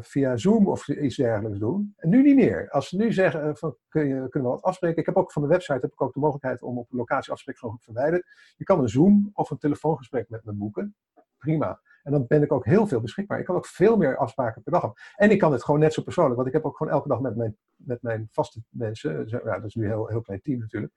via 0.00 0.36
Zoom 0.36 0.68
of 0.68 0.88
iets 0.88 1.16
dergelijks 1.16 1.58
doen. 1.58 1.94
En 1.96 2.08
nu 2.08 2.22
niet 2.22 2.36
meer. 2.36 2.70
Als 2.70 2.88
ze 2.88 2.96
nu 2.96 3.12
zeggen, 3.12 3.56
van, 3.56 3.76
kun 3.88 4.06
je, 4.06 4.28
kunnen 4.28 4.50
we 4.50 4.54
wat 4.54 4.62
afspreken. 4.62 4.98
Ik 4.98 5.06
heb 5.06 5.16
ook 5.16 5.32
van 5.32 5.42
de 5.42 5.48
website 5.48 5.80
heb 5.80 5.92
ik 5.92 6.02
ook 6.02 6.12
de 6.12 6.20
mogelijkheid 6.20 6.62
om 6.62 6.78
op 6.78 6.86
locatie 6.90 7.34
gewoon 7.44 7.78
verwijderd. 7.80 8.26
Je 8.56 8.64
kan 8.64 8.80
een 8.80 8.88
Zoom 8.88 9.30
of 9.32 9.50
een 9.50 9.58
telefoongesprek 9.58 10.28
met 10.28 10.44
me 10.44 10.52
boeken. 10.52 10.94
Prima. 11.38 11.80
En 12.02 12.12
dan 12.12 12.26
ben 12.26 12.42
ik 12.42 12.52
ook 12.52 12.64
heel 12.64 12.86
veel 12.86 13.00
beschikbaar. 13.00 13.38
Ik 13.38 13.44
kan 13.44 13.56
ook 13.56 13.66
veel 13.66 13.96
meer 13.96 14.16
afspraken 14.16 14.62
per 14.62 14.72
dag. 14.72 14.92
En 15.16 15.30
ik 15.30 15.38
kan 15.38 15.52
het 15.52 15.64
gewoon 15.64 15.80
net 15.80 15.92
zo 15.92 16.02
persoonlijk, 16.02 16.36
want 16.36 16.48
ik 16.48 16.54
heb 16.54 16.64
ook 16.64 16.76
gewoon 16.76 16.92
elke 16.92 17.08
dag 17.08 17.20
met 17.20 17.36
mijn, 17.36 17.56
met 17.76 18.02
mijn 18.02 18.28
vaste 18.30 18.62
mensen, 18.68 19.26
ja, 19.26 19.54
dat 19.54 19.64
is 19.64 19.74
nu 19.74 19.82
een 19.82 19.90
heel, 19.90 20.06
heel 20.06 20.20
klein 20.20 20.40
team 20.40 20.58
natuurlijk, 20.58 20.92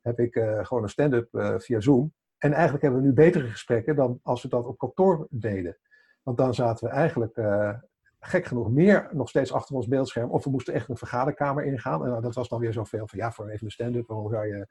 heb 0.00 0.18
ik 0.18 0.32
gewoon 0.62 0.82
een 0.82 0.88
stand-up 0.88 1.28
via 1.58 1.80
Zoom. 1.80 2.12
En 2.38 2.52
eigenlijk 2.52 2.82
hebben 2.82 3.00
we 3.00 3.06
nu 3.06 3.12
betere 3.12 3.48
gesprekken 3.48 3.96
dan 3.96 4.20
als 4.22 4.42
we 4.42 4.48
dat 4.48 4.66
op 4.66 4.78
kantoor 4.78 5.26
deden. 5.30 5.76
Want 6.22 6.36
dan 6.36 6.54
zaten 6.54 6.88
we 6.88 6.94
eigenlijk 6.94 7.36
uh, 7.36 7.74
gek 8.20 8.44
genoeg 8.44 8.70
meer 8.70 9.08
nog 9.12 9.28
steeds 9.28 9.52
achter 9.52 9.74
ons 9.74 9.88
beeldscherm. 9.88 10.30
Of 10.30 10.44
we 10.44 10.50
moesten 10.50 10.74
echt 10.74 10.88
een 10.88 10.96
vergaderkamer 10.96 11.64
ingaan. 11.64 12.02
En 12.04 12.10
nou, 12.10 12.22
dat 12.22 12.34
was 12.34 12.48
dan 12.48 12.60
weer 12.60 12.72
zoveel 12.72 13.08
van 13.08 13.18
ja, 13.18 13.32
voor 13.32 13.48
even 13.48 13.64
een 13.64 13.72
stand-up, 13.72 14.06
waarom 14.06 14.30
zou 14.30 14.46
je 14.46 14.66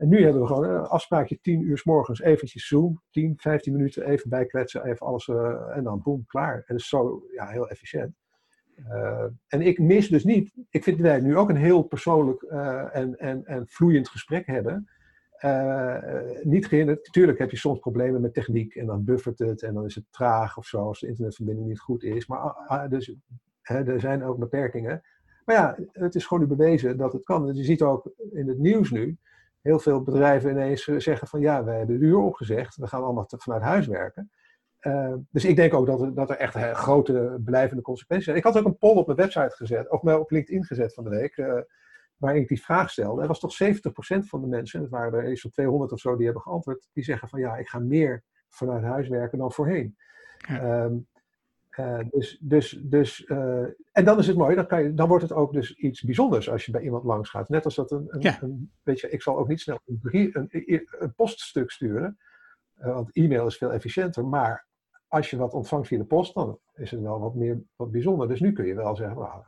en 0.00 0.08
nu 0.08 0.22
hebben 0.22 0.40
we 0.40 0.46
gewoon 0.46 0.64
een 0.64 0.86
afspraakje 0.86 1.40
10 1.40 1.60
uur 1.60 1.78
s 1.78 1.84
morgens, 1.84 2.20
eventjes 2.20 2.66
Zoom, 2.66 3.02
10, 3.10 3.34
15 3.36 3.72
minuten 3.72 4.06
even 4.06 4.30
bijkletsen, 4.30 4.84
even 4.84 5.06
alles 5.06 5.26
uh, 5.26 5.76
en 5.76 5.84
dan 5.84 6.02
boem, 6.02 6.24
klaar. 6.26 6.54
En 6.54 6.64
dat 6.66 6.76
is 6.76 6.88
zo 6.88 7.22
ja, 7.34 7.46
heel 7.46 7.68
efficiënt. 7.68 8.16
Uh, 8.76 9.24
en 9.46 9.60
ik 9.60 9.78
mis 9.78 10.08
dus 10.08 10.24
niet, 10.24 10.52
ik 10.70 10.82
vind 10.82 10.98
dat 10.98 11.06
wij 11.06 11.20
nu 11.20 11.36
ook 11.36 11.48
een 11.48 11.56
heel 11.56 11.82
persoonlijk 11.82 12.42
en, 12.42 13.18
en, 13.18 13.44
en 13.44 13.66
vloeiend 13.66 14.08
gesprek 14.08 14.46
hebben. 14.46 14.88
Niet 16.42 16.66
gehinderd, 16.66 17.06
natuurlijk 17.06 17.38
heb 17.38 17.50
je 17.50 17.56
soms 17.56 17.78
problemen 17.78 18.20
met 18.20 18.34
techniek 18.34 18.74
en 18.74 18.86
dan 18.86 19.04
buffert 19.04 19.38
het 19.38 19.62
en 19.62 19.74
dan 19.74 19.84
is 19.84 19.94
het 19.94 20.04
traag 20.10 20.56
of 20.56 20.66
zo 20.66 20.78
als 20.78 21.00
de 21.00 21.06
internetverbinding 21.06 21.66
niet 21.66 21.80
goed 21.80 22.02
is. 22.02 22.26
Maar 22.26 22.88
dus, 22.88 23.14
hè, 23.62 23.84
er 23.84 24.00
zijn 24.00 24.24
ook 24.24 24.38
beperkingen. 24.38 25.02
Maar 25.44 25.56
ja, 25.56 25.76
het 25.92 26.14
is 26.14 26.26
gewoon 26.26 26.42
nu 26.42 26.48
bewezen 26.48 26.96
dat 26.96 27.12
het 27.12 27.24
kan. 27.24 27.54
Je 27.54 27.64
ziet 27.64 27.82
ook 27.82 28.10
in 28.32 28.48
het 28.48 28.58
nieuws 28.58 28.90
nu, 28.90 29.18
heel 29.62 29.78
veel 29.78 30.02
bedrijven 30.02 30.50
ineens 30.50 30.88
eh, 30.88 30.98
zeggen 30.98 31.28
van 31.28 31.40
ja, 31.40 31.64
wij 31.64 31.78
hebben 31.78 31.98
de 31.98 32.06
uur 32.06 32.18
opgezegd, 32.18 32.76
we 32.76 32.86
gaan 32.86 33.02
allemaal 33.02 33.24
vanuit 33.28 33.62
huis 33.62 33.86
werken. 33.86 34.30
Uh, 34.80 35.14
dus 35.30 35.44
ik 35.44 35.56
denk 35.56 35.74
ook 35.74 35.86
dat 35.86 36.00
er, 36.00 36.14
dat 36.14 36.30
er 36.30 36.36
echt 36.36 36.54
grote 36.72 37.40
blijvende 37.44 37.82
consequenties 37.82 38.26
zijn. 38.26 38.38
Ik 38.38 38.44
had 38.44 38.58
ook 38.58 38.64
een 38.64 38.78
poll 38.78 38.96
op 38.96 39.06
mijn 39.06 39.18
website 39.18 39.56
gezet, 39.56 39.90
of 39.90 40.02
op 40.02 40.30
LinkedIn 40.30 40.64
gezet 40.64 40.94
van 40.94 41.04
de 41.04 41.10
week, 41.10 41.36
waarin 42.20 42.42
ik 42.42 42.48
die 42.48 42.62
vraag 42.62 42.90
stelde. 42.90 43.22
Er 43.22 43.28
was 43.28 43.40
toch 43.40 43.56
70% 43.62 43.66
van 44.18 44.40
de 44.40 44.46
mensen, 44.46 44.80
het 44.80 44.90
waren 44.90 45.18
er 45.18 45.24
eens 45.24 45.40
zo'n 45.40 45.50
200 45.50 45.92
of 45.92 46.00
zo, 46.00 46.16
die 46.16 46.24
hebben 46.24 46.42
geantwoord, 46.42 46.88
die 46.92 47.04
zeggen 47.04 47.28
van 47.28 47.40
ja, 47.40 47.56
ik 47.56 47.68
ga 47.68 47.78
meer 47.78 48.24
vanuit 48.48 48.82
huis 48.82 49.08
werken 49.08 49.38
dan 49.38 49.52
voorheen. 49.52 49.96
Ja. 50.38 50.84
Um, 50.84 51.08
uh, 51.78 51.98
dus, 52.10 52.38
dus, 52.40 52.80
dus, 52.82 53.24
uh, 53.26 53.62
en 53.92 54.04
dan 54.04 54.18
is 54.18 54.26
het 54.26 54.36
mooi, 54.36 54.54
dan, 54.54 54.66
kan 54.66 54.82
je, 54.82 54.94
dan 54.94 55.08
wordt 55.08 55.22
het 55.22 55.32
ook 55.32 55.52
dus 55.52 55.74
iets 55.74 56.02
bijzonders 56.02 56.50
als 56.50 56.64
je 56.64 56.72
bij 56.72 56.82
iemand 56.82 57.04
langs 57.04 57.30
gaat. 57.30 57.48
Net 57.48 57.64
als 57.64 57.74
dat 57.74 57.90
een, 57.90 58.06
een, 58.08 58.20
ja. 58.20 58.42
een 58.42 58.72
weet 58.82 59.00
je, 59.00 59.10
ik 59.10 59.22
zal 59.22 59.38
ook 59.38 59.48
niet 59.48 59.60
snel 59.60 59.80
een, 59.86 59.98
brief, 60.02 60.34
een, 60.34 60.48
een 60.98 61.14
poststuk 61.14 61.70
sturen, 61.70 62.18
uh, 62.78 62.94
want 62.94 63.12
e-mail 63.12 63.46
is 63.46 63.56
veel 63.56 63.72
efficiënter, 63.72 64.26
maar 64.26 64.66
als 65.10 65.30
je 65.30 65.36
wat 65.36 65.54
ontvangt 65.54 65.86
via 65.86 65.98
de 65.98 66.04
post, 66.04 66.34
dan 66.34 66.58
is 66.74 66.90
het 66.90 67.00
wel 67.00 67.20
wat 67.20 67.34
meer 67.34 67.62
wat 67.76 67.90
bijzonder. 67.90 68.28
Dus 68.28 68.40
nu 68.40 68.52
kun 68.52 68.66
je 68.66 68.74
wel 68.74 68.96
zeggen, 68.96 69.18
nou, 69.18 69.42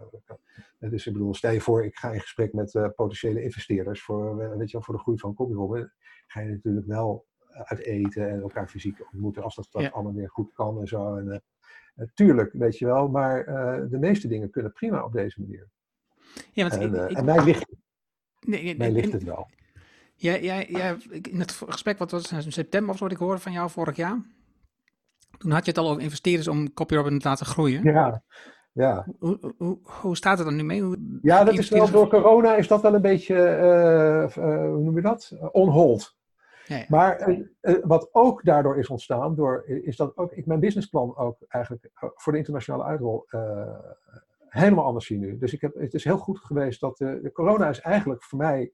dus 0.78 1.06
ik 1.06 1.12
bedoel, 1.12 1.34
stel 1.34 1.52
je 1.52 1.60
voor, 1.60 1.84
ik 1.84 1.96
ga 1.96 2.10
in 2.10 2.20
gesprek 2.20 2.52
met 2.52 2.92
potentiële 2.96 3.42
investeerders 3.42 4.02
voor, 4.02 4.56
weet 4.56 4.70
je, 4.70 4.82
voor 4.82 4.94
de 4.94 5.00
groei 5.00 5.18
van 5.18 5.34
Copyrobben, 5.34 5.92
ga 6.26 6.40
je 6.40 6.48
natuurlijk 6.48 6.86
wel 6.86 7.26
uit 7.52 7.78
eten 7.78 8.30
en 8.30 8.40
elkaar 8.40 8.68
fysiek 8.68 9.04
ontmoeten 9.12 9.42
als 9.42 9.54
dat, 9.54 9.68
dat 9.70 9.82
ja. 9.82 9.88
allemaal 9.88 10.14
weer 10.14 10.30
goed 10.30 10.52
kan 10.52 10.80
en 10.80 10.86
zo. 10.86 11.16
En, 11.16 11.42
uh, 11.96 12.06
tuurlijk, 12.14 12.52
weet 12.52 12.78
je 12.78 12.86
wel, 12.86 13.08
maar 13.08 13.44
de 13.90 13.98
meeste 13.98 14.28
dingen 14.28 14.50
kunnen 14.50 14.72
prima 14.72 15.04
op 15.04 15.12
deze 15.12 15.40
manier. 15.40 15.68
Ja, 16.52 16.68
want 16.68 16.82
en, 16.82 17.10
ik, 17.10 17.16
en 17.16 17.24
mij 17.24 17.44
ligt, 17.44 17.66
nee, 18.40 18.62
nee, 18.62 18.76
mij 18.76 18.92
ligt 18.92 19.12
het 19.12 19.24
wel. 19.24 19.48
Ja, 20.14 20.34
ja, 20.34 20.64
ja, 20.68 20.96
in 21.10 21.40
het 21.40 21.52
gesprek 21.52 21.98
wat 21.98 22.10
was 22.10 22.32
in 22.32 22.52
september 22.52 22.94
of 22.94 23.00
wat 23.00 23.10
ik 23.10 23.16
hoorde 23.16 23.40
van 23.40 23.52
jou 23.52 23.70
vorig 23.70 23.96
jaar. 23.96 24.20
Toen 25.42 25.50
had 25.50 25.64
je 25.64 25.70
het 25.70 25.80
al 25.80 25.90
over 25.90 26.02
investeerders 26.02 26.48
om 26.48 26.72
Copyrobin 26.72 27.18
te 27.18 27.28
laten 27.28 27.46
groeien. 27.46 27.84
Ja, 27.84 28.22
ja. 28.72 29.06
Hoe, 29.18 29.54
hoe, 29.56 29.78
hoe 29.82 30.16
staat 30.16 30.38
het 30.38 30.46
er 30.46 30.52
nu 30.52 30.62
mee? 30.62 30.82
Hoe, 30.82 31.18
ja, 31.22 31.44
dat 31.44 31.58
is 31.58 31.68
wel 31.68 31.90
door 31.90 32.08
corona 32.08 32.56
is 32.56 32.68
dat 32.68 32.82
wel 32.82 32.94
een 32.94 33.02
beetje, 33.02 33.34
hoe 34.34 34.82
noem 34.82 34.96
je 34.96 35.02
dat? 35.02 35.36
On 35.52 35.68
hold. 35.68 36.16
Ja, 36.66 36.76
ja. 36.76 36.84
Maar 36.88 37.28
uh, 37.28 37.76
wat 37.82 38.08
ook 38.12 38.44
daardoor 38.44 38.78
is 38.78 38.88
ontstaan, 38.88 39.34
door, 39.34 39.64
is 39.66 39.96
dat 39.96 40.16
ook 40.16 40.32
ik 40.32 40.46
mijn 40.46 40.60
businessplan 40.60 41.16
ook 41.16 41.36
eigenlijk 41.48 41.90
voor 41.94 42.32
de 42.32 42.38
internationale 42.38 42.84
uitrol 42.84 43.26
helemaal 44.48 44.84
anders 44.84 45.06
zie 45.06 45.18
nu. 45.18 45.38
Dus 45.38 45.52
ik 45.52 45.60
heb, 45.60 45.74
het 45.74 45.94
is 45.94 46.04
heel 46.04 46.18
goed 46.18 46.38
geweest 46.38 46.80
dat 46.80 46.96
de, 46.96 47.20
de 47.22 47.32
corona 47.32 47.68
is 47.68 47.80
eigenlijk 47.80 48.22
voor 48.22 48.38
mij, 48.38 48.72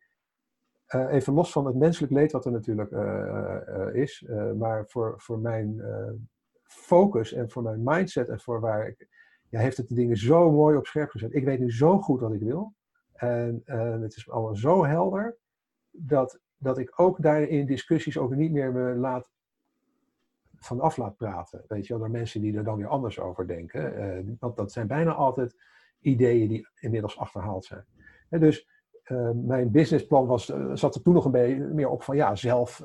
uh, 0.94 1.12
even 1.12 1.32
los 1.32 1.52
van 1.52 1.66
het 1.66 1.76
menselijk 1.76 2.12
leed 2.12 2.32
wat 2.32 2.44
er 2.44 2.52
natuurlijk 2.52 2.92
is, 3.94 4.24
maar 4.58 4.84
voor, 4.86 5.14
voor 5.16 5.38
mijn 5.38 5.82
focus 6.68 7.32
en 7.32 7.50
voor 7.50 7.62
mijn 7.62 7.80
mindset 7.82 8.28
en 8.28 8.40
voor 8.40 8.60
waar 8.60 8.88
ik, 8.88 9.08
ja, 9.48 9.60
heeft 9.60 9.76
het 9.76 9.88
de 9.88 9.94
dingen 9.94 10.16
zo 10.16 10.50
mooi 10.50 10.76
op 10.76 10.86
scherp 10.86 11.10
gezet. 11.10 11.34
Ik 11.34 11.44
weet 11.44 11.58
nu 11.58 11.72
zo 11.72 11.98
goed 11.98 12.20
wat 12.20 12.32
ik 12.32 12.40
wil. 12.40 12.74
En 13.12 13.62
het 14.02 14.16
is 14.16 14.30
allemaal 14.30 14.56
zo 14.56 14.84
helder 14.84 15.36
dat 15.90 16.40
dat 16.58 16.78
ik 16.78 17.00
ook 17.00 17.22
daarin 17.22 17.66
discussies 17.66 18.18
ook 18.18 18.34
niet 18.34 18.52
meer 18.52 18.72
me 18.72 18.94
laat 18.94 19.30
vanaf 20.56 20.96
laat 20.96 21.16
praten. 21.16 21.64
Weet 21.68 21.86
je 21.86 21.92
wel, 21.92 22.02
door 22.02 22.10
mensen 22.10 22.40
die 22.40 22.56
er 22.56 22.64
dan 22.64 22.76
weer 22.76 22.88
anders 22.88 23.20
over 23.20 23.46
denken. 23.46 24.36
want 24.40 24.56
dat 24.56 24.72
zijn 24.72 24.86
bijna 24.86 25.12
altijd 25.12 25.56
ideeën 26.00 26.48
die 26.48 26.68
inmiddels 26.80 27.18
achterhaald 27.18 27.64
zijn. 27.64 27.84
En 28.28 28.40
dus 28.40 28.68
mijn 29.34 29.70
businessplan 29.70 30.26
was, 30.26 30.52
zat 30.72 30.94
er 30.94 31.02
toen 31.02 31.14
nog 31.14 31.24
een 31.24 31.30
beetje 31.30 31.64
meer 31.64 31.88
op 31.88 32.02
van 32.02 32.16
ja, 32.16 32.34
zelf 32.36 32.82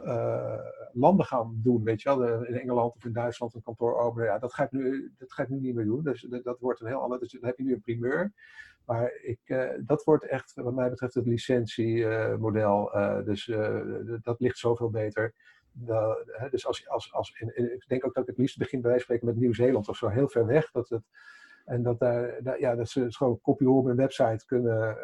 landen 0.94 1.26
gaan 1.26 1.60
doen. 1.64 1.84
Weet 1.84 2.02
je 2.02 2.18
wel, 2.18 2.44
in 2.44 2.60
Engeland 2.60 2.96
of 2.96 3.06
in 3.06 3.14
Duitsland 3.14 3.54
een 3.54 3.62
kantoor 3.62 3.98
openen. 3.98 4.28
Ja, 4.28 4.40
dat 4.40 4.54
ga 4.54 4.64
ik 4.64 4.72
nu, 4.72 5.14
dat 5.18 5.34
ga 5.34 5.44
ik 5.44 5.50
nu 5.50 5.60
niet 5.60 5.76
meer 5.76 5.86
doen. 5.86 6.04
Dus 6.04 6.28
dat, 6.44 6.60
wordt 6.60 6.82
een 6.82 6.88
heel 6.88 7.02
ander. 7.02 7.20
Dus 7.20 7.32
dan 7.32 7.46
heb 7.46 7.58
je 7.58 7.64
nu 7.64 7.74
een 7.74 7.82
primeur. 7.82 8.34
Maar 8.86 9.12
ik, 9.22 9.40
uh, 9.46 9.70
dat 9.80 10.04
wordt 10.04 10.26
echt, 10.26 10.54
wat 10.56 10.74
mij 10.74 10.90
betreft, 10.90 11.14
het 11.14 11.28
licentiemodel. 11.28 12.92
Dus 13.26 13.46
dat 14.22 14.40
ligt 14.40 14.58
zoveel 14.58 14.90
beter. 14.90 15.34
dus 16.52 16.68
als, 16.68 16.90
als, 16.90 17.14
als, 17.14 17.42
ik 17.56 17.88
denk 17.88 18.06
ook 18.06 18.14
dat 18.14 18.24
ik 18.24 18.30
het 18.30 18.38
liefst 18.38 18.58
begin 18.58 18.82
bij 18.82 19.00
spreken 19.00 19.26
met 19.26 19.36
Nieuw-Zeeland 19.36 19.88
of 19.88 19.98
zo, 19.98 20.08
heel 20.08 20.28
ver 20.28 20.46
weg. 20.46 20.72
Dat 20.72 20.90
het, 20.90 21.04
en 21.64 21.84
dat, 21.84 22.00
daar, 22.00 22.60
ja, 22.60 22.76
dat 22.76 22.90
ze 22.90 23.06
gewoon 23.10 23.40
copy 23.42 23.66
op 23.66 23.86
een 23.86 23.96
website 23.96 24.46
kunnen 24.46 24.98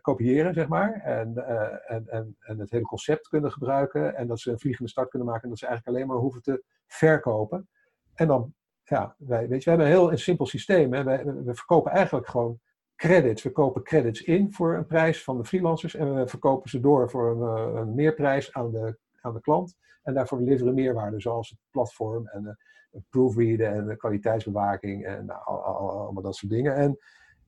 kopiëren, 0.00 0.54
zeg 0.54 0.68
maar. 0.68 0.92
En, 0.92 1.46
en, 1.86 2.08
en, 2.08 2.36
en 2.40 2.58
het 2.58 2.70
hele 2.70 2.84
concept 2.84 3.28
kunnen 3.28 3.52
gebruiken. 3.52 4.16
En 4.16 4.26
dat 4.26 4.40
ze 4.40 4.50
een 4.50 4.58
vliegende 4.58 4.90
start 4.90 5.08
kunnen 5.08 5.28
maken. 5.28 5.44
En 5.44 5.50
dat 5.50 5.58
ze 5.58 5.66
eigenlijk 5.66 5.96
alleen 5.96 6.08
maar 6.08 6.22
hoeven 6.22 6.42
te 6.42 6.64
verkopen. 6.86 7.68
En 8.14 8.26
dan, 8.26 8.54
ja, 8.82 9.14
wij, 9.18 9.48
weet 9.48 9.62
je, 9.62 9.70
we 9.70 9.76
hebben 9.76 9.86
een 9.86 10.08
heel 10.08 10.18
simpel 10.18 10.46
systeem. 10.46 10.92
Hè. 10.92 11.02
Wij, 11.04 11.24
we 11.24 11.54
verkopen 11.54 11.92
eigenlijk 11.92 12.26
gewoon 12.26 12.60
credits. 12.96 13.42
We 13.42 13.50
kopen 13.50 13.82
credits 13.82 14.22
in 14.22 14.52
voor 14.52 14.74
een 14.74 14.86
prijs 14.86 15.24
van 15.24 15.36
de 15.36 15.44
freelancers 15.44 15.94
en 15.94 16.14
we 16.14 16.28
verkopen 16.28 16.70
ze 16.70 16.80
door 16.80 17.10
voor 17.10 17.30
een, 17.30 17.74
eh, 17.74 17.80
een 17.80 17.94
meerprijs 17.94 18.52
aan 18.52 18.70
de, 18.70 18.98
aan 19.26 19.34
de 19.34 19.40
klant. 19.40 19.76
En 20.02 20.14
daarvoor 20.14 20.40
leveren 20.40 20.74
meerwaarde, 20.74 21.20
zoals 21.20 21.48
het 21.48 21.58
platform 21.70 22.26
en 22.26 22.44
uh, 22.44 23.00
proofreaden 23.10 23.72
en 23.72 23.86
de 23.86 23.96
kwaliteitsbewaking 23.96 25.04
en 25.06 25.26
nou, 25.26 25.40
allemaal 25.44 26.22
dat 26.22 26.36
soort 26.36 26.52
dingen. 26.52 26.74
En, 26.74 26.98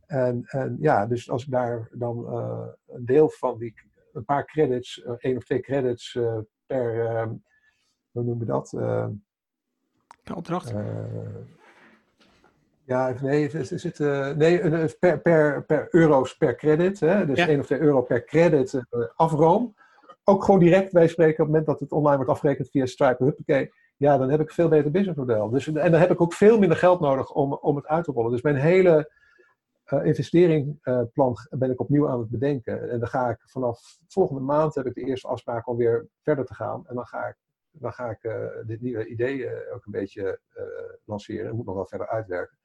en, 0.07 0.45
en 0.45 0.77
ja, 0.81 1.07
dus 1.07 1.31
als 1.31 1.45
ik 1.45 1.51
daar 1.51 1.89
dan 1.93 2.19
uh, 2.19 2.67
een 2.87 3.05
deel 3.05 3.29
van 3.29 3.59
die, 3.59 3.75
een 4.13 4.25
paar 4.25 4.45
credits, 4.45 4.97
uh, 4.97 5.13
één 5.19 5.37
of 5.37 5.45
twee 5.45 5.61
credits 5.61 6.19
per, 6.67 7.19
hoe 8.11 8.23
noemen 8.23 8.39
we 8.39 8.45
dat? 8.45 8.71
per 10.23 10.37
opdracht? 10.37 10.75
Ja, 12.89 13.15
nee, 13.23 13.51
er 13.51 13.65
zit, 13.79 13.99
uh, 13.99 14.31
nee 14.31 14.61
per, 14.99 15.21
per, 15.21 15.65
per 15.65 15.89
euro's 15.91 16.37
per 16.37 16.57
credit. 16.57 17.01
Hè? 17.01 17.27
Dus 17.27 17.39
ja. 17.39 17.49
1 17.49 17.61
of 17.61 17.67
2 17.67 17.79
euro 17.81 18.03
per 18.03 18.25
credit 18.25 18.73
uh, 18.75 19.05
afroom. 19.17 19.75
Ook 20.29 20.45
gewoon 20.45 20.61
direct 20.61 20.93
bij 20.93 21.09
spreken 21.09 21.33
op 21.33 21.39
het 21.39 21.47
moment 21.47 21.67
dat 21.67 21.81
het 21.81 21.93
online 21.93 22.17
wordt 22.17 22.31
afgerekend 22.31 22.71
via 22.71 22.87
Stripe. 22.87 23.25
Huppakee. 23.25 23.73
Ja, 23.97 24.19
dan 24.19 24.31
heb 24.31 24.41
ik 24.41 24.51
veel 24.51 24.69
beter 24.69 24.91
businessmodel. 24.91 25.51
Dus, 25.51 25.67
en 25.67 25.91
dan 25.91 26.01
heb 26.01 26.11
ik 26.11 26.21
ook 26.21 26.33
veel 26.33 26.59
minder 26.59 26.79
geld 26.79 27.01
nodig 27.01 27.33
om, 27.33 27.53
om 27.53 27.77
het 27.77 27.87
uit 27.87 28.05
te 28.05 28.13
rollen. 28.13 28.31
Dus 28.31 28.43
mijn 28.43 28.57
hele 28.57 29.11
uh, 29.93 30.05
investeringplan 30.05 31.37
ben 31.51 31.71
ik 31.71 31.81
opnieuw 31.81 32.09
aan 32.09 32.19
het 32.19 32.29
bedenken. 32.29 32.91
En 32.91 32.99
dan 32.99 33.09
ga 33.09 33.29
ik 33.29 33.39
vanaf 33.45 33.99
volgende 34.09 34.41
maand 34.41 34.75
heb 34.75 34.87
ik 34.87 34.95
de 34.95 35.05
eerste 35.05 35.29
afspraak 35.29 35.69
om 35.69 35.77
weer 35.77 36.07
verder 36.23 36.45
te 36.45 36.55
gaan. 36.55 36.87
En 36.87 36.95
dan 36.95 37.07
ga 37.07 37.27
ik, 37.27 37.37
dan 37.71 37.93
ga 37.93 38.11
ik 38.11 38.31
dit 38.67 38.81
nieuwe 38.81 39.07
idee 39.07 39.49
ook 39.75 39.87
een 39.87 39.93
beetje 39.93 40.41
lanceren. 41.05 41.47
Ik 41.47 41.57
moet 41.57 41.67
nog 41.67 41.75
wel 41.75 41.87
verder 41.87 42.09
uitwerken. 42.09 42.59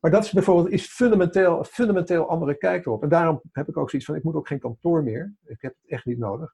Maar 0.00 0.10
dat 0.10 0.24
is 0.24 0.32
bijvoorbeeld 0.32 0.70
is 0.70 0.86
fundamenteel, 0.86 1.64
fundamenteel 1.64 2.28
andere 2.28 2.54
kijk 2.54 2.86
erop. 2.86 3.02
En 3.02 3.08
daarom 3.08 3.40
heb 3.52 3.68
ik 3.68 3.76
ook 3.76 3.90
zoiets 3.90 4.08
van, 4.08 4.16
ik 4.18 4.24
moet 4.24 4.34
ook 4.34 4.48
geen 4.48 4.60
kantoor 4.60 5.02
meer. 5.02 5.34
Ik 5.44 5.62
heb 5.62 5.74
het 5.80 5.90
echt 5.90 6.04
niet 6.04 6.18
nodig. 6.18 6.52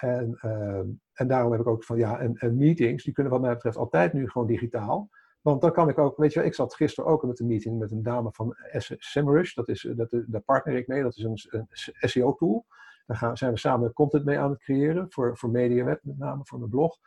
En, 0.00 0.38
uh, 0.44 0.78
en 1.12 1.28
daarom 1.28 1.52
heb 1.52 1.60
ik 1.60 1.66
ook 1.66 1.84
van, 1.84 1.98
ja, 1.98 2.18
en, 2.18 2.56
meetings, 2.56 3.04
die 3.04 3.12
kunnen 3.12 3.32
wat 3.32 3.40
mij 3.40 3.54
betreft 3.54 3.76
altijd 3.76 4.12
nu 4.12 4.28
gewoon 4.28 4.46
digitaal. 4.46 5.08
Want 5.40 5.60
dan 5.60 5.72
kan 5.72 5.88
ik 5.88 5.98
ook, 5.98 6.16
weet 6.16 6.32
je 6.32 6.38
wel, 6.38 6.48
ik 6.48 6.54
zat 6.54 6.74
gisteren 6.74 7.10
ook 7.10 7.22
met 7.22 7.40
een 7.40 7.46
meeting 7.46 7.78
met 7.78 7.90
een 7.90 8.02
dame 8.02 8.32
van 8.32 8.56
SEMrush. 8.98 9.54
Dat 9.54 9.68
is, 9.68 9.88
dat, 9.96 10.08
daar 10.26 10.40
partner 10.40 10.76
ik 10.76 10.86
mee, 10.86 11.02
dat 11.02 11.16
is 11.16 11.46
een, 11.48 11.66
SEO-tool. 12.00 12.66
Daar 13.06 13.16
gaan, 13.16 13.36
zijn 13.36 13.52
we 13.52 13.58
samen 13.58 13.92
content 13.92 14.24
mee 14.24 14.38
aan 14.38 14.50
het 14.50 14.60
creëren, 14.60 15.06
voor, 15.10 15.36
voor 15.36 15.50
MediaWeb 15.50 16.00
met 16.02 16.18
name, 16.18 16.40
voor 16.44 16.58
mijn 16.58 16.70
blog. 16.70 16.98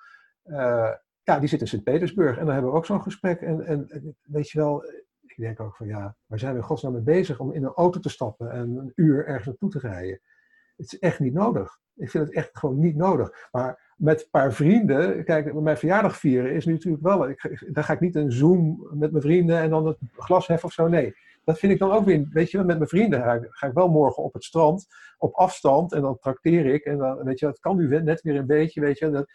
Uh, 0.46 0.92
ja, 1.24 1.40
die 1.40 1.50
zit 1.50 1.62
in 1.62 1.68
Sint-Petersburg 1.68 2.38
en 2.38 2.46
dan 2.46 2.54
hebben 2.54 2.72
we 2.72 2.78
ook 2.78 2.86
zo'n 2.86 3.02
gesprek. 3.02 3.42
En, 3.42 3.66
en 3.66 4.16
weet 4.22 4.50
je 4.50 4.58
wel, 4.58 4.84
ik 5.22 5.36
denk 5.38 5.60
ook 5.60 5.76
van 5.76 5.88
ja, 5.88 6.16
waar 6.26 6.40
zijn 6.40 6.54
we 6.54 6.60
in 6.60 6.66
godsnaam 6.66 6.94
mee 6.94 7.02
bezig 7.02 7.40
om 7.40 7.54
in 7.54 7.64
een 7.64 7.74
auto 7.74 8.00
te 8.00 8.10
stappen 8.10 8.52
en 8.52 8.78
een 8.78 8.92
uur 8.96 9.26
ergens 9.26 9.46
naartoe 9.46 9.70
te 9.70 9.80
rijden? 9.80 10.20
Het 10.76 10.94
is 10.94 11.00
echt 11.00 11.20
niet 11.20 11.34
nodig. 11.34 11.80
Ik 11.96 12.10
vind 12.10 12.26
het 12.26 12.36
echt 12.36 12.58
gewoon 12.58 12.80
niet 12.80 12.96
nodig. 12.96 13.48
Maar 13.52 13.94
met 13.98 14.22
een 14.22 14.30
paar 14.30 14.54
vrienden, 14.54 15.24
kijk, 15.24 15.54
mijn 15.54 15.78
verjaardag 15.78 16.18
vieren 16.18 16.54
is 16.54 16.66
nu 16.66 16.74
natuurlijk 16.74 17.04
wel. 17.04 17.30
Ik, 17.30 17.68
dan 17.74 17.84
ga 17.84 17.94
ik 17.94 18.00
niet 18.00 18.16
een 18.16 18.32
Zoom 18.32 18.88
met 18.92 19.12
mijn 19.12 19.24
vrienden 19.24 19.58
en 19.58 19.70
dan 19.70 19.88
het 19.88 19.98
glas 20.12 20.48
heffen 20.48 20.68
of 20.68 20.74
zo. 20.74 20.88
Nee, 20.88 21.16
dat 21.44 21.60
vind 21.60 21.72
ik 21.72 21.80
dan 21.80 21.92
ook 21.92 22.06
weer. 22.06 22.28
Weet 22.30 22.52
je, 22.52 22.58
met 22.58 22.78
mijn 22.78 22.90
vrienden 22.90 23.50
ga 23.50 23.68
ik, 23.68 23.74
wel 23.74 23.90
morgen 23.90 24.24
op 24.24 24.34
het 24.34 24.44
strand, 24.44 24.88
op 25.18 25.34
afstand 25.34 25.94
en 25.94 26.02
dan 26.02 26.18
trakteer 26.18 26.66
ik. 26.66 26.86
En 26.86 26.98
dan, 26.98 27.24
weet 27.24 27.40
je, 27.40 27.46
dat 27.46 27.60
kan 27.60 27.78
nu 27.78 28.02
net 28.02 28.22
weer 28.22 28.36
een 28.36 28.46
beetje, 28.46 28.82
weet 28.82 28.98
je. 29.00 29.10
Dat, 29.10 29.32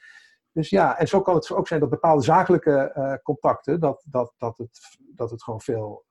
dus 0.52 0.70
ja, 0.70 0.98
en 0.98 1.08
zo 1.08 1.20
kan 1.20 1.34
het 1.34 1.52
ook 1.52 1.68
zijn 1.68 1.80
dat 1.80 1.90
bepaalde 1.90 2.22
zakelijke 2.22 2.92
uh, 2.96 3.14
contacten, 3.22 3.80
dat, 3.80 4.04
dat, 4.10 4.34
dat, 4.38 4.58
het, 4.58 4.78
dat 5.14 5.30
het 5.30 5.42
gewoon 5.42 5.60
veel 5.60 6.06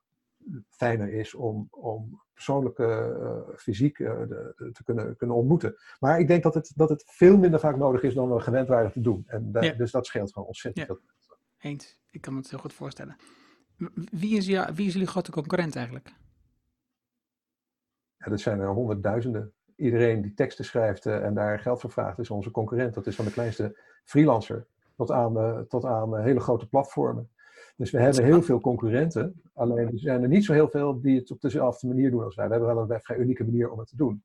fijner 0.69 1.13
is 1.13 1.35
om, 1.35 1.67
om 1.69 2.21
persoonlijke, 2.33 3.17
uh, 3.19 3.55
fysiek 3.57 3.99
uh, 3.99 4.19
de, 4.19 4.71
te 4.73 4.83
kunnen, 4.83 5.15
kunnen 5.15 5.35
ontmoeten. 5.35 5.75
Maar 5.99 6.19
ik 6.19 6.27
denk 6.27 6.43
dat 6.43 6.53
het, 6.53 6.71
dat 6.75 6.89
het 6.89 7.03
veel 7.07 7.37
minder 7.37 7.59
vaak 7.59 7.77
nodig 7.77 8.03
is 8.03 8.13
dan 8.13 8.33
we 8.33 8.39
gewend 8.39 8.67
waren 8.67 8.91
te 8.91 9.01
doen. 9.01 9.23
En 9.27 9.49
ja. 9.51 9.73
Dus 9.73 9.91
dat 9.91 10.05
scheelt 10.05 10.33
gewoon 10.33 10.47
ontzettend. 10.47 10.87
Ja. 10.87 10.97
Eens, 11.57 11.99
ik 12.09 12.21
kan 12.21 12.33
me 12.33 12.39
het 12.39 12.49
heel 12.49 12.59
goed 12.59 12.73
voorstellen. 12.73 13.15
Wie 14.11 14.37
is, 14.37 14.45
ja, 14.45 14.73
wie 14.73 14.87
is 14.87 14.93
jullie 14.93 15.07
grote 15.07 15.31
concurrent 15.31 15.75
eigenlijk? 15.75 16.13
Ja, 18.17 18.29
dat 18.29 18.39
zijn 18.39 18.59
er 18.59 18.67
honderdduizenden. 18.67 19.53
Iedereen 19.75 20.21
die 20.21 20.33
teksten 20.33 20.65
schrijft 20.65 21.05
en 21.05 21.33
daar 21.33 21.59
geld 21.59 21.81
voor 21.81 21.91
vraagt, 21.91 22.19
is 22.19 22.29
onze 22.29 22.51
concurrent. 22.51 22.93
Dat 22.93 23.07
is 23.07 23.15
van 23.15 23.25
de 23.25 23.31
kleinste 23.31 23.79
freelancer 24.03 24.67
tot 24.95 25.11
aan, 25.11 25.65
tot 25.67 25.85
aan 25.85 26.19
hele 26.19 26.39
grote 26.39 26.67
platformen. 26.67 27.29
Dus 27.77 27.91
we 27.91 27.99
hebben 27.99 28.23
heel 28.23 28.41
veel 28.41 28.59
concurrenten, 28.59 29.41
alleen 29.53 29.87
er 29.87 29.99
zijn 29.99 30.21
er 30.21 30.27
niet 30.27 30.45
zo 30.45 30.53
heel 30.53 30.69
veel 30.69 31.01
die 31.01 31.19
het 31.19 31.31
op 31.31 31.41
dezelfde 31.41 31.87
manier 31.87 32.11
doen 32.11 32.23
als 32.23 32.35
wij. 32.35 32.45
We 32.45 32.51
hebben 32.51 32.75
wel 32.75 32.91
een 32.91 33.01
vrij 33.01 33.17
unieke 33.17 33.43
manier 33.43 33.69
om 33.69 33.79
het 33.79 33.87
te 33.87 33.95
doen. 33.95 34.23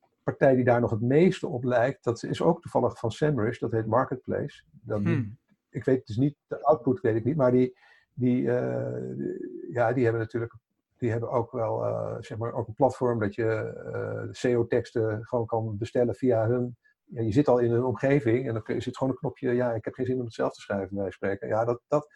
De 0.00 0.16
partij 0.22 0.54
die 0.54 0.64
daar 0.64 0.80
nog 0.80 0.90
het 0.90 1.00
meeste 1.00 1.46
op 1.46 1.64
lijkt, 1.64 2.04
dat 2.04 2.22
is 2.22 2.42
ook 2.42 2.60
toevallig 2.60 2.98
van 2.98 3.10
SEMrush, 3.10 3.58
dat 3.58 3.72
heet 3.72 3.86
Marketplace. 3.86 4.62
Dat, 4.70 5.02
hmm. 5.02 5.38
Ik 5.70 5.84
weet 5.84 6.06
dus 6.06 6.16
niet, 6.16 6.36
de 6.46 6.62
output 6.62 7.00
weet 7.00 7.16
ik 7.16 7.24
niet, 7.24 7.36
maar 7.36 7.52
die, 7.52 7.78
die, 8.14 8.42
uh, 8.42 8.92
die 9.16 9.68
ja, 9.72 9.92
die 9.92 10.02
hebben 10.02 10.22
natuurlijk 10.22 10.54
die 10.98 11.10
hebben 11.10 11.30
ook 11.30 11.52
wel 11.52 11.84
zeg 12.20 12.38
maar 12.38 12.52
ook 12.52 12.68
een 12.68 12.74
platform 12.74 13.18
dat 13.18 13.34
je 13.34 14.28
SEO-teksten 14.30 15.24
gewoon 15.24 15.46
kan 15.46 15.76
bestellen 15.78 16.14
via 16.14 16.46
hun 16.46 16.76
ja, 17.10 17.22
je 17.22 17.32
zit 17.32 17.48
al 17.48 17.58
in 17.58 17.70
een 17.70 17.84
omgeving 17.84 18.48
en 18.48 18.52
dan 18.54 18.80
zit 18.80 18.96
gewoon 18.96 19.12
een 19.12 19.18
knopje, 19.18 19.52
ja, 19.52 19.72
ik 19.72 19.84
heb 19.84 19.94
geen 19.94 20.06
zin 20.06 20.18
om 20.18 20.24
het 20.24 20.34
zelf 20.34 20.52
te 20.52 20.60
schrijven, 20.60 20.96
bij 20.96 21.10
spreken. 21.10 21.48
Ja, 21.48 21.64
dat, 21.64 21.80
dat, 21.88 22.12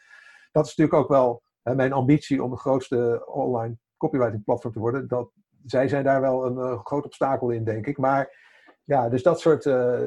dat 0.55 0.66
is 0.66 0.76
natuurlijk 0.76 1.02
ook 1.02 1.09
wel 1.09 1.42
mijn 1.62 1.92
ambitie 1.92 2.42
om 2.42 2.50
de 2.50 2.57
grootste 2.57 3.26
online 3.26 3.76
copywriting 3.96 4.44
platform 4.44 4.72
te 4.72 4.78
worden. 4.78 5.09
Dat, 5.09 5.30
zij 5.64 5.88
zijn 5.88 6.05
daar 6.05 6.20
wel 6.20 6.46
een 6.46 6.57
uh, 6.57 6.84
groot 6.84 7.05
obstakel 7.05 7.50
in, 7.50 7.64
denk 7.64 7.86
ik. 7.86 7.98
Maar 7.98 8.42
ja, 8.84 9.09
dus 9.09 9.22
dat 9.22 9.40
soort, 9.40 9.64
uh, 9.64 10.00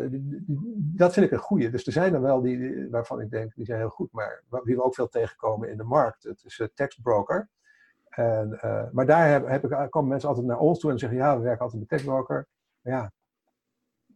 dat 0.78 1.14
vind 1.14 1.26
ik 1.26 1.32
een 1.32 1.38
goede. 1.38 1.70
Dus 1.70 1.86
er 1.86 1.92
zijn 1.92 2.14
er 2.14 2.22
wel 2.22 2.42
die, 2.42 2.90
waarvan 2.90 3.22
ik 3.22 3.30
denk, 3.30 3.56
die 3.56 3.66
zijn 3.66 3.80
heel 3.80 3.90
goed. 3.90 4.12
Maar 4.12 4.44
wie 4.64 4.76
we 4.76 4.84
ook 4.84 4.96
veel 4.96 5.08
tegenkomen 5.08 5.70
in 5.70 5.78
de 5.78 5.84
markt, 5.84 6.24
het 6.24 6.44
is 6.44 6.60
uh, 6.60 6.68
tekstbroker. 6.74 7.50
En, 8.10 8.60
maar 8.92 9.06
daar 9.06 9.50
heb, 9.50 9.64
ik, 9.64 9.90
komen 9.90 10.10
mensen 10.10 10.30
altijd 10.30 10.48
naar 10.48 10.60
ons 10.60 10.80
toe 10.80 10.92
en 10.92 11.00
zeggen, 11.00 11.18
ja, 11.18 11.38
we 11.38 11.44
werken 11.44 11.62
altijd 11.62 11.80
met 11.80 11.90
tekstbroker. 11.90 12.48
Maar 12.82 12.94
ja, 12.94 13.12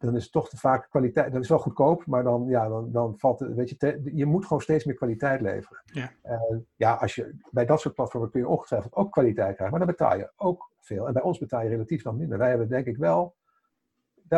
dan 0.02 0.16
is 0.16 0.24
het 0.24 0.32
toch 0.32 0.50
te 0.50 0.58
vaak 0.58 0.88
kwaliteit. 0.90 1.34
Dat 1.34 1.42
is 1.42 1.50
wel 1.50 1.60
goedkoop, 1.60 2.06
maar 2.06 2.24
dan, 2.24 2.46
ja, 2.48 2.68
dan, 2.68 2.92
dan 2.92 3.18
valt 3.18 3.40
het. 3.40 3.54
Weet 3.54 3.70
je, 3.70 4.02
je 4.14 4.26
moet 4.26 4.44
gewoon 4.44 4.62
steeds 4.62 4.86
meer 4.86 4.96
kwaliteit 4.96 5.42
leveren. 5.42 5.82
Ja. 5.86 6.12
Uh, 6.26 6.58
ja, 6.76 6.94
als 6.94 7.16
je, 7.16 7.36
bij 7.52 7.66
dat 7.66 7.80
soort 7.80 7.96
platformen 7.96 8.30
kun 8.30 8.40
je 8.40 8.48
ongetwijfeld 8.48 8.96
ook 8.96 9.12
kwaliteit 9.12 9.56
krijgen, 9.56 9.70
maar 9.70 9.88
dan 9.88 9.96
betaal 9.96 10.18
je 10.18 10.32
ook 10.36 10.72
veel. 10.80 11.08
En 11.08 11.14
bij 11.14 11.22
ons 11.22 11.38
betaal 11.38 11.62
je 11.62 11.70
relatief 11.70 12.04
dan 12.04 12.18
minder. 12.18 12.38
Wij 12.38 12.50
hebben 12.50 12.70
denk 12.70 12.86
ik 12.86 12.98
wel. 12.98 13.36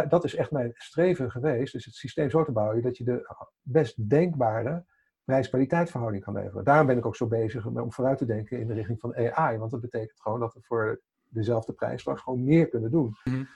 Dat 0.07 0.23
is 0.23 0.35
echt 0.35 0.51
mijn 0.51 0.71
streven 0.73 1.31
geweest. 1.31 1.73
Dus 1.73 1.85
het 1.85 1.95
systeem 1.95 2.29
zo 2.29 2.43
te 2.43 2.51
bouwen 2.51 2.81
dat 2.81 2.97
je 2.97 3.03
de 3.03 3.35
best 3.61 4.09
denkbare 4.09 4.85
prijs-kwaliteitverhouding 5.23 6.23
kan 6.23 6.33
leveren. 6.33 6.63
Daarom 6.63 6.87
ben 6.87 6.97
ik 6.97 7.05
ook 7.05 7.15
zo 7.15 7.27
bezig 7.27 7.65
om 7.65 7.91
vooruit 7.93 8.17
te 8.17 8.25
denken 8.25 8.59
in 8.59 8.67
de 8.67 8.73
richting 8.73 8.99
van 8.99 9.15
AI. 9.15 9.57
Want 9.57 9.71
dat 9.71 9.81
betekent 9.81 10.21
gewoon 10.21 10.39
dat 10.39 10.53
we 10.53 10.61
voor 10.61 11.01
dezelfde 11.29 11.73
prijs 11.73 12.01
straks 12.01 12.21
gewoon 12.21 12.43
meer 12.43 12.67
kunnen 12.67 12.91
doen. 12.91 13.15
Mm 13.23 13.47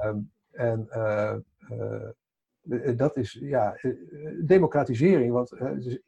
-hmm. 0.00 0.30
En 0.56 0.86
uh, 0.90 1.34
uh, 1.70 2.96
dat 2.96 3.16
is 3.16 3.32
ja, 3.32 3.78
democratisering, 4.44 5.32
want 5.32 5.48
dus 5.58 5.98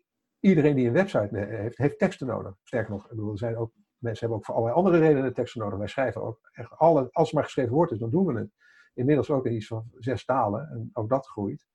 iedereen 0.40 0.74
die 0.74 0.86
een 0.86 0.92
website 0.92 1.38
heeft, 1.38 1.78
heeft 1.78 1.98
teksten 1.98 2.26
nodig. 2.26 2.54
Sterker 2.62 2.90
nog, 2.90 3.02
ik 3.02 3.10
bedoel, 3.10 3.32
er 3.32 3.38
zijn 3.38 3.56
ook, 3.56 3.72
mensen 3.98 4.20
hebben 4.20 4.38
ook 4.38 4.44
voor 4.44 4.54
allerlei 4.54 4.76
andere 4.78 4.98
redenen 4.98 5.34
teksten 5.34 5.60
nodig. 5.60 5.78
Wij 5.78 5.88
schrijven 5.88 6.22
ook 6.22 6.48
echt 6.52 6.70
alle, 6.76 7.08
als 7.12 7.26
het 7.26 7.34
maar 7.34 7.44
geschreven 7.44 7.72
wordt 7.72 7.92
is, 7.92 7.98
dan 7.98 8.10
doen 8.10 8.26
we 8.26 8.38
het. 8.38 8.50
Inmiddels 8.94 9.30
ook 9.30 9.46
in 9.46 9.54
iets 9.54 9.66
van 9.66 9.90
zes 9.98 10.24
talen 10.24 10.68
en 10.68 10.90
ook 10.92 11.08
dat 11.08 11.26
groeit. 11.26 11.66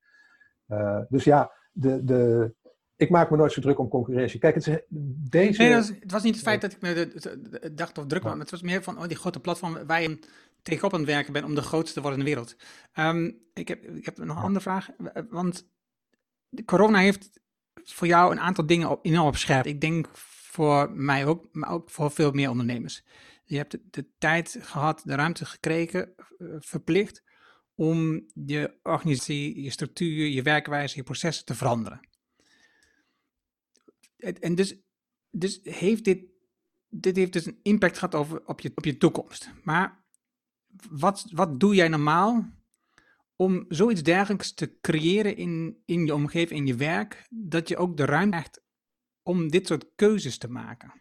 dus 1.08 1.24
ja, 1.24 1.52
de, 1.72 2.04
de, 2.04 2.54
ik 2.96 3.10
maak 3.10 3.30
me 3.30 3.36
nooit 3.36 3.52
zo 3.52 3.60
druk 3.60 3.78
om 3.78 3.88
concurrentie. 3.88 4.40
Kijk, 4.40 4.54
het, 4.54 4.66
is, 4.66 4.80
deze... 5.30 5.62
Nee, 5.62 5.74
was, 5.74 5.88
het 5.88 6.12
was 6.12 6.22
niet 6.22 6.34
het 6.34 6.42
feit 6.42 6.60
dat 6.60 6.72
ik 6.72 6.80
me 6.80 6.94
de, 6.94 7.74
dacht 7.74 7.98
of 7.98 8.06
druk 8.06 8.22
was. 8.22 8.38
Het 8.38 8.50
was 8.50 8.62
meer 8.62 8.82
van 8.82 8.98
oh, 8.98 9.06
die 9.06 9.16
grote 9.16 9.40
platform 9.40 9.86
waar 9.86 10.02
je 10.02 10.18
tegenop 10.64 10.92
aan 10.92 11.00
het 11.00 11.08
werken 11.08 11.32
bent 11.32 11.44
om 11.44 11.54
de 11.54 11.62
grootste 11.62 11.94
te 11.94 12.00
worden 12.00 12.18
in 12.18 12.24
de 12.24 12.30
wereld. 12.30 12.56
Ehm, 12.92 13.30
ik, 13.54 13.68
heb, 13.68 13.84
ik 13.84 14.04
heb 14.04 14.18
nog 14.18 14.36
een 14.36 14.42
andere 14.42 14.60
vraag. 14.60 14.88
Want 15.28 15.68
corona 16.64 16.98
heeft 16.98 17.40
voor 17.82 18.06
jou 18.06 18.32
een 18.32 18.40
aantal 18.40 18.66
dingen 18.66 18.98
enorm 19.02 19.26
op 19.26 19.36
scherp. 19.36 19.66
Ik 19.66 19.80
denk 19.80 20.08
voor 20.14 20.90
mij 20.92 21.26
ook, 21.26 21.48
maar 21.52 21.70
ook 21.70 21.90
voor 21.90 22.10
veel 22.10 22.30
meer 22.30 22.50
ondernemers. 22.50 23.04
Je 23.44 23.56
hebt 23.56 23.78
de, 23.90 24.06
tijd 24.18 24.58
gehad, 24.60 25.02
de 25.04 25.14
ruimte 25.14 25.44
gekregen, 25.44 26.14
eh, 26.16 26.46
verplicht 26.58 27.22
om 27.74 28.26
je 28.44 28.78
organisatie, 28.82 29.62
je 29.62 29.70
structuur, 29.70 30.26
je 30.26 30.42
werkwijze, 30.42 30.96
je 30.96 31.02
processen 31.02 31.44
te 31.44 31.54
veranderen. 31.54 32.00
En 34.40 34.54
dus, 34.54 34.76
dus 35.30 35.60
heeft 35.62 36.04
dit, 36.04 36.24
dit 36.88 37.16
heeft 37.16 37.32
dus 37.32 37.46
een 37.46 37.60
impact 37.62 37.98
gehad 37.98 38.14
over, 38.14 38.46
op, 38.46 38.60
je, 38.60 38.72
op 38.74 38.84
je 38.84 38.96
toekomst. 38.96 39.50
Maar 39.62 40.03
wat, 40.90 41.26
wat 41.30 41.60
doe 41.60 41.74
jij 41.74 41.88
normaal 41.88 42.44
om 43.36 43.64
zoiets 43.68 44.02
dergelijks 44.02 44.54
te 44.54 44.78
creëren 44.80 45.36
in, 45.36 45.82
in 45.84 46.06
je 46.06 46.14
omgeving, 46.14 46.60
in 46.60 46.66
je 46.66 46.74
werk, 46.74 47.26
dat 47.30 47.68
je 47.68 47.76
ook 47.76 47.96
de 47.96 48.04
ruimte 48.04 48.30
krijgt 48.30 48.62
om 49.22 49.48
dit 49.48 49.66
soort 49.66 49.90
keuzes 49.94 50.38
te 50.38 50.50
maken? 50.50 50.92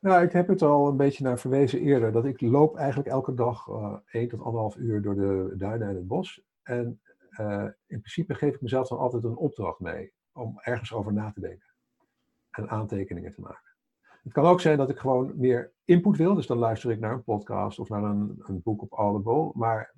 Nou, 0.00 0.24
ik 0.24 0.32
heb 0.32 0.48
het 0.48 0.62
al 0.62 0.88
een 0.88 0.96
beetje 0.96 1.24
naar 1.24 1.38
verwezen 1.38 1.80
eerder, 1.80 2.12
dat 2.12 2.24
ik 2.24 2.40
loop 2.40 2.76
eigenlijk 2.76 3.08
elke 3.08 3.34
dag 3.34 3.66
uh, 3.66 3.96
1 4.06 4.28
tot 4.28 4.40
anderhalf 4.40 4.76
uur 4.76 5.02
door 5.02 5.14
de 5.14 5.54
duinen 5.56 5.88
en 5.88 5.94
het 5.94 6.06
bos. 6.06 6.42
En 6.62 7.00
uh, 7.30 7.64
in 7.64 8.00
principe 8.00 8.34
geef 8.34 8.54
ik 8.54 8.60
mezelf 8.60 8.88
dan 8.88 8.98
altijd 8.98 9.24
een 9.24 9.36
opdracht 9.36 9.80
mee 9.80 10.12
om 10.32 10.58
ergens 10.60 10.92
over 10.92 11.12
na 11.12 11.30
te 11.30 11.40
denken 11.40 11.68
en 12.50 12.68
aantekeningen 12.68 13.32
te 13.32 13.40
maken. 13.40 13.67
Het 14.28 14.36
kan 14.36 14.46
ook 14.46 14.60
zijn 14.60 14.78
dat 14.78 14.90
ik 14.90 14.98
gewoon 14.98 15.32
meer 15.36 15.72
input 15.84 16.16
wil, 16.16 16.34
dus 16.34 16.46
dan 16.46 16.58
luister 16.58 16.90
ik 16.90 17.00
naar 17.00 17.12
een 17.12 17.24
podcast 17.24 17.78
of 17.78 17.88
naar 17.88 18.02
een, 18.02 18.42
een 18.46 18.62
boek 18.62 18.82
op 18.82 18.92
Audible. 18.92 19.50
Maar 19.54 19.94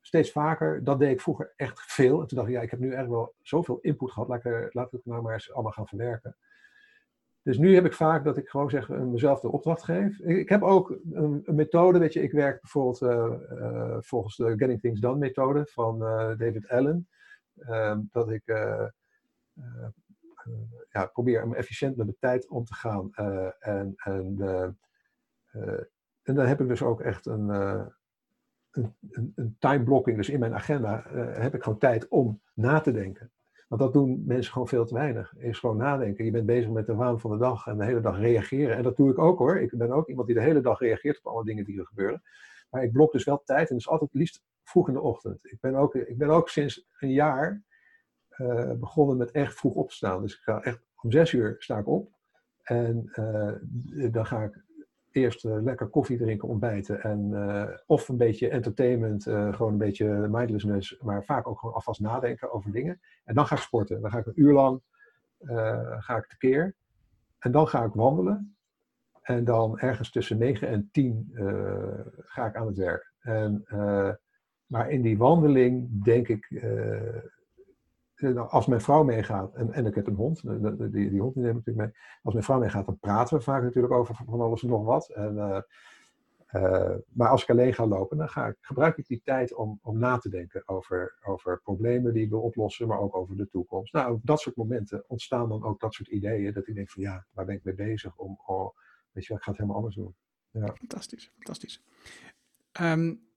steeds 0.00 0.32
vaker, 0.32 0.84
dat 0.84 0.98
deed 0.98 1.10
ik 1.10 1.20
vroeger 1.20 1.52
echt 1.56 1.80
veel. 1.92 2.20
En 2.20 2.26
toen 2.26 2.38
dacht 2.38 2.48
ik, 2.48 2.54
ja, 2.54 2.60
ik 2.60 2.70
heb 2.70 2.80
nu 2.80 2.92
echt 2.92 3.08
wel 3.08 3.34
zoveel 3.42 3.78
input 3.80 4.10
gehad, 4.10 4.28
laat 4.28 4.44
ik, 4.44 4.74
laat 4.74 4.92
het 4.92 5.04
nou 5.04 5.22
maar 5.22 5.32
eens 5.32 5.52
allemaal 5.52 5.72
gaan 5.72 5.86
verwerken. 5.86 6.36
Dus 7.42 7.58
nu 7.58 7.74
heb 7.74 7.84
ik 7.84 7.94
vaak 7.94 8.24
dat 8.24 8.36
ik 8.36 8.48
gewoon 8.48 8.70
zeg, 8.70 8.88
mezelf 8.88 9.40
de 9.40 9.52
opdracht 9.52 9.84
geef. 9.84 10.18
Ik, 10.18 10.48
heb 10.48 10.62
ook 10.62 10.98
een, 11.12 11.42
methode, 11.46 11.98
weet 11.98 12.12
je, 12.12 12.22
ik 12.22 12.32
werk 12.32 12.60
bijvoorbeeld 12.60 13.00
uh, 13.00 13.32
uh, 13.58 13.96
volgens 14.00 14.36
de 14.36 14.54
Getting 14.56 14.80
Things 14.80 15.00
Done 15.00 15.18
methode 15.18 15.66
van 15.66 15.98
David 16.38 16.68
Allen. 16.68 17.08
Ehm, 17.56 18.00
dat 18.10 18.30
ik 18.30 18.42
ja, 20.90 21.06
probeer 21.06 21.52
efficiënt 21.52 21.96
met 21.96 22.06
de 22.06 22.16
tijd 22.18 22.48
om 22.48 22.64
te 22.64 22.74
gaan. 22.74 23.14
en, 23.58 23.94
en, 23.96 24.36
en 26.22 26.34
dan 26.34 26.46
heb 26.46 26.60
ik 26.60 26.68
dus 26.68 26.82
ook 26.82 27.00
echt 27.00 27.26
een, 27.26 27.48
een, 27.48 28.94
een, 29.10 29.32
een 29.34 29.56
time 29.58 29.84
blocking. 29.84 30.16
Dus 30.16 30.28
in 30.28 30.40
mijn 30.40 30.54
agenda 30.54 31.04
heb 31.14 31.54
ik 31.54 31.62
gewoon 31.62 31.78
tijd 31.78 32.08
om 32.08 32.40
na 32.54 32.80
te 32.80 32.92
denken. 32.92 33.30
Want 33.72 33.84
dat 33.84 33.92
doen 33.92 34.22
mensen 34.26 34.52
gewoon 34.52 34.68
veel 34.68 34.84
te 34.84 34.94
weinig. 34.94 35.34
Is 35.36 35.58
gewoon 35.58 35.76
nadenken. 35.76 36.24
Je 36.24 36.30
bent 36.30 36.46
bezig 36.46 36.70
met 36.70 36.86
de 36.86 36.94
waan 36.94 37.20
van 37.20 37.30
de 37.30 37.38
dag 37.38 37.66
en 37.66 37.78
de 37.78 37.84
hele 37.84 38.00
dag 38.00 38.18
reageren. 38.18 38.76
En 38.76 38.82
dat 38.82 38.96
doe 38.96 39.10
ik 39.10 39.18
ook 39.18 39.38
hoor. 39.38 39.60
Ik 39.60 39.76
ben 39.76 39.90
ook 39.90 40.08
iemand 40.08 40.26
die 40.26 40.36
de 40.36 40.42
hele 40.42 40.60
dag 40.60 40.78
reageert 40.78 41.18
op 41.18 41.32
alle 41.32 41.44
dingen 41.44 41.64
die 41.64 41.78
er 41.78 41.86
gebeuren. 41.86 42.22
Maar 42.70 42.82
ik 42.82 42.92
blok 42.92 43.12
dus 43.12 43.24
wel 43.24 43.42
tijd 43.44 43.68
en 43.68 43.74
dat 43.74 43.78
is 43.78 43.88
altijd 43.88 44.14
liefst 44.14 44.42
vroeg 44.62 44.88
in 44.88 44.94
de 44.94 45.00
ochtend. 45.00 45.44
Ik 45.44 45.60
ben 45.60 45.74
ook, 45.74 45.94
ik 45.94 46.18
ben 46.18 46.30
ook 46.30 46.48
sinds 46.48 46.86
een 46.98 47.12
jaar 47.12 47.62
uh, 48.38 48.72
begonnen 48.72 49.16
met 49.16 49.30
echt 49.30 49.54
vroeg 49.54 49.74
opstaan. 49.74 50.22
Dus 50.22 50.34
ik 50.34 50.40
ga 50.40 50.62
echt 50.62 50.80
om 51.02 51.10
zes 51.10 51.32
uur 51.32 51.56
sta 51.58 51.78
ik 51.78 51.86
op. 51.86 52.10
En 52.62 53.10
uh, 53.14 54.12
dan 54.12 54.26
ga 54.26 54.42
ik 54.42 54.64
eerst 55.10 55.44
uh, 55.44 55.62
lekker 55.62 55.86
koffie 55.86 56.18
drinken, 56.18 56.48
ontbijten 56.48 57.02
en 57.02 57.34
of 57.86 58.08
een 58.08 58.16
beetje 58.16 58.48
entertainment, 58.48 59.22
gewoon 59.22 59.72
een 59.72 59.78
beetje 59.78 60.06
mindlessness, 60.06 60.98
maar 61.00 61.24
vaak 61.24 61.46
ook 61.46 61.58
gewoon 61.58 61.74
alvast 61.74 62.00
nadenken 62.00 62.52
over 62.52 62.72
dingen. 62.72 63.00
En 63.24 63.34
dan 63.34 63.46
ga 63.46 63.54
ik 63.54 63.60
sporten. 63.60 64.00
Dan 64.00 64.10
ga 64.10 64.18
ik 64.18 64.26
een 64.26 64.40
uur 64.40 64.52
lang 64.52 64.82
ga 65.98 66.16
ik 66.16 66.26
tekeer. 66.26 66.74
En 67.38 67.52
dan 67.52 67.68
ga 67.68 67.84
ik 67.84 67.92
wandelen. 67.92 68.56
En 69.22 69.44
dan 69.44 69.78
ergens 69.78 70.10
tussen 70.10 70.38
9 70.38 70.68
en 70.68 70.88
10 70.92 71.30
ga 72.16 72.46
ik 72.46 72.56
aan 72.56 72.66
het 72.66 72.76
werk. 72.76 73.12
En, 73.20 73.64
maar 74.66 74.90
in 74.90 75.02
die 75.02 75.18
wandeling 75.18 76.04
denk 76.04 76.28
ik 76.28 76.48
als 78.48 78.66
mijn 78.66 78.80
vrouw 78.80 79.02
meegaat, 79.02 79.54
en, 79.54 79.72
en 79.72 79.86
ik 79.86 79.94
heb 79.94 80.06
een 80.06 80.14
hond, 80.14 80.42
die, 80.92 81.10
die 81.10 81.20
hond 81.20 81.34
neem 81.34 81.48
ik 81.48 81.54
natuurlijk 81.54 81.86
mee. 81.86 82.02
Als 82.22 82.34
mijn 82.34 82.44
vrouw 82.44 82.58
meegaat, 82.58 82.86
dan 82.86 82.98
praten 82.98 83.36
we 83.36 83.42
vaak 83.42 83.62
natuurlijk 83.62 83.94
over 83.94 84.14
van 84.14 84.40
alles 84.40 84.62
en 84.62 84.68
nog 84.68 84.84
wat. 84.84 85.08
En, 85.08 85.34
uh, 85.34 85.60
uh, 86.62 86.94
maar 87.12 87.28
als 87.28 87.42
ik 87.42 87.50
alleen 87.50 87.74
ga 87.74 87.86
lopen, 87.86 88.16
dan 88.16 88.28
ga 88.28 88.46
ik, 88.46 88.56
gebruik 88.60 88.96
ik 88.96 89.06
die 89.06 89.20
tijd 89.24 89.54
om, 89.54 89.78
om 89.82 89.98
na 89.98 90.18
te 90.18 90.28
denken 90.28 90.62
over, 90.68 91.18
over 91.24 91.60
problemen 91.60 92.12
die 92.12 92.22
ik 92.22 92.30
wil 92.30 92.40
oplossen, 92.40 92.88
maar 92.88 92.98
ook 92.98 93.16
over 93.16 93.36
de 93.36 93.48
toekomst. 93.48 93.92
Nou, 93.92 94.12
op 94.12 94.20
dat 94.22 94.40
soort 94.40 94.56
momenten 94.56 95.04
ontstaan 95.06 95.48
dan 95.48 95.64
ook 95.64 95.80
dat 95.80 95.94
soort 95.94 96.08
ideeën, 96.08 96.52
dat 96.52 96.68
ik 96.68 96.74
denk 96.74 96.90
van 96.90 97.02
ja, 97.02 97.26
waar 97.32 97.44
ben 97.44 97.54
ik 97.54 97.64
mee 97.64 97.74
bezig? 97.74 98.16
Om, 98.16 98.38
oh, 98.46 98.76
weet 99.12 99.26
je, 99.26 99.34
ik 99.34 99.42
ga 99.42 99.50
het 99.50 99.60
helemaal 99.60 99.78
anders 99.78 99.96
doen. 99.96 100.14
Ja. 100.50 100.74
Fantastisch, 100.74 101.30
fantastisch. 101.34 101.84
Um, 102.80 103.30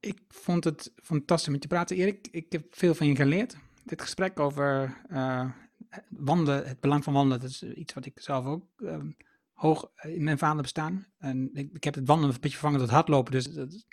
ik 0.00 0.20
vond 0.28 0.64
het 0.64 0.92
fantastisch 0.94 1.52
met 1.52 1.62
je 1.62 1.68
praten, 1.68 1.96
Erik. 1.96 2.28
Ik 2.30 2.52
heb 2.52 2.64
veel 2.70 2.94
van 2.94 3.06
je 3.06 3.16
geleerd 3.16 3.56
dit 3.90 4.02
gesprek 4.02 4.40
over 4.40 4.96
uh, 5.12 5.50
wandelen, 6.08 6.66
het 6.66 6.80
belang 6.80 7.04
van 7.04 7.12
wandelen, 7.12 7.40
dat 7.40 7.50
is 7.50 7.62
iets 7.62 7.94
wat 7.94 8.06
ik 8.06 8.20
zelf 8.20 8.46
ook 8.46 8.64
um, 8.76 9.16
hoog 9.52 9.90
in 10.02 10.24
mijn 10.24 10.38
vader 10.38 10.62
bestaan. 10.62 11.06
En 11.18 11.50
ik, 11.52 11.70
ik, 11.72 11.84
heb 11.84 11.94
het 11.94 12.06
wandelen 12.06 12.34
een 12.34 12.40
beetje 12.40 12.58
vervangen 12.58 12.80
tot 12.80 12.90
hardlopen, 12.90 13.32
dus 13.32 13.44
dat, 13.44 13.86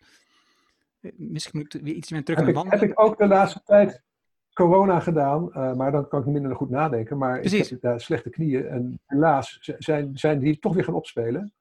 misschien 1.15 1.59
moet 1.59 1.73
ik 1.73 1.81
weer 1.81 1.93
iets 1.93 2.11
meer 2.11 2.23
terug 2.23 2.39
naar 2.39 2.53
wandelen. 2.53 2.79
Heb 2.79 2.89
ik 2.89 2.99
ook 2.99 3.17
de 3.17 3.27
laatste 3.27 3.61
tijd 3.65 4.01
corona 4.53 4.99
gedaan, 4.99 5.49
uh, 5.53 5.73
maar 5.73 5.91
dan 5.91 6.07
kan 6.07 6.19
ik 6.19 6.25
minder 6.25 6.55
goed 6.55 6.69
nadenken. 6.69 7.17
Maar 7.17 7.39
Precies. 7.39 7.71
ik 7.71 7.81
heb 7.81 7.93
uh, 7.93 7.97
slechte 7.97 8.29
knieën 8.29 8.67
en 8.67 8.99
helaas 9.05 9.57
zijn, 9.61 10.17
zijn 10.17 10.39
die 10.39 10.59
toch 10.59 10.73
weer 10.73 10.83
gaan 10.83 10.93
opspelen. 10.93 11.53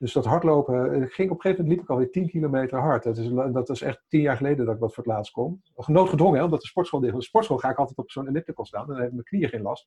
Dus 0.00 0.12
dat 0.12 0.24
hardlopen, 0.24 1.02
ik 1.02 1.12
ging 1.12 1.30
op 1.30 1.36
een 1.36 1.40
gegeven 1.40 1.64
moment 1.64 1.68
liep 1.68 1.80
ik 1.80 1.88
alweer 1.88 2.10
10 2.10 2.28
kilometer 2.28 2.78
hard. 2.78 3.02
Dat 3.02 3.16
is, 3.16 3.28
dat 3.52 3.68
is 3.68 3.82
echt 3.82 4.04
tien 4.08 4.20
jaar 4.20 4.36
geleden 4.36 4.64
dat 4.64 4.74
ik 4.74 4.80
dat 4.80 4.94
voor 4.94 5.04
het 5.04 5.12
laatst 5.12 5.32
kon. 5.32 5.62
Noodgedwongen, 5.86 6.38
hè, 6.38 6.44
omdat 6.44 6.60
de 6.60 6.66
sportschool 6.66 7.00
dicht 7.00 7.14
De 7.14 7.22
sportschool 7.22 7.58
ga 7.58 7.70
ik 7.70 7.76
altijd 7.76 7.98
op 7.98 8.10
zo'n 8.10 8.26
elliptical 8.26 8.64
staan 8.64 8.80
en 8.80 8.86
dan 8.86 8.96
hebben 8.96 9.14
mijn 9.14 9.26
knieën 9.26 9.48
geen 9.48 9.62
last. 9.62 9.86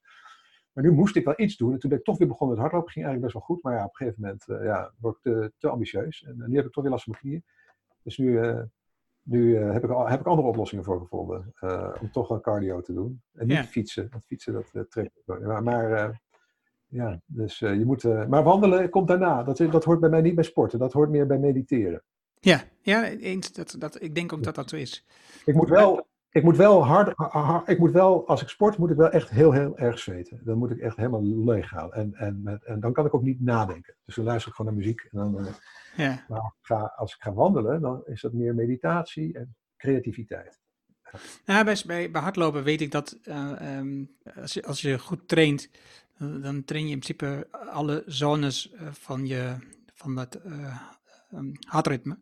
Maar 0.74 0.84
nu 0.84 0.92
moest 0.92 1.16
ik 1.16 1.26
wel 1.26 1.34
iets 1.38 1.58
doen. 1.58 1.74
En 1.74 1.80
toen 1.80 1.90
ben 1.90 2.00
ik 2.00 2.06
toch 2.06 2.18
weer 2.18 2.28
begonnen 2.28 2.56
met 2.56 2.66
hardlopen. 2.66 2.92
Ging 2.92 3.06
eigenlijk 3.06 3.34
best 3.34 3.48
wel 3.48 3.56
goed. 3.56 3.64
Maar 3.64 3.78
ja, 3.78 3.84
op 3.84 3.90
een 3.90 3.96
gegeven 3.96 4.22
moment 4.22 4.48
uh, 4.48 4.64
ja, 4.64 4.94
word 5.00 5.16
ik 5.16 5.22
te, 5.22 5.52
te 5.58 5.70
ambitieus. 5.70 6.24
En 6.24 6.36
uh, 6.40 6.48
nu 6.48 6.56
heb 6.56 6.66
ik 6.66 6.72
toch 6.72 6.84
weer 6.84 6.92
last 6.92 7.04
van 7.04 7.16
mijn 7.20 7.24
knieën. 7.24 7.44
Dus 8.04 8.18
nu, 8.18 8.28
uh, 8.28 8.62
nu 9.22 9.56
heb, 9.56 9.84
ik, 9.84 9.90
heb 9.90 10.20
ik 10.20 10.26
andere 10.26 10.48
oplossingen 10.48 10.84
voor 10.84 11.00
gevonden. 11.00 11.54
om 12.02 12.12
toch 12.12 12.30
een 12.30 12.42
cardio 12.42 12.82
te 12.82 12.94
doen. 12.94 13.22
En 13.34 13.48
niet 13.48 13.58
ja. 13.58 13.64
fietsen. 13.64 14.08
Want 14.12 14.26
fietsen, 14.26 14.54
dat 14.54 14.92
trekt. 14.92 15.22
Maar, 15.26 15.64
maar 15.64 16.22
ja, 16.94 17.22
dus 17.26 17.62
uh, 17.62 17.78
je 17.78 17.86
moet. 17.86 18.04
Uh, 18.04 18.26
maar 18.26 18.44
wandelen 18.44 18.90
komt 18.90 19.08
daarna. 19.08 19.44
Dat, 19.44 19.58
dat 19.58 19.84
hoort 19.84 20.00
bij 20.00 20.10
mij 20.10 20.22
niet 20.22 20.36
bij 20.36 20.44
sporten. 20.44 20.80
Dat 20.80 20.94
hoort 20.94 21.10
meer 21.10 21.28
bij 21.28 21.40
mediteren. 21.40 22.04
Ja, 22.40 22.64
ja 22.82 23.10
eens. 23.10 23.52
Dat, 23.52 23.76
dat, 23.80 24.02
ik 24.02 24.16
denk 24.16 24.34
ook 24.34 24.44
dat 24.44 24.56
dat 24.56 24.70
zo 24.70 24.76
is. 24.76 25.06
Ik 25.46 25.56
moet 25.56 25.70
wel. 25.70 26.12
Ik 26.30 26.44
moet 26.44 26.58
wel 26.58 26.86
hard, 26.86 27.14
hard, 27.16 27.68
ik 27.68 27.80
moet 27.80 27.92
wel, 27.92 28.28
als 28.28 28.42
ik 28.42 28.48
sport, 28.48 28.78
moet 28.78 28.90
ik 28.90 28.98
wel 28.98 29.10
echt 29.10 29.30
heel, 29.30 29.52
heel 29.52 29.78
erg 29.78 30.00
zweten. 30.00 30.42
Dan 30.44 30.58
moet 30.58 30.72
ik 30.72 30.80
echt 30.80 30.96
helemaal 30.96 31.24
leeg 31.24 31.68
gaan. 31.68 31.94
En, 31.94 32.14
en, 32.14 32.62
en 32.66 32.80
dan 32.80 32.94
kan 32.94 33.06
ik 33.06 33.14
ook 33.14 33.22
niet 33.22 33.42
nadenken. 33.42 33.96
Dus 34.06 34.16
dan 34.16 34.26
luister 34.26 34.50
ik 34.50 34.56
gewoon 34.56 34.74
naar 34.74 34.82
muziek. 34.82 35.02
En 35.02 35.18
dan, 35.18 35.40
uh, 35.40 35.46
ja. 35.96 36.26
Maar 36.28 36.40
als 36.40 36.54
ik, 36.60 36.66
ga, 36.66 36.94
als 36.96 37.16
ik 37.16 37.22
ga 37.22 37.34
wandelen, 37.34 37.82
dan 37.82 38.02
is 38.06 38.22
dat 38.22 38.34
meer 38.34 38.56
meditatie 38.56 39.34
en 39.34 39.56
creativiteit. 39.78 40.60
Ja, 41.46 41.64
bij, 41.64 41.82
bij, 41.86 42.12
bij 42.12 42.22
hardlopen 42.22 42.64
weet 42.64 42.82
ik 42.82 42.92
dat 42.92 43.20
uh, 43.24 43.78
um, 43.78 44.16
als, 44.36 44.54
je, 44.54 44.64
als 44.64 44.82
je 44.82 45.00
goed 45.00 45.28
traint, 45.28 45.70
dan 46.42 46.64
train 46.64 46.86
je 46.86 46.94
in 46.94 47.00
principe 47.00 47.48
alle 47.52 48.04
zones 48.06 48.72
eh, 48.72 48.88
van, 48.92 49.26
je, 49.26 49.56
van 49.94 50.16
dat 50.16 50.40
uh, 50.46 50.80
hartritme. 51.68 52.20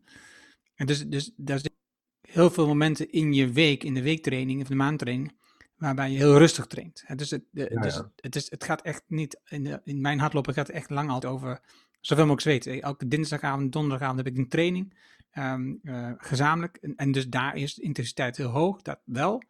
En 0.74 0.86
dus, 0.86 1.06
dus 1.06 1.32
er 1.44 1.58
zijn 1.58 1.74
heel 2.20 2.50
veel 2.50 2.66
momenten 2.66 3.10
in 3.10 3.32
je 3.32 3.52
week, 3.52 3.84
in 3.84 3.94
de 3.94 4.02
weektraining 4.02 4.60
of 4.60 4.68
de 4.68 4.74
maandtraining, 4.74 5.36
waarbij 5.76 6.10
je 6.10 6.16
heel 6.16 6.38
rustig 6.38 6.66
traint. 6.66 7.04
Dus, 7.16 7.30
het, 7.30 7.44
de, 7.50 7.70
ja, 7.70 7.80
dus 7.80 7.94
ja. 7.94 8.12
het, 8.16 8.36
is, 8.36 8.50
het 8.50 8.64
gaat 8.64 8.82
echt 8.82 9.02
niet, 9.06 9.40
in, 9.48 9.64
de, 9.64 9.80
in 9.84 10.00
mijn 10.00 10.18
hardlopen 10.18 10.54
gaat 10.54 10.66
het 10.66 10.76
echt 10.76 10.90
lang 10.90 11.10
altijd 11.10 11.32
over 11.32 11.60
zoveel 12.00 12.26
mogelijk 12.26 12.62
zweten. 12.62 12.82
Elke 12.82 13.08
dinsdagavond, 13.08 13.72
donderdagavond 13.72 14.18
heb 14.18 14.26
ik 14.26 14.36
een 14.36 14.48
training, 14.48 14.98
um, 15.38 15.80
uh, 15.82 16.12
gezamenlijk. 16.16 16.76
En, 16.76 16.96
en, 16.96 17.12
dus 17.12 17.28
daar 17.28 17.56
is 17.56 17.74
de 17.74 17.82
intensiteit 17.82 18.36
heel 18.36 18.50
hoog, 18.50 18.82
dat 18.82 19.00
wel. 19.04 19.42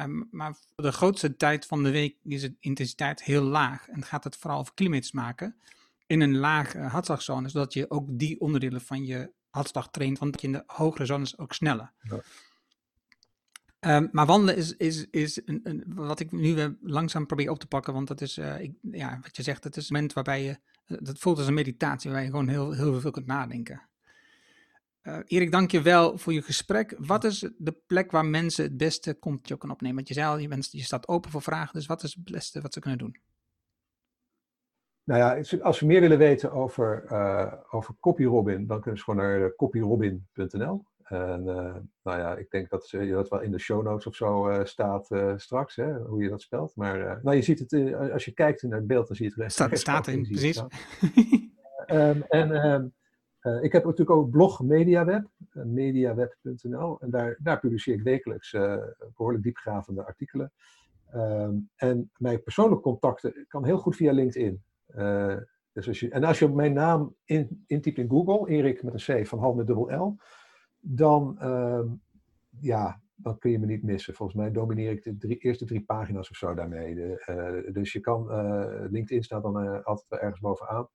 Um, 0.00 0.28
maar 0.30 0.54
voor 0.54 0.84
de 0.84 0.92
grootste 0.92 1.36
tijd 1.36 1.66
van 1.66 1.82
de 1.82 1.90
week 1.90 2.16
is 2.22 2.40
de 2.40 2.54
intensiteit 2.60 3.22
heel 3.22 3.42
laag. 3.42 3.88
En 3.88 4.04
gaat 4.04 4.24
het 4.24 4.36
vooral 4.36 4.58
over 4.58 4.74
kilometers 4.74 5.12
maken 5.12 5.56
in 6.06 6.20
een 6.20 6.36
lage 6.36 6.78
uh, 6.78 6.92
hartslagzone, 6.92 7.48
zodat 7.48 7.72
je 7.72 7.90
ook 7.90 8.06
die 8.10 8.40
onderdelen 8.40 8.80
van 8.80 9.04
je 9.04 9.30
hartslag 9.50 9.90
traint, 9.90 10.18
want 10.18 10.40
je 10.40 10.46
in 10.46 10.52
de 10.52 10.64
hogere 10.66 11.06
zones 11.06 11.38
ook 11.38 11.52
sneller. 11.52 11.92
Ja. 12.02 12.22
Ehm, 13.78 14.06
maar 14.12 14.26
wandelen 14.26 14.56
is, 14.56 14.76
is, 14.76 15.06
is 15.10 15.40
een, 15.44 15.60
een, 15.62 15.84
wat 15.86 16.20
ik 16.20 16.32
nu 16.32 16.54
weer 16.54 16.76
langzaam 16.82 17.26
probeer 17.26 17.50
op 17.50 17.58
te 17.58 17.66
pakken. 17.66 17.92
Want 17.92 18.08
dat 18.08 18.20
is, 18.20 18.38
uh, 18.38 18.60
ik, 18.60 18.72
ja, 18.82 19.18
wat 19.22 19.36
je 19.36 19.42
zegt, 19.42 19.64
het 19.64 19.76
is 19.76 19.88
een 19.88 19.94
moment 19.94 20.12
waarbij 20.12 20.42
je, 20.42 20.58
dat 20.86 21.18
voelt 21.18 21.38
als 21.38 21.46
een 21.46 21.54
meditatie, 21.54 22.10
waarbij 22.10 22.28
je 22.28 22.32
gewoon 22.32 22.48
heel, 22.48 22.72
heel 22.72 23.00
veel 23.00 23.10
kunt 23.10 23.26
nadenken. 23.26 23.82
Uh, 25.02 25.18
Erik, 25.26 25.50
dank 25.50 25.70
je 25.70 25.82
wel 25.82 26.18
voor 26.18 26.32
je 26.32 26.42
gesprek. 26.42 26.94
Wat 26.98 27.24
is 27.24 27.50
de 27.58 27.76
plek 27.86 28.10
waar 28.10 28.24
mensen 28.26 28.64
het 28.64 28.76
beste 28.76 29.18
contact 29.18 29.58
kunnen 29.58 29.76
opnemen? 29.76 29.96
Want 29.96 30.08
je 30.08 30.14
zei 30.14 30.26
al, 30.26 30.38
je, 30.38 30.48
bent, 30.48 30.68
je 30.70 30.82
staat 30.82 31.08
open 31.08 31.30
voor 31.30 31.42
vragen, 31.42 31.74
dus 31.74 31.86
wat 31.86 32.02
is 32.02 32.14
het 32.14 32.30
beste 32.30 32.60
wat 32.60 32.72
ze 32.72 32.80
kunnen 32.80 32.98
doen? 32.98 33.16
Nou 35.04 35.20
ja, 35.20 35.58
als 35.62 35.78
ze 35.78 35.86
meer 35.86 36.00
willen 36.00 36.18
weten 36.18 36.52
over, 36.52 37.04
uh, 37.10 37.52
over 37.70 37.94
CopyRobin, 38.00 38.66
dan 38.66 38.80
kunnen 38.80 38.98
ze 38.98 39.04
gewoon 39.04 39.24
naar 39.24 39.54
copyrobin.nl. 39.54 40.84
En 41.02 41.40
uh, 41.46 41.76
nou 42.02 42.18
ja, 42.18 42.36
ik 42.36 42.50
denk 42.50 42.70
dat 42.70 42.90
je 42.90 43.10
dat 43.10 43.28
wel 43.28 43.40
in 43.40 43.50
de 43.50 43.58
show 43.58 43.82
notes 43.82 44.06
of 44.06 44.14
zo 44.14 44.50
uh, 44.50 44.64
staat 44.64 45.10
uh, 45.10 45.32
straks, 45.36 45.76
hè, 45.76 45.94
hoe 45.94 46.22
je 46.22 46.28
dat 46.28 46.40
spelt. 46.40 46.76
Maar 46.76 47.20
nou, 47.22 47.36
je 47.36 47.42
ziet 47.42 47.58
het, 47.58 47.94
als 48.12 48.24
je 48.24 48.32
kijkt 48.32 48.62
naar 48.62 48.78
het 48.78 48.86
beeld, 48.86 49.06
dan 49.06 49.16
zie 49.16 49.24
je 49.24 49.30
het 49.30 49.40
recht. 49.40 49.52
Staat, 49.52 49.78
staat 49.78 50.06
in, 50.06 50.22
precies. 50.22 50.58
um, 51.86 52.22
en 52.22 52.66
um, 52.66 52.94
ik 53.60 53.72
heb 53.72 53.84
natuurlijk 53.84 54.18
ook 54.18 54.30
blog 54.30 54.62
MediaWeb, 54.62 55.28
mediaweb.nl. 55.52 57.00
En 57.00 57.10
daar, 57.10 57.38
daar 57.42 57.60
publiceer 57.60 57.94
ik 57.94 58.02
wekelijks 58.02 58.50
behoorlijk 59.16 59.44
diepgravende 59.44 60.04
artikelen. 60.04 60.52
Um, 61.14 61.70
en 61.76 62.10
mijn 62.16 62.42
persoonlijke 62.42 62.82
contacten 62.82 63.44
kan 63.48 63.64
heel 63.64 63.78
goed 63.78 63.96
via 63.96 64.12
LinkedIn. 64.12 64.62
dus 65.72 65.88
als 65.88 66.00
je, 66.00 66.10
en 66.10 66.24
als 66.24 66.38
je 66.38 66.48
mijn 66.48 66.72
naam 66.72 67.14
in, 67.24 67.64
intypt 67.66 67.98
in 67.98 68.08
Google, 68.08 68.48
Erik 68.48 68.82
met 68.82 69.08
een 69.08 69.22
C 69.22 69.26
van 69.26 69.38
Hal 69.38 69.54
met 69.54 69.66
dubbel 69.66 69.94
L 69.94 70.16
dan, 70.84 71.38
uh, 71.42 71.82
ja, 72.60 73.00
dan 73.14 73.38
kun 73.38 73.50
je 73.50 73.58
me 73.58 73.66
niet 73.66 73.82
missen. 73.82 74.14
Volgens 74.14 74.38
mij 74.38 74.50
domineer 74.50 74.90
ik 74.90 75.20
de 75.20 75.36
eerste 75.36 75.64
drie 75.64 75.84
pagina's 75.84 76.30
of 76.30 76.36
zo 76.36 76.54
daarmee. 76.54 76.94
Uh, 76.94 77.72
dus 77.72 77.92
je 77.92 78.00
kan, 78.00 78.26
uh, 78.30 78.90
LinkedIn 78.90 79.22
staat 79.22 79.42
dan 79.42 79.64
uh, 79.64 79.84
altijd 79.84 80.20
ergens 80.20 80.40
bovenaan. 80.40 80.88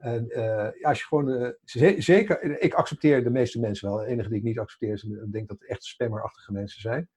Ja, 0.00 0.72
als 0.80 0.98
je 0.98 1.06
gewoon, 1.06 1.54
zeker, 1.98 2.60
ik 2.60 2.74
accepteer 2.74 3.24
de 3.24 3.30
meeste 3.30 3.60
mensen 3.60 3.88
wel. 3.88 3.98
De 3.98 4.06
enige 4.06 4.28
die 4.28 4.38
ik 4.38 4.44
niet 4.44 4.58
accepteer 4.58 4.92
is, 4.92 5.02
ik 5.02 5.32
denk 5.32 5.48
dat 5.48 5.58
het 5.58 5.68
echt 5.68 5.84
spammerachtige 5.84 6.52
mensen 6.52 6.80
zijn. 6.80 7.08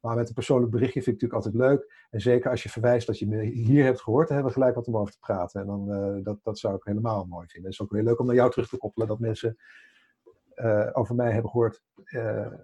Maar 0.00 0.16
met 0.16 0.28
een 0.28 0.34
persoonlijk 0.34 0.72
berichtje 0.72 1.02
vind 1.02 1.16
ik 1.16 1.22
natuurlijk 1.22 1.44
altijd 1.44 1.70
leuk. 1.70 2.06
En 2.10 2.20
zeker 2.20 2.50
als 2.50 2.62
je 2.62 2.68
verwijst 2.68 3.06
dat 3.06 3.18
je 3.18 3.26
me 3.26 3.42
hier 3.42 3.84
hebt 3.84 4.00
gehoord, 4.00 4.28
dan 4.28 4.36
hebben 4.36 4.54
we 4.54 4.60
gelijk 4.60 4.76
wat 4.76 4.86
om 4.86 4.96
over 4.96 5.12
te 5.12 5.18
praten. 5.18 5.60
En 5.60 5.66
dan, 5.66 6.22
dat, 6.22 6.38
dat 6.42 6.58
zou 6.58 6.74
ik 6.74 6.84
helemaal 6.84 7.24
mooi 7.24 7.46
vinden. 7.46 7.70
Het 7.70 7.80
is 7.80 7.86
ook 7.86 7.92
weer 7.92 8.02
leuk 8.02 8.18
om 8.20 8.26
naar 8.26 8.34
jou 8.34 8.50
terug 8.50 8.68
te 8.68 8.76
koppelen, 8.76 9.08
dat 9.08 9.18
mensen 9.18 9.56
over 10.92 11.14
mij 11.14 11.32
hebben 11.32 11.50
gehoord 11.50 11.82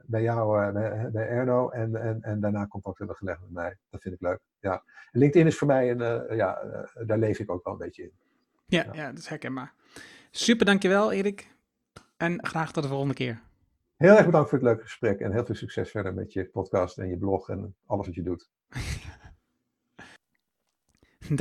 bij 0.06 0.22
jou, 0.22 0.72
bij, 0.72 1.10
bij, 1.10 1.28
Erno. 1.28 1.70
En, 1.70 1.96
en, 1.96 2.20
en 2.20 2.40
daarna 2.40 2.66
contact 2.66 2.98
hebben 2.98 3.16
gelegd 3.16 3.40
met 3.40 3.50
mij. 3.50 3.78
Dat 3.90 4.00
vind 4.02 4.14
ik 4.14 4.20
leuk. 4.20 4.40
Ja. 4.58 4.84
LinkedIn 5.10 5.46
is 5.46 5.58
voor 5.58 5.66
mij, 5.66 5.90
een, 5.90 6.36
ja, 6.36 6.58
daar 7.06 7.18
leef 7.18 7.38
ik 7.38 7.50
ook 7.50 7.64
wel 7.64 7.72
een 7.72 7.78
beetje 7.78 8.02
in. 8.02 8.12
Ja, 8.66 8.86
ja. 8.92 9.10
dat 9.10 9.18
is 9.18 9.26
herkenbaar. 9.26 9.74
Super, 10.30 10.66
dankjewel 10.66 11.12
Erik. 11.12 11.52
En 12.16 12.46
graag 12.46 12.72
tot 12.72 12.82
de 12.82 12.88
volgende 12.88 13.14
keer. 13.14 13.42
Heel 13.96 14.16
erg 14.16 14.24
bedankt 14.24 14.48
voor 14.48 14.58
het 14.58 14.66
leuke 14.66 14.82
gesprek. 14.82 15.20
En 15.20 15.32
heel 15.32 15.44
veel 15.44 15.54
succes 15.54 15.90
verder 15.90 16.14
met 16.14 16.32
je 16.32 16.44
podcast 16.44 16.98
en 16.98 17.08
je 17.08 17.16
blog 17.16 17.48
en 17.48 17.74
alles 17.86 18.06
wat 18.06 18.14
je 18.14 18.22
doet. 18.22 18.50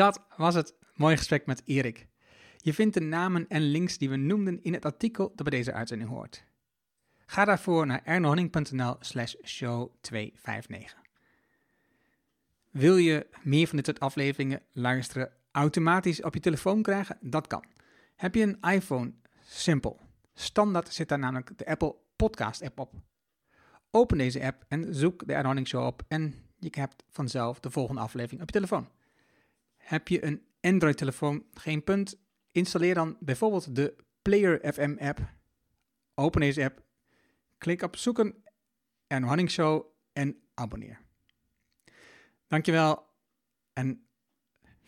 dat 0.02 0.26
was 0.38 0.56
het 0.56 0.76
mooie 0.94 1.18
gesprek 1.18 1.46
met 1.46 1.62
Erik. 1.66 2.08
Je 2.58 2.74
vindt 2.74 2.94
de 2.94 3.02
namen 3.02 3.48
en 3.48 3.62
links 3.62 3.98
die 3.98 4.10
we 4.10 4.16
noemden 4.16 4.64
in 4.64 4.74
het 4.74 4.86
artikel 4.86 5.32
dat 5.36 5.50
bij 5.50 5.58
deze 5.58 5.74
uitzending 5.74 6.10
hoort. 6.10 6.44
Ga 7.26 7.46
daarvoor 7.46 7.86
naar 7.86 8.02
ernohanning.nl 8.04 8.96
slash 9.00 9.36
show 9.44 9.92
259. 10.02 11.02
Wil 12.72 12.98
je 12.98 13.28
meer 13.44 13.68
van 13.68 13.78
dit 13.78 13.86
soort 13.86 14.00
afleveringen 14.00 14.62
luisteren 14.72 15.32
automatisch 15.54 16.22
op 16.22 16.34
je 16.34 16.40
telefoon 16.40 16.82
krijgen? 16.82 17.18
Dat 17.22 17.48
kan. 17.48 17.64
Heb 18.16 18.36
je 18.36 18.42
een 18.42 18.72
iPhone? 18.72 19.14
Simpel. 19.42 20.00
Standaard 20.34 20.94
zit 20.94 21.10
daar 21.10 21.20
namelijk 21.20 21.58
de 21.58 21.66
Apple 21.66 21.96
Podcast 22.16 22.62
app 22.62 22.80
op. 22.80 22.94
Open 23.92 24.18
deze 24.18 24.44
app 24.44 24.66
en 24.68 24.96
zoek 24.96 25.28
de 25.28 25.34
Ernohanning 25.34 25.68
Show 25.68 25.86
op 25.86 26.04
en 26.08 26.36
je 26.60 26.70
hebt 26.72 27.04
vanzelf 27.10 27.60
de 27.60 27.72
volgende 27.72 28.02
aflevering 28.02 28.42
op 28.42 28.48
je 28.48 28.54
telefoon. 28.54 28.90
Heb 29.78 30.08
je 30.08 30.26
een 30.26 30.46
Android-telefoon? 30.62 31.46
Geen 31.54 31.84
punt. 31.84 32.20
Installeer 32.52 32.94
dan 32.94 33.18
bijvoorbeeld 33.20 33.76
de 33.76 33.96
Player 34.22 34.74
FM 34.74 34.96
app. 35.00 35.20
Open 36.16 36.42
deze 36.42 36.64
app. 36.64 36.82
Klik 37.58 37.82
op 37.82 37.96
zoeken 37.96 38.44
en 39.08 39.28
Running 39.28 39.52
Show 39.52 39.86
en 40.14 40.42
abonneer. 40.54 41.02
Dankjewel 42.48 43.08
en 43.74 44.08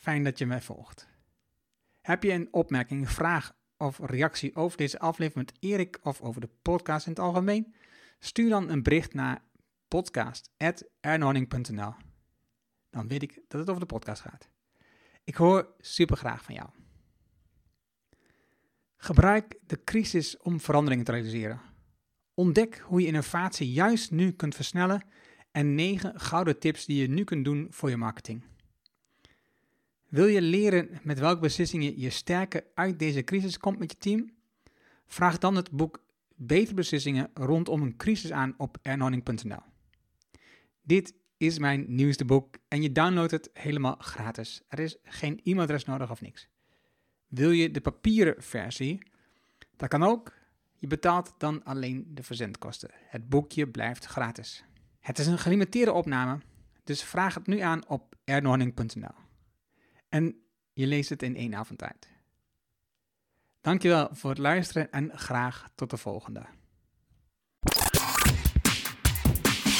fijn 0.05 0.23
dat 0.23 0.37
je 0.37 0.45
mij 0.45 0.61
volgt. 0.61 1.07
Heb 2.01 2.23
je 2.23 2.31
een 2.31 2.47
opmerking, 2.51 3.09
vraag 3.09 3.55
of 3.77 3.99
reactie 3.99 4.55
over 4.55 4.77
deze 4.77 4.99
aflevering 4.99 5.45
met 5.45 5.63
Erik 5.63 5.99
of 6.03 6.21
over 6.21 6.41
de 6.41 6.49
podcast 6.61 7.05
in 7.05 7.11
het 7.11 7.21
algemeen? 7.21 7.75
Stuur 8.19 8.49
dan 8.49 8.69
een 8.69 8.83
bericht 8.83 9.13
naar 9.13 9.43
podcast.ernhorning.nl. 9.87 11.93
Dan 12.89 13.07
weet 13.07 13.23
ik 13.23 13.41
dat 13.47 13.59
het 13.59 13.69
over 13.69 13.81
de 13.81 13.93
podcast 13.93 14.21
gaat. 14.21 14.49
Ik 15.23 15.35
hoor 15.35 15.73
super 15.79 16.17
graag 16.17 16.43
van 16.43 16.55
jou. 16.55 16.69
Gebruik 18.97 19.59
de 19.61 19.83
crisis 19.83 20.37
om 20.37 20.59
veranderingen 20.59 21.05
te 21.05 21.11
realiseren. 21.11 21.61
Ontdek 22.33 22.77
hoe 22.77 23.01
je 23.01 23.07
innovatie 23.07 23.71
juist 23.71 24.11
nu 24.11 24.31
kunt 24.31 24.55
versnellen 24.55 25.07
en 25.51 25.75
9 25.75 26.19
gouden 26.19 26.59
tips 26.59 26.85
die 26.85 27.01
je 27.01 27.09
nu 27.09 27.23
kunt 27.23 27.45
doen 27.45 27.67
voor 27.69 27.89
je 27.89 27.97
marketing. 27.97 28.43
Wil 30.09 30.25
je 30.25 30.41
leren 30.41 30.89
met 31.03 31.19
welke 31.19 31.41
beslissingen 31.41 31.99
je 31.99 32.09
sterker 32.09 32.63
uit 32.73 32.99
deze 32.99 33.23
crisis 33.23 33.57
komt 33.57 33.79
met 33.79 33.91
je 33.91 33.97
team? 33.97 34.31
Vraag 35.05 35.37
dan 35.37 35.55
het 35.55 35.71
boek 35.71 36.03
Betere 36.35 36.73
Beslissingen 36.73 37.29
rondom 37.33 37.81
een 37.81 37.95
crisis 37.95 38.31
aan 38.31 38.53
op 38.57 38.77
ernhorning.nl. 38.81 39.61
Dit 40.81 41.13
is 41.37 41.59
mijn 41.59 41.85
nieuwste 41.87 42.25
boek 42.25 42.57
en 42.67 42.81
je 42.81 42.91
downloadt 42.91 43.31
het 43.31 43.49
helemaal 43.53 43.95
gratis. 43.99 44.61
Er 44.67 44.79
is 44.79 44.97
geen 45.03 45.39
e-mailadres 45.43 45.85
nodig 45.85 46.11
of 46.11 46.21
niks. 46.21 46.47
Wil 47.27 47.51
je 47.51 47.71
de 47.71 47.81
papieren 47.81 48.43
versie? 48.43 49.01
Dat 49.75 49.89
kan 49.89 50.03
ook. 50.03 50.33
Je 50.77 50.87
betaalt 50.87 51.33
dan 51.37 51.63
alleen 51.63 52.05
de 52.13 52.23
verzendkosten. 52.23 52.89
Het 52.93 53.29
boekje 53.29 53.67
blijft 53.67 54.05
gratis. 54.05 54.63
Het 54.99 55.19
is 55.19 55.27
een 55.27 55.37
gelimiteerde 55.37 55.91
opname, 55.91 56.39
dus 56.83 57.03
vraag 57.03 57.33
het 57.33 57.47
nu 57.47 57.59
aan 57.59 57.87
op 57.87 58.15
ernorning.nl. 58.23 59.24
En 60.15 60.35
je 60.73 60.87
leest 60.87 61.09
het 61.09 61.23
in 61.23 61.35
één 61.35 61.55
avond 61.55 61.79
tijd. 61.79 62.07
Dankjewel 63.61 64.09
voor 64.11 64.29
het 64.29 64.39
luisteren 64.39 64.91
en 64.91 65.11
graag 65.17 65.67
tot 65.75 65.89
de 65.89 65.97
volgende. 65.97 66.45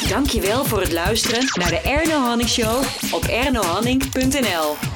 Dankjewel 0.10 0.66
voor 0.66 0.80
het 0.82 0.92
luisteren 0.92 1.46
naar 1.60 1.70
de 1.70 1.80
Erno 1.80 2.20
Hanning 2.20 2.50
Show 2.50 2.84
op 3.14 3.24
ernohanning.nl. 3.24 4.95